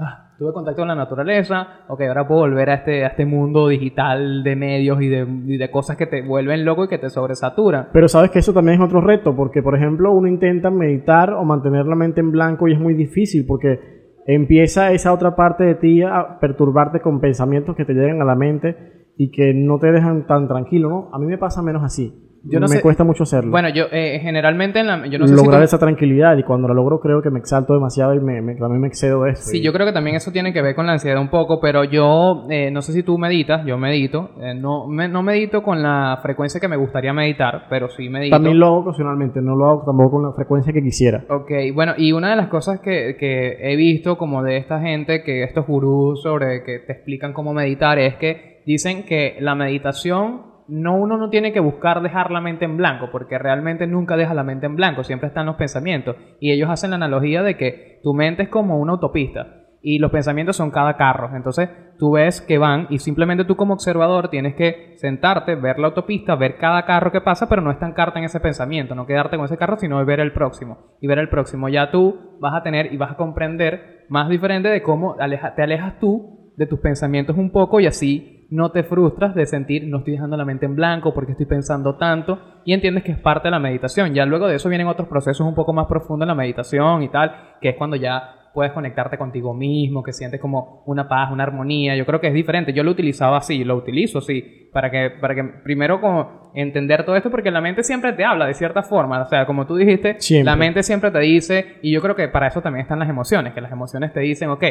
ah, 0.00 0.34
tuve 0.36 0.52
contacto 0.52 0.80
con 0.80 0.88
la 0.88 0.96
naturaleza, 0.96 1.84
ok, 1.86 2.00
ahora 2.00 2.26
puedo 2.26 2.40
volver 2.40 2.70
a 2.70 2.74
este, 2.74 3.04
a 3.04 3.08
este 3.08 3.26
mundo 3.26 3.68
digital 3.68 4.42
de 4.42 4.56
medios 4.56 5.00
y 5.00 5.08
de, 5.08 5.24
y 5.46 5.56
de 5.56 5.70
cosas 5.70 5.96
que 5.96 6.06
te 6.06 6.22
vuelven 6.22 6.64
loco 6.64 6.84
y 6.84 6.88
que 6.88 6.98
te 6.98 7.10
sobresaturan. 7.10 7.90
Pero 7.92 8.08
sabes 8.08 8.32
que 8.32 8.40
eso 8.40 8.52
también 8.52 8.80
es 8.80 8.84
otro 8.84 9.00
reto, 9.00 9.36
porque 9.36 9.62
por 9.62 9.76
ejemplo 9.76 10.10
uno 10.10 10.26
intenta 10.26 10.68
meditar 10.70 11.32
o 11.32 11.44
mantener 11.44 11.86
la 11.86 11.94
mente 11.94 12.20
en 12.20 12.32
blanco 12.32 12.66
y 12.66 12.72
es 12.72 12.80
muy 12.80 12.94
difícil 12.94 13.46
porque 13.46 14.03
empieza 14.26 14.92
esa 14.92 15.12
otra 15.12 15.36
parte 15.36 15.64
de 15.64 15.74
ti 15.74 16.02
a 16.02 16.38
perturbarte 16.40 17.00
con 17.00 17.20
pensamientos 17.20 17.76
que 17.76 17.84
te 17.84 17.94
llegan 17.94 18.20
a 18.22 18.24
la 18.24 18.34
mente 18.34 19.10
y 19.16 19.30
que 19.30 19.54
no 19.54 19.78
te 19.78 19.92
dejan 19.92 20.26
tan 20.26 20.48
tranquilo, 20.48 20.88
¿no? 20.88 21.10
A 21.12 21.18
mí 21.18 21.26
me 21.26 21.38
pasa 21.38 21.62
menos 21.62 21.82
así. 21.82 22.33
Yo 22.46 22.60
no 22.60 22.66
me 22.68 22.80
cuesta 22.80 23.04
mucho 23.04 23.22
hacerlo. 23.22 23.50
Bueno, 23.50 23.68
yo 23.70 23.84
eh, 23.90 24.18
generalmente 24.20 24.80
en 24.80 24.86
la, 24.86 25.06
yo 25.06 25.18
no 25.18 25.26
sé 25.26 25.34
lograr 25.34 25.62
esa 25.62 25.78
tranquilidad 25.78 26.36
y 26.36 26.42
cuando 26.42 26.68
lo 26.68 26.74
logro 26.74 27.00
creo 27.00 27.22
que 27.22 27.30
me 27.30 27.38
exalto 27.38 27.72
demasiado 27.74 28.14
y 28.14 28.20
me, 28.20 28.54
también 28.56 28.80
me 28.80 28.88
excedo 28.88 29.22
de 29.22 29.32
eso. 29.32 29.42
Sí, 29.44 29.62
yo 29.62 29.72
creo 29.72 29.86
que 29.86 29.92
también 29.92 30.16
eso 30.16 30.30
tiene 30.30 30.52
que 30.52 30.60
ver 30.60 30.74
con 30.74 30.86
la 30.86 30.92
ansiedad 30.92 31.20
un 31.20 31.30
poco, 31.30 31.60
pero 31.60 31.84
yo 31.84 32.46
eh, 32.50 32.70
no 32.70 32.82
sé 32.82 32.92
si 32.92 33.02
tú 33.02 33.16
meditas, 33.18 33.64
yo 33.66 33.78
medito, 33.78 34.30
eh, 34.40 34.54
no, 34.54 34.86
no 34.88 35.22
medito 35.22 35.62
con 35.62 35.82
la 35.82 36.18
frecuencia 36.22 36.60
que 36.60 36.68
me 36.68 36.76
gustaría 36.76 37.12
meditar, 37.12 37.66
pero 37.70 37.88
sí 37.88 38.08
medito. 38.08 38.36
También 38.36 38.58
lo 38.58 38.66
hago 38.66 38.78
ocasionalmente, 38.80 39.40
no 39.40 39.56
lo 39.56 39.66
hago 39.66 39.84
tampoco 39.86 40.12
con 40.12 40.24
la 40.24 40.32
frecuencia 40.32 40.72
que 40.72 40.82
quisiera. 40.82 41.24
Ok, 41.30 41.50
bueno, 41.74 41.94
y 41.96 42.12
una 42.12 42.30
de 42.30 42.36
las 42.36 42.48
cosas 42.48 42.80
que, 42.80 43.16
que 43.18 43.56
he 43.60 43.76
visto 43.76 44.18
como 44.18 44.42
de 44.42 44.58
esta 44.58 44.80
gente, 44.80 45.22
que 45.22 45.44
estos 45.44 45.66
gurús 45.66 46.22
sobre 46.22 46.62
que 46.62 46.80
te 46.80 46.92
explican 46.92 47.32
cómo 47.32 47.54
meditar, 47.54 47.98
es 47.98 48.16
que 48.16 48.62
dicen 48.66 49.04
que 49.04 49.36
la 49.40 49.54
meditación 49.54 50.53
no 50.68 50.96
uno 50.96 51.16
no 51.16 51.30
tiene 51.30 51.52
que 51.52 51.60
buscar 51.60 52.02
dejar 52.02 52.30
la 52.30 52.40
mente 52.40 52.64
en 52.64 52.76
blanco, 52.76 53.08
porque 53.12 53.38
realmente 53.38 53.86
nunca 53.86 54.16
deja 54.16 54.34
la 54.34 54.44
mente 54.44 54.66
en 54.66 54.76
blanco, 54.76 55.04
siempre 55.04 55.28
están 55.28 55.46
los 55.46 55.56
pensamientos. 55.56 56.16
Y 56.40 56.52
ellos 56.52 56.70
hacen 56.70 56.90
la 56.90 56.96
analogía 56.96 57.42
de 57.42 57.56
que 57.56 58.00
tu 58.02 58.14
mente 58.14 58.44
es 58.44 58.48
como 58.48 58.78
una 58.78 58.92
autopista 58.92 59.64
y 59.86 59.98
los 59.98 60.10
pensamientos 60.10 60.56
son 60.56 60.70
cada 60.70 60.96
carro. 60.96 61.36
Entonces 61.36 61.68
tú 61.98 62.12
ves 62.12 62.40
que 62.40 62.56
van 62.56 62.86
y 62.88 62.98
simplemente 63.00 63.44
tú 63.44 63.54
como 63.54 63.74
observador 63.74 64.30
tienes 64.30 64.54
que 64.54 64.94
sentarte, 64.96 65.56
ver 65.56 65.78
la 65.78 65.88
autopista, 65.88 66.34
ver 66.36 66.56
cada 66.56 66.86
carro 66.86 67.12
que 67.12 67.20
pasa, 67.20 67.50
pero 67.50 67.60
no 67.60 67.70
estancarte 67.70 68.18
en 68.18 68.24
ese 68.24 68.40
pensamiento, 68.40 68.94
no 68.94 69.06
quedarte 69.06 69.36
con 69.36 69.44
ese 69.44 69.58
carro, 69.58 69.76
sino 69.76 70.02
ver 70.06 70.20
el 70.20 70.32
próximo. 70.32 70.96
Y 71.02 71.06
ver 71.06 71.18
el 71.18 71.28
próximo. 71.28 71.68
Ya 71.68 71.90
tú 71.90 72.38
vas 72.40 72.54
a 72.54 72.62
tener 72.62 72.94
y 72.94 72.96
vas 72.96 73.12
a 73.12 73.16
comprender 73.16 74.06
más 74.08 74.30
diferente 74.30 74.70
de 74.70 74.82
cómo 74.82 75.16
te 75.16 75.62
alejas 75.62 75.98
tú 76.00 76.52
de 76.56 76.66
tus 76.66 76.80
pensamientos 76.80 77.36
un 77.36 77.50
poco 77.50 77.78
y 77.78 77.86
así 77.86 78.33
no 78.54 78.70
te 78.70 78.84
frustras 78.84 79.34
de 79.34 79.46
sentir 79.46 79.88
no 79.88 79.98
estoy 79.98 80.12
dejando 80.12 80.36
la 80.36 80.44
mente 80.44 80.64
en 80.64 80.76
blanco 80.76 81.12
porque 81.12 81.32
estoy 81.32 81.46
pensando 81.46 81.96
tanto 81.96 82.38
y 82.64 82.72
entiendes 82.72 83.02
que 83.02 83.10
es 83.10 83.18
parte 83.18 83.48
de 83.48 83.50
la 83.50 83.58
meditación. 83.58 84.14
Ya 84.14 84.24
luego 84.24 84.46
de 84.46 84.54
eso 84.54 84.68
vienen 84.68 84.86
otros 84.86 85.08
procesos 85.08 85.44
un 85.44 85.56
poco 85.56 85.72
más 85.72 85.86
profundos 85.86 86.24
en 86.24 86.28
la 86.28 86.34
meditación 86.36 87.02
y 87.02 87.08
tal, 87.08 87.34
que 87.60 87.70
es 87.70 87.76
cuando 87.76 87.96
ya 87.96 88.43
puedes 88.54 88.72
conectarte 88.72 89.18
contigo 89.18 89.52
mismo, 89.52 90.02
que 90.02 90.12
sientes 90.12 90.40
como 90.40 90.82
una 90.86 91.08
paz, 91.08 91.30
una 91.32 91.42
armonía. 91.42 91.96
Yo 91.96 92.06
creo 92.06 92.20
que 92.20 92.28
es 92.28 92.34
diferente. 92.34 92.72
Yo 92.72 92.84
lo 92.84 92.92
utilizaba 92.92 93.38
así, 93.38 93.64
lo 93.64 93.74
utilizo 93.74 94.20
así, 94.20 94.70
para 94.72 94.90
que, 94.90 95.10
para 95.10 95.34
que 95.34 95.42
primero 95.64 96.00
como 96.00 96.52
entender 96.54 97.04
todo 97.04 97.16
esto, 97.16 97.32
porque 97.32 97.50
la 97.50 97.60
mente 97.60 97.82
siempre 97.82 98.12
te 98.12 98.24
habla 98.24 98.46
de 98.46 98.54
cierta 98.54 98.84
forma. 98.84 99.20
O 99.20 99.26
sea, 99.26 99.44
como 99.44 99.66
tú 99.66 99.74
dijiste, 99.74 100.16
la 100.44 100.54
mente 100.54 100.84
siempre 100.84 101.10
te 101.10 101.18
dice, 101.18 101.78
y 101.82 101.92
yo 101.92 102.00
creo 102.00 102.14
que 102.14 102.28
para 102.28 102.46
eso 102.46 102.62
también 102.62 102.82
están 102.82 103.00
las 103.00 103.08
emociones, 103.08 103.52
que 103.54 103.60
las 103.60 103.72
emociones 103.72 104.12
te 104.12 104.20
dicen, 104.20 104.48
ok, 104.50 104.62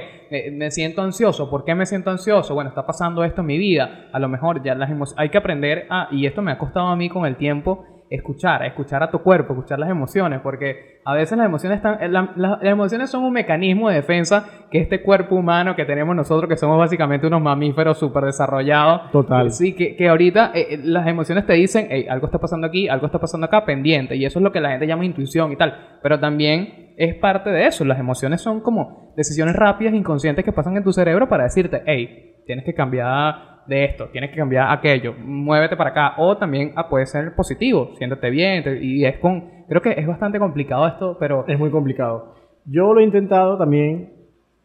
me 0.53 0.71
siento 0.71 1.01
ansioso, 1.01 1.49
¿por 1.49 1.65
qué 1.65 1.75
me 1.75 1.85
siento 1.85 2.09
ansioso? 2.09 2.53
Bueno, 2.53 2.69
está 2.69 2.85
pasando 2.85 3.23
esto 3.25 3.41
en 3.41 3.47
mi 3.47 3.57
vida. 3.57 4.07
A 4.13 4.19
lo 4.19 4.29
mejor 4.29 4.63
ya 4.63 4.75
las 4.75 4.89
emociones, 4.89 5.19
hay 5.19 5.29
que 5.29 5.37
aprender 5.37 5.87
a, 5.89 6.07
y 6.11 6.25
esto 6.25 6.41
me 6.41 6.53
ha 6.53 6.57
costado 6.57 6.87
a 6.87 6.95
mí 6.95 7.09
con 7.09 7.25
el 7.25 7.35
tiempo, 7.35 7.85
escuchar, 8.15 8.63
escuchar 8.63 9.01
a 9.03 9.09
tu 9.09 9.19
cuerpo, 9.19 9.53
escuchar 9.53 9.79
las 9.79 9.89
emociones, 9.89 10.39
porque 10.41 10.99
a 11.03 11.13
veces 11.13 11.37
las 11.37 11.47
emociones 11.47 11.77
están, 11.77 12.01
eh, 12.01 12.07
la- 12.09 12.31
la- 12.35 12.59
las 12.61 12.71
emociones 12.71 13.09
son 13.09 13.23
un 13.23 13.33
mecanismo 13.33 13.89
de 13.89 13.95
defensa 13.95 14.45
que 14.69 14.79
este 14.79 15.01
cuerpo 15.01 15.35
humano 15.35 15.75
que 15.75 15.83
tenemos 15.85 16.15
nosotros, 16.15 16.47
que 16.47 16.55
somos 16.55 16.77
básicamente 16.77 17.27
unos 17.27 17.41
mamíferos 17.41 17.97
súper 17.97 18.25
desarrollados, 18.25 19.11
Total. 19.11 19.51
Sí, 19.51 19.73
que, 19.75 19.95
que 19.95 20.07
ahorita 20.09 20.51
eh, 20.53 20.67
eh, 20.75 20.79
las 20.83 21.07
emociones 21.07 21.45
te 21.45 21.53
dicen, 21.53 21.87
"Ey, 21.89 22.07
algo 22.07 22.27
está 22.27 22.37
pasando 22.39 22.67
aquí, 22.67 22.87
algo 22.87 23.05
está 23.07 23.19
pasando 23.19 23.45
acá, 23.45 23.65
pendiente. 23.65 24.15
Y 24.15 24.25
eso 24.25 24.39
es 24.39 24.43
lo 24.43 24.51
que 24.51 24.61
la 24.61 24.69
gente 24.71 24.85
llama 24.87 25.05
intuición 25.05 25.51
y 25.51 25.55
tal. 25.55 25.97
Pero 26.01 26.19
también 26.19 26.93
es 26.97 27.15
parte 27.15 27.49
de 27.49 27.65
eso. 27.65 27.83
Las 27.85 27.99
emociones 27.99 28.41
son 28.41 28.61
como 28.61 29.13
decisiones 29.17 29.55
rápidas, 29.55 29.93
inconscientes 29.95 30.45
que 30.45 30.51
pasan 30.51 30.77
en 30.77 30.83
tu 30.83 30.93
cerebro 30.93 31.27
para 31.27 31.43
decirte, 31.45 31.81
hey, 31.87 32.35
tienes 32.45 32.63
que 32.65 32.73
cambiar 32.75 33.52
de 33.67 33.85
esto, 33.85 34.07
tienes 34.11 34.29
que 34.31 34.37
cambiar 34.37 34.71
aquello, 34.71 35.13
muévete 35.19 35.75
para 35.77 35.91
acá. 35.91 36.13
O 36.17 36.37
también 36.37 36.73
ah, 36.75 36.89
puede 36.89 37.05
ser 37.05 37.33
positivo, 37.35 37.91
siéntate 37.97 38.29
bien. 38.29 38.63
te- 38.63 38.83
y 38.83 39.05
es 39.05 39.17
con, 39.19 39.43
creo 39.67 39.81
que 39.81 39.91
es 39.91 40.05
bastante 40.07 40.39
complicado 40.39 40.87
esto, 40.87 41.17
pero... 41.19 41.45
Es 41.47 41.57
muy 41.59 41.69
complicado. 41.69 42.35
Yo 42.65 42.93
lo 42.93 42.99
he 42.99 43.03
intentado 43.03 43.57
también 43.57 44.13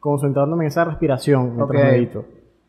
concentrándome 0.01 0.65
en 0.65 0.69
esa 0.69 0.85
respiración 0.85 1.57
mientras 1.57 1.83
Ok. 1.83 1.91
medito. 1.93 2.25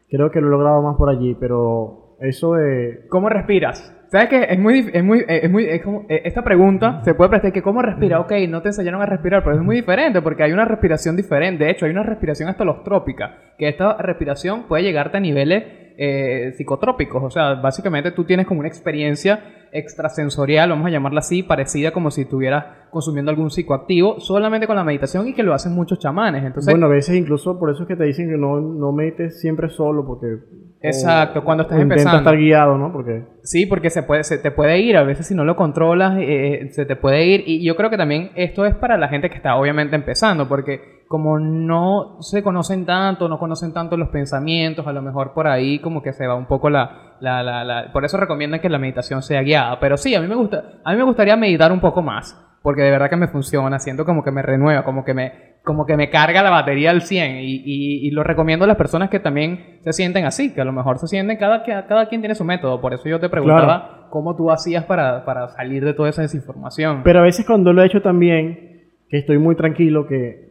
Creo 0.10 0.32
que 0.32 0.42
lo 0.42 0.48
he 0.48 0.52
logrado 0.52 0.82
más 0.82 0.96
por 0.98 1.10
allí, 1.10 1.36
pero 1.40 2.16
eso 2.20 2.54
de... 2.54 3.06
¿Cómo 3.10 3.30
respiras? 3.30 3.96
¿Sabes 4.08 4.28
qué? 4.30 4.48
Es 4.50 4.58
muy, 4.58 4.90
es 4.92 5.04
muy, 5.04 5.20
eh, 5.20 5.42
es 5.44 5.52
muy, 5.52 5.66
es 5.66 5.84
como, 5.84 6.02
eh, 6.10 6.24
esta 6.26 6.42
pregunta 6.44 7.02
se 7.04 7.14
puede 7.14 7.30
prestar 7.30 7.52
que 7.54 7.62
¿cómo 7.62 7.84
respira? 7.84 8.20
Ok, 8.20 8.32
no 8.50 8.64
te 8.64 8.70
enseñaron 8.70 9.04
a 9.04 9.06
respirar, 9.06 9.44
pero 9.44 9.56
es 9.58 9.62
muy 9.62 9.76
diferente 9.76 10.20
porque 10.24 10.42
hay 10.42 10.52
una 10.52 10.66
respiración 10.66 11.16
diferente. 11.16 11.64
De 11.66 11.70
hecho, 11.70 11.86
hay 11.86 11.92
una 11.92 12.02
respiración 12.02 12.50
hasta 12.50 12.66
los 12.66 12.84
trópica, 12.84 13.38
que 13.60 13.70
esta 13.70 13.98
respiración 13.98 14.64
puede 14.68 14.82
llegarte 14.82 15.18
a 15.18 15.20
niveles 15.20 15.64
eh, 16.02 16.54
psicotrópicos. 16.56 17.22
O 17.22 17.30
sea, 17.30 17.56
básicamente 17.56 18.12
tú 18.12 18.24
tienes 18.24 18.48
como 18.48 18.62
una 18.62 18.70
experiencia 18.70 19.68
extrasensorial, 19.74 20.70
vamos 20.70 20.88
a 20.88 20.92
llamarla 20.92 21.20
así, 21.20 21.44
parecida 21.44 21.92
como 21.92 22.10
si 22.10 22.22
estuvieras 22.22 22.66
consumiendo 22.90 23.30
algún 23.30 23.52
psicoactivo, 23.52 24.20
solamente 24.22 24.66
con 24.66 24.78
la 24.78 24.86
meditación 24.86 25.28
y 25.28 25.34
que 25.34 25.44
lo 25.44 25.54
hacen 25.54 25.74
muchos 25.74 26.00
chamanes. 26.00 26.46
Entonces, 26.46 26.74
bueno, 26.74 26.86
a 26.86 26.90
veces 26.90 27.18
incluso 27.18 27.60
por 27.60 27.70
eso 27.70 27.84
es 27.84 27.88
que 27.90 27.98
te 27.98 28.06
dicen 28.06 28.30
que 28.30 28.38
no, 28.38 28.62
no 28.62 28.94
medites 28.94 29.42
siempre 29.42 29.68
solo, 29.70 30.08
porque... 30.08 30.38
Exacto, 30.82 31.44
cuando 31.44 31.64
estás 31.64 31.78
empezando. 31.82 32.20
estar 32.20 32.38
guiado, 32.38 32.78
¿no? 32.78 32.94
Porque... 32.94 33.26
Sí, 33.44 33.66
porque 33.66 33.90
se, 33.90 34.02
puede, 34.04 34.24
se 34.24 34.38
te 34.38 34.52
puede 34.52 34.80
ir, 34.80 34.96
a 34.96 35.04
veces 35.04 35.28
si 35.28 35.36
no 35.36 35.44
lo 35.44 35.58
controlas, 35.58 36.18
eh, 36.22 36.70
se 36.72 36.86
te 36.86 36.96
puede 36.96 37.26
ir. 37.26 37.44
Y 37.46 37.66
yo 37.66 37.76
creo 37.76 37.90
que 37.90 37.98
también 37.98 38.32
esto 38.36 38.66
es 38.66 38.74
para 38.74 38.98
la 38.98 39.10
gente 39.10 39.30
que 39.30 39.36
está 39.36 39.58
obviamente 39.58 39.98
empezando, 39.98 40.48
porque 40.48 40.99
como 41.10 41.40
no 41.40 42.18
se 42.22 42.44
conocen 42.44 42.86
tanto, 42.86 43.28
no 43.28 43.40
conocen 43.40 43.74
tanto 43.74 43.98
los 43.98 44.10
pensamientos, 44.10 44.86
a 44.88 44.94
lo 44.94 45.02
mejor 45.02 45.34
por 45.34 45.48
ahí 45.48 45.80
como 45.80 46.02
que 46.04 46.14
se 46.14 46.26
va 46.28 46.36
un 46.36 46.46
poco 46.46 46.70
la... 46.70 47.16
la, 47.20 47.42
la, 47.44 47.64
la- 47.66 47.92
por 47.92 48.06
eso 48.06 48.16
recomiendan 48.16 48.62
que 48.62 48.70
la 48.70 48.78
meditación 48.78 49.22
sea 49.24 49.42
guiada. 49.42 49.80
Pero 49.80 49.98
sí, 49.98 50.14
a 50.14 50.22
mí 50.22 50.28
me 50.28 50.36
gusta, 50.36 50.64
a 50.84 50.92
mí 50.92 50.98
me 50.98 51.04
gustaría 51.04 51.36
meditar 51.36 51.72
un 51.72 51.80
poco 51.82 52.02
más. 52.04 52.40
Porque 52.62 52.84
de 52.84 52.92
verdad 52.92 53.10
que 53.10 53.16
me 53.16 53.28
funciona, 53.28 53.80
siento 53.80 54.06
como 54.06 54.24
que 54.24 54.32
me 54.32 54.42
renueva, 54.44 54.84
como 54.84 55.04
que 55.04 55.14
me, 55.16 55.32
como 55.64 55.86
que 55.88 55.96
me 55.98 56.10
carga 56.12 56.44
la 56.44 56.50
batería 56.52 56.92
al 56.92 57.02
100 57.02 57.38
y, 57.38 57.56
y- 57.66 58.08
y 58.08 58.12
lo 58.12 58.22
recomiendo 58.22 58.66
a 58.66 58.68
las 58.68 58.78
personas 58.78 59.10
que 59.10 59.20
también 59.20 59.80
se 59.86 59.94
sienten 59.94 60.26
así, 60.26 60.54
que 60.54 60.62
a 60.62 60.66
lo 60.66 60.74
mejor 60.74 61.00
se 61.00 61.08
sienten, 61.08 61.38
cada, 61.38 61.64
cada 61.64 62.08
quien 62.08 62.22
tiene 62.22 62.36
su 62.36 62.44
método, 62.44 62.82
por 62.82 62.94
eso 62.94 63.08
yo 63.10 63.20
te 63.20 63.30
preguntaba 63.30 64.08
cómo 64.12 64.36
tú 64.36 64.52
hacías 64.52 64.84
para, 64.84 65.24
para 65.26 65.48
salir 65.50 65.84
de 65.86 65.94
toda 65.94 66.10
esa 66.10 66.22
desinformación. 66.22 67.02
Pero 67.04 67.20
a 67.20 67.24
veces 67.24 67.46
cuando 67.48 67.72
lo 67.74 67.82
he 67.82 67.86
hecho 67.88 68.02
también, 68.02 68.92
que 69.10 69.18
estoy 69.20 69.38
muy 69.40 69.56
tranquilo, 69.56 70.06
que 70.06 70.49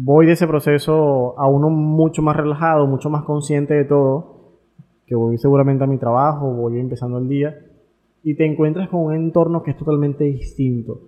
voy 0.00 0.26
de 0.26 0.32
ese 0.32 0.46
proceso 0.46 1.38
a 1.38 1.48
uno 1.48 1.70
mucho 1.70 2.22
más 2.22 2.36
relajado, 2.36 2.86
mucho 2.86 3.10
más 3.10 3.24
consciente 3.24 3.74
de 3.74 3.84
todo, 3.84 4.58
que 5.06 5.16
voy 5.16 5.38
seguramente 5.38 5.82
a 5.82 5.88
mi 5.88 5.98
trabajo, 5.98 6.52
voy 6.52 6.78
empezando 6.78 7.18
el 7.18 7.28
día, 7.28 7.56
y 8.22 8.36
te 8.36 8.46
encuentras 8.46 8.88
con 8.88 9.00
un 9.00 9.14
entorno 9.14 9.62
que 9.62 9.72
es 9.72 9.76
totalmente 9.76 10.24
distinto. 10.24 11.00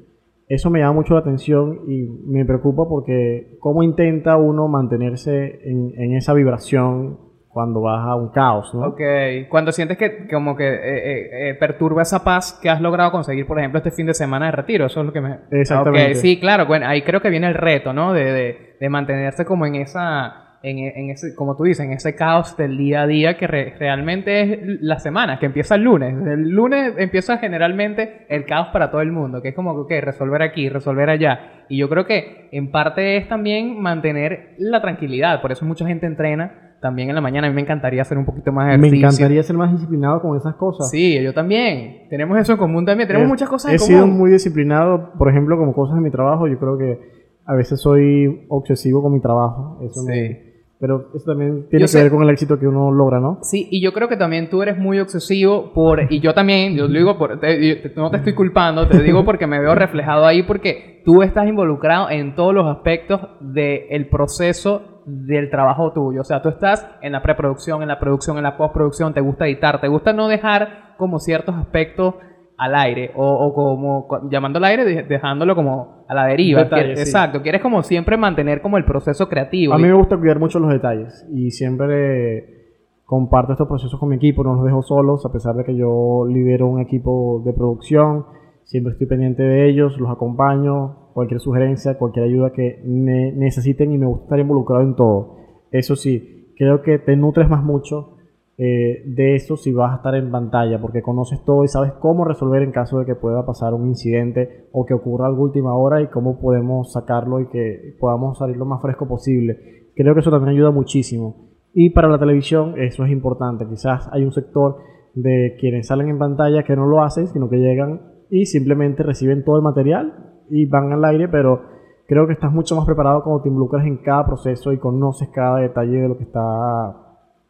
Eso 0.49 0.71
me 0.71 0.81
llama 0.81 0.95
mucho 0.95 1.15
la 1.15 1.21
atención 1.21 1.83
y 1.87 2.03
me 2.27 2.45
preocupa 2.45 2.89
porque 2.89 3.57
cómo 3.61 3.85
intenta 3.85 4.37
uno 4.37 4.67
mantenerse 4.67 5.61
en, 5.63 5.93
en 5.97 6.17
esa 6.17 6.35
vibración 6.35 7.30
cuando 7.53 7.81
vas 7.81 8.07
a 8.07 8.15
un 8.15 8.31
caos, 8.31 8.73
¿no? 8.75 8.87
Ok, 8.89 9.01
cuando 9.49 9.73
sientes 9.73 9.99
que 9.99 10.29
como 10.29 10.57
que 10.57 10.69
eh, 10.69 10.79
eh, 10.79 11.51
eh, 11.51 11.55
perturba 11.55 12.03
esa 12.03 12.23
paz 12.23 12.59
que 12.63 12.71
has 12.71 12.81
logrado 12.81 13.11
conseguir, 13.11 13.47
por 13.47 13.59
ejemplo, 13.59 13.79
este 13.79 13.91
fin 13.91 14.07
de 14.07 14.15
semana 14.15 14.47
de 14.47 14.53
retiro, 14.53 14.87
eso 14.87 15.01
es 15.01 15.07
lo 15.07 15.13
que 15.13 15.21
me... 15.21 15.39
Exactamente. 15.51 16.13
Ok, 16.13 16.17
sí, 16.17 16.39
claro, 16.39 16.67
bueno, 16.67 16.87
ahí 16.87 17.03
creo 17.03 17.21
que 17.21 17.29
viene 17.29 17.49
el 17.49 17.55
reto, 17.55 17.93
¿no? 17.93 18.13
De, 18.13 18.25
de, 18.25 18.77
de 18.79 18.89
mantenerse 18.89 19.45
como 19.45 19.67
en 19.67 19.75
esa... 19.77 20.47
En, 20.63 20.77
en 20.79 21.09
ese, 21.09 21.35
como 21.35 21.57
tú 21.57 21.63
dices, 21.65 21.87
en 21.87 21.93
ese 21.93 22.15
caos 22.15 22.55
del 22.59 22.77
día 22.77 23.01
a 23.01 23.07
día 23.07 23.39
que 23.39 23.47
re- 23.47 23.75
realmente 23.79 24.43
es 24.43 24.59
la 24.83 24.99
semana, 24.99 25.39
que 25.39 25.47
empieza 25.47 25.75
el 25.75 25.85
lunes. 25.85 26.15
El 26.15 26.51
lunes 26.51 26.93
empieza 26.99 27.39
generalmente 27.39 28.27
el 28.29 28.45
caos 28.45 28.69
para 28.71 28.91
todo 28.91 29.01
el 29.01 29.11
mundo, 29.11 29.41
que 29.41 29.49
es 29.49 29.55
como 29.55 29.87
que 29.87 30.03
resolver 30.03 30.43
aquí, 30.43 30.69
resolver 30.69 31.09
allá. 31.09 31.65
Y 31.71 31.79
yo 31.79 31.89
creo 31.89 32.05
que 32.05 32.51
en 32.53 32.71
parte 32.71 33.17
es 33.17 33.27
también 33.27 33.81
mantener 33.81 34.51
la 34.59 34.83
tranquilidad, 34.83 35.41
por 35.41 35.51
eso 35.51 35.65
mucha 35.65 35.87
gente 35.87 36.05
entrena 36.05 36.70
también 36.81 37.09
en 37.11 37.15
la 37.15 37.21
mañana. 37.21 37.47
A 37.47 37.51
mí 37.51 37.55
me 37.55 37.61
encantaría 37.63 38.03
hacer 38.03 38.17
un 38.19 38.25
poquito 38.25 38.53
más 38.53 38.67
de 38.71 38.79
Me 38.79 38.87
ejercicio. 38.89 39.07
encantaría 39.09 39.43
ser 39.43 39.57
más 39.57 39.71
disciplinado 39.73 40.21
con 40.23 40.37
esas 40.37 40.55
cosas. 40.57 40.91
Sí, 40.91 41.21
yo 41.23 41.33
también. 41.35 42.09
Tenemos 42.09 42.39
eso 42.39 42.53
en 42.53 42.59
común 42.59 42.85
también. 42.87 43.07
Tenemos 43.07 43.27
He- 43.27 43.31
muchas 43.31 43.49
cosas 43.49 43.71
He 43.73 43.75
en 43.75 43.79
sido 43.81 44.01
común. 44.03 44.19
muy 44.19 44.31
disciplinado, 44.31 45.11
por 45.19 45.29
ejemplo, 45.31 45.57
como 45.59 45.73
cosas 45.75 45.97
de 45.97 46.03
mi 46.03 46.11
trabajo. 46.11 46.47
Yo 46.49 46.59
creo 46.59 46.79
que 46.79 46.99
a 47.47 47.55
veces 47.55 47.81
soy 47.81 48.45
obsesivo 48.49 49.03
con 49.03 49.13
mi 49.13 49.21
trabajo. 49.21 49.79
Eso 49.83 50.03
me- 50.05 50.15
Sí. 50.29 50.37
pero 50.79 51.09
eso 51.15 51.25
también 51.27 51.67
tiene 51.69 51.81
Yo 51.81 51.85
que 51.85 51.89
sé- 51.89 52.03
ver 52.03 52.11
con 52.11 52.23
el 52.23 52.31
éxito 52.31 52.59
que 52.59 52.67
uno 52.67 52.91
logra, 52.91 53.21
¿no? 53.21 53.39
Sí, 53.43 53.69
y 53.71 53.83
yo 53.83 53.93
creo 53.93 54.09
que 54.09 54.17
también 54.17 54.49
tú 54.49 54.63
eres 54.63 54.79
muy 54.79 54.99
obsesivo 55.01 55.73
por, 55.75 56.01
y 56.11 56.21
yo 56.21 56.33
también, 56.33 56.75
yo 56.75 56.89
lo 56.89 56.99
digo 56.99 57.19
por, 57.19 57.39
te- 57.39 57.77
te- 57.77 57.93
no 57.97 58.11
te 58.11 58.17
estoy 58.19 58.33
culpando, 58.35 58.89
te 58.89 59.03
digo 59.03 59.23
porque 59.25 59.47
me 59.47 59.61
veo 59.61 59.75
reflejado 59.75 60.25
ahí, 60.25 60.43
porque 60.45 61.03
tú 61.05 61.23
estás 61.23 61.47
involucrado 61.49 62.09
en 62.09 62.35
todos 62.35 62.55
los 62.55 62.67
aspectos 62.67 63.21
del 63.41 64.09
proceso 64.09 64.90
del 65.07 65.51
trabajo 65.51 65.93
tuyo. 65.93 66.21
O 66.21 66.25
sea, 66.25 66.43
tú 66.43 66.49
estás 66.49 66.87
en 67.03 67.13
la 67.13 67.23
preproducción, 67.23 67.83
en 67.83 67.89
la 67.89 67.99
producción, 67.99 68.37
en 68.37 68.43
la 68.45 68.57
postproducción, 68.57 69.13
te 69.15 69.21
gusta 69.21 69.47
editar, 69.47 69.81
te 69.81 69.89
gusta 69.89 70.13
no 70.13 70.29
dejar 70.29 70.95
como 70.99 71.19
ciertos 71.19 71.55
aspectos 71.55 72.15
al 72.59 72.75
aire, 72.75 73.11
o, 73.17 73.27
o 73.27 73.55
como 73.55 74.07
llamando 74.31 74.59
al 74.59 74.65
aire, 74.65 74.85
de- 74.85 75.03
dejándolo 75.05 75.55
como 75.55 76.05
a 76.07 76.15
la 76.15 76.27
deriva. 76.27 76.61
Sí. 76.97 77.01
Exacto, 77.01 77.41
quieres 77.41 77.63
como 77.63 77.83
siempre 77.83 78.19
mantener 78.19 78.61
como 78.61 78.77
el 78.77 78.85
proceso 78.85 79.29
creativo. 79.31 79.73
A 79.73 79.79
mí 79.79 79.85
me 79.85 79.95
gusta 79.95 80.19
cuidar 80.19 80.39
mucho 80.39 80.59
los 80.59 80.71
detalles 80.71 81.27
y 81.33 81.51
siempre 81.53 82.59
comparto 83.07 83.53
estos 83.53 83.67
procesos 83.67 83.99
con 83.99 84.09
mi 84.11 84.17
equipo, 84.17 84.45
no 84.45 84.55
los 84.55 84.65
dejo 84.65 84.83
solos, 84.83 85.25
a 85.27 85.33
pesar 85.33 85.55
de 85.57 85.65
que 85.65 85.75
yo 85.75 86.27
lidero 86.29 86.67
un 86.69 86.81
equipo 86.81 87.43
de 87.45 87.53
producción, 87.53 88.27
siempre 88.71 88.93
estoy 88.93 89.09
pendiente 89.09 89.43
de 89.43 89.69
ellos, 89.69 89.99
los 89.99 90.09
acompaño, 90.09 91.11
cualquier 91.13 91.41
sugerencia, 91.41 91.99
cualquier 91.99 92.27
ayuda 92.27 92.53
que 92.53 92.81
ne- 92.85 93.33
necesiten 93.33 93.91
y 93.91 93.99
me 93.99 94.07
gusta 94.07 94.27
estar 94.27 94.39
involucrado 94.39 94.85
en 94.85 94.95
todo. 94.95 95.39
Eso 95.73 95.97
sí, 95.97 96.55
creo 96.57 96.81
que 96.81 97.01
te 97.01 97.17
nutres 97.17 97.49
más 97.49 97.65
mucho 97.65 98.19
eh, 98.59 99.03
de 99.07 99.35
eso 99.35 99.57
si 99.57 99.73
vas 99.73 99.93
a 99.93 99.97
estar 99.97 100.15
en 100.15 100.31
pantalla, 100.31 100.81
porque 100.81 101.03
conoces 101.03 101.45
todo 101.45 101.65
y 101.65 101.69
sabes 101.69 101.95
cómo 101.95 102.25
resolver 102.25 102.63
en 102.63 102.71
caso 102.71 103.01
de 103.01 103.07
que 103.07 103.17
pueda 103.17 103.45
pasar 103.45 103.75
un 103.75 103.89
incidente 103.89 104.69
o 104.71 104.87
que 104.87 104.95
ocurra 104.95 105.27
algo 105.27 105.43
última 105.43 105.75
hora 105.75 106.01
y 106.01 106.07
cómo 106.07 106.39
podemos 106.39 106.93
sacarlo 106.93 107.41
y 107.41 107.49
que 107.49 107.97
podamos 107.99 108.39
salir 108.39 108.57
lo 108.57 108.67
más 108.67 108.81
fresco 108.81 109.09
posible. 109.09 109.89
Creo 109.97 110.15
que 110.15 110.21
eso 110.21 110.31
también 110.31 110.55
ayuda 110.55 110.71
muchísimo. 110.71 111.49
Y 111.75 111.91
para 111.91 112.07
la 112.07 112.21
televisión 112.21 112.75
eso 112.79 113.05
es 113.05 113.11
importante. 113.11 113.67
Quizás 113.67 114.09
hay 114.13 114.25
un 114.25 114.33
sector 114.33 114.77
de 115.15 115.57
quienes 115.59 115.89
salen 115.89 116.09
en 116.09 116.19
pantalla 116.19 116.63
que 116.63 116.77
no 116.77 116.87
lo 116.87 117.03
hacen, 117.03 117.27
sino 117.27 117.49
que 117.49 117.57
llegan 117.57 118.10
y 118.31 118.47
simplemente 118.47 119.03
reciben 119.03 119.45
todo 119.45 119.57
el 119.57 119.63
material 119.63 120.13
y 120.51 120.67
van 120.67 120.93
al 120.93 121.05
aire, 121.05 121.29
pero 121.29 121.63
creo 122.07 122.27
que 122.27 122.33
estás 122.33 122.53
mucho 122.53 122.75
más 122.77 122.85
preparado 122.87 123.23
cuando 123.23 123.43
te 123.43 123.49
involucras 123.49 123.87
en 123.87 123.99
cada 123.99 124.27
proceso 124.27 124.73
y 124.73 124.79
conoces 124.79 125.29
cada 125.29 125.59
detalle 125.61 126.01
de 126.01 126.09
lo 126.09 126.17
que 126.17 126.25
está 126.25 126.97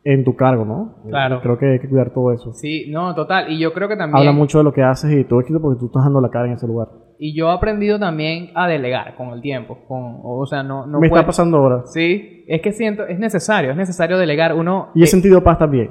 en 0.03 0.25
tu 0.25 0.35
cargo, 0.35 0.65
¿no? 0.65 0.95
Claro. 1.09 1.41
Creo 1.43 1.59
que 1.59 1.73
hay 1.73 1.79
que 1.79 1.89
cuidar 1.89 2.11
todo 2.13 2.33
eso. 2.33 2.53
Sí, 2.55 2.87
no, 2.91 3.15
total. 3.15 3.53
Y 3.53 3.59
yo 3.59 3.73
creo 3.75 3.87
que 3.89 3.97
también... 3.97 4.17
Habla 4.19 4.33
mucho 4.33 4.59
de 4.59 4.65
lo 4.65 4.73
que 4.73 4.83
haces 4.83 5.13
y 5.13 5.25
todo 5.25 5.41
éxito 5.41 5.61
porque 5.61 5.79
tú 5.79 5.87
estás 5.87 6.05
dando 6.05 6.21
la 6.23 6.31
cara 6.31 6.47
en 6.47 6.53
ese 6.53 6.67
lugar. 6.67 6.89
Y 7.19 7.37
yo 7.37 7.51
he 7.51 7.53
aprendido 7.53 7.99
también 7.99 8.51
a 8.55 8.67
delegar 8.67 9.15
con 9.17 9.29
el 9.29 9.43
tiempo. 9.43 9.79
Con, 9.87 10.21
o 10.25 10.47
sea, 10.47 10.63
no, 10.63 10.87
no 10.87 11.01
Me 11.01 11.09
puedes- 11.11 11.21
está 11.21 11.27
pasando 11.27 11.59
ahora. 11.59 11.83
Sí, 11.85 12.45
es 12.49 12.63
que 12.63 12.73
siento, 12.73 13.07
es 13.07 13.19
necesario, 13.19 13.73
es 13.73 13.77
necesario 13.77 14.17
delegar. 14.17 14.55
Uno, 14.55 14.89
Y 14.95 15.03
he 15.03 15.05
eh, 15.05 15.07
sentido 15.07 15.43
paz 15.45 15.59
también. 15.59 15.91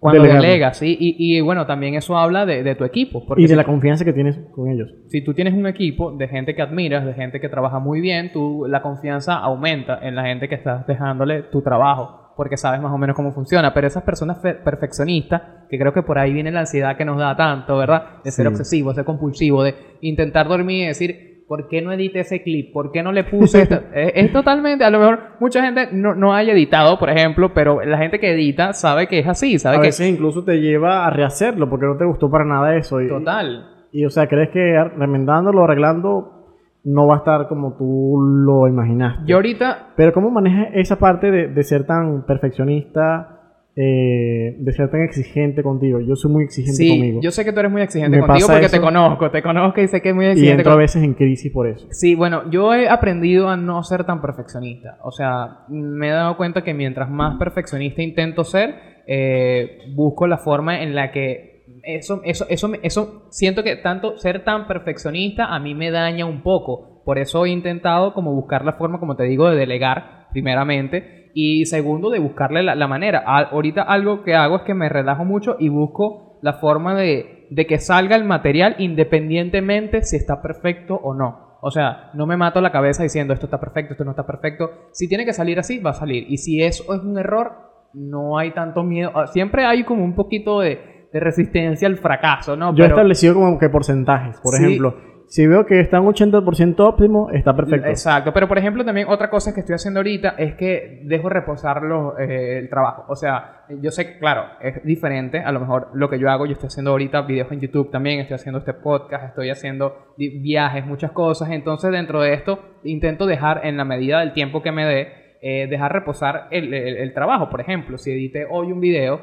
Cuando 0.00 0.22
delegando. 0.22 0.46
delegas, 0.46 0.76
sí, 0.78 0.96
y, 0.98 1.16
y 1.38 1.40
bueno, 1.40 1.66
también 1.66 1.94
eso 1.94 2.16
habla 2.16 2.46
de, 2.46 2.62
de 2.62 2.74
tu 2.76 2.84
equipo. 2.84 3.24
Porque 3.26 3.42
Y 3.42 3.44
de 3.46 3.50
si, 3.50 3.56
la 3.56 3.64
confianza 3.64 4.04
que 4.04 4.12
tienes 4.12 4.38
con 4.54 4.70
ellos. 4.70 4.88
si 5.08 5.22
tú 5.24 5.34
tienes 5.34 5.54
un 5.54 5.66
equipo 5.66 6.12
de 6.12 6.28
gente 6.28 6.54
que 6.54 6.62
admiras, 6.62 7.04
de 7.04 7.14
gente 7.14 7.40
que 7.40 7.48
trabaja 7.48 7.78
muy 7.80 8.00
bien, 8.00 8.30
tú, 8.32 8.66
la 8.68 8.80
confianza 8.82 9.34
aumenta 9.36 9.98
en 10.02 10.14
la 10.14 10.24
gente 10.24 10.48
que 10.48 10.54
estás 10.54 10.86
dejándole 10.86 11.42
tu 11.44 11.62
trabajo. 11.62 12.24
Porque 12.36 12.56
sabes 12.56 12.80
más 12.80 12.92
o 12.92 12.98
menos 12.98 13.16
cómo 13.16 13.32
funciona. 13.32 13.74
Pero 13.74 13.88
esas 13.88 14.04
personas 14.04 14.40
fe- 14.40 14.54
perfeccionistas, 14.54 15.42
que 15.68 15.76
creo 15.76 15.92
que 15.92 16.02
por 16.04 16.20
ahí 16.20 16.32
viene 16.32 16.52
la 16.52 16.60
ansiedad 16.60 16.96
que 16.96 17.04
nos 17.04 17.18
da 17.18 17.34
tanto, 17.36 17.76
¿verdad? 17.76 18.22
De 18.22 18.30
ser 18.30 18.46
Sí. 18.46 18.52
obsesivo, 18.52 18.94
ser 18.94 19.04
compulsivo, 19.04 19.64
de 19.64 19.74
intentar 20.02 20.46
dormir 20.46 20.84
y 20.84 20.86
decir, 20.86 21.37
¿por 21.48 21.66
qué 21.66 21.80
no 21.80 21.90
edité 21.90 22.20
ese 22.20 22.42
clip? 22.42 22.72
¿Por 22.72 22.92
qué 22.92 23.02
no 23.02 23.10
le 23.10 23.24
puse 23.24 23.62
esto? 23.62 23.76
es, 23.94 24.12
es 24.14 24.32
totalmente, 24.32 24.84
a 24.84 24.90
lo 24.90 24.98
mejor 25.00 25.20
mucha 25.40 25.62
gente 25.64 25.88
no, 25.92 26.14
no 26.14 26.34
haya 26.34 26.52
editado, 26.52 26.98
por 26.98 27.08
ejemplo, 27.10 27.52
pero 27.54 27.82
la 27.82 27.98
gente 27.98 28.20
que 28.20 28.32
edita 28.32 28.74
sabe 28.74 29.08
que 29.08 29.20
es 29.20 29.26
así, 29.26 29.58
sabe 29.58 29.78
A 29.78 29.80
que 29.80 29.88
veces 29.88 30.08
incluso 30.08 30.44
te 30.44 30.60
lleva 30.60 31.06
a 31.06 31.10
rehacerlo 31.10 31.68
porque 31.68 31.86
no 31.86 31.96
te 31.96 32.04
gustó 32.04 32.30
para 32.30 32.44
nada 32.44 32.76
eso. 32.76 33.00
Y, 33.00 33.08
total. 33.08 33.66
Y, 33.90 34.04
o 34.04 34.10
sea, 34.10 34.26
¿crees 34.28 34.50
que 34.50 34.84
remendándolo, 34.96 35.64
arreglando, 35.64 36.54
no 36.84 37.06
va 37.06 37.14
a 37.14 37.18
estar 37.18 37.48
como 37.48 37.76
tú 37.76 38.20
lo 38.20 38.68
imaginaste? 38.68 39.22
Yo 39.26 39.36
ahorita... 39.36 39.94
Pero 39.96 40.12
¿cómo 40.12 40.30
manejas 40.30 40.68
esa 40.74 40.98
parte 40.98 41.30
de, 41.30 41.48
de 41.48 41.62
ser 41.62 41.86
tan 41.86 42.26
perfeccionista? 42.26 43.37
Eh, 43.80 44.56
de 44.58 44.72
ser 44.72 44.90
tan 44.90 45.02
exigente 45.02 45.62
contigo. 45.62 46.00
Yo 46.00 46.16
soy 46.16 46.32
muy 46.32 46.42
exigente 46.44 46.74
sí, 46.82 46.88
conmigo. 46.88 47.20
Yo 47.22 47.30
sé 47.30 47.44
que 47.44 47.52
tú 47.52 47.60
eres 47.60 47.70
muy 47.70 47.80
exigente 47.80 48.16
Me 48.16 48.26
contigo 48.26 48.48
porque 48.48 48.66
eso. 48.66 48.74
te 48.76 48.80
conozco, 48.82 49.30
te 49.30 49.40
conozco 49.40 49.80
y 49.80 49.86
sé 49.86 50.02
que 50.02 50.08
es 50.08 50.14
muy 50.16 50.24
y 50.24 50.28
exigente. 50.30 50.62
entro 50.62 50.72
a 50.72 50.76
veces 50.76 51.04
en 51.04 51.14
crisis 51.14 51.52
por 51.52 51.68
eso. 51.68 51.86
Sí, 51.92 52.16
bueno, 52.16 52.50
yo 52.50 52.74
he 52.74 52.88
aprendido 52.88 53.48
a 53.48 53.56
no 53.56 53.84
ser 53.84 54.02
tan 54.02 54.20
perfeccionista. 54.20 54.98
O 55.04 55.12
sea, 55.12 55.58
me 55.68 56.08
he 56.08 56.10
dado 56.10 56.36
cuenta 56.36 56.64
que 56.64 56.74
mientras 56.74 57.08
más 57.08 57.38
perfeccionista 57.38 58.02
intento 58.02 58.42
ser, 58.42 58.74
eh, 59.06 59.78
busco 59.94 60.26
la 60.26 60.38
forma 60.38 60.82
en 60.82 60.96
la 60.96 61.12
que 61.12 61.62
eso, 61.84 62.20
eso, 62.24 62.46
eso, 62.48 62.66
me- 62.68 62.80
eso, 62.82 63.28
siento 63.30 63.62
que 63.62 63.76
tanto 63.76 64.18
ser 64.18 64.42
tan 64.42 64.66
perfeccionista 64.66 65.54
a 65.54 65.60
mí 65.60 65.76
me 65.76 65.92
daña 65.92 66.26
un 66.26 66.42
poco. 66.42 67.02
Por 67.04 67.16
eso 67.18 67.46
he 67.46 67.50
intentado 67.50 68.12
como 68.12 68.34
buscar 68.34 68.64
la 68.64 68.72
forma, 68.72 68.98
como 68.98 69.14
te 69.14 69.22
digo, 69.22 69.48
de 69.48 69.56
delegar 69.56 70.26
primeramente 70.32 71.17
y 71.34 71.64
segundo 71.66 72.10
de 72.10 72.18
buscarle 72.18 72.62
la, 72.62 72.74
la 72.74 72.88
manera. 72.88 73.22
A- 73.26 73.50
ahorita 73.50 73.82
algo 73.82 74.22
que 74.22 74.34
hago 74.34 74.56
es 74.56 74.62
que 74.62 74.74
me 74.74 74.88
relajo 74.88 75.24
mucho 75.24 75.56
y 75.58 75.68
busco 75.68 76.38
la 76.42 76.54
forma 76.54 76.94
de, 76.94 77.46
de 77.50 77.66
que 77.66 77.78
salga 77.78 78.16
el 78.16 78.24
material 78.24 78.76
independientemente 78.78 80.02
si 80.04 80.16
está 80.16 80.40
perfecto 80.40 80.94
o 80.94 81.14
no. 81.14 81.58
O 81.60 81.70
sea, 81.72 82.10
no 82.14 82.26
me 82.26 82.36
mato 82.36 82.60
la 82.60 82.70
cabeza 82.70 83.02
diciendo 83.02 83.34
esto 83.34 83.46
está 83.46 83.58
perfecto, 83.58 83.92
esto 83.94 84.04
no 84.04 84.10
está 84.12 84.24
perfecto. 84.24 84.70
Si 84.92 85.08
tiene 85.08 85.24
que 85.24 85.32
salir 85.32 85.58
así, 85.58 85.78
va 85.80 85.90
a 85.90 85.94
salir. 85.94 86.24
Y 86.28 86.36
si 86.38 86.62
eso 86.62 86.94
es 86.94 87.02
un 87.02 87.18
error, 87.18 87.50
no 87.94 88.38
hay 88.38 88.52
tanto 88.52 88.84
miedo. 88.84 89.10
Ah, 89.14 89.26
Siempre 89.26 89.64
hay 89.64 89.82
como 89.84 90.04
un 90.04 90.14
poquito 90.14 90.60
de, 90.60 91.08
de 91.12 91.20
resistencia 91.20 91.88
al 91.88 91.96
fracaso, 91.96 92.56
¿no? 92.56 92.66
Yo 92.74 92.84
he 92.84 92.86
Pero- 92.86 92.94
establecido 92.96 93.34
como 93.34 93.58
que 93.58 93.68
porcentajes. 93.70 94.38
Por 94.40 94.54
Sí. 94.54 94.64
ejemplo, 94.64 94.94
si 95.28 95.46
veo 95.46 95.66
que 95.66 95.78
está 95.80 96.00
un 96.00 96.06
80% 96.12 96.80
óptimo, 96.80 97.30
está 97.30 97.54
perfecto. 97.54 97.86
Exacto, 97.86 98.32
pero 98.32 98.48
por 98.48 98.56
ejemplo 98.58 98.84
también 98.84 99.08
otra 99.08 99.28
cosa 99.30 99.52
que 99.54 99.60
estoy 99.60 99.74
haciendo 99.74 100.00
ahorita 100.00 100.30
es 100.38 100.54
que 100.54 101.02
dejo 101.04 101.28
reposar 101.28 101.82
los, 101.82 102.18
eh, 102.18 102.58
el 102.58 102.68
trabajo. 102.70 103.04
O 103.08 103.14
sea, 103.14 103.62
yo 103.80 103.90
sé 103.90 104.18
claro, 104.18 104.44
es 104.60 104.82
diferente 104.84 105.38
a 105.40 105.52
lo 105.52 105.60
mejor 105.60 105.88
lo 105.92 106.08
que 106.08 106.18
yo 106.18 106.30
hago. 106.30 106.46
Yo 106.46 106.52
estoy 106.52 106.68
haciendo 106.68 106.92
ahorita 106.92 107.22
videos 107.22 107.52
en 107.52 107.60
YouTube 107.60 107.90
también, 107.90 108.20
estoy 108.20 108.36
haciendo 108.36 108.58
este 108.60 108.72
podcast, 108.74 109.24
estoy 109.26 109.50
haciendo 109.50 110.14
viajes, 110.16 110.86
muchas 110.86 111.12
cosas. 111.12 111.50
Entonces 111.50 111.90
dentro 111.92 112.20
de 112.22 112.32
esto 112.34 112.58
intento 112.84 113.26
dejar 113.26 113.66
en 113.66 113.76
la 113.76 113.84
medida 113.84 114.20
del 114.20 114.32
tiempo 114.32 114.62
que 114.62 114.72
me 114.72 114.86
dé, 114.86 115.08
eh, 115.42 115.66
dejar 115.68 115.92
reposar 115.92 116.48
el- 116.50 116.72
el 116.74 117.12
trabajo. 117.14 117.48
Por 117.50 117.60
ejemplo, 117.60 117.98
si 117.98 118.10
edité 118.12 118.46
hoy 118.50 118.72
un 118.72 118.80
video, 118.80 119.20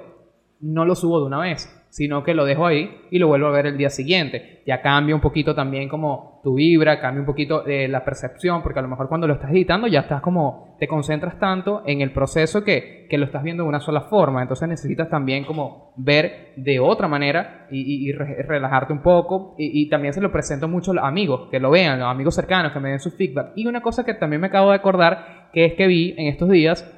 no 0.61 0.85
lo 0.85 0.95
subo 0.95 1.19
de 1.19 1.25
una 1.25 1.39
vez, 1.39 1.67
sino 1.95 2.25
que 2.25 2.33
lo 2.33 2.43
dejo 2.43 2.65
ahí 2.65 2.93
y 3.09 3.19
lo 3.19 3.27
vuelvo 3.29 3.47
a 3.47 3.51
ver 3.51 3.67
el 3.67 3.77
día 3.77 3.89
siguiente. 3.89 4.61
Ya 4.67 4.81
cambia 4.81 5.15
un 5.15 5.21
poquito 5.21 5.55
también 5.55 5.87
como 5.87 6.41
tu 6.43 6.55
vibra, 6.55 6.99
cambia 6.99 7.21
un 7.21 7.25
poquito 7.25 7.65
eh, 7.65 7.87
la 7.87 8.03
percepción, 8.03 8.61
porque 8.61 8.79
a 8.79 8.81
lo 8.81 8.89
mejor 8.89 9.07
cuando 9.07 9.27
lo 9.27 9.35
estás 9.35 9.51
editando 9.51 9.87
ya 9.87 10.01
estás 10.01 10.21
como, 10.21 10.75
te 10.77 10.89
concentras 10.89 11.39
tanto 11.39 11.83
en 11.85 12.01
el 12.01 12.11
proceso 12.11 12.65
que, 12.65 13.07
que 13.09 13.17
lo 13.17 13.23
estás 13.23 13.43
viendo 13.43 13.63
de 13.63 13.69
una 13.69 13.79
sola 13.79 14.01
forma, 14.01 14.41
entonces 14.41 14.67
necesitas 14.67 15.09
también 15.09 15.45
como 15.45 15.93
ver 15.95 16.51
de 16.57 16.81
otra 16.81 17.07
manera 17.07 17.65
y, 17.71 17.79
y- 17.79 18.09
y 18.09 18.11
re- 18.11 18.43
relajarte 18.43 18.91
un 18.91 19.01
poco 19.01 19.55
y, 19.57 19.83
y 19.83 19.87
también 19.87 20.13
se 20.13 20.19
lo 20.19 20.33
presento 20.33 20.67
mucho 20.67 20.91
a 20.91 20.95
los 20.95 21.03
amigos, 21.05 21.47
que 21.49 21.61
lo 21.61 21.69
vean, 21.71 21.97
los 21.99 22.09
amigos 22.09 22.35
cercanos, 22.35 22.73
que 22.73 22.79
me 22.81 22.89
den 22.89 22.99
su 22.99 23.11
feedback. 23.11 23.53
Y 23.55 23.67
una 23.67 23.81
cosa 23.81 24.03
que 24.03 24.15
también 24.15 24.41
me 24.41 24.47
acabo 24.47 24.71
de 24.71 24.75
acordar, 24.75 25.47
que 25.53 25.63
es 25.63 25.75
que 25.75 25.87
vi 25.87 26.13
en 26.17 26.27
estos 26.27 26.49
días, 26.49 26.91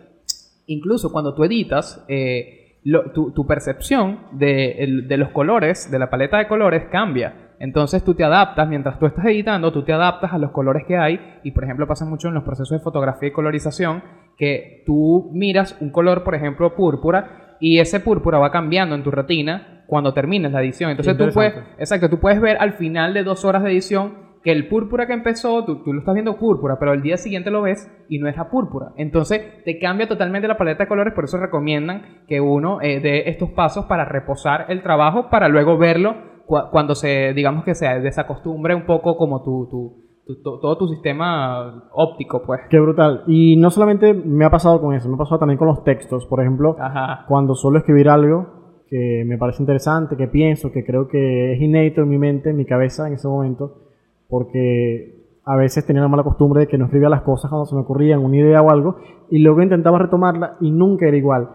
incluso 0.66 1.12
cuando 1.12 1.36
tú 1.36 1.44
editas, 1.44 2.04
eh, 2.08 2.57
lo- 2.90 3.12
tu, 3.12 3.32
tu 3.32 3.46
percepción 3.46 4.20
de, 4.32 4.84
el- 4.84 5.08
de 5.08 5.18
los 5.18 5.30
colores, 5.30 5.92
de 5.92 6.00
la 6.00 6.10
paleta 6.10 6.38
de 6.38 6.48
colores, 6.48 6.86
cambia. 6.92 7.34
Entonces 7.60 8.04
tú 8.04 8.14
te 8.14 8.24
adaptas, 8.24 8.68
mientras 8.70 9.00
tú 9.00 9.06
estás 9.08 9.26
editando, 9.26 9.72
tú 9.74 9.84
te 9.84 9.92
adaptas 9.92 10.32
a 10.32 10.38
los 10.38 10.52
colores 10.52 10.84
que 10.88 10.96
hay. 10.98 11.20
Y 11.44 11.52
por 11.52 11.64
ejemplo 11.64 11.88
pasa 11.88 12.06
mucho 12.06 12.28
en 12.28 12.36
los 12.36 12.44
procesos 12.44 12.78
de 12.78 12.84
fotografía 12.84 13.30
y 13.30 13.32
colorización, 13.32 14.04
que 14.38 14.84
tú 14.86 15.30
miras 15.34 15.76
un 15.82 15.90
color, 15.90 16.24
por 16.24 16.36
ejemplo, 16.36 16.76
púrpura, 16.76 17.56
y 17.60 17.80
ese 17.80 18.00
púrpura 18.00 18.38
va 18.38 18.52
cambiando 18.52 18.94
en 18.96 19.04
tu 19.04 19.10
retina 19.10 19.84
cuando 19.88 20.14
termines 20.14 20.52
la 20.52 20.62
edición. 20.62 20.92
Entonces 20.92 21.14
tú 21.18 21.24
puedes, 21.34 21.54
exacto, 21.80 22.10
tú 22.10 22.20
puedes 22.20 22.40
ver 22.40 22.58
al 22.60 22.74
final 22.74 23.14
de 23.16 23.24
dos 23.24 23.44
horas 23.46 23.64
de 23.64 23.72
edición 23.72 24.27
que 24.44 24.52
el 24.52 24.68
púrpura 24.68 25.08
que 25.08 25.14
empezó, 25.14 25.66
tú, 25.66 25.84
tú 25.84 25.94
lo 25.94 26.00
estás 26.00 26.14
viendo 26.14 26.38
púrpura, 26.38 26.78
pero 26.80 26.92
al 26.92 27.02
día 27.02 27.18
siguiente 27.18 27.52
lo 27.52 27.62
ves 27.62 27.90
y 28.10 28.20
no 28.20 28.28
es 28.30 28.38
la 28.38 28.50
púrpura. 28.50 28.88
Entonces 28.98 29.42
te 29.66 29.78
cambia 29.80 30.08
totalmente 30.08 30.48
la 30.48 30.58
paleta 30.58 30.84
de 30.84 30.88
colores, 30.88 31.14
por 31.14 31.26
eso 31.26 31.38
recomiendan 31.38 32.24
que 32.28 32.40
uno 32.40 32.80
eh, 32.82 33.00
dé 33.00 33.30
estos 33.30 33.50
pasos 33.52 33.86
para 33.86 34.06
reposar 34.06 34.66
el 34.70 34.82
trabajo, 34.84 35.30
para 35.30 35.48
luego 35.50 35.78
verlo 35.78 36.16
cua- 36.48 36.70
cuando 36.72 36.96
se, 36.96 37.34
digamos 37.34 37.64
que 37.66 37.76
se 37.76 37.88
desacostumbre 38.00 38.74
un 38.76 38.86
poco 38.86 39.18
como 39.18 39.44
tu, 39.44 39.68
tu- 39.70 40.08
tu- 40.26 40.42
to- 40.42 40.60
todo 40.60 40.78
tu 40.78 40.88
sistema 40.88 41.90
óptico, 41.94 42.44
pues. 42.46 42.62
Qué 42.70 42.80
brutal. 42.80 43.24
Y 43.28 43.56
no 43.58 43.70
solamente 43.70 44.14
me 44.14 44.46
ha 44.46 44.50
pasado 44.50 44.80
con 44.82 44.94
eso, 44.94 45.08
me 45.10 45.16
ha 45.16 45.20
pasado 45.20 45.40
también 45.40 45.58
con 45.58 45.68
los 45.68 45.84
textos. 45.84 46.26
Por 46.26 46.42
ejemplo, 46.42 46.76
Ajá. 46.80 47.26
cuando 47.28 47.56
suelo 47.56 47.78
escribir 47.80 48.10
algo 48.10 48.84
que 48.90 49.24
me 49.26 49.38
parece 49.38 49.62
interesante, 49.64 50.16
que 50.16 50.28
pienso, 50.28 50.72
que 50.72 50.86
creo 50.86 51.08
que 51.10 51.54
es 51.54 51.62
inédito 51.62 52.02
en 52.02 52.10
mi 52.10 52.18
mente, 52.18 52.50
en 52.52 52.58
mi 52.58 52.66
cabeza 52.66 53.08
en 53.08 53.14
ese 53.16 53.28
momento, 53.28 53.87
porque 54.30 55.18
a 55.46 55.56
veces 55.56 55.86
tenía 55.86 56.02
la 56.02 56.08
mala 56.10 56.24
costumbre 56.24 56.62
de 56.62 56.68
que 56.68 56.78
no 56.78 56.86
escribía 56.86 57.10
las 57.10 57.22
cosas 57.22 57.50
cuando 57.50 57.66
se 57.66 57.76
me 57.76 57.82
ocurrían 57.82 58.20
una 58.20 58.36
idea 58.36 58.62
o 58.62 58.70
algo, 58.70 58.98
y 59.30 59.40
luego 59.40 59.62
intentaba 59.62 59.98
retomarla 59.98 60.58
y 60.60 60.72
nunca 60.72 61.08
era 61.08 61.16
igual. 61.16 61.50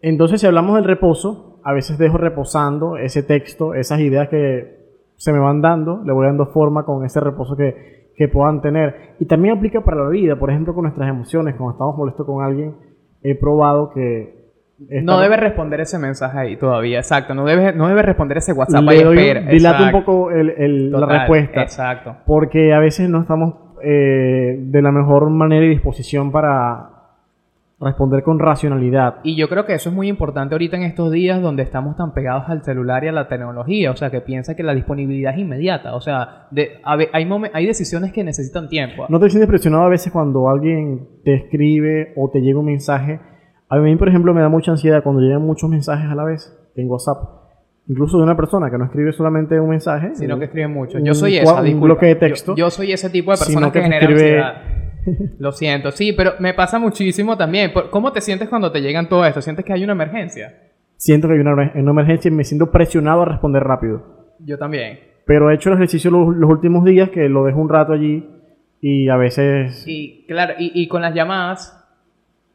Entonces, 0.00 0.40
si 0.40 0.46
hablamos 0.46 0.74
del 0.76 0.84
reposo, 0.84 1.60
a 1.62 1.72
veces 1.72 1.98
dejo 1.98 2.18
reposando 2.18 2.96
ese 2.96 3.22
texto, 3.22 3.74
esas 3.74 4.00
ideas 4.00 4.28
que 4.28 4.76
se 5.16 5.32
me 5.32 5.38
van 5.38 5.60
dando, 5.62 6.02
le 6.04 6.12
voy 6.12 6.26
dando 6.26 6.46
forma 6.46 6.84
con 6.84 7.04
ese 7.04 7.20
reposo 7.20 7.56
que, 7.56 8.10
que 8.16 8.28
puedan 8.28 8.60
tener. 8.60 9.14
Y 9.20 9.26
también 9.26 9.56
aplica 9.56 9.82
para 9.82 10.02
la 10.04 10.08
vida, 10.08 10.36
por 10.36 10.50
ejemplo, 10.50 10.74
con 10.74 10.82
nuestras 10.82 11.08
emociones, 11.08 11.54
cuando 11.54 11.72
estamos 11.72 11.96
molestos 11.96 12.26
con 12.26 12.42
alguien, 12.44 12.74
he 13.22 13.34
probado 13.34 13.90
que... 13.90 14.35
No 14.78 15.20
debes 15.20 15.40
responder 15.40 15.80
ese 15.80 15.98
mensaje 15.98 16.38
ahí 16.38 16.56
todavía, 16.56 16.98
exacto. 16.98 17.34
No 17.34 17.44
debes, 17.44 17.74
no 17.74 17.88
debes 17.88 18.04
responder 18.04 18.38
ese 18.38 18.52
WhatsApp 18.52 18.82
le 18.82 18.90
ahí, 18.92 19.04
doy 19.04 19.16
un- 19.16 19.92
poco 19.92 20.30
el- 20.30 20.50
el- 20.50 20.90
la 20.90 21.06
respuesta. 21.06 21.62
Exacto. 21.62 22.16
Porque 22.26 22.74
a 22.74 22.78
veces 22.78 23.08
no 23.08 23.20
estamos 23.22 23.54
eh, 23.82 24.56
de 24.58 24.82
la 24.82 24.90
mejor 24.90 25.28
manera 25.30 25.64
y 25.64 25.68
disposición 25.68 26.32
para 26.32 26.90
responder 27.78 28.22
con 28.22 28.38
racionalidad. 28.38 29.16
Y 29.22 29.36
yo 29.36 29.48
creo 29.50 29.66
que 29.66 29.74
eso 29.74 29.90
es 29.90 29.94
muy 29.94 30.08
importante 30.08 30.54
ahorita 30.54 30.76
en 30.78 30.84
estos 30.84 31.12
días 31.12 31.42
donde 31.42 31.62
estamos 31.62 31.94
tan 31.96 32.14
pegados 32.14 32.44
al 32.48 32.62
celular 32.62 33.04
y 33.04 33.08
a 33.08 33.12
la 33.12 33.28
tecnología, 33.28 33.90
o 33.90 33.96
sea, 33.96 34.10
que 34.10 34.22
piensa 34.22 34.56
que 34.56 34.62
la 34.62 34.74
disponibilidad 34.74 35.34
es 35.34 35.40
inmediata, 35.40 35.94
o 35.94 36.00
sea, 36.00 36.46
de, 36.50 36.80
hay, 36.84 37.28
hay 37.52 37.66
decisiones 37.66 38.12
que 38.14 38.24
necesitan 38.24 38.68
tiempo. 38.70 39.04
¿No 39.10 39.20
te 39.20 39.28
sientes 39.28 39.48
presionado 39.48 39.84
a 39.84 39.88
veces 39.90 40.10
cuando 40.10 40.48
alguien 40.48 41.06
te 41.22 41.34
escribe 41.34 42.14
o 42.16 42.30
te 42.32 42.40
llega 42.40 42.58
un 42.58 42.66
mensaje? 42.66 43.20
A 43.68 43.76
mí, 43.78 43.96
por 43.96 44.08
ejemplo, 44.08 44.32
me 44.34 44.40
da 44.40 44.48
mucha 44.48 44.70
ansiedad 44.70 45.02
cuando 45.02 45.20
llegan 45.22 45.42
muchos 45.42 45.68
mensajes 45.68 46.08
a 46.10 46.14
la 46.14 46.24
vez 46.24 46.56
en 46.76 46.88
WhatsApp. 46.88 47.18
Incluso 47.88 48.18
de 48.18 48.24
una 48.24 48.36
persona 48.36 48.70
que 48.70 48.78
no 48.78 48.84
escribe 48.84 49.12
solamente 49.12 49.58
un 49.60 49.68
mensaje, 49.68 50.14
Sino 50.14 50.38
que 50.38 50.46
escriben 50.46 50.72
mucho. 50.72 50.98
Yo 50.98 51.14
soy 51.14 51.36
esa, 51.38 51.54
un 51.60 51.64
disculpa. 51.64 51.84
bloque 51.86 52.06
de 52.06 52.12
Yo- 52.14 52.18
texto. 52.18 52.54
Yo, 52.56 52.70
soy 52.70 52.92
ese 52.92 53.10
tipo 53.10 53.30
de 53.30 53.38
persona 53.38 53.66
que, 53.70 53.78
que 53.78 53.82
genera 53.84 54.06
escribe- 54.06 54.40
ansiedad. 54.42 54.62
Lo 55.38 55.52
siento, 55.52 55.92
sí, 55.92 56.12
pero 56.12 56.32
me 56.40 56.52
pasa 56.52 56.80
muchísimo 56.80 57.36
también. 57.36 57.70
¿Cómo 57.90 58.10
te 58.12 58.20
sientes 58.20 58.48
cuando 58.48 58.72
te 58.72 58.80
llegan 58.80 59.08
todo 59.08 59.24
esto? 59.24 59.40
¿Sientes 59.40 59.64
que 59.64 59.72
hay 59.72 59.84
una 59.84 59.92
emergencia? 59.92 60.52
siento 60.98 61.28
que 61.28 61.34
hay 61.34 61.40
una, 61.40 61.52
una 61.74 61.90
emergencia 61.90 62.28
y 62.30 62.32
me 62.34 62.42
siento 62.42 62.70
presionado 62.72 63.22
a 63.22 63.26
responder 63.26 63.62
rápido. 63.62 64.32
Yo 64.40 64.56
también. 64.58 64.98
Pero 65.26 65.50
he 65.50 65.54
hecho 65.54 65.68
el 65.68 65.74
ejercicio 65.76 66.10
los, 66.10 66.34
los 66.34 66.48
últimos 66.50 66.84
días 66.84 67.10
que 67.10 67.28
lo 67.28 67.44
dejo 67.44 67.60
un 67.60 67.68
rato 67.68 67.92
allí 67.92 68.26
y 68.80 69.08
a 69.10 69.16
veces 69.16 69.84
Y 69.86 70.24
claro, 70.26 70.54
y, 70.58 70.72
y 70.74 70.88
con 70.88 71.02
las 71.02 71.14
llamadas, 71.14 71.75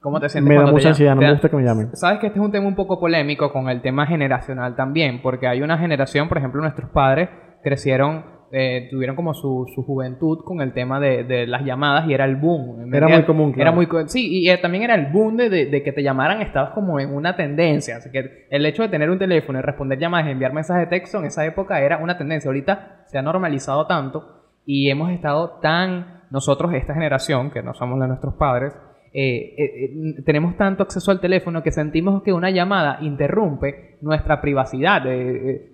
¿cómo 0.01 0.19
te 0.19 0.29
sientes 0.29 0.49
me 0.49 0.59
da 0.61 0.69
mucha 0.71 0.89
ansiedad, 0.89 1.15
no 1.15 1.21
me 1.21 1.31
gusta 1.31 1.49
que 1.49 1.55
me 1.55 1.63
llamen. 1.63 1.95
Sabes 1.95 2.19
que 2.19 2.27
este 2.27 2.39
es 2.39 2.45
un 2.45 2.51
tema 2.51 2.67
un 2.67 2.75
poco 2.75 2.99
polémico 2.99 3.51
con 3.53 3.69
el 3.69 3.81
tema 3.81 4.05
generacional 4.07 4.75
también, 4.75 5.21
porque 5.21 5.47
hay 5.47 5.61
una 5.61 5.77
generación, 5.77 6.27
por 6.27 6.37
ejemplo, 6.37 6.61
nuestros 6.61 6.89
padres 6.89 7.29
crecieron, 7.63 8.25
eh, 8.51 8.87
tuvieron 8.91 9.15
como 9.15 9.33
su, 9.33 9.65
su 9.73 9.83
juventud 9.85 10.39
con 10.43 10.59
el 10.61 10.73
tema 10.73 10.99
de, 10.99 11.23
de 11.23 11.47
las 11.47 11.63
llamadas 11.63 12.07
y 12.09 12.13
era 12.13 12.25
el 12.25 12.35
boom. 12.35 12.77
¿me 12.89 12.97
Era 12.97 13.05
entiendes? 13.07 13.17
muy 13.19 13.25
común, 13.25 13.53
claro. 13.53 13.69
Era 13.69 13.75
muy 13.75 13.87
sí, 14.07 14.27
y 14.41 14.49
eh, 14.49 14.57
también 14.57 14.83
era 14.83 14.95
el 14.95 15.11
boom 15.11 15.37
de, 15.37 15.49
de- 15.49 15.65
de 15.67 15.83
que 15.83 15.91
te 15.93 16.03
llamaran, 16.03 16.41
estabas 16.41 16.71
como 16.71 16.99
en 16.99 17.13
una 17.13 17.35
tendencia. 17.37 17.97
Así 17.97 18.09
que 18.11 18.47
el 18.49 18.65
hecho 18.65 18.81
de 18.83 18.89
tener 18.89 19.09
un 19.09 19.19
teléfono 19.19 19.59
y 19.59 19.61
responder 19.61 19.99
llamadas 19.99 20.27
y 20.27 20.31
enviar 20.31 20.51
mensajes 20.53 20.89
de 20.89 20.97
texto 20.99 21.19
en 21.19 21.25
esa 21.25 21.45
época 21.45 21.79
era 21.79 21.97
una 21.99 22.17
tendencia. 22.17 22.49
Ahorita 22.49 23.03
se 23.05 23.17
ha 23.17 23.21
normalizado 23.21 23.85
tanto 23.87 24.23
y 24.65 24.89
hemos 24.89 25.11
estado 25.11 25.59
tan, 25.61 26.23
nosotros, 26.31 26.73
esta 26.73 26.93
generación, 26.93 27.51
que 27.51 27.61
no 27.63 27.73
somos 27.73 27.97
la 27.99 28.05
de 28.05 28.09
nuestros 28.09 28.33
padres, 28.33 28.73
eh, 29.13 29.55
eh, 29.57 29.63
eh, 29.65 30.23
tenemos 30.25 30.55
tanto 30.55 30.83
acceso 30.83 31.11
al 31.11 31.19
teléfono 31.19 31.61
que 31.61 31.71
sentimos 31.71 32.23
que 32.23 32.31
una 32.31 32.49
llamada 32.49 32.99
interrumpe 33.01 33.97
nuestra 34.01 34.39
privacidad. 34.39 35.03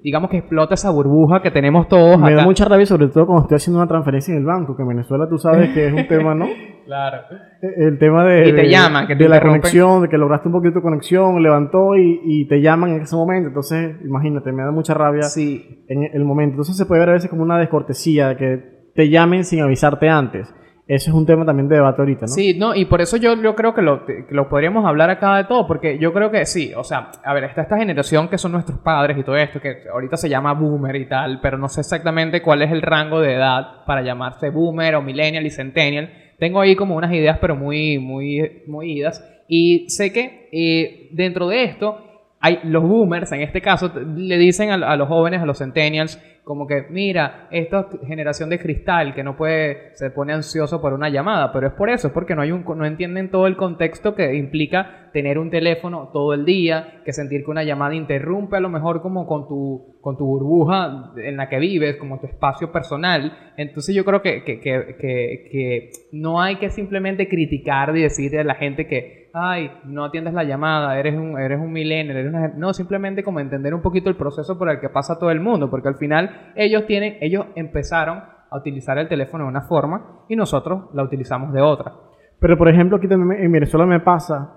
digamos 0.03 0.31
que 0.31 0.37
explota 0.37 0.73
esa 0.73 0.89
burbuja 0.89 1.41
que 1.41 1.51
tenemos 1.51 1.87
todos. 1.87 2.19
Me 2.19 2.33
da 2.33 2.43
mucha 2.43 2.65
rabia, 2.65 2.87
sobre 2.87 3.09
todo 3.09 3.27
cuando 3.27 3.43
estoy 3.43 3.57
haciendo 3.57 3.79
una 3.79 3.87
transferencia 3.87 4.33
en 4.33 4.39
el 4.39 4.45
banco, 4.45 4.75
que 4.75 4.81
en 4.81 4.87
Venezuela 4.87 5.27
tú 5.29 5.37
sabes 5.37 5.69
que 5.69 5.87
es 5.87 5.93
un 5.93 6.07
tema, 6.07 6.33
¿no? 6.33 6.47
claro. 6.85 7.19
El 7.61 7.99
tema 7.99 8.25
de, 8.25 8.49
y 8.49 8.53
te 8.53 8.69
llaman, 8.69 9.05
que 9.05 9.15
de 9.15 9.29
la 9.29 9.39
conexión, 9.39 10.01
de 10.01 10.09
que 10.09 10.17
lograste 10.17 10.47
un 10.47 10.53
poquito 10.53 10.75
de 10.75 10.81
conexión, 10.81 11.41
levantó 11.41 11.95
y, 11.95 12.19
y, 12.23 12.47
te 12.47 12.59
llaman 12.59 12.91
en 12.91 13.01
ese 13.01 13.15
momento. 13.15 13.49
Entonces, 13.49 13.97
imagínate, 14.03 14.51
me 14.51 14.63
da 14.63 14.71
mucha 14.71 14.95
rabia 14.95 15.23
sí. 15.23 15.85
en 15.87 16.03
el 16.11 16.25
momento. 16.25 16.53
Entonces 16.53 16.75
se 16.75 16.85
puede 16.87 17.01
ver 17.01 17.09
a 17.09 17.13
veces 17.13 17.29
como 17.29 17.43
una 17.43 17.59
descortesía, 17.59 18.29
de 18.29 18.35
que 18.35 18.77
te 18.95 19.09
llamen 19.09 19.43
sin 19.43 19.61
avisarte 19.61 20.09
antes. 20.09 20.51
Eso 20.87 21.09
es 21.09 21.15
un 21.15 21.25
tema 21.25 21.45
también 21.45 21.67
de 21.67 21.75
debate 21.75 22.01
ahorita, 22.01 22.21
¿no? 22.21 22.27
Sí, 22.27 22.55
no, 22.57 22.73
y 22.73 22.85
por 22.85 23.01
eso 23.01 23.17
yo, 23.17 23.35
yo 23.41 23.55
creo 23.55 23.73
que 23.73 23.81
lo, 23.81 24.05
lo, 24.29 24.47
podríamos 24.47 24.85
hablar 24.85 25.09
acá 25.09 25.35
de 25.35 25.43
todo, 25.43 25.67
porque 25.67 25.99
yo 25.99 26.13
creo 26.13 26.31
que 26.31 26.45
sí, 26.45 26.71
o 26.75 26.83
sea, 26.85 27.11
a 27.25 27.33
ver, 27.33 27.43
está 27.43 27.63
esta 27.63 27.77
generación 27.77 28.29
que 28.29 28.37
son 28.37 28.53
nuestros 28.53 28.79
padres 28.79 29.17
y 29.17 29.23
todo 29.23 29.35
esto, 29.35 29.59
que 29.59 29.83
ahorita 29.91 30.15
se 30.15 30.29
llama 30.29 30.53
boomer 30.53 30.95
y 30.95 31.05
tal, 31.05 31.41
pero 31.41 31.57
no 31.57 31.67
sé 31.67 31.81
exactamente 31.81 32.41
cuál 32.41 32.61
es 32.61 32.71
el 32.71 32.81
rango 32.81 33.19
de 33.19 33.33
edad 33.33 33.83
para 33.85 34.01
llamarse 34.01 34.49
boomer 34.49 34.95
o 34.95 35.01
millennial 35.01 35.45
y 35.45 35.49
centennial. 35.49 36.09
Tengo 36.39 36.61
ahí 36.61 36.75
como 36.77 36.95
unas 36.95 37.11
ideas, 37.11 37.37
pero 37.41 37.57
muy, 37.57 37.99
muy, 37.99 38.63
muy 38.67 38.99
idas. 38.99 39.21
Y 39.49 39.89
sé 39.89 40.13
que 40.13 40.49
eh, 40.53 41.09
dentro 41.11 41.49
de 41.49 41.63
esto, 41.65 42.06
hay 42.39 42.59
los 42.63 42.83
boomers, 42.83 43.31
en 43.31 43.41
este 43.41 43.61
caso, 43.61 43.91
le 44.15 44.37
dicen 44.37 44.69
a, 44.69 44.95
los 44.95 45.07
jóvenes, 45.07 45.41
a 45.41 45.45
los 45.45 45.57
centennials, 45.57 46.21
como 46.43 46.65
que, 46.65 46.85
mira, 46.89 47.47
esta 47.51 47.89
generación 48.07 48.49
de 48.49 48.59
cristal 48.59 49.13
que 49.13 49.23
no 49.23 49.35
puede, 49.35 49.95
se 49.95 50.11
pone 50.11 50.33
ansioso 50.33 50.79
por 50.79 50.93
una 50.93 51.09
llamada, 51.09 51.51
pero 51.51 51.67
es 51.67 51.73
por 51.73 51.89
eso, 51.89 52.07
es 52.07 52.13
porque 52.13 52.35
no, 52.35 52.41
hay 52.41 52.51
un, 52.51 52.63
no 52.63 52.85
entienden 52.85 53.31
todo 53.31 53.47
el 53.47 53.57
contexto 53.57 54.15
que 54.15 54.33
implica 54.35 55.09
tener 55.11 55.39
un 55.39 55.49
teléfono 55.49 56.09
todo 56.13 56.33
el 56.33 56.45
día, 56.45 57.01
que 57.03 57.11
sentir 57.11 57.43
que 57.43 57.51
una 57.51 57.63
llamada 57.63 57.95
interrumpe 57.95 58.55
a 58.55 58.61
lo 58.61 58.69
mejor 58.69 59.01
como 59.01 59.25
con 59.25 59.47
tu, 59.47 59.97
con 59.99 60.15
tu 60.17 60.25
burbuja 60.25 61.11
en 61.17 61.37
la 61.37 61.49
que 61.49 61.59
vives, 61.59 61.97
como 61.97 62.19
tu 62.19 62.27
espacio 62.27 62.71
personal. 62.71 63.53
Entonces 63.57 63.95
yo 63.95 64.05
creo 64.05 64.21
que, 64.21 64.43
que, 64.43 64.59
que, 64.59 64.97
que 64.99 65.89
no 66.11 66.39
hay 66.39 66.57
que 66.57 66.69
simplemente 66.69 67.27
criticar 67.27 67.97
y 67.97 68.03
decirle 68.03 68.39
a 68.39 68.43
la 68.43 68.55
gente 68.55 68.87
que, 68.87 69.16
ay, 69.33 69.71
no 69.85 70.05
atiendes 70.05 70.33
la 70.33 70.43
llamada, 70.43 70.97
eres 70.99 71.15
un, 71.15 71.39
eres 71.39 71.59
un 71.59 71.71
millennial, 71.71 72.17
eres 72.17 72.33
una... 72.33 72.47
No, 72.49 72.73
simplemente 72.73 73.23
como 73.23 73.39
entender 73.39 73.73
un 73.73 73.81
poquito 73.81 74.09
el 74.09 74.15
proceso 74.15 74.57
por 74.57 74.69
el 74.69 74.79
que 74.79 74.89
pasa 74.89 75.19
todo 75.19 75.31
el 75.31 75.39
mundo, 75.39 75.69
porque 75.69 75.87
al 75.87 75.95
final 75.95 76.51
ellos 76.55 76.85
tienen, 76.85 77.17
ellos 77.21 77.45
empezaron 77.55 78.23
a 78.49 78.57
utilizar 78.57 78.97
el 78.97 79.07
teléfono 79.07 79.43
de 79.43 79.49
una 79.49 79.61
forma 79.61 80.23
y 80.27 80.35
nosotros 80.35 80.85
la 80.93 81.03
utilizamos 81.03 81.53
de 81.53 81.61
otra. 81.61 81.93
Pero 82.39 82.57
por 82.57 82.69
ejemplo, 82.69 82.97
aquí 82.97 83.07
también 83.07 83.43
en 83.43 83.51
Venezuela 83.51 83.85
me 83.85 83.99
pasa 83.99 84.53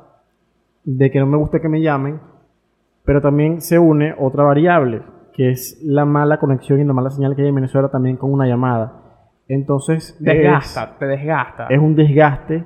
de 0.85 1.11
que 1.11 1.19
no 1.19 1.27
me 1.27 1.37
gusta 1.37 1.61
que 1.61 1.69
me 1.69 1.81
llamen, 1.81 2.21
pero 3.05 3.21
también 3.21 3.61
se 3.61 3.79
une 3.79 4.15
otra 4.19 4.45
variable, 4.45 5.03
que 5.33 5.51
es 5.51 5.81
la 5.83 6.05
mala 6.05 6.39
conexión 6.39 6.81
y 6.81 6.85
la 6.85 6.93
mala 6.93 7.11
señal 7.11 7.35
que 7.35 7.43
hay 7.43 7.49
en 7.49 7.55
Venezuela 7.55 7.89
también 7.89 8.17
con 8.17 8.33
una 8.33 8.47
llamada. 8.47 8.93
Entonces, 9.49 10.17
desgasta, 10.21 10.97
te 10.99 11.07
desgasta. 11.07 11.67
Es 11.69 11.79
un 11.79 11.97
desgaste 11.97 12.65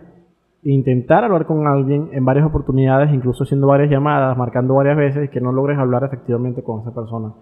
intentar 0.65 1.25
hablar 1.25 1.47
con 1.47 1.67
alguien 1.67 2.11
en 2.13 2.25
varias 2.25 2.47
oportunidades, 2.47 3.13
incluso 3.13 3.45
haciendo 3.45 3.67
varias 3.67 3.91
llamadas, 3.91 4.37
marcando 4.37 4.75
varias 4.75 4.97
veces 4.97 5.25
y 5.27 5.29
que 5.29 5.41
no 5.41 5.53
logres 5.53 5.79
hablar 5.79 6.05
efectivamente 6.05 6.63
con 6.63 6.81
esa 6.81 6.95
persona. 6.95 7.35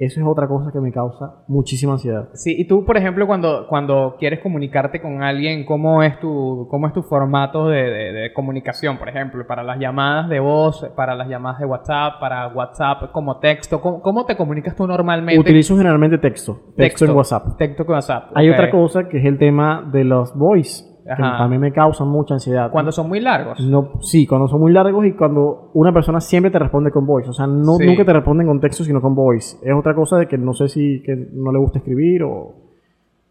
Eso 0.00 0.18
es 0.18 0.26
otra 0.26 0.48
cosa 0.48 0.72
que 0.72 0.80
me 0.80 0.92
causa 0.92 1.44
muchísima 1.46 1.92
ansiedad. 1.92 2.30
Sí, 2.32 2.54
y 2.58 2.66
tú, 2.66 2.86
por 2.86 2.96
ejemplo, 2.96 3.26
cuando, 3.26 3.66
cuando 3.68 4.16
quieres 4.18 4.40
comunicarte 4.40 4.98
con 4.98 5.22
alguien, 5.22 5.66
¿cómo 5.66 6.02
es 6.02 6.18
tu, 6.20 6.66
cómo 6.70 6.86
es 6.86 6.94
tu 6.94 7.02
formato 7.02 7.68
de, 7.68 8.32
comunicación, 8.34 8.96
por 8.96 9.10
ejemplo? 9.10 9.46
Para 9.46 9.62
las 9.62 9.78
llamadas 9.78 10.30
de 10.30 10.40
voz, 10.40 10.90
para 10.96 11.14
las 11.14 11.28
llamadas 11.28 11.60
de 11.60 11.66
WhatsApp, 11.66 12.18
para 12.18 12.48
WhatsApp 12.48 13.12
como 13.12 13.40
texto, 13.40 13.82
¿cómo, 13.82 14.24
te 14.24 14.38
comunicas 14.38 14.74
tú 14.74 14.86
normalmente? 14.86 15.38
Utilizo 15.38 15.76
generalmente 15.76 16.16
texto, 16.16 16.58
texto, 16.74 17.04
en 17.04 17.10
WhatsApp. 17.10 17.58
Texto 17.58 17.84
con 17.84 17.96
WhatsApp. 17.96 18.30
Hay 18.34 18.48
otra 18.48 18.70
cosa 18.70 19.06
que 19.06 19.18
es 19.18 19.26
el 19.26 19.36
tema 19.36 19.86
de 19.92 20.04
los 20.04 20.34
voice 20.34 20.89
que 21.16 21.22
también 21.22 21.60
me 21.60 21.72
causan 21.72 22.08
mucha 22.08 22.34
ansiedad. 22.34 22.70
Cuando 22.70 22.92
son 22.92 23.08
muy 23.08 23.20
largos. 23.20 23.60
No, 23.60 24.00
sí, 24.00 24.26
cuando 24.26 24.48
son 24.48 24.60
muy 24.60 24.72
largos 24.72 25.04
y 25.06 25.12
cuando 25.12 25.70
una 25.74 25.92
persona 25.92 26.20
siempre 26.20 26.50
te 26.50 26.58
responde 26.58 26.90
con 26.90 27.06
voice. 27.06 27.30
O 27.30 27.32
sea, 27.32 27.46
no, 27.46 27.78
nunca 27.78 28.04
te 28.04 28.12
responden 28.12 28.46
con 28.46 28.60
texto, 28.60 28.84
sino 28.84 29.00
con 29.00 29.14
voice. 29.14 29.56
Es 29.62 29.74
otra 29.74 29.94
cosa 29.94 30.18
de 30.18 30.26
que 30.26 30.38
no 30.38 30.52
sé 30.52 30.68
si 30.68 31.02
que 31.02 31.16
no 31.32 31.52
le 31.52 31.58
gusta 31.58 31.78
escribir 31.78 32.22
o 32.22 32.54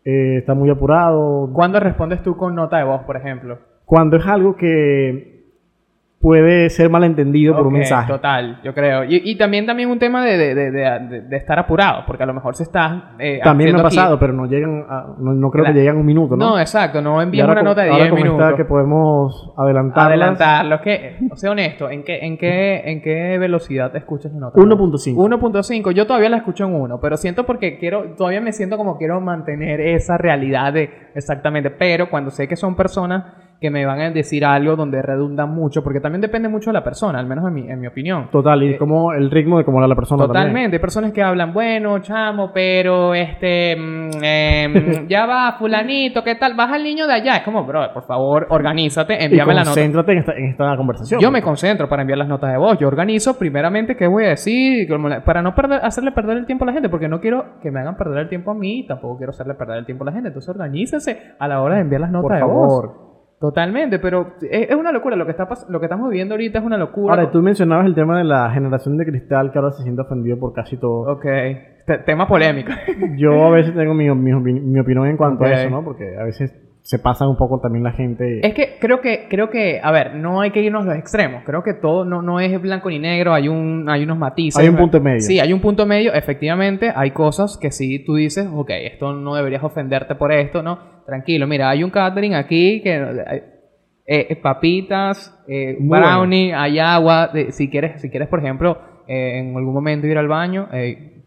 eh, 0.04 0.38
está 0.40 0.54
muy 0.54 0.70
apurado. 0.70 1.50
¿Cuándo 1.54 1.80
respondes 1.80 2.22
tú 2.24 2.36
con 2.36 2.56
nota 2.56 2.78
de 2.78 2.84
voz, 2.84 3.04
por 3.04 3.18
ejemplo? 3.18 3.58
Cuando 3.86 4.18
es 4.18 4.28
algo 4.28 4.56
que 4.56 5.39
puede 6.20 6.70
ser 6.70 6.90
malentendido 6.90 7.56
por 7.56 7.68
un 7.68 7.74
mensaje. 7.74 8.12
Total, 8.12 8.60
yo 8.64 8.74
creo. 8.74 9.04
Y, 9.08 9.38
también, 9.38 9.66
también 9.66 9.90
un 9.90 10.00
tema 10.00 10.26
de, 10.26 11.26
estar 11.32 11.58
apurado, 11.60 12.04
porque 12.06 12.24
a 12.24 12.26
lo 12.26 12.34
mejor 12.34 12.56
se 12.56 12.64
está. 12.64 13.16
Eh, 13.20 13.40
también 13.44 13.74
me 13.74 13.80
ha 13.80 13.84
pasado, 13.84 14.20
pero 14.20 14.34
no 14.34 14.46
llegan 14.46 14.86
no, 15.20 15.52
creo 15.52 15.66
que 15.66 15.74
lleguen 15.74 15.98
un 15.98 16.06
minuto, 16.06 16.36
¿no? 16.36 16.52
No, 16.52 16.60
exacto, 16.60 17.02
no 17.02 17.22
envían 17.22 17.50
una 17.50 17.64
nota 17.64 17.84
de 17.84 17.92
10 17.92 18.14
minutos. 18.14 18.54
que 18.56 18.66
podemos 18.66 19.54
adelantar. 19.58 20.08
Adelantarlo. 20.08 20.82
Que, 20.82 21.18
o 21.32 21.36
sea, 21.36 21.52
honesto, 21.52 21.90
¿en 21.90 22.04
qué, 22.04 22.20
en 22.20 22.38
qué, 22.38 22.82
en 22.86 23.02
qué 23.02 23.38
velocidad 23.38 23.96
escuchas 23.96 24.34
la 24.34 24.40
nota? 24.40 24.60
1.5. 24.60 25.16
1.5, 25.16 25.92
yo 25.92 26.06
todavía 26.06 26.30
la 26.30 26.38
escucho 26.38 26.66
en 26.66 26.76
1, 26.76 27.00
pero 27.00 27.18
siento 27.18 27.46
porque 27.46 27.78
quiero, 27.78 28.16
todavía 28.16 28.42
me 28.42 28.52
siento 28.52 28.78
como 28.78 28.98
quiero 28.98 29.22
mantener 29.22 29.80
esa 29.80 30.18
realidad 30.18 30.74
de 30.74 30.90
exactamente, 31.16 31.70
pero 31.70 32.10
cuando 32.10 32.32
sé 32.32 32.48
que 32.48 32.56
son 32.56 32.76
personas 32.76 33.49
que 33.60 33.70
me 33.70 33.86
van 33.86 34.00
a 34.00 34.10
decir 34.12 34.46
algo 34.46 34.76
donde 34.76 35.02
redundan 35.02 35.54
mucho, 35.54 35.84
porque 35.84 36.00
también 36.00 36.22
depende 36.22 36.48
mucho 36.48 36.70
de 36.70 36.76
la 36.76 36.84
persona, 36.84 37.20
al 37.20 37.28
menos 37.28 37.46
en 37.46 37.54
mi, 37.54 37.70
en 37.70 37.80
mi 37.80 37.88
opinión. 37.88 38.30
Total, 38.32 38.64
y 38.64 38.72
eh, 38.72 38.78
como 38.78 39.12
el 39.12 39.30
ritmo 39.30 39.58
de 39.58 39.66
cómo 39.66 39.80
habla 39.80 39.90
la 39.90 39.96
persona. 39.96 40.26
Totalmente, 40.26 40.78
hay 40.78 40.82
personas 40.82 41.12
que 41.12 41.22
hablan, 41.22 41.54
bueno, 41.54 42.00
chamo, 42.00 42.52
pero 42.54 43.14
este, 43.14 43.72
em, 43.74 44.10
ya 45.10 45.26
va, 45.26 45.56
fulanito, 45.60 46.24
¿qué 46.24 46.36
tal? 46.36 46.54
Baja 46.56 46.78
el 46.78 46.84
niño 46.84 47.06
de 47.06 47.14
allá. 47.14 47.38
Es 47.38 47.44
como, 47.44 47.66
bro, 47.66 47.94
por 47.94 48.04
favor, 48.04 48.48
organízate, 48.50 49.26
envíame 49.26 49.54
la 49.54 49.62
nota. 49.62 49.72
Concéntrate 49.72 50.12
en 50.14 50.18
esta, 50.20 50.34
en 50.34 50.46
esta 50.46 50.78
conversación. 50.78 51.20
Yo 51.20 51.30
me 51.30 51.42
concentro 51.42 51.90
para 51.90 52.04
enviar 52.04 52.18
las 52.18 52.30
notas 52.30 52.52
de 52.52 52.58
voz. 52.58 52.78
Yo 52.80 52.88
organizo 52.88 53.38
primeramente 53.38 53.98
qué 53.98 54.08
voy 54.08 54.24
a 54.24 54.30
decir, 54.30 54.88
para 55.26 55.42
no 55.42 55.54
perder, 55.54 55.82
hacerle 55.84 56.14
perder 56.14 56.38
el 56.38 56.46
tiempo 56.46 56.64
a 56.64 56.68
la 56.68 56.74
gente, 56.74 56.88
porque 56.88 57.10
no 57.10 57.20
quiero 57.20 57.60
que 57.62 57.72
me 57.72 57.82
hagan 57.82 57.98
perder 57.98 58.20
el 58.20 58.30
tiempo 58.30 58.52
a 58.52 58.54
mí, 58.54 58.86
tampoco 58.88 59.18
quiero 59.18 59.32
hacerle 59.32 59.56
perder 59.56 59.80
el 59.80 59.86
tiempo 59.86 60.06
a 60.06 60.06
la 60.06 60.12
gente. 60.14 60.30
Entonces, 60.30 60.50
organícese 60.50 61.34
a 61.38 61.48
la 61.48 61.62
hora 61.62 61.76
de 61.76 61.82
enviar 61.82 62.00
las 62.00 62.12
notas 62.12 62.38
de 62.38 62.46
voz. 62.46 63.09
Totalmente, 63.40 64.00
pero 64.00 64.34
es, 64.42 64.76
una 64.76 64.92
locura. 64.92 65.16
Lo 65.16 65.26
que, 65.26 65.32
está 65.32 65.48
lo 65.70 65.80
que 65.80 65.86
estamos 65.86 66.10
viviendo 66.10 66.34
ahorita 66.34 66.60
es 66.60 66.66
una 66.66 66.78
locura. 66.78 67.14
Ahora, 67.14 67.32
tú 67.32 67.42
mencionabas 67.42 67.86
el 67.86 67.96
tema 67.96 68.18
de 68.18 68.26
la 68.26 68.52
generación 68.52 68.98
de 68.98 69.06
cristal 69.06 69.52
que 69.52 69.60
ahora 69.60 69.72
se 69.72 69.84
siente 69.84 70.02
ofendido 70.02 70.38
por 70.38 70.52
casi 70.54 70.76
todo. 70.76 71.10
Ok. 71.14 71.26
tema 72.06 72.28
polémico. 72.28 72.72
Yo 73.18 73.46
a 73.46 73.50
veces 73.52 73.74
tengo 73.74 73.94
mi, 73.94 74.14
mi, 74.14 74.80
opinión 74.80 75.08
en 75.08 75.16
cuanto 75.16 75.46
a 75.46 75.54
eso, 75.54 75.70
¿no? 75.70 75.86
Porque 75.86 76.18
a 76.18 76.24
veces 76.24 76.54
se 76.90 76.98
pasa 76.98 77.28
un 77.28 77.38
poco 77.38 77.60
también 77.60 77.84
la 77.84 77.92
gente. 77.92 78.40
Es 78.42 78.56
que 78.56 78.78
creo 78.80 79.00
que, 79.00 79.28
creo 79.30 79.52
que, 79.52 79.80
a 79.80 79.92
ver, 79.92 80.16
no 80.16 80.42
hay 80.42 80.50
que 80.50 80.64
irnos 80.64 80.86
a 80.86 80.86
los 80.88 80.98
extremos. 80.98 81.44
Creo 81.46 81.62
que 81.62 81.76
todo 81.76 82.04
no, 82.04 82.24
no 82.24 82.40
es 82.40 82.60
blanco 82.60 82.90
ni 82.90 82.98
negro, 82.98 83.32
hay 83.32 83.48
un, 83.48 83.88
hay 83.88 84.02
unos 84.02 84.18
matices. 84.18 84.60
Hay 84.60 84.70
un 84.70 84.76
punto 84.76 85.00
medio. 85.00 85.22
Sí, 85.22 85.40
hay 85.40 85.54
un 85.54 85.62
punto 85.62 85.86
medio. 85.86 86.12
Efectivamente, 86.16 86.92
hay 86.96 87.12
cosas 87.12 87.60
que 87.62 87.70
sí 87.70 88.04
tú 88.04 88.16
dices, 88.16 88.50
ok, 88.52 88.72
esto 88.72 89.14
no 89.14 89.36
deberías 89.36 89.64
ofenderte 89.64 90.16
por 90.16 90.32
esto, 90.32 90.64
¿no? 90.64 91.04
Tranquilo, 91.06 91.46
mira, 91.46 91.70
hay 91.70 91.84
un 91.84 91.92
catering 91.92 92.34
aquí 92.34 92.82
que 92.82 92.96
eh, 92.96 93.44
eh, 94.08 94.36
papitas, 94.38 95.40
eh, 95.48 95.78
brownie, 95.80 96.56
hay 96.56 96.80
agua. 96.80 97.30
si 97.50 97.70
quieres, 97.70 98.02
si 98.02 98.10
quieres, 98.10 98.30
por 98.30 98.40
ejemplo, 98.40 98.80
en 99.08 99.56
algún 99.56 99.76
momento 99.76 100.08
ir 100.08 100.18
al 100.18 100.28
baño, 100.28 100.68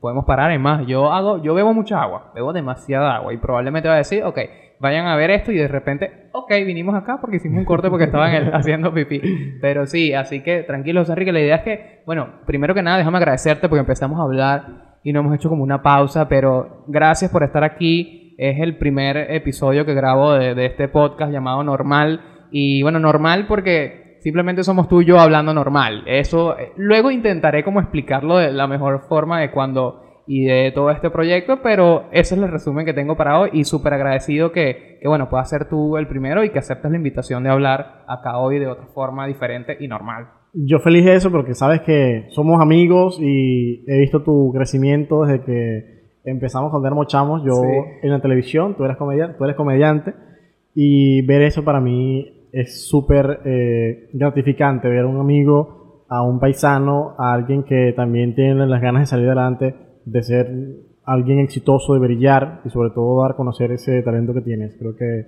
podemos 0.00 0.24
parar. 0.24 0.50
Es 0.50 0.58
más, 0.58 0.88
yo 0.88 1.12
hago, 1.12 1.40
yo 1.40 1.54
bebo 1.54 1.72
mucha 1.72 2.02
agua, 2.02 2.32
bebo 2.34 2.52
demasiada 2.52 3.14
agua 3.14 3.32
y 3.32 3.36
probablemente 3.36 3.88
va 3.88 3.94
a 3.94 3.98
decir, 3.98 4.24
ok, 4.24 4.40
vayan 4.82 5.06
a 5.06 5.14
ver 5.14 5.30
esto 5.30 5.52
y 5.52 5.56
de 5.56 5.68
repente, 5.68 6.28
ok, 6.32 6.50
vinimos 6.66 6.96
acá 6.96 7.18
porque 7.20 7.36
hicimos 7.36 7.60
un 7.60 7.64
corte 7.64 7.88
porque 7.88 8.06
estaban 8.06 8.32
haciendo 8.52 8.92
pipí. 8.92 9.22
Pero 9.60 9.86
sí, 9.86 10.12
así 10.12 10.42
que 10.42 10.64
tranquilos, 10.64 11.08
Enrique, 11.08 11.32
la 11.32 11.40
idea 11.40 11.56
es 11.56 11.62
que, 11.62 12.02
bueno, 12.04 12.40
primero 12.46 12.74
que 12.74 12.82
nada, 12.82 12.98
déjame 12.98 13.18
agradecerte 13.18 13.68
porque 13.68 13.80
empezamos 13.80 14.18
a 14.18 14.24
hablar 14.24 14.98
y 15.04 15.12
no 15.12 15.20
hemos 15.20 15.36
hecho 15.36 15.48
como 15.48 15.62
una 15.62 15.82
pausa, 15.82 16.28
pero 16.28 16.84
gracias 16.88 17.30
por 17.30 17.44
estar 17.44 17.62
aquí. 17.62 18.34
Es 18.38 18.58
el 18.60 18.76
primer 18.76 19.16
episodio 19.30 19.86
que 19.86 19.94
grabo 19.94 20.32
de, 20.32 20.56
de 20.56 20.66
este 20.66 20.88
podcast 20.88 21.32
llamado 21.32 21.62
Normal. 21.62 22.48
Y 22.50 22.82
bueno, 22.82 22.98
normal 22.98 23.46
porque 23.46 24.18
simplemente 24.20 24.64
somos 24.64 24.88
tú 24.88 25.02
y 25.02 25.04
yo 25.04 25.20
hablando 25.20 25.54
normal. 25.54 26.02
Eso, 26.06 26.58
eh, 26.58 26.72
luego 26.76 27.12
intentaré 27.12 27.62
como 27.62 27.80
explicarlo 27.80 28.38
de 28.38 28.50
la 28.50 28.66
mejor 28.66 29.02
forma 29.08 29.40
de 29.40 29.52
cuando 29.52 30.01
y 30.26 30.44
de 30.44 30.72
todo 30.72 30.90
este 30.90 31.10
proyecto, 31.10 31.60
pero 31.62 32.04
ese 32.12 32.34
es 32.34 32.40
el 32.40 32.50
resumen 32.50 32.86
que 32.86 32.94
tengo 32.94 33.16
para 33.16 33.40
hoy 33.40 33.50
y 33.52 33.64
súper 33.64 33.94
agradecido 33.94 34.52
que, 34.52 34.98
que, 35.00 35.08
bueno, 35.08 35.28
puedas 35.28 35.48
ser 35.48 35.68
tú 35.68 35.96
el 35.96 36.06
primero 36.06 36.44
y 36.44 36.50
que 36.50 36.58
aceptes 36.58 36.90
la 36.90 36.96
invitación 36.96 37.42
de 37.42 37.50
hablar 37.50 38.04
acá 38.06 38.38
hoy 38.38 38.58
de 38.58 38.66
otra 38.66 38.86
forma 38.86 39.26
diferente 39.26 39.76
y 39.80 39.88
normal. 39.88 40.28
Yo 40.54 40.80
feliz 40.80 41.04
de 41.04 41.14
eso 41.14 41.30
porque 41.30 41.54
sabes 41.54 41.80
que 41.80 42.26
somos 42.28 42.60
amigos 42.60 43.18
y 43.20 43.84
he 43.90 43.98
visto 43.98 44.22
tu 44.22 44.52
crecimiento 44.54 45.24
desde 45.24 45.44
que 45.44 46.02
empezamos 46.24 46.70
cuando 46.70 46.88
éramos 46.88 47.06
chamos, 47.06 47.42
yo 47.44 47.62
en 48.02 48.10
la 48.10 48.20
televisión, 48.20 48.76
tú 48.76 48.84
eres, 48.84 48.96
comediante, 48.96 49.36
tú 49.38 49.44
eres 49.44 49.56
comediante 49.56 50.14
y 50.74 51.24
ver 51.26 51.42
eso 51.42 51.64
para 51.64 51.80
mí 51.80 52.48
es 52.52 52.86
súper 52.86 53.40
eh, 53.44 54.10
gratificante 54.12 54.88
ver 54.88 55.04
a 55.04 55.06
un 55.06 55.20
amigo, 55.20 56.04
a 56.08 56.22
un 56.22 56.38
paisano, 56.38 57.14
a 57.18 57.32
alguien 57.32 57.64
que 57.64 57.92
también 57.96 58.34
tiene 58.34 58.66
las 58.66 58.82
ganas 58.82 59.02
de 59.02 59.06
salir 59.06 59.26
adelante, 59.26 59.74
de 60.04 60.22
ser 60.22 60.50
alguien 61.04 61.40
exitoso, 61.40 61.94
de 61.94 62.00
brillar 62.00 62.60
y 62.64 62.70
sobre 62.70 62.90
todo 62.90 63.22
dar 63.22 63.32
a 63.32 63.36
conocer 63.36 63.72
ese 63.72 64.02
talento 64.02 64.34
que 64.34 64.40
tienes. 64.40 64.76
Creo 64.78 64.96
que 64.96 65.26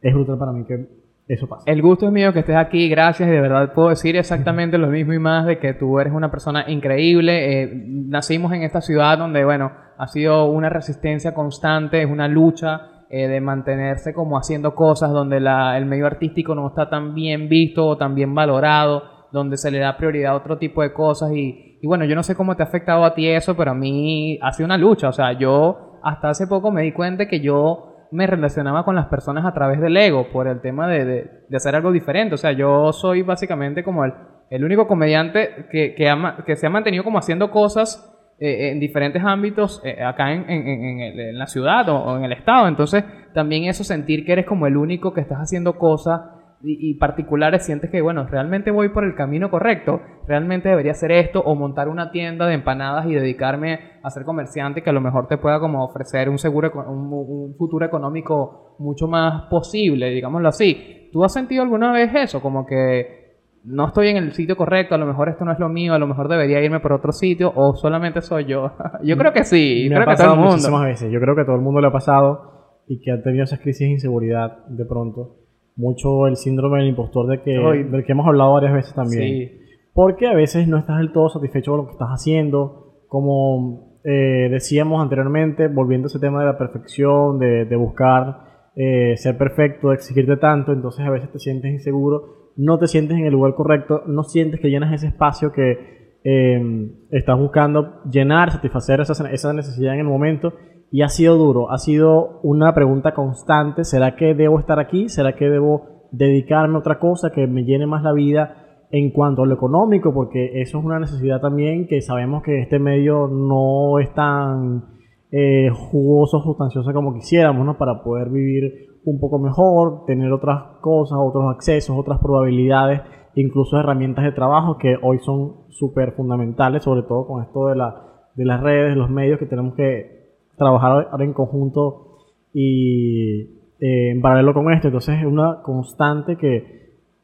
es 0.00 0.14
brutal 0.14 0.38
para 0.38 0.52
mí 0.52 0.64
que 0.64 0.86
eso 1.28 1.48
pasa. 1.48 1.64
El 1.66 1.82
gusto 1.82 2.06
es 2.06 2.12
mío 2.12 2.32
que 2.32 2.40
estés 2.40 2.56
aquí, 2.56 2.88
gracias 2.88 3.28
de 3.28 3.40
verdad 3.40 3.72
puedo 3.72 3.88
decir 3.88 4.16
exactamente 4.16 4.78
lo 4.78 4.88
mismo 4.88 5.12
y 5.12 5.18
más 5.18 5.46
de 5.46 5.58
que 5.58 5.74
tú 5.74 5.98
eres 5.98 6.12
una 6.12 6.30
persona 6.30 6.64
increíble. 6.68 7.62
Eh, 7.62 7.84
nacimos 7.86 8.52
en 8.52 8.62
esta 8.62 8.80
ciudad 8.80 9.18
donde, 9.18 9.44
bueno, 9.44 9.72
ha 9.98 10.06
sido 10.06 10.46
una 10.46 10.68
resistencia 10.68 11.34
constante, 11.34 12.02
es 12.02 12.10
una 12.10 12.28
lucha 12.28 13.04
eh, 13.08 13.28
de 13.28 13.40
mantenerse 13.40 14.12
como 14.12 14.38
haciendo 14.38 14.74
cosas 14.74 15.10
donde 15.10 15.40
la, 15.40 15.76
el 15.78 15.86
medio 15.86 16.06
artístico 16.06 16.54
no 16.54 16.68
está 16.68 16.88
tan 16.88 17.14
bien 17.14 17.48
visto 17.48 17.86
o 17.86 17.96
tan 17.96 18.14
bien 18.14 18.34
valorado, 18.34 19.02
donde 19.32 19.56
se 19.56 19.70
le 19.70 19.78
da 19.78 19.96
prioridad 19.96 20.32
a 20.32 20.36
otro 20.36 20.58
tipo 20.58 20.82
de 20.82 20.92
cosas 20.92 21.32
y, 21.32 21.65
y 21.80 21.86
bueno, 21.86 22.04
yo 22.04 22.14
no 22.14 22.22
sé 22.22 22.34
cómo 22.34 22.56
te 22.56 22.62
ha 22.62 22.66
afectado 22.66 23.04
a 23.04 23.14
ti 23.14 23.28
eso, 23.28 23.56
pero 23.56 23.72
a 23.72 23.74
mí 23.74 24.38
ha 24.42 24.52
sido 24.52 24.66
una 24.66 24.78
lucha, 24.78 25.08
o 25.08 25.12
sea, 25.12 25.32
yo 25.32 25.98
hasta 26.02 26.30
hace 26.30 26.46
poco 26.46 26.70
me 26.70 26.82
di 26.82 26.92
cuenta 26.92 27.26
que 27.26 27.40
yo 27.40 27.96
me 28.10 28.26
relacionaba 28.26 28.84
con 28.84 28.94
las 28.94 29.06
personas 29.06 29.44
a 29.44 29.52
través 29.52 29.80
del 29.80 29.96
ego, 29.96 30.28
por 30.32 30.46
el 30.46 30.60
tema 30.60 30.88
de, 30.88 31.04
de, 31.04 31.56
hacer 31.56 31.74
algo 31.74 31.92
diferente. 31.92 32.34
O 32.34 32.38
sea, 32.38 32.52
yo 32.52 32.92
soy 32.92 33.22
básicamente 33.22 33.82
como 33.82 34.04
el, 34.04 34.12
el 34.50 34.64
único 34.64 34.86
comediante 34.86 35.66
que, 35.70 35.94
que, 35.94 36.08
ha, 36.08 36.44
que, 36.46 36.56
se 36.56 36.66
ha 36.66 36.70
mantenido 36.70 37.04
como 37.04 37.18
haciendo 37.18 37.50
cosas 37.50 38.12
eh, 38.38 38.70
en 38.70 38.80
diferentes 38.80 39.22
ámbitos 39.24 39.82
eh, 39.84 40.02
acá 40.02 40.32
en, 40.32 40.48
en, 40.48 40.68
en, 40.68 41.20
en, 41.20 41.38
la 41.38 41.46
ciudad 41.46 41.88
o, 41.88 41.96
o, 41.96 42.16
en 42.16 42.24
el 42.24 42.32
estado. 42.32 42.68
Entonces, 42.68 43.04
también 43.34 43.64
eso, 43.64 43.84
sentir 43.84 44.24
que 44.24 44.32
eres 44.32 44.46
como 44.46 44.66
el 44.66 44.76
único 44.76 45.12
que 45.12 45.20
estás 45.20 45.38
haciendo 45.38 45.76
cosas 45.78 46.20
y, 46.62 46.90
y, 46.90 46.94
particulares, 46.94 47.64
sientes 47.64 47.90
que, 47.90 48.00
bueno, 48.00 48.26
realmente 48.26 48.70
voy 48.70 48.88
por 48.88 49.04
el 49.04 49.14
camino 49.14 49.50
correcto, 49.50 50.00
realmente 50.26 50.68
debería 50.68 50.92
hacer 50.92 51.12
esto 51.12 51.40
o 51.40 51.54
montar 51.54 51.88
una 51.88 52.10
tienda 52.10 52.46
de 52.46 52.54
empanadas 52.54 53.06
y 53.06 53.14
dedicarme 53.14 53.78
a 54.02 54.10
ser 54.10 54.24
comerciante 54.24 54.82
que 54.82 54.90
a 54.90 54.94
lo 54.94 55.00
mejor 55.00 55.28
te 55.28 55.38
pueda 55.38 55.60
como 55.60 55.84
ofrecer 55.84 56.28
un 56.28 56.38
seguro, 56.38 56.72
un, 56.88 57.12
un 57.12 57.54
futuro 57.56 57.84
económico 57.84 58.76
mucho 58.78 59.06
más 59.06 59.44
posible, 59.50 60.10
digámoslo 60.10 60.48
así. 60.48 61.10
¿Tú 61.12 61.24
has 61.24 61.32
sentido 61.32 61.62
alguna 61.62 61.92
vez 61.92 62.14
eso? 62.14 62.40
Como 62.40 62.66
que 62.66 63.26
no 63.66 63.88
estoy 63.88 64.08
en 64.08 64.16
el 64.16 64.32
sitio 64.32 64.56
correcto, 64.56 64.94
a 64.94 64.98
lo 64.98 65.06
mejor 65.06 65.28
esto 65.28 65.44
no 65.44 65.52
es 65.52 65.58
lo 65.58 65.68
mío, 65.68 65.92
a 65.92 65.98
lo 65.98 66.06
mejor 66.06 66.28
debería 66.28 66.62
irme 66.62 66.80
por 66.80 66.92
otro 66.92 67.12
sitio, 67.12 67.52
o 67.54 67.74
solamente 67.74 68.22
soy 68.22 68.46
yo. 68.46 68.72
yo 69.02 69.16
creo 69.16 69.32
que 69.32 69.44
sí, 69.44 69.88
Me 69.88 69.96
creo 69.96 70.02
ha 70.02 70.04
que 70.12 70.16
todo 70.16 70.16
pasado 70.16 70.34
el 70.34 70.38
mundo. 70.38 70.52
muchísimas 70.52 70.84
veces. 70.84 71.12
Yo 71.12 71.20
creo 71.20 71.34
que 71.34 71.44
todo 71.44 71.56
el 71.56 71.62
mundo 71.62 71.80
le 71.80 71.88
ha 71.88 71.92
pasado 71.92 72.82
y 72.86 73.00
que 73.00 73.10
ha 73.10 73.20
tenido 73.22 73.44
esas 73.44 73.60
crisis 73.60 73.86
de 73.86 73.92
inseguridad 73.92 74.64
de 74.68 74.84
pronto. 74.84 75.45
Mucho 75.76 76.26
el 76.26 76.36
síndrome 76.36 76.78
del 76.78 76.88
impostor 76.88 77.26
de 77.28 77.42
que, 77.42 77.56
Ay. 77.56 77.84
del 77.84 78.04
que 78.04 78.12
hemos 78.12 78.26
hablado 78.26 78.54
varias 78.54 78.72
veces 78.72 78.94
también. 78.94 79.22
Sí. 79.22 79.60
Porque 79.92 80.26
a 80.26 80.34
veces 80.34 80.66
no 80.68 80.78
estás 80.78 80.98
del 80.98 81.12
todo 81.12 81.28
satisfecho 81.28 81.72
con 81.72 81.80
lo 81.80 81.86
que 81.86 81.92
estás 81.92 82.08
haciendo. 82.08 83.04
Como 83.08 84.00
eh, 84.04 84.48
decíamos 84.50 85.02
anteriormente, 85.02 85.68
volviendo 85.68 86.06
a 86.06 86.08
ese 86.08 86.18
tema 86.18 86.40
de 86.40 86.46
la 86.46 86.58
perfección, 86.58 87.38
de, 87.38 87.64
de 87.64 87.76
buscar 87.76 88.46
eh, 88.78 89.16
ser 89.16 89.38
perfecto, 89.38 89.88
de 89.88 89.94
exigirte 89.94 90.36
tanto, 90.36 90.72
entonces 90.72 91.04
a 91.04 91.10
veces 91.10 91.32
te 91.32 91.38
sientes 91.38 91.72
inseguro, 91.72 92.52
no 92.56 92.78
te 92.78 92.86
sientes 92.86 93.16
en 93.16 93.24
el 93.24 93.32
lugar 93.32 93.54
correcto, 93.54 94.02
no 94.06 94.22
sientes 94.22 94.60
que 94.60 94.68
llenas 94.68 94.92
ese 94.92 95.06
espacio 95.06 95.50
que 95.50 96.18
eh, 96.22 96.90
estás 97.10 97.38
buscando 97.38 98.02
llenar, 98.10 98.52
satisfacer 98.52 99.00
esa, 99.00 99.30
esa 99.30 99.52
necesidad 99.54 99.94
en 99.94 100.00
el 100.00 100.06
momento. 100.06 100.52
Y 100.96 101.02
ha 101.02 101.10
sido 101.10 101.36
duro, 101.36 101.70
ha 101.70 101.76
sido 101.76 102.40
una 102.42 102.72
pregunta 102.72 103.12
constante, 103.12 103.84
¿será 103.84 104.16
que 104.16 104.34
debo 104.34 104.58
estar 104.58 104.80
aquí? 104.80 105.10
¿Será 105.10 105.34
que 105.36 105.44
debo 105.44 106.08
dedicarme 106.10 106.76
a 106.76 106.78
otra 106.78 106.98
cosa 106.98 107.32
que 107.34 107.46
me 107.46 107.64
llene 107.64 107.86
más 107.86 108.02
la 108.02 108.14
vida 108.14 108.86
en 108.90 109.10
cuanto 109.10 109.42
a 109.42 109.46
lo 109.46 109.52
económico? 109.52 110.14
Porque 110.14 110.62
eso 110.62 110.78
es 110.78 110.84
una 110.86 110.98
necesidad 110.98 111.38
también 111.42 111.86
que 111.86 112.00
sabemos 112.00 112.42
que 112.42 112.62
este 112.62 112.78
medio 112.78 113.28
no 113.28 113.98
es 113.98 114.10
tan 114.14 114.84
eh, 115.30 115.68
jugoso, 115.68 116.40
sustancioso 116.40 116.90
como 116.94 117.12
quisiéramos, 117.12 117.66
¿no? 117.66 117.76
Para 117.76 118.02
poder 118.02 118.30
vivir 118.30 118.72
un 119.04 119.20
poco 119.20 119.38
mejor, 119.38 120.06
tener 120.06 120.32
otras 120.32 120.78
cosas, 120.80 121.18
otros 121.20 121.44
accesos, 121.54 121.94
otras 121.94 122.20
probabilidades, 122.20 123.02
incluso 123.34 123.78
herramientas 123.78 124.24
de 124.24 124.32
trabajo 124.32 124.78
que 124.78 124.96
hoy 125.02 125.18
son 125.18 125.66
súper 125.68 126.12
fundamentales, 126.12 126.84
sobre 126.84 127.02
todo 127.02 127.26
con 127.26 127.42
esto 127.42 127.66
de, 127.66 127.76
la, 127.76 128.02
de 128.34 128.46
las 128.46 128.62
redes, 128.62 128.96
los 128.96 129.10
medios 129.10 129.38
que 129.38 129.44
tenemos 129.44 129.74
que 129.74 130.15
trabajar 130.56 131.08
ahora 131.10 131.24
en 131.24 131.32
conjunto 131.32 132.18
y 132.52 133.42
eh, 133.80 134.10
en 134.10 134.20
paralelo 134.20 134.54
con 134.54 134.72
esto. 134.72 134.88
Entonces 134.88 135.18
es 135.18 135.26
una 135.26 135.62
constante 135.62 136.36
que 136.36 136.76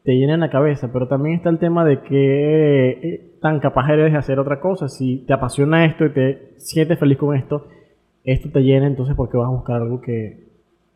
te 0.04 0.12
llena 0.12 0.34
en 0.34 0.40
la 0.40 0.50
cabeza, 0.50 0.90
pero 0.92 1.08
también 1.08 1.36
está 1.36 1.48
el 1.48 1.58
tema 1.58 1.84
de 1.84 2.02
que 2.02 2.90
eh, 2.90 3.38
tan 3.40 3.60
capaz 3.60 3.90
eres 3.90 4.12
de 4.12 4.18
hacer 4.18 4.38
otra 4.38 4.60
cosa. 4.60 4.88
Si 4.88 5.24
te 5.26 5.32
apasiona 5.32 5.84
esto 5.86 6.06
y 6.06 6.12
te 6.12 6.54
sientes 6.58 6.98
feliz 6.98 7.18
con 7.18 7.36
esto, 7.36 7.66
esto 8.24 8.50
te 8.50 8.60
llena, 8.60 8.86
entonces 8.86 9.16
¿por 9.16 9.30
qué 9.30 9.36
vas 9.36 9.48
a 9.48 9.52
buscar 9.52 9.82
algo 9.82 10.00
que 10.00 10.51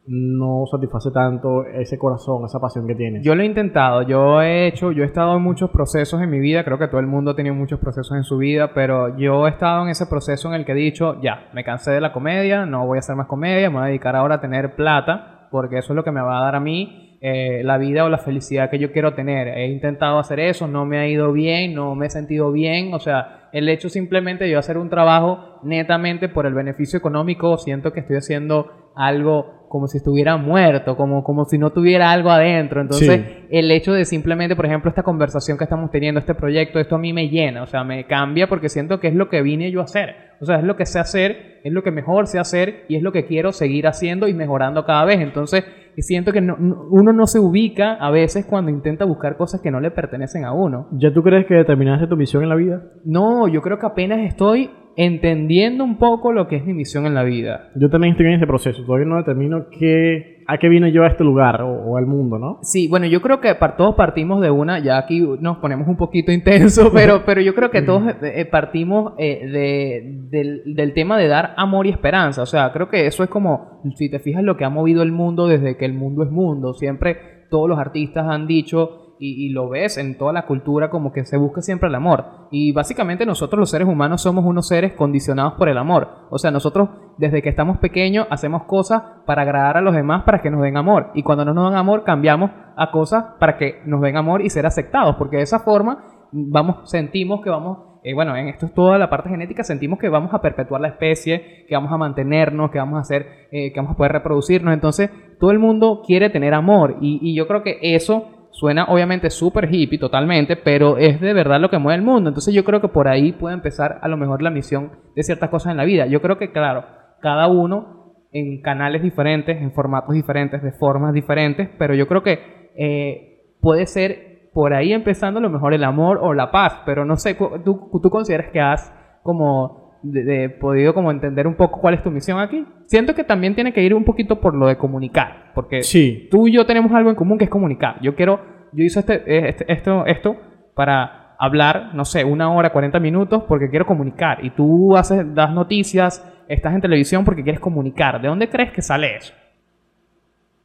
no 0.09 0.64
satisface 0.70 1.11
tanto 1.11 1.64
ese 1.64 1.98
corazón, 1.98 2.44
esa 2.44 2.61
pasión 2.61 2.86
que 2.86 2.94
tienes? 2.94 3.24
Yo 3.24 3.34
lo 3.34 3.42
he 3.42 3.46
intentado, 3.46 4.02
yo 4.02 4.40
he 4.40 4.66
hecho, 4.66 4.92
yo 4.92 5.02
he 5.02 5.07
estado 5.07 5.36
en 5.36 5.42
muchos 5.42 5.70
procesos 5.70 6.20
en 6.22 6.30
mi 6.30 6.38
vida, 6.38 6.64
creo 6.64 6.78
que 6.78 6.88
todo 6.88 7.00
el 7.00 7.07
mundo 7.07 7.32
ha 7.32 7.36
tenido 7.36 7.54
muchos 7.54 7.80
procesos 7.80 8.16
en 8.16 8.24
su 8.24 8.38
vida, 8.38 8.72
pero 8.74 9.16
yo 9.18 9.46
he 9.46 9.50
estado 9.50 9.82
en 9.84 9.90
ese 9.90 10.07
proceso 10.07 10.48
en 10.48 10.54
el 10.54 10.64
que 10.64 10.72
he 10.72 10.76
dicho, 10.76 11.20
ya, 11.20 11.48
me 11.52 11.64
cansé 11.64 11.90
de 11.90 12.00
la 12.00 12.12
comedia, 12.12 12.66
no 12.66 12.86
voy 12.86 12.98
a 12.98 13.00
hacer 13.00 13.16
más 13.16 13.26
comedia, 13.26 13.68
me 13.68 13.76
voy 13.76 13.84
a 13.84 13.88
dedicar 13.88 14.16
ahora 14.16 14.36
a 14.36 14.40
tener 14.40 14.76
plata, 14.76 15.48
porque 15.50 15.78
eso 15.78 15.92
es 15.92 15.96
lo 15.96 16.04
que 16.04 16.12
me 16.12 16.20
va 16.20 16.38
a 16.38 16.44
dar 16.44 16.54
a 16.54 16.61
mí 16.61 17.18
eh, 17.20 17.62
la 17.64 17.78
vida 17.78 18.04
o 18.04 18.09
la 18.09 18.18
felicidad 18.18 18.70
que 18.70 18.78
yo 18.78 18.92
quiero 18.92 19.14
tener. 19.14 19.48
He 19.48 19.68
intentado 19.68 20.18
hacer 20.18 20.38
eso, 20.38 20.68
no 20.68 20.84
me 20.84 20.98
ha 20.98 21.09
ido 21.09 21.32
bien, 21.32 21.74
no 21.74 21.94
me 21.94 22.07
he 22.07 22.11
sentido 22.11 22.52
bien, 22.52 22.94
o 22.94 23.00
sea, 23.00 23.48
el 23.52 23.68
hecho 23.68 23.88
simplemente 23.88 24.44
de 24.44 24.50
yo 24.50 24.59
hacer 24.59 24.76
un 24.78 24.90
trabajo 24.90 25.61
netamente 25.62 26.28
por 26.28 26.46
el 26.46 26.54
beneficio 26.54 26.98
económico, 26.98 27.57
siento 27.59 27.92
que 27.92 28.00
estoy 28.00 28.16
haciendo 28.16 28.92
algo 28.94 29.55
como 29.68 29.86
si 29.88 29.98
estuviera 29.98 30.36
muerto, 30.36 30.96
como, 30.96 31.22
como 31.24 31.44
si 31.44 31.58
no 31.58 31.70
tuviera 31.70 32.10
algo 32.10 32.30
adentro. 32.30 32.80
Entonces, 32.80 33.24
sí. 33.26 33.46
el 33.50 33.70
hecho 33.70 33.92
de 33.92 34.04
simplemente, 34.04 34.56
por 34.56 34.66
ejemplo, 34.66 34.88
esta 34.88 35.02
conversación 35.02 35.58
que 35.58 35.64
estamos 35.64 35.90
teniendo, 35.90 36.20
este 36.20 36.34
proyecto, 36.34 36.78
esto 36.78 36.96
a 36.96 36.98
mí 36.98 37.12
me 37.12 37.28
llena, 37.28 37.62
o 37.62 37.66
sea, 37.66 37.84
me 37.84 38.06
cambia 38.06 38.48
porque 38.48 38.68
siento 38.68 39.00
que 39.00 39.08
es 39.08 39.14
lo 39.14 39.28
que 39.28 39.42
vine 39.42 39.70
yo 39.70 39.80
a 39.80 39.84
hacer. 39.84 40.14
O 40.40 40.44
sea, 40.44 40.56
es 40.58 40.64
lo 40.64 40.76
que 40.76 40.86
sé 40.86 40.98
hacer, 40.98 41.60
es 41.64 41.72
lo 41.72 41.82
que 41.82 41.90
mejor 41.90 42.26
sé 42.26 42.38
hacer 42.38 42.84
y 42.88 42.96
es 42.96 43.02
lo 43.02 43.12
que 43.12 43.26
quiero 43.26 43.52
seguir 43.52 43.86
haciendo 43.86 44.28
y 44.28 44.34
mejorando 44.34 44.84
cada 44.84 45.04
vez. 45.04 45.20
Entonces, 45.20 45.64
siento 46.02 46.32
que 46.32 46.40
no, 46.40 46.56
uno 46.90 47.12
no 47.12 47.26
se 47.26 47.38
ubica 47.38 47.94
a 47.94 48.10
veces 48.10 48.44
cuando 48.44 48.70
intenta 48.70 49.04
buscar 49.04 49.36
cosas 49.36 49.60
que 49.62 49.70
no 49.70 49.80
le 49.80 49.90
pertenecen 49.90 50.44
a 50.44 50.52
uno. 50.52 50.88
¿Ya 50.92 51.12
tú 51.12 51.22
crees 51.22 51.46
que 51.46 51.54
determinaste 51.54 52.06
tu 52.06 52.16
misión 52.16 52.42
en 52.42 52.48
la 52.48 52.56
vida? 52.56 52.82
No, 53.04 53.48
yo 53.48 53.62
creo 53.62 53.78
que 53.78 53.86
apenas 53.86 54.18
estoy 54.20 54.70
entendiendo 54.97 55.84
un 55.84 55.99
poco 55.99 56.32
lo 56.32 56.49
que 56.49 56.57
es 56.57 56.64
mi 56.64 56.72
misión 56.72 57.07
en 57.07 57.14
la 57.14 57.22
vida. 57.22 57.70
Yo 57.74 57.90
también 57.90 58.12
estoy 58.12 58.26
en 58.26 58.32
ese 58.32 58.47
proceso, 58.47 58.82
todavía 58.82 59.07
no 59.07 59.18
determino 59.18 59.66
qué, 59.78 60.42
a 60.47 60.57
qué 60.57 60.70
vino 60.70 60.88
yo 60.88 61.05
a 61.05 61.09
este 61.09 61.22
lugar 61.22 61.61
o, 61.61 61.68
o, 61.68 61.97
al 61.99 62.07
mundo, 62.07 62.38
¿no? 62.38 62.59
Sí, 62.62 62.88
bueno, 62.88 63.07
yo 63.07 63.20
creo 63.20 63.40
que 63.40 63.55
todos 63.76 63.94
partimos 63.94 64.40
de 64.40 64.51
una, 64.51 64.78
ya 64.78 64.97
aquí 64.97 65.20
nos 65.20 65.59
ponemos 65.59 65.86
un 65.86 65.99
poquito 65.99 66.32
intenso, 66.32 66.90
pero, 66.94 67.24
pero 67.26 67.42
yo 67.42 67.55
creo 67.55 67.70
que 67.70 67.82
todos 67.82 68.05
eh, 68.22 68.47
partimos 68.47 69.12
eh, 69.18 69.47
de, 69.47 70.28
del, 70.30 70.74
del, 70.74 70.94
tema 70.94 71.18
de 71.18 71.28
dar 71.28 71.53
amor 71.59 71.86
y 71.86 71.90
esperanza, 71.90 72.42
o 72.42 72.47
sea, 72.47 72.72
creo 72.72 72.88
que 72.88 73.07
eso 73.07 73.22
es 73.22 73.28
como, 73.28 73.82
si 73.97 74.11
te 74.11 74.18
fijas, 74.18 74.42
lo 74.42 74.57
que 74.57 74.64
ha 74.64 74.70
movido 74.70 75.03
el 75.03 75.12
mundo 75.12 75.47
desde 75.47 75.76
que 75.76 75.84
el 75.84 75.92
mundo 75.92 76.22
es 76.22 76.30
mundo, 76.30 76.72
siempre 76.72 77.18
todos 77.51 77.68
los 77.68 77.78
artistas 77.78 78.26
han 78.26 78.47
dicho 78.47 79.05
y, 79.18 79.48
lo 79.50 79.68
ves 79.68 79.96
en 79.98 80.18
toda 80.18 80.32
la 80.32 80.46
cultura 80.46 80.90
como 80.90 81.12
que 81.12 81.24
se 81.24 81.36
busca 81.36 81.62
siempre 81.62 81.88
el 81.88 81.94
amor. 81.94 82.24
Y 82.50 82.72
básicamente 82.72 83.24
nosotros 83.24 83.58
los 83.58 83.70
seres 83.70 83.88
humanos 83.88 84.22
somos 84.22 84.44
unos 84.44 84.68
seres 84.68 84.92
condicionados 84.92 85.54
por 85.54 85.68
el 85.68 85.78
amor. 85.78 86.08
O 86.30 86.38
sea, 86.38 86.50
nosotros 86.50 86.90
desde 87.18 87.42
que 87.42 87.48
estamos 87.48 87.78
pequeños 87.78 88.26
hacemos 88.30 88.64
cosas 88.64 89.02
para 89.24 89.42
agradar 89.42 89.78
a 89.78 89.80
los 89.80 89.94
demás 89.94 90.24
para 90.24 90.42
que 90.42 90.50
nos 90.50 90.62
den 90.62 90.76
amor. 90.76 91.10
Y 91.14 91.22
cuando 91.22 91.44
no 91.44 91.54
nos 91.54 91.70
dan 91.70 91.78
amor 91.78 92.04
cambiamos 92.04 92.50
a 92.76 92.90
cosas 92.90 93.24
para 93.38 93.56
que 93.56 93.80
nos 93.86 94.00
den 94.02 94.16
amor 94.16 94.42
y 94.42 94.50
ser 94.50 94.66
aceptados. 94.66 95.16
Porque 95.16 95.36
de 95.36 95.42
esa 95.42 95.60
forma 95.60 96.04
vamos, 96.32 96.90
sentimos 96.90 97.40
que 97.42 97.50
vamos 97.50 97.78
eh, 98.02 98.14
bueno, 98.14 98.36
en 98.36 98.46
esto 98.46 98.66
es 98.66 98.72
toda 98.72 98.98
la 98.98 99.10
parte 99.10 99.30
genética, 99.30 99.64
sentimos 99.64 99.98
que 99.98 100.08
vamos 100.08 100.32
a 100.32 100.40
perpetuar 100.40 100.80
la 100.80 100.86
especie, 100.86 101.64
que 101.66 101.74
vamos 101.74 101.90
a 101.90 101.96
mantenernos, 101.96 102.70
que 102.70 102.78
vamos 102.78 102.98
a 102.98 103.00
hacer, 103.00 103.48
eh, 103.50 103.72
que 103.72 103.80
vamos 103.80 103.94
a 103.94 103.96
poder 103.96 104.12
reproducirnos. 104.12 104.72
Entonces, 104.72 105.10
todo 105.40 105.50
el 105.50 105.58
mundo 105.58 106.02
quiere 106.06 106.30
tener 106.30 106.54
amor 106.54 106.98
y 107.00 107.34
yo 107.34 107.48
creo 107.48 107.64
que 107.64 107.80
eso 107.82 108.36
suena 108.57 108.86
obviamente 108.88 109.28
súper 109.28 109.68
hippie 109.70 109.98
totalmente, 109.98 110.57
pero 110.57 110.96
es 110.96 111.20
de 111.20 111.34
verdad 111.34 111.61
lo 111.61 111.68
que 111.68 111.78
mueve 111.78 111.98
el 111.98 112.04
mundo. 112.04 112.30
Entonces, 112.30 112.54
yo 112.54 112.64
creo 112.64 112.80
que 112.80 112.88
por 112.88 113.07
ahí 113.07 113.32
puede 113.32 113.54
empezar 113.54 113.98
a 114.00 114.09
lo 114.09 114.16
mejor 114.16 114.40
la 114.40 114.50
misión 114.50 114.92
de 115.14 115.22
ciertas 115.22 115.50
cosas 115.50 115.72
en 115.72 115.76
la 115.76 115.84
vida. 115.84 116.07
Yo 116.07 116.22
creo 116.22 116.38
que, 116.38 116.52
claro, 116.52 116.84
cada 117.20 117.48
uno 117.48 118.14
en 118.32 118.62
canales 118.62 119.02
diferentes, 119.02 119.61
en 119.61 119.72
formatos 119.72 120.14
diferentes, 120.14 120.62
de 120.62 120.72
formas 120.72 121.12
diferentes, 121.12 121.68
pero 121.78 121.94
yo 121.94 122.09
creo 122.09 122.22
que 122.22 122.72
eh, 122.76 123.52
puede 123.61 123.86
ser 123.86 124.50
por 124.54 124.72
ahí 124.72 124.94
empezando 124.94 125.38
a 125.38 125.42
lo 125.42 125.50
mejor 125.50 125.74
el 125.74 125.84
amor 125.84 126.18
o 126.22 126.32
la 126.32 126.50
paz, 126.50 126.80
pero 126.86 127.04
no 127.04 127.16
sé, 127.16 127.36
¿tú, 127.62 127.90
tú 128.02 128.11
consideras 128.11 128.50
que 128.52 128.61
has 128.61 128.90
como 129.22 129.86
de, 130.12 130.24
de 130.24 130.48
podido 130.50 130.94
como 130.94 131.11
entender 131.11 131.46
un 131.46 131.54
poco 131.54 131.80
cuál 131.80 131.94
es 131.94 132.02
tu 132.02 132.11
misión 132.11 132.38
aquí. 132.38 132.64
Siento 132.86 133.14
que 133.14 133.24
también 133.24 133.54
tiene 133.54 133.72
que 133.72 133.82
ir 133.82 133.94
un 133.94 134.04
poquito 134.04 134.40
por 134.40 134.54
lo 134.54 134.66
de 134.66 134.76
comunicar, 134.76 135.52
porque 135.54 135.82
Sí, 135.82 136.28
tú 136.30 136.48
y 136.48 136.52
yo 136.52 136.66
tenemos 136.66 136.92
algo 136.92 137.11
en 137.11 137.16
común 137.16 137.38
que 137.38 137.44
es 137.44 137.50
comunicar. 137.50 137.96
Yo 138.02 138.14
quiero, 138.14 138.40
yo 138.72 138.84
hice 138.84 139.00
este, 139.00 139.14
eh, 139.26 139.48
este- 139.48 139.72
esto, 139.72 140.07
esto 140.07 140.36
para 140.74 141.34
hablar, 141.38 141.94
no 141.94 142.04
sé, 142.04 142.24
una 142.24 142.52
hora, 142.52 142.70
40 142.70 142.98
minutos, 143.00 143.42
porque 143.48 143.68
quiero 143.68 143.84
comunicar. 143.86 144.44
Y 144.44 144.50
tú 144.50 144.96
haces, 144.96 145.34
das 145.34 145.52
noticias, 145.52 146.24
estás 146.48 146.74
en 146.74 146.80
televisión 146.80 147.24
porque 147.24 147.42
quieres 147.42 147.61
comunicar. 147.61 148.20
¿De 148.22 148.28
dónde 148.28 148.48
crees 148.48 148.72
que 148.72 148.82
sale 148.82 149.16
eso? 149.16 149.34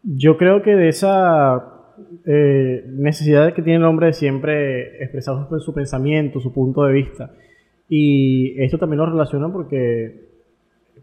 Yo 0.03 0.37
creo 0.37 0.61
que 0.63 0.71
de 0.75 0.87
esa 0.89 1.63
eh, 2.25 2.83
necesidad 2.87 3.53
que 3.53 3.61
tiene 3.61 3.77
el 3.79 3.85
hombre 3.85 4.07
de 4.07 4.13
siempre 4.13 5.03
expresar 5.03 5.35
su, 5.49 5.59
su 5.59 5.73
pensamiento, 5.73 6.39
su 6.39 6.51
punto 6.53 6.83
de 6.83 6.93
vista. 6.93 7.31
Y 7.93 8.57
esto 8.63 8.77
también 8.77 8.99
lo 8.99 9.05
relaciona 9.05 9.51
porque 9.51 10.29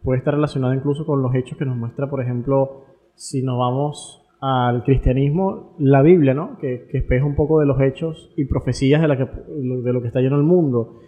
puede 0.03 0.21
estar 0.21 0.33
relacionado 0.33 0.73
incluso 0.73 1.05
con 1.05 1.21
los 1.21 1.35
hechos 1.35 1.59
que 1.59 1.67
nos 1.67 1.77
muestra, 1.77 2.09
por 2.09 2.23
ejemplo, 2.23 2.85
si 3.15 3.43
nos 3.43 3.59
vamos 3.59 4.27
al 4.41 4.85
cristianismo, 4.85 5.75
la 5.79 6.01
Biblia, 6.01 6.33
¿no? 6.33 6.57
Que, 6.57 6.87
que 6.91 6.97
espeja 6.97 7.27
un 7.27 7.35
poco 7.35 7.61
de 7.61 7.67
los 7.67 7.79
hechos 7.83 8.33
y 8.39 8.47
profecías 8.47 9.03
de, 9.03 9.93
lo 9.93 10.01
que 10.01 10.07
está 10.07 10.21
lleno 10.21 10.37
el 10.37 10.45
mundo. 10.45 11.01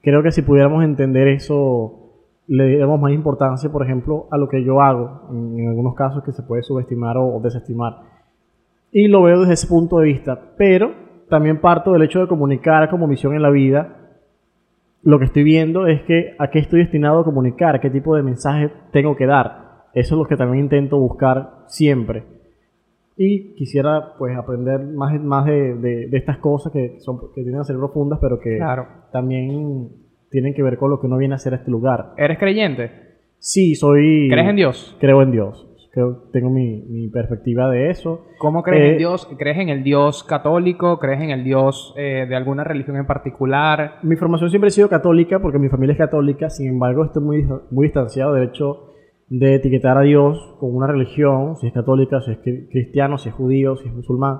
Creo 0.00 0.22
que 0.22 0.32
si 0.32 0.40
pudiéramos 0.40 0.82
entender 0.82 1.28
eso, 1.28 2.24
le 2.46 2.66
diéramos 2.66 2.98
más 2.98 3.12
importancia, 3.12 3.70
por 3.70 3.84
ejemplo, 3.84 4.28
a 4.30 4.38
lo 4.38 4.48
que 4.48 4.64
yo 4.64 4.80
hago, 4.80 5.28
en, 5.30 5.68
algunos 5.68 5.94
casos 5.94 6.24
que 6.24 6.32
se 6.32 6.42
puede 6.42 6.62
subestimar 6.62 7.18
o 7.18 7.38
desestimar. 7.44 7.98
Y 8.92 9.08
lo 9.08 9.24
veo 9.24 9.40
desde 9.40 9.52
ese 9.52 9.66
punto 9.66 9.98
de 9.98 10.06
vista, 10.06 10.54
pero 10.56 10.90
también 11.28 11.60
parto 11.60 11.92
del 11.92 12.04
hecho 12.04 12.20
de 12.20 12.28
comunicar 12.28 12.88
como 12.88 13.06
misión 13.06 13.34
en 13.34 13.42
la 13.42 13.50
vida. 13.50 13.97
Lo 15.02 15.18
que 15.18 15.26
estoy 15.26 15.42
viendo 15.44 15.86
es 15.86 16.02
que 16.02 16.34
a 16.38 16.50
qué 16.50 16.58
estoy 16.58 16.80
destinado 16.80 17.20
a 17.20 17.24
comunicar, 17.24 17.80
qué 17.80 17.90
tipo 17.90 18.16
de 18.16 18.22
mensaje 18.22 18.70
tengo 18.92 19.16
que 19.16 19.26
dar. 19.26 19.84
Eso 19.94 20.14
es 20.14 20.18
lo 20.18 20.26
que 20.26 20.36
también 20.36 20.64
intento 20.64 20.98
buscar 20.98 21.64
siempre. 21.68 22.24
Y 23.16 23.54
quisiera 23.54 24.14
pues 24.18 24.36
aprender 24.36 24.80
más, 24.80 25.20
más 25.20 25.46
de, 25.46 25.74
de- 25.76 26.06
de 26.08 26.16
estas 26.18 26.38
cosas 26.38 26.72
que, 26.72 26.96
son, 27.00 27.18
que 27.34 27.42
tienen 27.42 27.60
a 27.60 27.64
ser 27.64 27.76
profundas, 27.76 28.18
pero 28.20 28.38
que 28.38 28.56
Claro. 28.58 28.86
también 29.12 29.88
tienen 30.30 30.54
que 30.54 30.62
ver 30.62 30.76
con 30.78 30.90
lo 30.90 31.00
que 31.00 31.06
uno 31.06 31.16
viene 31.16 31.34
a 31.34 31.36
hacer 31.36 31.52
a 31.54 31.56
este 31.56 31.70
lugar. 31.70 32.12
¿Eres 32.16 32.38
creyente? 32.38 32.90
Sí, 33.38 33.74
soy... 33.74 34.28
¿Crees 34.30 34.48
en 34.48 34.56
Dios? 34.56 34.96
Creo 35.00 35.22
en 35.22 35.30
Dios. 35.32 35.67
Creo, 35.98 36.28
tengo 36.32 36.48
mi, 36.48 36.82
mi 36.82 37.08
perspectiva 37.08 37.68
de 37.68 37.90
eso. 37.90 38.24
¿Cómo 38.38 38.62
crees 38.62 38.82
Eh, 38.84 38.92
en 38.92 38.98
Dios? 38.98 39.28
¿Crees 39.36 39.58
en 39.58 39.68
el 39.68 39.82
Dios 39.82 40.22
católico? 40.22 41.00
¿Crees 41.00 41.20
en 41.22 41.30
el 41.30 41.42
Dios 41.42 41.92
eh, 41.96 42.24
de 42.28 42.36
alguna 42.36 42.62
religión 42.62 42.96
en 42.98 43.04
particular? 43.04 43.94
Mi 44.04 44.14
formación 44.14 44.48
siempre 44.48 44.68
ha 44.68 44.70
sido 44.70 44.88
católica 44.88 45.40
porque 45.40 45.58
mi 45.58 45.68
familia 45.68 45.94
es 45.94 45.98
católica, 45.98 46.50
sin 46.50 46.68
embargo 46.68 47.04
estoy 47.04 47.24
muy, 47.24 47.48
muy 47.72 47.86
distanciado 47.86 48.34
del 48.34 48.44
hecho 48.50 48.92
de 49.28 49.56
etiquetar 49.56 49.98
a 49.98 50.02
Dios 50.02 50.56
con 50.60 50.72
una 50.72 50.86
religión, 50.86 51.56
si 51.56 51.66
es 51.66 51.72
católica, 51.72 52.20
si 52.20 52.30
es 52.30 52.38
cri- 52.44 52.68
cristiano, 52.70 53.18
si 53.18 53.30
es 53.30 53.34
judío, 53.34 53.74
si 53.74 53.88
es 53.88 53.92
musulmán, 53.94 54.38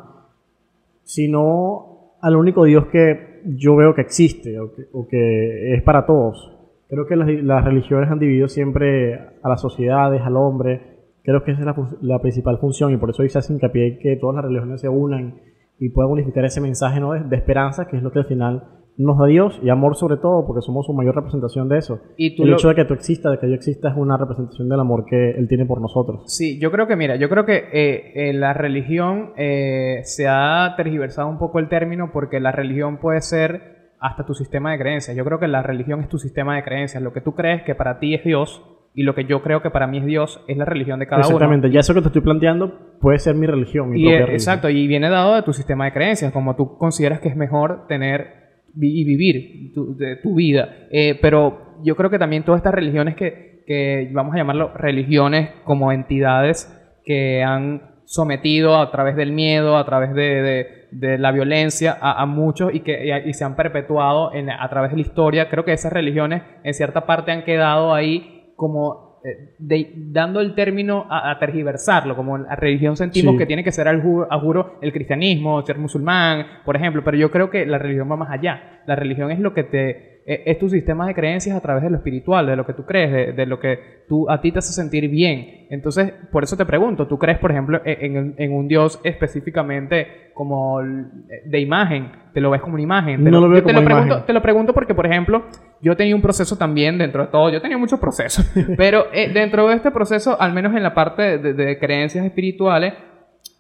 sino 1.02 2.12
al 2.22 2.36
único 2.36 2.64
Dios 2.64 2.86
que 2.86 3.40
yo 3.46 3.74
veo 3.74 3.96
que 3.96 4.02
existe 4.02 4.61
o 4.61 4.72
que, 4.76 4.82
o 4.92 5.09
que 5.09 5.74
es 5.74 5.82
para 5.82 6.06
todos. 6.06 6.54
Creo 6.88 7.06
que 7.09 7.16
las, 7.16 7.28
las 7.42 7.64
religiones 7.64 8.09
han 8.11 8.20
dividido 8.20 8.46
siempre 8.46 9.14
a 9.42 9.48
las 9.48 9.61
sociedades, 9.61 10.22
al 10.22 10.36
hombre. 10.36 10.97
Creo 11.31 11.45
que 11.45 11.51
esa 11.53 11.61
es 11.61 11.66
la, 11.66 11.76
la 12.01 12.18
principal 12.20 12.59
función 12.59 12.93
y 12.93 12.97
por 12.97 13.11
eso 13.11 13.22
hace 13.22 13.53
hincapié 13.53 13.99
que 13.99 14.16
todas 14.16 14.37
las 14.37 14.45
religiones 14.47 14.81
se 14.81 14.89
unan 14.89 15.35
y 15.79 15.91
puedan 15.91 16.11
unificar 16.11 16.45
ese 16.45 16.61
mensaje 16.61 17.01
¿no? 17.01 17.12
de, 17.12 17.20
de 17.20 17.37
esperanza, 17.37 17.87
que 17.87 17.99
es 17.99 18.03
lo 18.03 18.11
que 18.12 18.20
al 18.20 18.24
final 18.24 18.62
nos 18.97 19.16
da 19.18 19.26
Dios 19.26 19.61
y 19.62 19.68
amor 19.68 19.95
sobre 19.95 20.16
todo, 20.16 20.45
porque 20.47 20.61
somos 20.62 20.87
su 20.87 20.93
mayor 20.93 21.14
representación 21.14 21.68
de 21.68 21.79
eso. 21.79 22.01
Y 22.16 22.35
tú 22.35 22.43
el 22.45 22.51
lo- 22.51 22.57
hecho 22.57 22.68
de 22.68 22.74
que 22.74 22.85
tú 22.85 22.95
existas, 22.95 23.31
de 23.31 23.39
que 23.39 23.49
yo 23.49 23.55
exista, 23.55 23.91
es 23.91 23.97
una 23.97 24.16
representación 24.16 24.68
del 24.68 24.81
amor 24.81 25.05
que 25.05 25.33
Él 25.33 25.47
tiene 25.49 25.66
por 25.66 25.81
nosotros. 25.81 26.22
Sí, 26.35 26.59
yo 26.61 26.72
creo 26.72 26.89
que, 26.89 26.97
mira, 26.97 27.14
yo 27.16 27.29
creo 27.29 27.45
que 27.45 27.59
eh, 27.72 28.12
eh, 28.31 28.33
la 28.33 28.55
religión 28.55 29.33
eh, 29.37 30.01
se 30.03 30.26
ha 30.29 30.74
tergiversado 30.76 31.29
un 31.29 31.39
poco 31.39 31.59
el 31.61 31.68
término 31.68 32.11
porque 32.12 32.41
la 32.41 32.51
religión 32.51 32.99
puede 32.99 33.20
ser 33.20 33.93
hasta 34.01 34.24
tu 34.26 34.35
sistema 34.35 34.72
de 34.72 34.79
creencias. 34.79 35.16
Yo 35.16 35.24
creo 35.24 35.39
que 35.39 35.47
la 35.47 35.62
religión 35.62 36.01
es 36.01 36.09
tu 36.09 36.18
sistema 36.18 36.57
de 36.57 36.64
creencias. 36.64 37.03
Lo 37.03 37.12
que 37.12 37.20
tú 37.20 37.35
crees 37.35 37.62
que 37.64 37.74
para 37.76 38.01
ti 38.01 38.14
es 38.14 38.24
Dios 38.24 38.64
y 38.95 39.03
lo 39.03 39.14
que 39.14 39.24
yo 39.24 39.43
creo 39.43 39.62
que 39.62 39.70
para 39.70 39.86
mí 39.86 39.99
es 39.99 40.05
Dios 40.07 40.43
es 40.49 40.57
la 40.57 40.64
religión 40.64 40.99
de 40.99 41.07
cada 41.07 41.20
uno. 41.20 41.26
Exactamente, 41.28 41.70
ya 41.70 41.80
eso 41.80 41.95
que 41.95 42.01
te 42.01 42.09
estoy 42.09 42.22
planteando 42.22 42.97
puede 43.01 43.18
ser 43.18 43.34
mi 43.36 43.47
religión, 43.47 43.91
mi 43.91 44.01
Y, 44.01 44.03
propia 44.03 44.14
eh, 44.16 44.18
religión. 44.26 44.34
exacto, 44.36 44.68
y 44.68 44.86
viene 44.89 45.09
dado 45.09 45.34
de 45.36 45.43
tu 45.43 45.53
sistema 45.53 45.84
de 45.84 45.93
creencias, 45.93 46.32
como 46.32 46.57
tú 46.57 46.76
consideras 46.78 47.20
que 47.20 47.28
es 47.28 47.36
mejor 47.36 47.86
tener 47.86 48.39
y 48.80 49.05
vivir 49.05 49.72
tu, 49.74 49.97
de 49.97 50.16
tu 50.16 50.34
vida. 50.34 50.68
Eh, 50.91 51.18
pero 51.22 51.76
yo 51.84 51.97
creo 51.97 52.11
que 52.11 52.18
también 52.18 52.43
todas 52.45 52.59
estas 52.59 52.74
religiones 52.74 53.14
que, 53.16 53.62
que 53.66 54.09
vamos 54.12 54.34
a 54.34 54.39
llamarlo 54.39 54.72
religiones 54.74 55.51
como 55.64 55.93
entidades 55.93 56.74
que 57.05 57.43
han 57.43 57.82
sometido 58.05 58.76
a 58.80 58.91
través 58.91 59.16
del 59.16 59.32
miedo, 59.32 59.76
a 59.76 59.84
través 59.84 60.14
de, 60.14 60.43
de- 60.43 60.78
de 60.91 61.18
la 61.18 61.32
violencia 61.32 61.95
a, 62.01 62.22
a 62.22 62.24
muchos 62.26 62.74
y 62.74 62.80
que 62.80 63.07
y, 63.07 63.11
a- 63.11 63.26
y 63.26 63.34
se 63.34 63.45
han 63.45 63.55
perpetuado 63.57 64.32
en- 64.32 64.49
a 64.49 64.66
través 64.70 64.91
de 64.91 64.97
la 64.97 65.03
historia. 65.03 65.51
Creo 65.51 65.64
que 65.64 65.72
esas 65.74 65.93
religiones 65.93 66.43
en 66.64 66.72
cierta 66.72 67.05
parte 67.05 67.30
han 67.30 67.43
quedado 67.45 67.93
ahí 67.95 68.38
como 68.59 69.20
eh, 69.24 69.54
de- 69.59 69.92
dando 69.96 70.40
el 70.40 70.54
término 70.54 71.06
a, 71.09 71.30
a 71.30 71.38
tergiversarlo, 71.38 72.14
como 72.14 72.38
la 72.38 72.54
religión 72.56 72.96
sentimos 72.96 73.32
Sí. 73.34 73.38
que 73.38 73.46
tiene 73.46 73.64
que 73.64 73.72
ser 73.72 73.88
al 73.88 74.00
juro, 74.02 74.26
a 74.30 74.38
juro 74.38 74.78
el 74.82 74.92
cristianismo, 74.92 75.62
ser 75.62 75.78
musulmán, 75.78 76.44
por 76.64 76.76
ejemplo, 76.76 77.02
pero 77.04 77.16
yo 77.16 77.30
creo 77.30 77.50
que 77.50 77.64
la 77.66 77.78
religión 77.78 78.11
va 78.11 78.16
más 78.16 78.30
allá. 78.30 78.82
La 78.86 78.94
religión 78.96 79.30
es 79.30 79.38
lo 79.40 79.54
que 79.54 79.64
te 79.64 80.18
es 80.47 80.59
tu 80.59 80.68
sistema 80.68 81.07
de 81.07 81.14
creencias 81.14 81.57
a 81.57 81.61
través 81.61 81.83
de 81.83 81.91
lo 81.91 81.97
espiritual, 81.97 82.47
de 82.47 82.57
lo 82.57 82.66
que 82.66 82.74
tú 82.74 82.85
crees, 82.85 83.11
de, 83.12 83.33
de 83.33 83.47
lo 83.47 83.59
que 83.59 83.79
tú 84.09 84.29
a 84.31 84.41
ti 84.41 84.53
te 84.53 84.59
hace 84.59 84.72
sentir 84.72 85.09
bien. 85.09 85.66
Entonces, 85.70 86.12
por 86.31 86.45
eso 86.45 86.57
te 86.57 86.66
pregunto, 86.66 87.07
¿tú 87.07 87.18
crees, 87.18 87.39
por 87.39 87.51
ejemplo, 87.51 87.81
e, 87.85 87.99
en, 88.07 88.35
en- 88.37 88.53
un 88.53 88.68
Dios 88.68 89.01
específicamente 89.05 90.31
como 90.35 90.81
l- 90.81 91.05
de 91.47 91.61
imagen? 91.61 92.11
¿Te 92.35 92.41
lo 92.41 92.51
ves 92.51 92.61
como 92.61 92.74
una 92.74 92.83
imagen? 92.83 93.24
Te 93.24 93.31
No 93.31 93.41
lo 93.41 93.49
veo 93.49 93.59
yo 93.61 93.64
te 93.66 93.72
como 93.72 93.85
pregunto, 93.85 94.07
imagen. 94.09 94.26
te 94.26 94.33
lo 94.33 94.43
pregunto 94.43 94.72
porque, 94.74 94.95
por 94.95 95.07
ejemplo, 95.07 95.45
yo 95.81 95.97
tenía 95.97 96.14
un 96.14 96.22
proceso 96.22 96.57
también 96.57 96.99
dentro 96.99 97.22
de 97.24 97.31
todo. 97.31 97.51
Yo 97.51 97.61
tenía 97.61 97.79
muchos 97.79 97.99
procesos. 98.01 98.45
pero 98.76 99.07
eh, 99.12 99.31
dentro 99.33 99.66
de 99.68 99.76
este 99.76 99.91
proceso, 99.91 100.41
al 100.41 100.53
menos 100.53 100.74
en 100.76 100.83
la 100.83 100.95
parte 100.95 101.39
de, 101.39 101.55
de 101.55 101.79
creencias 101.79 102.24
espirituales, 102.24 102.95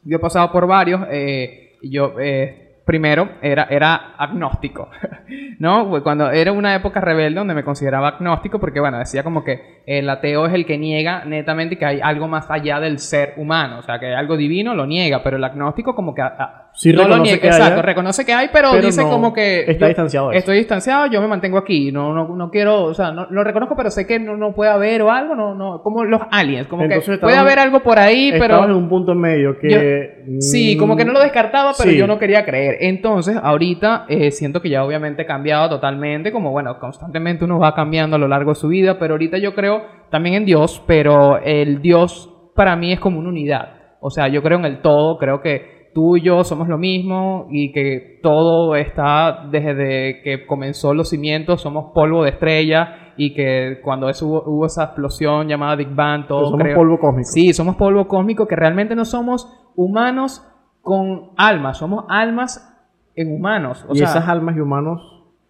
yo 0.04 0.16
he 0.16 0.20
pasado 0.20 0.50
por 0.52 0.66
varios. 0.66 1.00
eh, 1.10 1.76
yo, 1.82 2.14
eh, 2.20 2.67
primero, 2.88 3.28
era, 3.42 3.64
era 3.68 4.14
agnóstico. 4.16 4.88
¿No? 5.58 6.02
Cuando 6.02 6.30
era 6.30 6.52
una 6.52 6.74
época 6.74 7.02
rebelde 7.02 7.38
donde 7.38 7.52
me 7.52 7.62
consideraba 7.62 8.08
agnóstico, 8.08 8.58
porque, 8.58 8.80
bueno, 8.80 8.98
decía 8.98 9.22
como 9.22 9.44
que 9.44 9.82
el 9.84 10.08
ateo 10.08 10.46
es 10.46 10.54
el 10.54 10.64
que 10.64 10.78
niega 10.78 11.26
netamente 11.26 11.76
que 11.76 11.84
hay 11.84 12.00
algo 12.02 12.28
más 12.28 12.50
allá 12.50 12.80
del 12.80 12.98
ser 12.98 13.34
humano. 13.36 13.80
O 13.80 13.82
sea, 13.82 13.98
que 13.98 14.06
hay 14.06 14.14
algo 14.14 14.38
divino, 14.38 14.74
lo 14.74 14.86
niega. 14.86 15.22
Pero 15.22 15.36
el 15.36 15.44
agnóstico, 15.44 15.94
como 15.94 16.14
que. 16.14 16.22
a- 16.22 16.64
Sí 16.74 16.92
no 16.92 16.98
lo 16.98 17.04
reconoce 17.08 17.22
niega. 17.24 17.40
que 17.40 17.46
Exacto, 17.48 17.72
haya, 17.72 17.82
reconoce 17.82 18.24
que 18.24 18.32
hay, 18.32 18.50
pero, 18.52 18.70
pero 18.70 18.86
dice 18.86 19.02
no, 19.02 19.10
como 19.10 19.32
que. 19.32 19.62
está 19.62 19.80
yo 19.80 19.86
distanciado. 19.88 20.32
Estoy 20.32 20.58
distanciado, 20.58 21.06
yo 21.06 21.20
me 21.20 21.26
mantengo 21.26 21.58
aquí. 21.58 21.90
No, 21.90 22.14
no, 22.14 22.36
no 22.36 22.50
quiero. 22.50 22.84
O 22.84 22.94
sea, 22.94 23.10
no, 23.10 23.26
lo 23.30 23.42
reconozco, 23.42 23.74
pero 23.76 23.90
sé 23.90 24.06
que 24.06 24.20
no, 24.20 24.36
no 24.36 24.54
puede 24.54 24.70
haber 24.70 25.02
o 25.02 25.10
algo. 25.10 25.34
No, 25.34 25.54
no, 25.54 25.82
como 25.82 26.04
los 26.04 26.22
aliens. 26.30 26.68
Como 26.68 26.84
Entonces 26.84 27.16
que 27.16 27.18
puede 27.18 27.36
haber 27.36 27.58
algo 27.58 27.80
por 27.80 27.98
ahí, 27.98 28.30
pero. 28.30 28.44
Estabas 28.44 28.70
en 28.70 28.76
un 28.76 28.88
punto 28.88 29.12
en 29.12 29.18
medio 29.18 29.58
que... 29.58 30.24
Sí, 30.38 30.76
como 30.76 30.96
que 30.96 31.04
no 31.04 31.12
lo 31.12 31.20
descartaba, 31.20 31.72
pero 31.76 31.90
sí. 31.90 31.96
yo 31.96 32.06
no 32.06 32.18
quería 32.18 32.44
creer. 32.44 32.77
Entonces, 32.80 33.36
ahorita 33.42 34.06
eh, 34.08 34.30
siento 34.30 34.60
que 34.62 34.70
ya 34.70 34.84
obviamente 34.84 35.22
he 35.22 35.26
cambiado 35.26 35.68
totalmente, 35.68 36.32
como 36.32 36.50
bueno, 36.50 36.78
constantemente 36.78 37.44
uno 37.44 37.58
va 37.58 37.74
cambiando 37.74 38.16
a 38.16 38.18
lo 38.18 38.28
largo 38.28 38.50
de 38.52 38.56
su 38.56 38.68
vida, 38.68 38.98
pero 38.98 39.14
ahorita 39.14 39.38
yo 39.38 39.54
creo 39.54 39.82
también 40.10 40.34
en 40.36 40.44
Dios, 40.44 40.82
pero 40.86 41.38
el 41.38 41.80
Dios 41.82 42.32
para 42.54 42.76
mí 42.76 42.92
es 42.92 43.00
como 43.00 43.18
una 43.18 43.28
unidad. 43.28 43.68
O 44.00 44.10
sea, 44.10 44.28
yo 44.28 44.42
creo 44.42 44.58
en 44.58 44.64
el 44.64 44.80
todo, 44.80 45.18
creo 45.18 45.40
que 45.40 45.78
tú 45.94 46.16
y 46.16 46.22
yo 46.22 46.44
somos 46.44 46.68
lo 46.68 46.78
mismo 46.78 47.46
y 47.50 47.72
que 47.72 48.20
todo 48.22 48.76
está 48.76 49.46
desde 49.50 50.20
que 50.22 50.46
comenzó 50.46 50.94
los 50.94 51.08
cimientos, 51.08 51.60
somos 51.62 51.92
polvo 51.92 52.22
de 52.24 52.30
estrella 52.30 53.12
y 53.16 53.34
que 53.34 53.80
cuando 53.82 54.08
eso 54.08 54.26
hubo, 54.28 54.42
hubo 54.46 54.66
esa 54.66 54.84
explosión 54.84 55.48
llamada 55.48 55.74
Big 55.74 55.88
Bang, 55.92 56.26
todo 56.28 56.44
somos 56.50 56.62
creo- 56.62 56.76
polvo 56.76 56.98
cósmico. 57.00 57.28
Sí, 57.28 57.52
somos 57.52 57.74
polvo 57.76 58.06
cósmico 58.06 58.46
que 58.46 58.54
realmente 58.54 58.94
no 58.94 59.04
somos 59.04 59.48
humanos 59.74 60.44
con 60.88 61.30
almas, 61.36 61.78
somos 61.78 62.04
almas 62.08 62.64
en 63.14 63.32
humanos. 63.34 63.84
O 63.88 63.94
y 63.94 63.98
sea, 63.98 64.08
esas 64.08 64.28
almas 64.28 64.56
y 64.56 64.60
humanos 64.60 65.02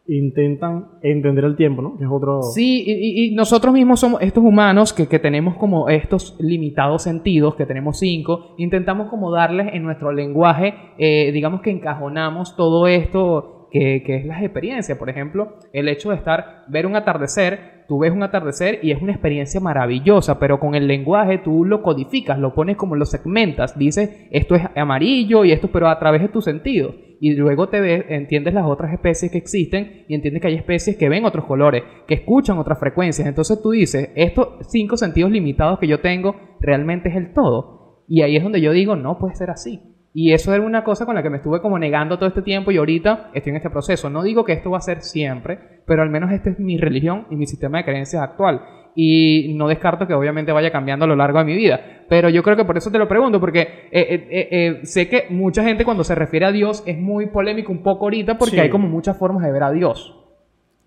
intentan 0.06 0.86
entender 1.02 1.44
el 1.44 1.54
tiempo, 1.56 1.82
¿no? 1.82 1.98
Que 1.98 2.04
es 2.04 2.10
otro... 2.10 2.40
Sí, 2.42 2.82
y, 2.86 2.92
y- 2.92 3.32
y 3.32 3.34
nosotros 3.34 3.74
mismos 3.74 4.00
somos 4.00 4.22
estos 4.22 4.42
humanos 4.42 4.92
que, 4.94 5.06
que 5.06 5.18
tenemos 5.18 5.56
como 5.56 5.88
estos 5.90 6.34
limitados 6.40 7.02
sentidos, 7.02 7.54
que 7.56 7.66
tenemos 7.66 7.98
cinco, 7.98 8.54
intentamos 8.56 9.08
como 9.10 9.30
darles 9.30 9.68
en 9.74 9.82
nuestro 9.82 10.10
lenguaje, 10.12 10.74
eh, 10.96 11.30
digamos 11.32 11.60
que 11.60 11.70
encajonamos 11.70 12.56
todo 12.56 12.86
esto 12.86 13.57
que, 13.70 14.02
es 14.06 14.26
las 14.26 14.42
experiencias. 14.42 14.98
Por 14.98 15.10
ejemplo, 15.10 15.56
el 15.72 15.88
hecho 15.88 16.10
de 16.10 16.16
estar, 16.16 16.64
ver 16.68 16.86
un 16.86 16.96
atardecer, 16.96 17.84
tú 17.88 17.98
ves 18.00 18.12
un 18.12 18.22
atardecer 18.22 18.80
y 18.82 18.90
es 18.90 19.00
una 19.00 19.12
experiencia 19.12 19.60
maravillosa, 19.60 20.38
pero 20.38 20.60
con 20.60 20.74
el 20.74 20.86
lenguaje 20.86 21.38
tú 21.38 21.64
lo 21.64 21.82
codificas, 21.82 22.38
lo 22.38 22.54
pones 22.54 22.76
como 22.76 22.96
lo 22.96 23.04
segmentas, 23.04 23.78
dices 23.78 24.28
esto 24.30 24.54
es 24.54 24.62
amarillo 24.76 25.44
y 25.44 25.52
esto, 25.52 25.68
pero 25.72 25.88
a 25.88 25.98
través 25.98 26.22
de 26.22 26.28
tus 26.28 26.44
sentidos. 26.44 26.94
y 27.20 27.34
luego 27.34 27.68
te 27.68 27.80
ves, 27.80 28.04
entiendes 28.10 28.54
las 28.54 28.64
otras 28.64 28.92
especies 28.92 29.32
que 29.32 29.38
existen 29.38 30.04
y 30.06 30.14
entiendes 30.14 30.40
que 30.40 30.48
hay 30.48 30.54
especies 30.54 30.96
que 30.96 31.08
ven 31.08 31.24
otros 31.24 31.46
colores, 31.46 31.82
que 32.06 32.14
escuchan 32.14 32.58
otras 32.58 32.78
frecuencias. 32.78 33.26
Entonces 33.26 33.60
tú 33.60 33.72
dices, 33.72 34.10
estos 34.14 34.66
cinco 34.68 34.96
sentidos 34.96 35.32
limitados 35.32 35.80
que 35.80 35.88
yo 35.88 36.00
tengo 36.00 36.36
realmente 36.60 37.08
es 37.08 37.16
el 37.16 37.32
todo. 37.32 38.04
Y 38.06 38.22
ahí 38.22 38.36
es 38.36 38.42
donde 38.42 38.60
yo 38.60 38.72
digo, 38.72 38.94
no 38.94 39.18
puede 39.18 39.34
ser 39.34 39.50
así. 39.50 39.97
Y 40.14 40.32
eso 40.32 40.52
era 40.54 40.64
una 40.64 40.82
cosa 40.84 41.04
con 41.06 41.14
la 41.14 41.22
que 41.22 41.30
me 41.30 41.36
estuve 41.36 41.60
como 41.60 41.78
negando 41.78 42.16
todo 42.16 42.28
este 42.28 42.42
tiempo 42.42 42.70
y 42.70 42.76
ahorita 42.78 43.30
estoy 43.34 43.50
en 43.50 43.56
este 43.56 43.70
proceso. 43.70 44.08
No 44.10 44.22
digo 44.22 44.44
que 44.44 44.52
esto 44.54 44.70
va 44.70 44.78
a 44.78 44.80
ser 44.80 45.02
siempre, 45.02 45.58
pero 45.86 46.02
al 46.02 46.10
menos 46.10 46.32
esta 46.32 46.50
es 46.50 46.58
mi 46.58 46.76
religión 46.78 47.26
y 47.30 47.36
mi 47.36 47.46
sistema 47.46 47.78
de 47.78 47.84
creencias 47.84 48.22
actual. 48.22 48.60
Y 48.94 49.54
no 49.56 49.68
descarto 49.68 50.08
que 50.08 50.14
obviamente 50.14 50.50
vaya 50.50 50.72
cambiando 50.72 51.04
a 51.04 51.08
lo 51.08 51.14
largo 51.14 51.38
de 51.38 51.44
mi 51.44 51.54
vida. 51.54 51.78
Pero 52.08 52.30
yo 52.30 52.42
creo 52.42 52.56
que 52.56 52.64
por 52.64 52.76
eso 52.76 52.90
te 52.90 52.98
lo 52.98 53.06
pregunto, 53.06 53.38
porque 53.38 53.60
eh, 53.60 54.26
eh, 54.30 54.48
eh, 54.50 54.80
sé 54.86 55.08
que 55.08 55.26
mucha 55.30 55.62
gente 55.62 55.84
cuando 55.84 56.02
se 56.02 56.16
refiere 56.16 56.46
a 56.46 56.52
Dios 56.52 56.82
es 56.86 56.98
muy 56.98 57.26
polémico 57.26 57.70
un 57.70 57.82
poco 57.84 58.06
ahorita 58.06 58.38
porque 58.38 58.56
Sí. 58.56 58.60
hay 58.60 58.70
como 58.70 58.88
muchas 58.88 59.16
formas 59.16 59.44
de 59.44 59.52
ver 59.52 59.62
a 59.62 59.70
Dios. 59.70 60.14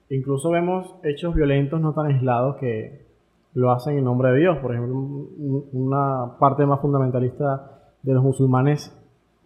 Incluso 0.09 0.49
vemos 0.49 0.95
hechos 1.03 1.33
violentos 1.35 1.79
no 1.79 1.93
tan 1.93 2.07
aislados 2.07 2.57
que 2.57 3.05
lo 3.53 3.71
hacen 3.71 3.97
en 3.97 4.03
nombre 4.03 4.31
de 4.31 4.39
Dios. 4.39 4.57
Por 4.57 4.73
ejemplo, 4.73 4.93
un- 4.93 5.69
una 5.71 6.37
parte 6.37 6.65
más 6.65 6.81
fundamentalista 6.81 7.79
de 8.03 8.13
los 8.13 8.23
musulmanes 8.23 8.97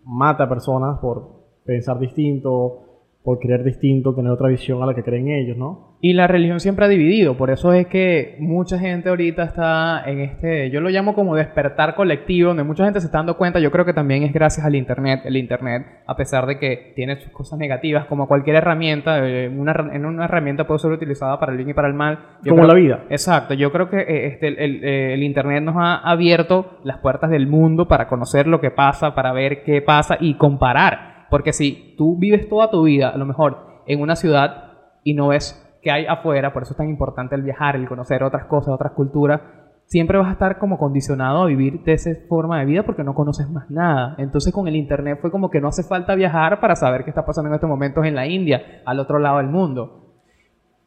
mata 0.06 0.44
a 0.44 0.50
personas 0.50 1.00
por 1.00 1.46
pensar 1.66 2.00
distinto, 2.00 2.95
por 3.26 3.40
creer 3.40 3.64
distinto, 3.64 4.14
tener 4.14 4.32
otra 4.32 4.48
visión 4.50 4.82
a 4.84 4.86
la 4.86 4.94
que 4.94 5.02
creen 5.04 5.30
ellos, 5.30 5.58
¿no? 5.58 5.96
Y 6.00 6.14
la 6.14 6.28
religión 6.28 6.60
siempre 6.60 6.86
ha 6.86 6.88
dividido, 6.88 7.36
por 7.36 7.50
eso 7.50 7.74
es 7.74 7.88
que 7.88 8.36
mucha 8.40 8.78
gente 8.78 9.10
ahorita 9.10 9.44
está 9.44 10.04
en 10.06 10.20
este, 10.20 10.70
yo 10.70 10.80
lo 10.80 10.90
llamo 10.90 11.16
como 11.16 11.36
despertar 11.36 11.96
colectivo, 11.96 12.50
donde 12.50 12.64
mucha 12.64 12.84
gente 12.86 13.00
se 13.00 13.08
está 13.08 13.18
dando 13.18 13.36
cuenta, 13.38 13.60
yo 13.60 13.72
creo 13.72 13.86
que 13.86 13.94
también 13.94 14.22
es 14.22 14.32
gracias 14.32 14.64
al 14.64 14.76
Internet, 14.76 15.22
el 15.26 15.36
Internet, 15.38 15.88
a 16.06 16.16
pesar 16.16 16.46
de 16.46 16.60
que 16.60 16.94
tiene 16.96 17.16
sus 17.20 17.32
cosas 17.32 17.58
negativas, 17.58 18.06
como 18.06 18.28
cualquier 18.28 18.58
herramienta, 18.58 19.28
eh, 19.28 19.50
una, 19.50 19.74
en 19.92 20.06
una 20.06 20.26
herramienta 20.26 20.68
puede 20.68 20.80
ser 20.80 20.92
utilizada 20.92 21.40
para 21.40 21.52
el 21.54 21.58
bien 21.58 21.70
y 21.72 21.74
para 21.74 21.88
el 21.88 21.96
mal. 21.96 22.20
Yo 22.44 22.52
Como 22.52 22.68
creo- 22.68 22.68
la 22.68 22.80
vida. 22.80 23.04
Exacto, 23.10 23.56
yo 23.56 23.72
creo 23.72 23.90
que 23.90 23.98
eh, 24.02 24.28
este, 24.28 24.50
el, 24.50 24.60
el- 24.60 24.84
eh, 24.84 25.14
el 25.16 25.24
Internet 25.24 25.64
nos 25.64 25.76
ha 25.78 25.96
abierto 25.96 26.78
las 26.84 27.00
puertas 27.00 27.32
del 27.32 27.48
mundo 27.48 27.88
para 27.88 28.08
conocer 28.08 28.46
lo 28.46 28.62
que 28.62 28.70
pasa, 28.70 29.16
para 29.16 29.34
ver 29.34 29.64
qué 29.64 29.82
pasa 29.82 30.18
y 30.20 30.36
comparar. 30.36 31.15
Porque 31.30 31.54
si 31.54 31.96
tú 31.98 32.18
vives 32.18 32.50
toda 32.50 32.70
tu 32.70 32.84
vida, 32.84 33.10
a 33.10 33.18
lo 33.18 33.26
mejor, 33.26 33.82
en 33.88 34.02
una 34.02 34.16
ciudad 34.16 34.74
y 35.04 35.14
no 35.14 35.30
ves 35.30 35.62
qué 35.82 35.92
hay 35.92 36.06
afuera, 36.06 36.54
por 36.54 36.64
eso 36.64 36.74
es 36.74 36.78
tan 36.78 36.90
importante 36.90 37.36
el 37.36 37.44
viajar, 37.44 37.76
el 37.76 37.88
conocer 37.88 38.24
otras 38.24 38.46
cosas, 38.46 38.74
otras 38.74 38.94
culturas, 38.94 39.42
siempre 39.86 40.18
vas 40.18 40.30
a 40.30 40.34
estar 40.34 40.58
como 40.58 40.78
condicionado 40.78 41.44
a 41.44 41.46
vivir 41.46 41.84
de 41.84 41.94
esa 41.94 42.12
forma 42.28 42.60
de 42.60 42.66
vida 42.66 42.84
porque 42.84 43.04
no 43.04 43.14
conoces 43.14 43.50
más 43.50 43.70
nada. 43.70 44.16
Entonces 44.18 44.54
con 44.54 44.68
el 44.68 44.76
Internet 44.76 45.20
fue 45.22 45.32
como 45.32 45.50
que 45.50 45.62
no 45.62 45.68
hace 45.68 45.84
falta 45.84 46.16
viajar 46.16 46.60
para 46.60 46.76
saber 46.76 47.04
qué 47.04 47.12
está 47.12 47.26
pasando 47.26 47.50
en 47.50 47.56
estos 47.56 47.70
momentos 47.70 48.06
en 48.06 48.16
la 48.16 48.28
India, 48.28 48.82
al 48.86 49.00
otro 49.00 49.20
lado 49.20 49.38
del 49.38 49.48
mundo. 49.48 50.02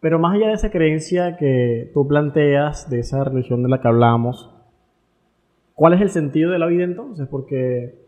Pero 0.01 0.19
más 0.19 0.35
allá 0.35 0.49
de 0.49 0.55
esa 0.55 0.71
creencia 0.71 1.37
que 1.37 1.91
tú 1.93 2.07
planteas, 2.07 2.89
de 2.89 3.01
esa 3.01 3.25
religión 3.25 3.63
de 3.63 3.69
la 3.69 3.81
que 3.81 3.89
hablamos, 3.89 4.55
¿cuál 5.75 5.95
es 5.95 6.01
el 6.01 6.11
sentido 6.11 6.53
de 6.53 6.59
la 6.59 6.67
vida 6.67 6.85
entonces? 6.85 7.27
Porque 7.29 8.08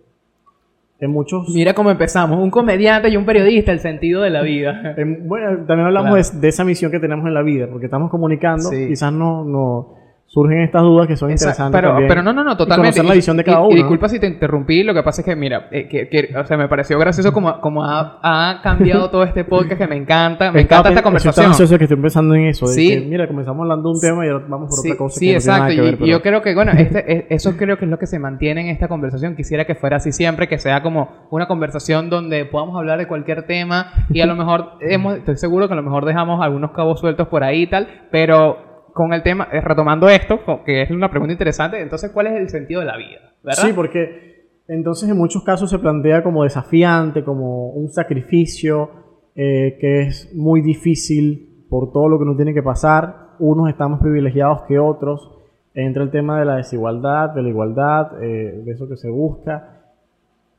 en 1.00 1.10
muchos... 1.10 1.48
Mira 1.54 1.72
cómo 1.74 1.90
empezamos, 1.90 2.38
un 2.38 2.50
comediante 2.50 3.08
y 3.08 3.16
un 3.16 3.24
periodista, 3.24 3.72
el 3.72 3.80
sentido 3.80 4.22
de 4.22 4.30
la 4.30 4.42
vida. 4.42 4.94
en- 4.96 5.26
bueno, 5.28 5.64
también 5.66 5.86
hablamos 5.86 6.10
Claro. 6.12 6.34
de, 6.34 6.40
de 6.40 6.48
esa 6.48 6.64
misión 6.64 6.90
que 6.90 7.00
tenemos 7.00 7.26
en 7.26 7.34
la 7.34 7.42
vida, 7.42 7.66
porque 7.70 7.86
estamos 7.86 8.10
comunicando, 8.10 8.68
Sí. 8.68 8.88
quizás 8.88 9.12
no, 9.12 9.44
no 9.44 9.94
surgen 10.32 10.60
estas 10.60 10.82
dudas 10.82 11.08
que 11.08 11.16
son 11.16 11.28
Exacto, 11.32 11.50
interesantes 11.64 11.76
pero, 11.80 11.88
también. 11.90 12.08
pero 12.08 12.22
no, 12.22 12.32
no, 12.32 12.44
no, 12.44 12.52
Y 12.52 12.56
totalmente. 12.56 12.98
conocer 12.98 13.04
la 13.04 13.14
visión 13.14 13.36
de 13.36 13.42
cada 13.42 13.58
y- 13.58 13.62
uno. 13.62 13.70
Y, 13.72 13.74
disculpa 13.78 14.08
si 14.08 14.20
te 14.20 14.28
interrumpí, 14.28 14.84
lo 14.84 14.94
que 14.94 15.02
pasa 15.02 15.22
es 15.22 15.24
que, 15.26 15.34
mira, 15.34 15.66
eh, 15.72 15.88
que, 15.88 16.08
que- 16.08 16.32
o 16.38 16.44
sea, 16.44 16.56
me 16.56 16.68
pareció 16.68 17.00
gracioso 17.00 17.32
como, 17.32 17.60
como 17.60 17.84
ha, 17.84 18.20
ha 18.22 18.62
cambiado 18.62 19.10
todo 19.10 19.24
este 19.24 19.42
podcast 19.42 19.76
que 19.80 19.88
me 19.88 19.96
encanta. 19.96 20.52
Me 20.52 20.60
encanta 20.60 20.90
esta 20.90 21.00
Estoy 21.00 21.02
conversación. 21.02 21.42
tan 21.42 21.50
ansioso 21.50 21.76
que 21.78 21.84
estoy 21.84 21.96
pensando 22.00 22.34
en 22.36 22.46
eso. 22.46 22.66
de 22.68 22.72
Sí. 22.74 22.88
que, 22.90 23.00
mira, 23.08 23.26
comenzamos 23.26 23.60
hablando 23.62 23.88
de 23.88 23.94
un 23.96 24.00
tema 24.00 24.24
y 24.24 24.28
ahora 24.28 24.44
vamos 24.48 24.68
por 24.68 24.78
Sí, 24.78 24.88
otra 24.90 24.98
cosa 24.98 25.18
sí, 25.18 25.26
que 25.26 25.32
no 25.34 25.38
tiene 25.40 25.46
nada 25.52 25.58
exacto. 25.68 25.74
que 25.74 25.80
ver. 25.82 25.90
y, 25.90 25.94
y 25.94 25.98
pero- 25.98 26.10
yo 26.10 26.22
creo 26.22 26.42
que, 26.42 26.54
bueno, 26.54 26.72
este, 26.78 27.12
es- 27.12 27.24
eso 27.30 27.56
creo 27.56 27.76
que 27.76 27.84
es 27.86 27.90
lo 27.90 27.98
que 27.98 28.06
se 28.06 28.18
mantiene 28.20 28.60
en 28.60 28.68
esta 28.68 28.86
conversación. 28.86 29.34
Quisiera 29.34 29.64
que 29.64 29.74
fuera 29.74 29.96
así 29.96 30.12
siempre, 30.12 30.46
que 30.46 30.58
sea 30.58 30.80
como 30.80 31.08
una 31.30 31.48
conversación 31.48 32.08
donde 32.08 32.44
podamos 32.44 32.76
hablar 32.76 32.98
de 32.98 33.08
cualquier 33.08 33.46
tema 33.48 34.06
y 34.10 34.20
a 34.20 34.26
lo 34.26 34.36
mejor, 34.36 34.74
hemos, 34.80 35.16
estoy 35.16 35.36
seguro 35.38 35.66
que 35.66 35.72
a 35.72 35.76
lo 35.76 35.82
mejor 35.82 36.04
dejamos 36.04 36.40
algunos 36.40 36.70
cabos 36.70 37.00
sueltos 37.00 37.26
por 37.26 37.42
ahí 37.42 37.62
y 37.62 37.66
tal, 37.66 37.88
pero 38.12 38.69
con 38.92 39.12
el 39.12 39.22
tema, 39.22 39.48
eh, 39.52 39.60
retomando 39.60 40.08
esto, 40.08 40.40
que 40.64 40.82
es 40.82 40.90
una 40.90 41.10
pregunta 41.10 41.32
interesante, 41.32 41.80
entonces, 41.80 42.10
¿cuál 42.12 42.28
es 42.28 42.34
el 42.34 42.48
sentido 42.48 42.80
de 42.80 42.86
la 42.86 42.96
vida? 42.96 43.34
¿Verdad? 43.42 43.62
Sí, 43.62 43.72
porque 43.72 44.30
entonces 44.68 45.08
en 45.08 45.16
muchos 45.16 45.42
casos 45.42 45.70
se 45.70 45.78
plantea 45.78 46.22
como 46.22 46.44
desafiante, 46.44 47.24
como 47.24 47.70
un 47.70 47.88
sacrificio 47.88 48.90
eh, 49.34 49.78
que 49.80 50.02
es 50.02 50.34
muy 50.34 50.60
difícil 50.60 51.64
por 51.68 51.92
todo 51.92 52.08
lo 52.08 52.18
que 52.18 52.24
uno 52.24 52.36
tiene 52.36 52.52
que 52.54 52.62
pasar. 52.62 53.30
Unos 53.38 53.68
están 53.68 53.92
más 53.92 54.00
privilegiados 54.00 54.62
que 54.68 54.78
otros. 54.78 55.30
Entra 55.72 56.02
el 56.02 56.10
tema 56.10 56.38
de 56.38 56.44
la 56.44 56.56
desigualdad, 56.56 57.30
de 57.30 57.42
la 57.42 57.48
igualdad, 57.48 58.22
eh, 58.22 58.62
de 58.64 58.70
eso 58.70 58.88
que 58.88 58.96
se 58.96 59.08
busca. 59.08 59.82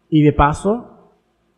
Y 0.09 0.23
de 0.23 0.33
paso, 0.33 1.11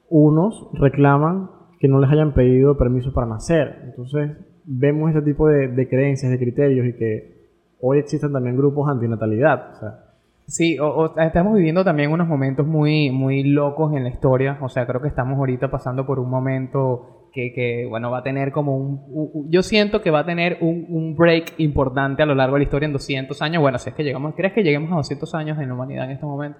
unos 0.10 0.70
reclaman 0.74 1.50
que 1.80 1.88
no 1.88 2.00
les 2.00 2.12
hayan 2.12 2.34
pedido 2.34 2.78
permiso 2.78 3.14
para 3.14 3.28
nacer. 3.28 3.82
Entonces, 3.86 4.32
vemos 4.66 5.12
ese 5.12 5.22
tipo 5.22 5.48
de, 5.48 5.68
de 5.68 5.88
creencias, 5.90 6.32
de 6.32 6.40
criterios 6.40 6.86
y 6.88 6.94
que 6.94 7.34
hoy 7.82 8.00
existen 8.00 8.32
también 8.32 8.56
grupos 8.58 8.90
antinatalidad. 8.90 9.72
O 9.84 10.04
Sí, 10.46 10.78
o, 10.78 11.18
estamos 11.20 11.56
viviendo 11.56 11.86
también 11.86 12.12
unos 12.12 12.28
momentos 12.28 12.68
muy, 12.68 13.12
muy 13.12 13.44
locos 13.44 13.94
en 13.96 14.04
la 14.04 14.10
historia. 14.10 14.58
O 14.62 14.68
sea, 14.68 14.86
creo 14.86 15.02
que 15.02 15.08
estamos 15.08 15.38
ahorita 15.38 15.72
pasando 15.72 16.06
por 16.06 16.20
un 16.20 16.30
momento 16.30 17.30
que, 17.34 17.54
que, 17.54 17.86
bueno, 17.90 18.12
va 18.12 18.18
a 18.20 18.24
tener 18.24 18.52
como 18.52 18.76
un... 18.76 19.02
u- 19.08 19.32
u- 19.34 19.46
yo 19.50 19.64
siento 19.64 20.02
que 20.02 20.12
va 20.12 20.20
a 20.20 20.26
tener 20.26 20.58
un, 20.60 20.86
un 20.90 21.16
break 21.16 21.54
importante 21.60 22.22
a 22.24 22.26
lo 22.26 22.36
largo 22.36 22.56
de 22.56 22.60
la 22.60 22.64
historia 22.66 22.88
en 22.88 22.94
200 22.94 23.42
años. 23.42 23.62
Bueno, 23.62 23.78
si 23.80 23.90
es 23.90 23.96
que 23.96 24.04
llegamos... 24.04 24.36
¿Crees 24.36 24.52
que 24.54 24.64
lleguemos 24.64 24.92
a 24.92 24.96
200 24.96 25.34
años 25.34 25.58
en 25.60 25.70
la 25.70 25.74
humanidad 25.76 26.06
en 26.06 26.12
este 26.12 26.26
momento? 26.26 26.60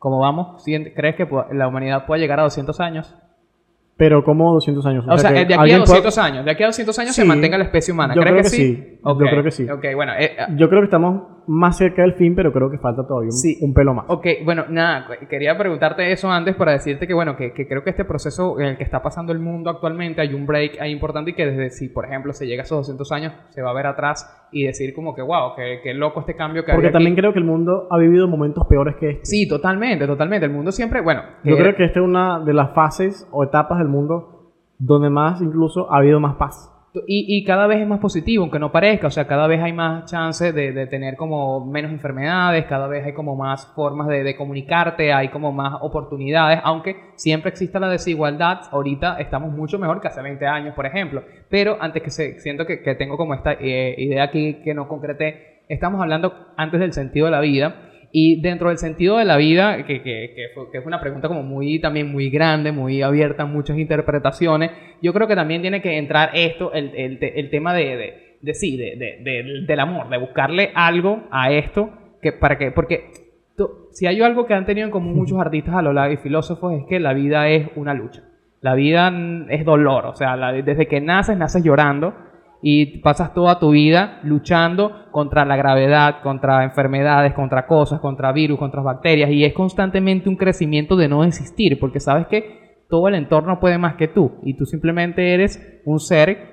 ¿Cómo 0.00 0.18
vamos? 0.18 0.64
¿Sien- 0.64 0.92
¿Crees 0.94 1.14
que 1.14 1.26
la 1.52 1.68
humanidad 1.68 2.06
pueda 2.06 2.20
llegar 2.20 2.40
a 2.40 2.42
200 2.42 2.80
años? 2.80 3.14
Pero 3.96 4.24
como 4.24 4.52
200 4.54 4.84
años. 4.86 5.04
O 5.08 5.18
sea, 5.18 5.30
que 5.30 5.36
de 5.36 5.42
aquí 5.42 5.52
a 5.52 5.60
alguien 5.60 5.78
pueda- 5.84 6.00
200 6.00 6.18
años. 6.18 6.44
De 6.44 6.50
aquí 6.50 6.62
a 6.62 6.66
200 6.66 6.98
años 6.98 7.14
se 7.14 7.22
Sí. 7.22 7.28
mantenga 7.28 7.58
la 7.58 7.64
especie 7.64 7.92
humana. 7.92 8.14
Yo 8.14 8.20
¿Crees 8.22 8.32
creo 8.32 8.42
que, 8.42 8.50
que 8.50 8.56
sí? 8.56 8.74
sí. 8.94 8.98
Ok, 9.02 9.20
Yo 9.20 9.26
creo 9.30 9.42
que 9.44 9.50
sí. 9.50 9.68
Ok, 9.70 9.84
bueno. 9.94 10.12
eh, 10.18 10.36
Yo 10.56 10.68
creo 10.68 10.80
que 10.80 10.86
estamos 10.86 11.22
más 11.46 11.76
cerca 11.78 12.02
del 12.02 12.14
fin, 12.14 12.34
pero 12.34 12.52
creo 12.52 12.70
que 12.70 12.78
falta 12.78 13.06
todavía 13.06 13.28
un, 13.28 13.32
Sí. 13.32 13.58
un 13.60 13.74
pelo 13.74 13.94
más. 13.94 14.04
Ok, 14.08 14.26
bueno, 14.44 14.64
nada, 14.68 15.06
quería 15.28 15.56
preguntarte 15.58 16.10
eso 16.12 16.30
antes 16.30 16.54
para 16.56 16.72
decirte 16.72 17.06
que, 17.06 17.14
bueno, 17.14 17.36
que, 17.36 17.52
que 17.52 17.66
creo 17.66 17.82
que 17.82 17.90
este 17.90 18.04
proceso 18.04 18.58
en 18.60 18.66
el 18.66 18.76
que 18.76 18.84
está 18.84 19.02
pasando 19.02 19.32
el 19.32 19.38
mundo 19.38 19.70
actualmente, 19.70 20.20
hay 20.20 20.34
un 20.34 20.46
break 20.46 20.80
ahí 20.80 20.92
importante 20.92 21.32
y 21.32 21.34
que 21.34 21.46
desde 21.46 21.70
si, 21.70 21.88
por 21.88 22.04
ejemplo, 22.04 22.32
se 22.32 22.46
llega 22.46 22.62
a 22.62 22.64
esos 22.64 22.78
200 22.78 23.12
años, 23.12 23.32
se 23.50 23.62
va 23.62 23.70
a 23.70 23.74
ver 23.74 23.86
atrás 23.86 24.48
y 24.52 24.64
decir 24.64 24.94
como 24.94 25.14
que, 25.14 25.22
wow, 25.22 25.54
qué, 25.56 25.80
qué 25.82 25.94
loco 25.94 26.20
este 26.20 26.36
cambio 26.36 26.62
que 26.62 26.72
Porque 26.72 26.86
había 26.86 26.88
aquí". 26.90 26.92
también 26.94 27.16
creo 27.16 27.32
que 27.32 27.38
el 27.38 27.44
mundo 27.44 27.88
ha 27.90 27.98
vivido 27.98 28.28
momentos 28.28 28.64
peores 28.68 28.96
que 29.00 29.10
este. 29.10 29.24
Sí, 29.24 29.48
totalmente, 29.48 30.06
totalmente. 30.06 30.46
El 30.46 30.52
mundo 30.52 30.72
siempre, 30.72 31.00
bueno... 31.00 31.22
Yo 31.44 31.56
creo 31.56 31.74
que 31.74 31.84
esta 31.84 32.00
es 32.00 32.04
una 32.04 32.38
de 32.44 32.52
las 32.54 32.74
fases 32.74 33.28
o 33.32 33.44
etapas 33.44 33.78
del 33.78 33.88
mundo 33.88 34.52
donde 34.78 35.10
más 35.10 35.40
incluso 35.40 35.92
ha 35.92 35.98
habido 35.98 36.18
más 36.20 36.36
paz. 36.36 36.68
Y, 37.06 37.38
y 37.38 37.44
cada 37.44 37.66
vez 37.66 37.80
es 37.80 37.86
más 37.86 38.00
positivo, 38.00 38.42
aunque 38.42 38.58
no 38.58 38.70
parezca, 38.70 39.06
o 39.06 39.10
sea, 39.10 39.26
cada 39.26 39.46
vez 39.46 39.62
hay 39.62 39.72
más 39.72 40.10
chance 40.10 40.52
de, 40.52 40.72
de 40.72 40.86
tener 40.86 41.16
como 41.16 41.64
menos 41.64 41.90
enfermedades, 41.90 42.66
cada 42.66 42.86
vez 42.86 43.06
hay 43.06 43.14
como 43.14 43.34
más 43.34 43.66
formas 43.74 44.08
de, 44.08 44.22
de 44.22 44.36
comunicarte, 44.36 45.10
hay 45.10 45.28
como 45.28 45.52
más 45.52 45.78
oportunidades, 45.80 46.60
aunque 46.62 46.96
siempre 47.14 47.50
exista 47.50 47.80
la 47.80 47.88
desigualdad, 47.88 48.60
ahorita 48.70 49.16
estamos 49.20 49.52
mucho 49.52 49.78
mejor 49.78 50.02
que 50.02 50.08
hace 50.08 50.20
20 50.20 50.46
años, 50.46 50.74
por 50.74 50.84
ejemplo, 50.84 51.22
pero 51.48 51.78
antes 51.80 52.02
que 52.02 52.10
se, 52.10 52.40
siento 52.40 52.66
que, 52.66 52.82
que 52.82 52.94
tengo 52.94 53.16
como 53.16 53.32
esta 53.32 53.52
eh, 53.54 53.94
idea 53.96 54.24
aquí 54.24 54.60
que 54.62 54.74
no 54.74 54.86
concreté, 54.86 55.62
estamos 55.70 55.98
hablando 56.02 56.52
antes 56.58 56.78
del 56.78 56.92
sentido 56.92 57.24
de 57.26 57.32
la 57.32 57.40
vida, 57.40 57.91
y 58.12 58.40
dentro 58.42 58.68
del 58.68 58.78
sentido 58.78 59.16
de 59.16 59.24
la 59.24 59.36
vida, 59.38 59.84
que, 59.86 60.02
que, 60.02 60.34
que, 60.34 60.78
es 60.78 60.86
una 60.86 61.00
pregunta 61.00 61.28
como 61.28 61.42
muy 61.42 61.80
también 61.80 62.12
muy 62.12 62.28
grande, 62.30 62.70
muy 62.70 63.00
abierta 63.02 63.46
muchas 63.46 63.78
interpretaciones, 63.78 64.70
yo 65.00 65.12
creo 65.14 65.26
que 65.26 65.34
también 65.34 65.62
tiene 65.62 65.80
que 65.80 65.96
entrar 65.96 66.30
esto, 66.34 66.72
el, 66.74 66.92
el, 66.94 67.18
el 67.22 67.50
tema 67.50 67.72
de, 67.74 67.96
de, 67.96 68.36
de 68.42 68.54
sí, 68.54 68.76
de, 68.76 68.96
de- 68.96 69.22
de- 69.22 69.64
del 69.66 69.80
amor, 69.80 70.08
de 70.10 70.18
buscarle 70.18 70.70
algo 70.74 71.24
a 71.30 71.50
esto, 71.52 71.90
que 72.20 72.32
para 72.32 72.58
que, 72.58 72.70
porque 72.70 73.10
si 73.92 74.06
hay 74.06 74.20
algo 74.22 74.46
que 74.46 74.54
han 74.54 74.66
tenido 74.66 74.86
en 74.86 74.90
común 74.90 75.14
muchos 75.14 75.38
artistas 75.38 75.74
a 75.74 75.82
lo 75.82 75.92
largo 75.92 76.14
y 76.14 76.16
filósofos 76.18 76.72
es 76.74 76.84
que 76.88 77.00
la 77.00 77.12
vida 77.12 77.48
es 77.48 77.68
una 77.76 77.94
lucha. 77.94 78.22
La 78.60 78.74
vida 78.74 79.12
es 79.48 79.64
dolor, 79.64 80.06
o 80.06 80.14
sea, 80.14 80.36
desde 80.52 80.86
que 80.86 81.00
naces, 81.00 81.36
naces 81.36 81.64
llorando 81.64 82.14
y 82.62 82.98
pasas 82.98 83.34
toda 83.34 83.58
tu 83.58 83.70
vida 83.70 84.20
luchando 84.22 85.06
contra 85.10 85.44
la 85.44 85.56
gravedad, 85.56 86.22
contra 86.22 86.62
enfermedades, 86.64 87.32
contra 87.34 87.66
cosas, 87.66 87.98
contra 88.00 88.30
virus, 88.32 88.58
contra 88.58 88.82
bacterias 88.82 89.30
y 89.30 89.44
es 89.44 89.52
constantemente 89.52 90.28
un 90.28 90.36
crecimiento 90.36 90.94
de 90.96 91.08
no 91.08 91.24
existir 91.24 91.78
porque 91.80 91.98
sabes 92.00 92.28
que 92.28 92.62
todo 92.88 93.08
el 93.08 93.14
entorno 93.16 93.58
puede 93.58 93.78
más 93.78 93.96
que 93.96 94.06
tú 94.08 94.38
y 94.44 94.54
tú 94.54 94.64
simplemente 94.64 95.34
eres 95.34 95.80
un 95.84 95.98
ser 95.98 96.52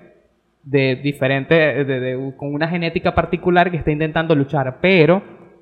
de 0.63 0.95
diferente, 0.97 1.53
de- 1.85 2.33
con 2.37 2.53
una 2.53 2.67
genética 2.67 3.13
particular 3.13 3.69
que 3.71 3.77
está 3.77 3.91
intentando 3.91 4.33
luchar, 4.35 4.79
pero 4.81 5.21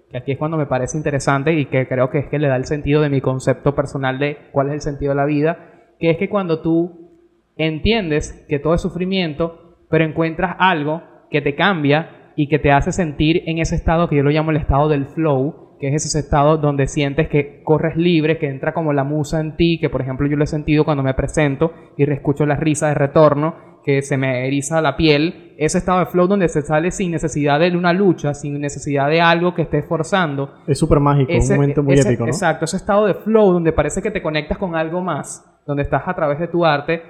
que 0.10 0.18
aquí 0.18 0.32
es 0.32 0.38
cuando 0.38 0.56
me 0.58 0.66
parece 0.66 0.98
interesante 0.98 1.54
y 1.54 1.66
que 1.66 1.88
creo 1.88 2.10
que 2.10 2.20
es 2.20 2.28
que 2.28 2.40
le 2.40 2.48
da 2.48 2.56
el 2.56 2.66
sentido 2.66 3.02
de 3.02 3.10
mi 3.10 3.20
concepto 3.20 3.76
personal 3.76 4.18
de 4.18 4.38
cuál 4.54 4.68
es 4.68 4.74
el 4.76 4.82
sentido 4.82 5.12
de 5.12 5.16
la 5.18 5.26
vida, 5.26 5.58
que 6.00 6.10
es 6.12 6.18
que 6.18 6.30
cuando 6.30 6.62
tú 6.62 7.10
entiendes 7.58 8.46
que 8.48 8.60
todo 8.60 8.74
es 8.74 8.82
sufrimiento, 8.82 9.67
pero 9.90 10.06
encuentras 10.06 10.56
algo 10.60 11.02
que 11.30 11.42
te 11.42 11.56
cambia 11.56 12.32
y 12.36 12.48
que 12.48 12.60
te 12.60 12.72
hace 12.72 12.92
sentir 12.92 13.44
en 13.46 13.58
ese 13.58 13.76
estado 13.76 14.08
que 14.08 14.16
yo 14.16 14.24
lo 14.24 14.30
llamo 14.30 14.52
el 14.52 14.58
estado 14.58 14.90
del 14.90 15.08
flow, 15.08 15.78
que 15.80 15.90
es 15.90 16.06
ese 16.06 16.20
estado 16.20 16.58
donde 16.58 16.88
sientes 16.88 17.28
que 17.30 17.62
corres 17.64 17.98
libre, 17.98 18.38
que 18.38 18.48
entra 18.48 18.74
como 18.74 18.94
la 18.94 19.04
musa 19.04 19.40
en 19.40 19.56
ti, 19.56 19.80
que 19.80 19.90
por 19.90 20.02
ejemplo 20.02 20.28
yo 20.28 20.38
lo 20.38 20.44
he 20.44 20.48
sentido 20.48 20.86
cuando 20.86 21.04
me 21.04 21.14
presento 21.14 21.74
y 21.98 22.04
escucho 22.12 22.46
la 22.46 22.56
risa 22.56 22.88
de 22.88 22.96
retorno, 22.96 23.56
que 23.84 24.02
se 24.02 24.18
me 24.18 24.46
eriza 24.46 24.82
la 24.82 24.98
piel, 24.98 25.54
ese 25.58 25.78
estado 25.78 26.00
de 26.00 26.08
flow 26.08 26.28
donde 26.28 26.50
se 26.50 26.62
sale 26.62 26.92
sin 26.92 27.12
necesidad 27.12 27.60
de 27.60 27.76
una 27.76 27.94
lucha, 27.94 28.34
sin 28.34 28.60
necesidad 28.60 29.08
de 29.10 29.22
algo 29.22 29.56
que 29.56 29.62
esté 29.62 29.82
forzando. 29.82 30.56
Es 30.68 30.78
súper 30.78 31.00
mágico, 31.00 31.32
un 31.32 31.56
momento 31.56 31.84
muy 31.84 31.98
épico, 31.98 32.26
¿no? 32.26 32.30
Exacto, 32.30 32.66
ese 32.66 32.78
estado 32.78 33.06
de 33.06 33.14
flow 33.14 33.54
donde 33.54 33.72
parece 33.72 34.02
que 34.02 34.12
te 34.12 34.22
conectas 34.22 34.58
con 34.58 34.76
algo 34.76 35.02
más, 35.02 35.44
donde 35.66 35.84
estás 35.84 36.04
a 36.06 36.14
través 36.14 36.38
de 36.38 36.50
tu 36.50 36.66
arte, 36.66 37.02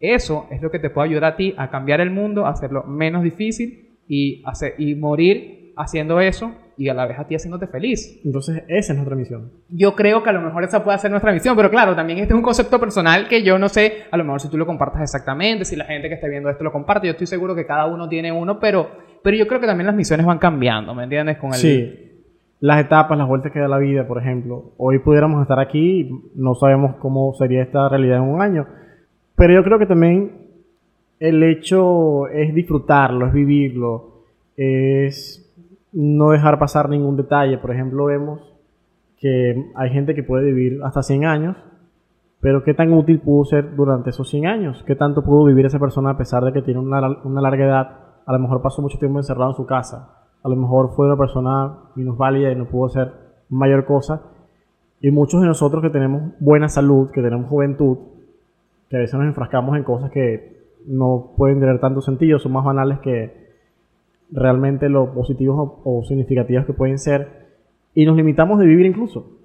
eso 0.00 0.46
es 0.50 0.60
lo 0.62 0.70
que 0.70 0.78
te 0.78 0.90
puede 0.90 1.08
ayudar 1.08 1.32
a 1.32 1.36
ti 1.36 1.54
a 1.56 1.70
cambiar 1.70 2.00
el 2.00 2.10
mundo, 2.10 2.46
a 2.46 2.50
hacerlo 2.50 2.84
menos 2.84 3.22
difícil 3.22 3.98
y, 4.08 4.42
hacer, 4.44 4.74
y 4.78 4.94
morir 4.94 5.72
haciendo 5.76 6.20
eso 6.20 6.52
y 6.78 6.88
a 6.88 6.94
la 6.94 7.06
vez 7.06 7.18
a 7.18 7.26
ti 7.26 7.34
haciéndote 7.34 7.66
feliz. 7.66 8.20
Entonces, 8.24 8.64
esa 8.68 8.92
es 8.92 8.96
nuestra 8.96 9.16
misión. 9.16 9.50
Yo 9.70 9.94
creo 9.94 10.22
que 10.22 10.30
a 10.30 10.32
lo 10.32 10.42
mejor 10.42 10.64
esa 10.64 10.84
puede 10.84 10.98
ser 10.98 11.10
nuestra 11.10 11.32
misión, 11.32 11.56
pero 11.56 11.70
claro, 11.70 11.94
también 11.94 12.18
este 12.18 12.34
es 12.34 12.36
un 12.36 12.42
concepto 12.42 12.78
personal 12.78 13.28
que 13.28 13.42
yo 13.42 13.58
no 13.58 13.68
sé, 13.68 14.04
a 14.10 14.16
lo 14.16 14.24
mejor 14.24 14.40
si 14.40 14.50
tú 14.50 14.58
lo 14.58 14.66
compartas 14.66 15.02
exactamente, 15.02 15.64
si 15.64 15.76
la 15.76 15.84
gente 15.84 16.08
que 16.08 16.14
esté 16.14 16.28
viendo 16.28 16.50
esto 16.50 16.64
lo 16.64 16.72
comparte, 16.72 17.06
yo 17.06 17.12
estoy 17.12 17.26
seguro 17.26 17.54
que 17.54 17.66
cada 17.66 17.86
uno 17.86 18.08
tiene 18.08 18.32
uno, 18.32 18.58
pero, 18.60 18.90
pero 19.22 19.36
yo 19.36 19.46
creo 19.46 19.60
que 19.60 19.66
también 19.66 19.86
las 19.86 19.96
misiones 19.96 20.26
van 20.26 20.38
cambiando, 20.38 20.94
¿me 20.94 21.04
entiendes? 21.04 21.38
Con 21.38 21.50
el... 21.50 21.56
Sí. 21.56 22.02
Las 22.58 22.80
etapas, 22.80 23.18
las 23.18 23.28
vueltas 23.28 23.52
que 23.52 23.60
da 23.60 23.68
la 23.68 23.76
vida, 23.76 24.06
por 24.06 24.18
ejemplo. 24.18 24.72
Hoy 24.78 24.98
pudiéramos 25.00 25.42
estar 25.42 25.60
aquí, 25.60 26.08
no 26.34 26.54
sabemos 26.54 26.96
cómo 26.96 27.34
sería 27.34 27.62
esta 27.62 27.86
realidad 27.88 28.16
en 28.16 28.24
un 28.24 28.40
año, 28.40 28.66
pero 29.36 29.54
yo 29.54 29.62
creo 29.62 29.78
que 29.78 29.86
también 29.86 30.46
el 31.20 31.42
hecho 31.42 32.28
es 32.28 32.54
disfrutarlo, 32.54 33.26
es 33.26 33.32
vivirlo, 33.32 34.22
es 34.56 35.42
no 35.92 36.30
dejar 36.30 36.58
pasar 36.58 36.88
ningún 36.88 37.16
detalle. 37.16 37.58
Por 37.58 37.70
ejemplo, 37.70 38.06
vemos 38.06 38.40
que 39.18 39.70
hay 39.74 39.90
gente 39.90 40.14
que 40.14 40.22
puede 40.22 40.52
vivir 40.52 40.80
hasta 40.84 41.02
100 41.02 41.24
años, 41.24 41.56
pero 42.40 42.62
¿qué 42.64 42.74
tan 42.74 42.92
útil 42.92 43.20
pudo 43.20 43.44
ser 43.44 43.74
durante 43.74 44.10
esos 44.10 44.28
100 44.28 44.46
años? 44.46 44.84
¿Qué 44.86 44.94
tanto 44.94 45.22
pudo 45.22 45.44
vivir 45.44 45.66
esa 45.66 45.78
persona 45.78 46.10
a 46.10 46.18
pesar 46.18 46.44
de 46.44 46.52
que 46.52 46.62
tiene 46.62 46.80
una, 46.80 47.00
larga 47.00 47.64
edad? 47.64 47.90
A 48.26 48.32
lo 48.32 48.38
mejor 48.38 48.62
pasó 48.62 48.82
mucho 48.82 48.98
tiempo 48.98 49.18
encerrado 49.18 49.50
en 49.50 49.56
su 49.56 49.66
casa. 49.66 50.10
A 50.42 50.48
lo 50.48 50.56
mejor 50.56 50.94
fue 50.94 51.06
una 51.06 51.16
persona 51.16 51.76
minusválida 51.94 52.52
y 52.52 52.56
no 52.56 52.66
pudo 52.66 52.86
hacer 52.86 53.12
mayor 53.48 53.84
cosa. 53.84 54.22
Y 55.00 55.10
muchos 55.10 55.40
de 55.40 55.46
nosotros 55.46 55.82
que 55.82 55.90
tenemos 55.90 56.32
buena 56.40 56.68
salud, 56.68 57.10
que 57.10 57.22
tenemos 57.22 57.48
juventud, 57.48 57.98
que 58.88 58.96
a 58.96 59.00
veces 59.00 59.14
nos 59.14 59.26
enfrascamos 59.26 59.76
en 59.76 59.84
cosas 59.84 60.10
que 60.10 60.56
no 60.86 61.32
pueden 61.36 61.60
tener 61.60 61.80
tanto 61.80 62.00
sentido, 62.00 62.38
son 62.38 62.52
más 62.52 62.64
banales 62.64 62.98
que, 63.00 63.46
realmente 64.30 64.88
lo 64.88 65.12
positivos 65.12 65.80
o, 65.84 66.04
significativos 66.04 66.66
que 66.66 66.72
pueden 66.72 66.98
ser 66.98 67.46
y 67.94 68.04
nos 68.04 68.16
limitamos 68.16 68.58
de 68.58 68.66
vivir 68.66 68.86
incluso. 68.86 69.38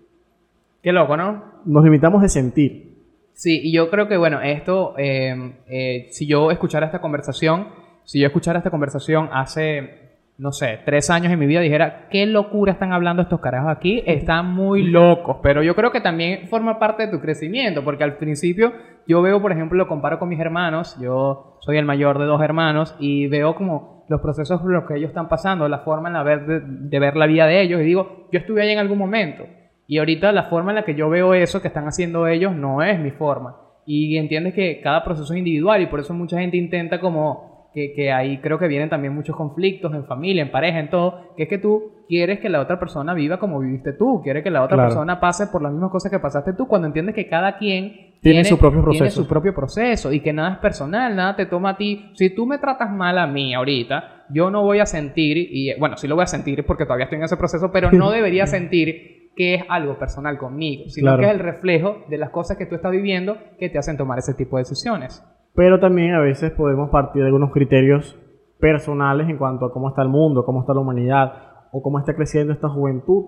Qué 0.81 0.91
loco, 0.91 1.15
¿no? 1.15 1.43
Nos 1.65 1.83
limitamos 1.83 2.21
de 2.21 2.29
sentir. 2.29 2.91
Sí, 3.33 3.59
y 3.63 3.71
yo 3.71 3.89
creo 3.89 4.07
que, 4.07 4.17
bueno, 4.17 4.41
esto, 4.41 4.95
eh, 4.97 5.53
eh, 5.67 6.07
si 6.11 6.27
yo 6.27 6.51
escuchara 6.51 6.87
esta 6.87 7.01
conversación, 7.01 7.67
si 8.03 8.19
yo 8.19 8.27
escuchara 8.27 8.57
esta 8.57 8.71
conversación 8.71 9.29
hace, 9.31 10.10
no 10.41 10.51
sé, 10.51 10.79
tres 10.85 11.11
años 11.11 11.31
en 11.31 11.37
mi 11.37 11.45
vida, 11.45 11.59
dijera, 11.59 12.07
qué 12.09 12.25
locura 12.25 12.71
están 12.71 12.93
hablando 12.93 13.21
estos 13.21 13.39
carajos 13.41 13.71
aquí, 13.77 14.01
están 14.07 14.47
muy 14.47 14.81
locos, 14.81 15.37
pero 15.43 15.61
yo 15.61 15.75
creo 15.75 15.91
que 15.91 16.01
también 16.01 16.47
forma 16.47 16.79
parte 16.79 17.05
de 17.05 17.11
tu 17.11 17.21
crecimiento, 17.21 17.83
porque 17.83 18.03
al 18.03 18.17
principio 18.17 18.73
yo 19.05 19.21
veo, 19.21 19.39
por 19.39 19.51
ejemplo, 19.51 19.77
lo 19.77 19.87
comparo 19.87 20.17
con 20.17 20.29
mis 20.29 20.39
hermanos, 20.39 20.97
yo 20.99 21.59
soy 21.61 21.77
el 21.77 21.85
mayor 21.85 22.17
de 22.17 22.25
dos 22.25 22.41
hermanos, 22.41 22.95
y 22.97 23.27
veo 23.27 23.53
como 23.53 24.03
los 24.09 24.19
procesos 24.19 24.59
por 24.59 24.71
los 24.71 24.85
que 24.85 24.95
ellos 24.95 25.09
están 25.09 25.29
pasando, 25.29 25.69
la 25.69 25.81
forma 25.81 26.09
en 26.09 26.13
la 26.15 26.23
ver 26.23 26.47
de, 26.47 26.99
ver 26.99 27.15
la 27.15 27.27
vida 27.27 27.45
de 27.45 27.61
ellos. 27.61 27.79
Y 27.79 27.85
digo, 27.85 28.27
yo 28.31 28.39
estuve 28.39 28.63
ahí 28.63 28.71
en 28.71 28.79
algún 28.79 28.97
momento. 28.97 29.45
Y 29.85 29.99
ahorita 29.99 30.31
la 30.31 30.45
forma 30.45 30.71
en 30.71 30.77
la 30.77 30.85
que 30.85 30.95
yo 30.95 31.07
veo 31.07 31.35
eso 31.35 31.61
que 31.61 31.67
están 31.67 31.85
haciendo 31.85 32.25
ellos 32.25 32.55
no 32.55 32.81
es 32.81 32.99
mi 32.99 33.11
forma. 33.11 33.57
Y 33.85 34.17
entiendes 34.17 34.55
que 34.55 34.81
cada 34.81 35.03
proceso 35.03 35.33
es 35.33 35.37
individual 35.37 35.83
y 35.83 35.85
por 35.85 35.99
eso 35.99 36.15
mucha 36.15 36.39
gente 36.39 36.57
intenta 36.57 36.99
como 36.99 37.50
que, 37.73 38.11
ahí 38.11 38.39
creo 38.39 38.59
que 38.59 38.67
vienen 38.67 38.89
también 38.89 39.13
muchos 39.13 39.35
conflictos 39.35 39.93
en 39.93 40.05
familia, 40.05 40.43
en 40.43 40.51
pareja, 40.51 40.79
en 40.79 40.89
todo, 40.89 41.33
que 41.37 41.43
es 41.43 41.49
que 41.49 41.57
tú 41.57 42.03
quieres 42.07 42.39
que 42.39 42.49
la 42.49 42.59
otra 42.59 42.79
persona 42.79 43.13
viva 43.13 43.39
como 43.39 43.59
viviste 43.59 43.93
tú, 43.93 44.21
quieres 44.21 44.43
que 44.43 44.51
la 44.51 44.63
otra 44.63 44.77
persona 44.77 45.19
pase 45.19 45.47
por 45.47 45.61
las 45.61 45.71
mismas 45.71 45.91
cosas 45.91 46.11
que 46.11 46.19
pasaste 46.19 46.53
tú, 46.53 46.67
cuando 46.67 46.87
entiendes 46.87 47.15
que 47.15 47.27
cada 47.27 47.57
quien 47.57 48.11
tiene, 48.21 48.43
su 48.43 48.57
propio 48.57 48.81
proceso. 48.81 49.03
Tiene 49.03 49.11
su 49.11 49.27
propio 49.27 49.55
proceso 49.55 50.11
y 50.11 50.19
que 50.19 50.33
nada 50.33 50.53
es 50.53 50.57
personal, 50.59 51.15
nada 51.15 51.35
te 51.35 51.45
toma 51.45 51.71
a 51.71 51.77
ti. 51.77 52.11
Si 52.13 52.35
tú 52.35 52.45
me 52.45 52.57
tratas 52.57 52.91
mal 52.91 53.17
a 53.17 53.25
mí 53.25 53.53
ahorita, 53.53 54.25
yo 54.29 54.51
no 54.51 54.63
voy 54.63 54.79
a 54.79 54.85
sentir, 54.85 55.37
y 55.37 55.73
bueno, 55.79 55.95
sí 55.97 56.07
lo 56.07 56.15
voy 56.15 56.23
a 56.23 56.27
sentir 56.27 56.65
porque 56.65 56.83
todavía 56.83 57.05
estoy 57.05 57.19
en 57.19 57.23
ese 57.23 57.37
proceso, 57.37 57.71
pero 57.71 57.91
no 57.91 58.11
debería 58.11 58.45
sentir 58.47 59.31
que 59.33 59.55
es 59.55 59.63
algo 59.69 59.97
personal 59.97 60.37
conmigo, 60.37 60.89
sino 60.89 61.17
que 61.17 61.23
es 61.23 61.31
el 61.31 61.39
reflejo 61.39 62.03
de 62.09 62.17
las 62.17 62.31
cosas 62.31 62.57
que 62.57 62.65
tú 62.65 62.75
estás 62.75 62.91
viviendo 62.91 63.37
que 63.57 63.69
te 63.69 63.77
hacen 63.77 63.95
tomar 63.95 64.19
ese 64.19 64.33
tipo 64.33 64.57
de 64.57 64.63
decisiones 64.63 65.23
pero 65.55 65.79
también 65.79 66.13
a 66.13 66.19
veces 66.19 66.51
podemos 66.51 66.89
partir 66.89 67.21
de 67.21 67.27
algunos 67.27 67.51
criterios 67.51 68.17
personales 68.59 69.27
en 69.27 69.37
cuanto 69.37 69.65
a 69.65 69.73
cómo 69.73 69.89
está 69.89 70.01
el 70.01 70.09
mundo, 70.09 70.45
cómo 70.45 70.61
está 70.61 70.73
la 70.73 70.79
humanidad 70.79 71.33
o 71.71 71.81
cómo 71.81 71.99
está 71.99 72.15
creciendo 72.15 72.53
esta 72.53 72.69
juventud. 72.69 73.25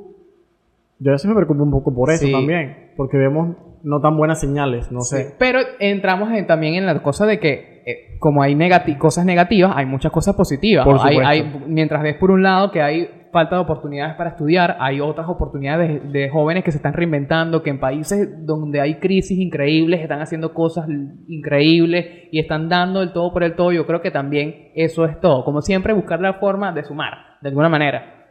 Yo 1.00 1.12
a 1.12 1.14
veces 1.14 1.28
me 1.28 1.36
preocupo 1.36 1.64
un 1.64 1.72
poco 1.72 1.94
por 1.94 2.12
eso 2.12 2.28
también, 2.32 2.92
porque 2.96 3.18
vemos 3.18 3.58
no 3.84 4.00
tan 4.00 4.16
buenas 4.16 4.40
señales, 4.40 4.92
no 4.92 5.02
sé. 5.02 5.36
Pero 5.38 5.60
entramos 5.80 6.30
también 6.48 6.76
en 6.76 6.86
la 6.86 7.02
cosa 7.04 7.26
de 7.26 7.40
que, 7.40 7.84
eh, 7.86 8.18
como 8.20 8.42
hay 8.42 8.58
cosas 8.98 9.26
negativas, 9.26 9.74
hay 9.76 9.86
muchas 9.86 10.12
cosas 10.12 10.36
positivas. 10.36 10.88
hay, 11.04 11.64
mientras 11.68 12.02
ves 12.04 12.16
por 12.16 12.32
un 12.32 12.44
lado 12.44 12.72
que 12.72 12.82
hay 12.82 13.10
falta 13.34 13.58
de 13.58 13.62
oportunidades 13.64 14.16
para 14.16 14.30
estudiar, 14.30 14.78
hay 14.80 15.02
otras 15.02 15.28
oportunidades 15.28 16.10
de, 16.14 16.30
jóvenes 16.30 16.64
que 16.64 16.72
se 16.72 16.78
están 16.78 16.94
reinventando, 16.94 17.62
que 17.62 17.72
en 17.72 17.80
países 17.80 18.46
donde 18.46 18.80
hay 18.80 19.00
crisis 19.00 19.38
increíbles 19.38 20.00
están 20.00 20.22
haciendo 20.22 20.54
cosas 20.54 20.88
increíbles 21.28 22.30
y 22.32 22.40
están 22.40 22.70
dando 22.70 23.02
el 23.02 23.12
todo 23.12 23.34
por 23.34 23.44
el 23.44 23.56
todo. 23.56 23.74
Yo 23.74 23.86
creo 23.86 24.02
que 24.02 24.12
también 24.12 24.72
eso 24.76 25.04
es 25.04 25.20
todo. 25.20 25.44
Como 25.44 25.62
siempre, 25.62 25.92
buscar 25.92 26.22
la 26.22 26.36
forma 26.36 26.72
de 26.72 26.84
sumar, 26.84 27.14
de 27.42 27.50
alguna 27.50 27.68
manera 27.68 28.23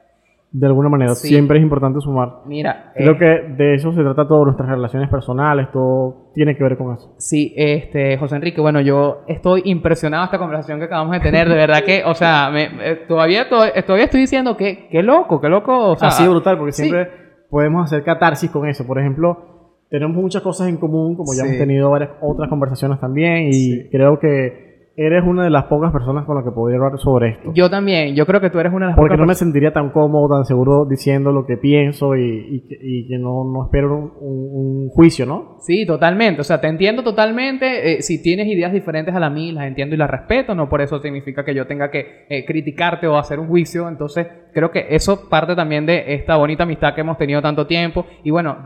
de 0.52 0.66
alguna 0.66 0.90
manera. 0.90 1.14
Siempre 1.14 1.58
es 1.58 1.62
importante 1.62 2.00
sumar. 2.00 2.42
Mira. 2.46 2.92
Creo 2.94 3.12
eh, 3.12 3.18
que 3.18 3.54
de 3.56 3.74
eso 3.74 3.92
se 3.92 4.02
trata 4.02 4.28
todo, 4.28 4.44
nuestras 4.44 4.68
relaciones 4.68 5.08
personales, 5.08 5.68
todo 5.72 6.30
tiene 6.34 6.56
que 6.56 6.62
ver 6.62 6.76
con 6.76 6.94
eso. 6.94 7.14
Sí, 7.16 7.54
este, 7.56 8.18
José 8.18 8.36
Enrique, 8.36 8.60
bueno, 8.60 8.80
yo 8.80 9.22
estoy 9.26 9.62
impresionado 9.64 10.24
esta 10.24 10.38
conversación 10.38 10.78
que 10.78 10.84
acabamos 10.84 11.12
de 11.12 11.20
tener, 11.20 11.48
de 11.48 11.54
verdad 11.54 11.82
que, 11.84 12.02
o 12.04 12.14
sea, 12.14 12.50
me, 12.52 12.64
eh, 12.64 12.96
todavía, 13.08 13.48
todavía 13.48 14.04
estoy 14.04 14.20
diciendo 14.20 14.56
que, 14.56 14.88
qué 14.90 15.02
loco, 15.02 15.40
qué 15.40 15.48
loco. 15.48 15.92
O 15.92 15.96
sea, 15.96 16.08
Así 16.08 16.28
brutal, 16.28 16.58
porque 16.58 16.72
siempre 16.72 17.08
podemos 17.48 17.84
hacer 17.84 18.04
catarsis 18.04 18.50
con 18.50 18.68
eso. 18.68 18.86
Por 18.86 18.98
ejemplo, 18.98 19.78
tenemos 19.88 20.16
muchas 20.16 20.42
cosas 20.42 20.68
en 20.68 20.76
común, 20.76 21.16
como 21.16 21.32
ya 21.34 21.44
hemos 21.44 21.56
tenido 21.56 21.90
varias 21.90 22.10
otras 22.20 22.50
conversaciones 22.50 23.00
también, 23.00 23.48
y 23.50 23.88
creo 23.88 24.18
que 24.18 24.71
eres 25.06 25.24
una 25.24 25.44
de 25.44 25.50
las 25.50 25.64
pocas 25.64 25.92
personas 25.92 26.24
con 26.24 26.36
las 26.36 26.44
que 26.44 26.50
podría 26.50 26.78
hablar 26.78 26.98
sobre 26.98 27.30
esto. 27.30 27.52
Yo 27.54 27.70
también, 27.70 28.14
yo 28.14 28.26
creo 28.26 28.40
que 28.40 28.50
tú 28.50 28.58
eres 28.58 28.72
una 28.72 28.86
de 28.86 28.90
las 28.90 28.96
Porque 28.96 29.16
no 29.16 29.26
me 29.26 29.34
sentiría 29.34 29.72
tan 29.72 29.90
cómodo, 29.90 30.36
tan 30.36 30.44
seguro 30.44 30.84
diciendo 30.84 31.32
lo 31.32 31.46
que 31.46 31.56
pienso 31.56 32.16
y, 32.16 32.66
que, 32.68 33.18
no, 33.18 33.44
no, 33.44 33.64
espero 33.64 34.14
un, 34.20 34.88
juicio, 34.90 35.26
¿no? 35.26 35.56
Sí, 35.60 35.86
totalmente. 35.86 36.40
O 36.40 36.44
sea, 36.44 36.60
te 36.60 36.66
entiendo 36.66 37.02
totalmente. 37.02 37.94
Eh, 37.94 38.02
si 38.02 38.22
tienes 38.22 38.46
ideas 38.46 38.72
diferentes 38.72 39.14
a 39.14 39.20
las 39.20 39.32
mías, 39.32 39.54
las 39.54 39.66
entiendo 39.66 39.94
y 39.94 39.98
las 39.98 40.10
respeto. 40.10 40.54
No 40.54 40.68
por 40.68 40.80
eso 40.80 40.98
significa 41.00 41.44
que 41.44 41.54
yo 41.54 41.66
tenga 41.66 41.90
que 41.90 42.26
eh, 42.28 42.44
criticarte 42.44 43.06
o 43.06 43.16
hacer 43.16 43.38
un 43.38 43.48
juicio. 43.48 43.88
Entonces, 43.88 44.26
creo 44.52 44.70
que 44.70 44.86
eso 44.90 45.28
parte 45.28 45.54
también 45.54 45.86
de 45.86 46.14
esta 46.14 46.36
bonita 46.36 46.64
amistad 46.64 46.94
que 46.94 47.00
hemos 47.00 47.16
tenido 47.16 47.40
tanto 47.40 47.66
tiempo. 47.66 48.06
Y 48.24 48.30
bueno, 48.30 48.58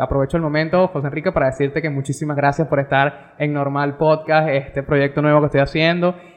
aprovecho 0.00 0.36
el 0.36 0.42
momento, 0.42 0.88
José 0.88 1.06
Enrique, 1.06 1.32
para 1.32 1.46
decirte 1.46 1.82
que 1.82 1.90
muchísimas 1.90 2.36
gracias 2.36 2.68
por 2.68 2.80
estar 2.80 3.34
en 3.38 3.52
Normal 3.52 3.96
Podcast, 3.96 4.48
este 4.48 4.82
proyecto 4.82 5.22
nuevo 5.22 5.40
que 5.40 5.46
estoy 5.46 5.60
haciendo. 5.60 5.77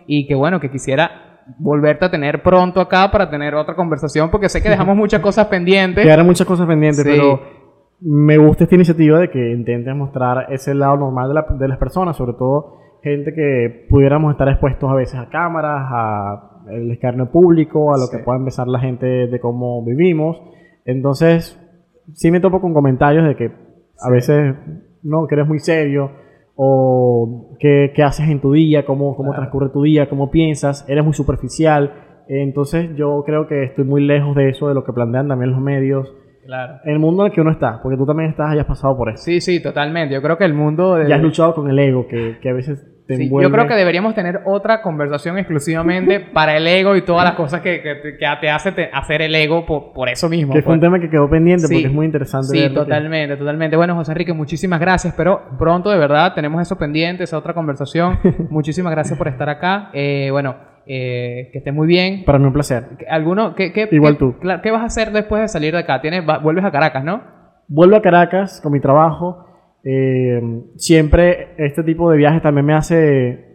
Y 0.08 0.28
que 0.28 0.36
bueno, 0.36 0.60
que 0.60 0.70
quisiera 0.70 1.42
volverte 1.58 2.06
a 2.06 2.12
tener 2.12 2.42
pronto 2.44 2.80
acá 2.80 3.10
para 3.12 3.30
tener 3.30 3.56
otra 3.56 3.76
conversación, 3.76 4.30
porque 4.30 4.50
sé 4.50 4.62
que 4.62 4.70
dejamos 4.70 4.96
muchas 4.96 5.22
cosas 5.22 5.48
pendientes. 5.48 6.04
Quedaron 6.04 6.26
muchas 6.26 6.48
cosas 6.48 6.68
pendientes, 6.68 7.04
pero 7.04 7.42
me 8.02 8.38
gusta 8.38 8.64
esta 8.64 8.76
iniciativa 8.76 9.20
de 9.20 9.30
que 9.30 9.52
intentes 9.52 9.96
mostrar 9.96 10.48
ese 10.52 10.74
lado 10.74 10.98
normal 10.98 11.34
de, 11.34 11.58
de 11.58 11.68
las 11.68 11.78
personas, 11.78 12.16
sobre 12.18 12.34
todo 12.34 12.78
gente 13.04 13.34
que 13.34 13.88
pudiéramos 13.90 14.32
estar 14.32 14.48
expuestos 14.48 14.90
a 14.90 14.94
veces 14.94 15.16
a 15.16 15.30
cámaras, 15.30 15.88
a 15.92 16.48
el 16.70 16.92
escarnio 16.92 17.32
público, 17.32 17.94
a 17.94 17.98
lo 17.98 18.08
que 18.12 18.20
pueda 18.20 18.38
empezar 18.38 18.68
la 18.68 18.80
gente 18.80 19.06
de 19.06 19.40
cómo 19.40 19.84
vivimos. 19.84 20.40
Entonces, 20.86 21.60
sí 22.14 22.32
me 22.32 22.40
topo 22.40 22.62
con 22.62 22.74
comentarios 22.74 23.26
de 23.26 23.36
que 23.36 23.52
a 24.00 24.10
veces, 24.10 24.56
no, 25.04 25.28
que 25.28 25.36
eres 25.36 25.48
muy 25.48 25.60
serio, 25.60 26.12
o 26.56 27.56
qué, 27.60 27.92
qué 27.96 28.04
haces 28.04 28.30
en 28.30 28.40
tu 28.42 28.52
día, 28.54 28.86
cómo, 28.86 29.16
cómo 29.16 29.34
transcurre 29.34 29.70
tu 29.70 29.84
día, 29.84 30.10
cómo 30.10 30.30
piensas, 30.32 30.86
eres 30.90 31.04
muy 31.04 31.14
superficial. 31.14 31.94
Entonces, 32.28 32.90
yo 32.96 33.24
creo 33.26 33.48
que 33.48 33.64
estoy 33.64 33.84
muy 33.84 34.02
lejos 34.06 34.36
de 34.36 34.50
eso, 34.50 34.68
de 34.68 34.74
lo 34.74 34.84
que 34.84 34.94
plantean 34.94 35.28
también 35.28 35.52
los 35.52 35.60
medios. 35.62 36.14
Claro. 36.46 36.76
El 36.86 36.98
mundo 37.00 37.24
en 37.24 37.28
el 37.30 37.34
que 37.36 37.42
uno 37.42 37.52
está, 37.52 37.82
porque 37.82 37.98
tú 37.98 38.06
también 38.06 38.30
estás, 38.30 38.50
hayas 38.52 38.66
pasado 38.66 38.96
por 38.98 39.10
eso. 39.10 39.18
Sí, 39.24 39.42
sí, 39.42 39.62
totalmente. 39.62 40.14
Yo 40.16 40.22
creo 40.22 40.38
que 40.38 40.46
el 40.46 40.54
mundo... 40.54 40.96
de- 40.96 41.08
Ya 41.10 41.16
has 41.16 41.22
luchado 41.22 41.54
con 41.54 41.70
el 41.70 41.78
ego, 41.78 42.08
que, 42.08 42.38
que 42.42 42.50
a 42.50 42.54
veces 42.54 42.84
te 43.12 43.18
Sí, 43.18 43.24
envuelve. 43.24 43.50
yo 43.50 43.54
creo 43.54 43.68
que 43.68 43.76
deberíamos 43.76 44.16
tener 44.16 44.42
otra 44.46 44.82
conversación 44.82 45.38
exclusivamente 45.38 46.20
para 46.34 46.58
el 46.58 46.68
ego 46.68 46.96
y 46.96 47.02
todas 47.04 47.24
las 47.26 47.36
cosas 47.36 47.62
que, 47.62 47.82
que, 47.82 47.96
te- 47.96 48.18
que 48.18 48.26
te 48.40 48.50
hace 48.50 48.72
te- 48.72 48.90
hacer 48.94 49.22
el 49.22 49.36
ego 49.36 49.66
por, 49.66 49.94
por 49.94 50.10
eso 50.10 50.30
mismo. 50.30 50.54
Que 50.54 50.62
fue 50.62 50.74
un 50.74 50.80
pues. 50.80 50.88
tema 50.90 51.00
que 51.00 51.10
quedó 51.10 51.30
pendiente 51.30 51.68
Sí. 51.68 51.74
porque 51.76 51.88
es 51.88 51.94
muy 51.94 52.06
interesante. 52.06 52.48
Sí, 52.48 52.60
que- 52.62 52.70
totalmente, 52.70 53.36
totalmente. 53.38 53.76
Bueno, 53.76 53.96
José 53.96 54.12
Enrique, 54.14 54.34
muchísimas 54.34 54.80
gracias. 54.80 55.14
Pero 55.16 55.42
pronto, 55.60 55.90
de 55.90 55.98
verdad, 55.98 56.34
tenemos 56.34 56.62
eso 56.62 56.78
pendiente, 56.78 57.24
esa 57.24 57.38
otra 57.38 57.54
conversación. 57.54 58.20
muchísimas 58.50 58.92
gracias 58.92 59.18
por 59.18 59.28
estar 59.28 59.50
acá. 59.50 59.90
Eh, 59.94 60.30
bueno, 60.32 60.56
eh, 60.88 61.50
que 61.52 61.60
estés 61.60 61.74
muy 61.74 61.88
bien. 61.88 62.24
Para 62.26 62.40
mí 62.40 62.46
un 62.46 62.54
placer. 62.54 62.84
¿Alguno, 63.10 63.54
qué, 63.56 63.72
qué- 63.72 63.88
Igual 63.92 64.14
qué- 64.14 64.20
tú. 64.20 64.36
¿Qué 64.64 64.72
vas 64.72 64.82
a 64.82 64.86
hacer 64.86 65.12
después 65.12 65.42
de 65.42 65.48
salir 65.48 65.74
de 65.74 65.80
acá? 65.80 66.02
¿Tienes, 66.02 66.28
va- 66.28 66.40
vuelves 66.40 66.66
a 66.66 66.72
Caracas, 66.72 67.04
¿no? 67.04 67.22
Vuelvo 67.68 67.96
a 67.96 68.02
Caracas 68.02 68.60
con 68.62 68.72
mi 68.74 68.80
trabajo. 68.82 69.46
Eh, 69.84 70.64
siempre 70.76 71.56
este 71.58 71.84
tipo 71.84 72.10
de 72.12 72.18
viajes 72.18 72.42
también 72.42 72.66
me 72.66 72.74
hace 72.74 73.52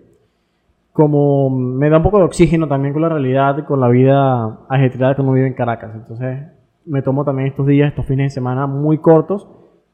como 0.93 1.51
me 1.51 1.91
da 1.91 1.99
un 1.99 2.03
poco 2.03 2.19
de 2.19 2.25
oxígeno 2.25 2.67
también 2.67 2.95
con 2.95 3.03
la 3.03 3.11
realidad, 3.11 3.67
con 3.67 3.81
la 3.81 3.89
vida 3.89 4.61
ajetreada 4.69 5.15
que 5.15 5.21
uno 5.21 5.33
vive 5.33 5.47
en 5.47 5.55
Caracas. 5.55 5.91
Entonces 5.95 6.39
me 6.87 7.03
tomo 7.03 7.25
también 7.25 7.49
estos 7.49 7.67
días, 7.67 7.89
estos 7.89 8.07
fines 8.07 8.33
de 8.33 8.35
semana 8.35 8.67
muy 8.67 8.99
cortos 8.99 9.47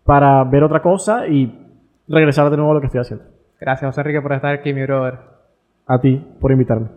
para 0.04 0.44
ver 0.44 0.62
otra 0.62 0.80
cosa 0.80 1.26
y 1.26 1.58
regresar 2.06 2.50
de 2.50 2.56
nuevo 2.56 2.70
a 2.70 2.74
lo 2.74 2.80
que 2.80 2.86
estoy 2.86 3.00
haciendo. 3.00 3.24
Gracias, 3.60 3.88
José 3.88 4.00
Enrique, 4.02 4.22
por 4.22 4.32
estar 4.32 4.54
aquí, 4.54 4.72
mi 4.72 4.82
brother. 4.82 5.18
A 5.86 6.00
ti 6.00 6.24
por 6.40 6.52
invitarme. 6.52 6.88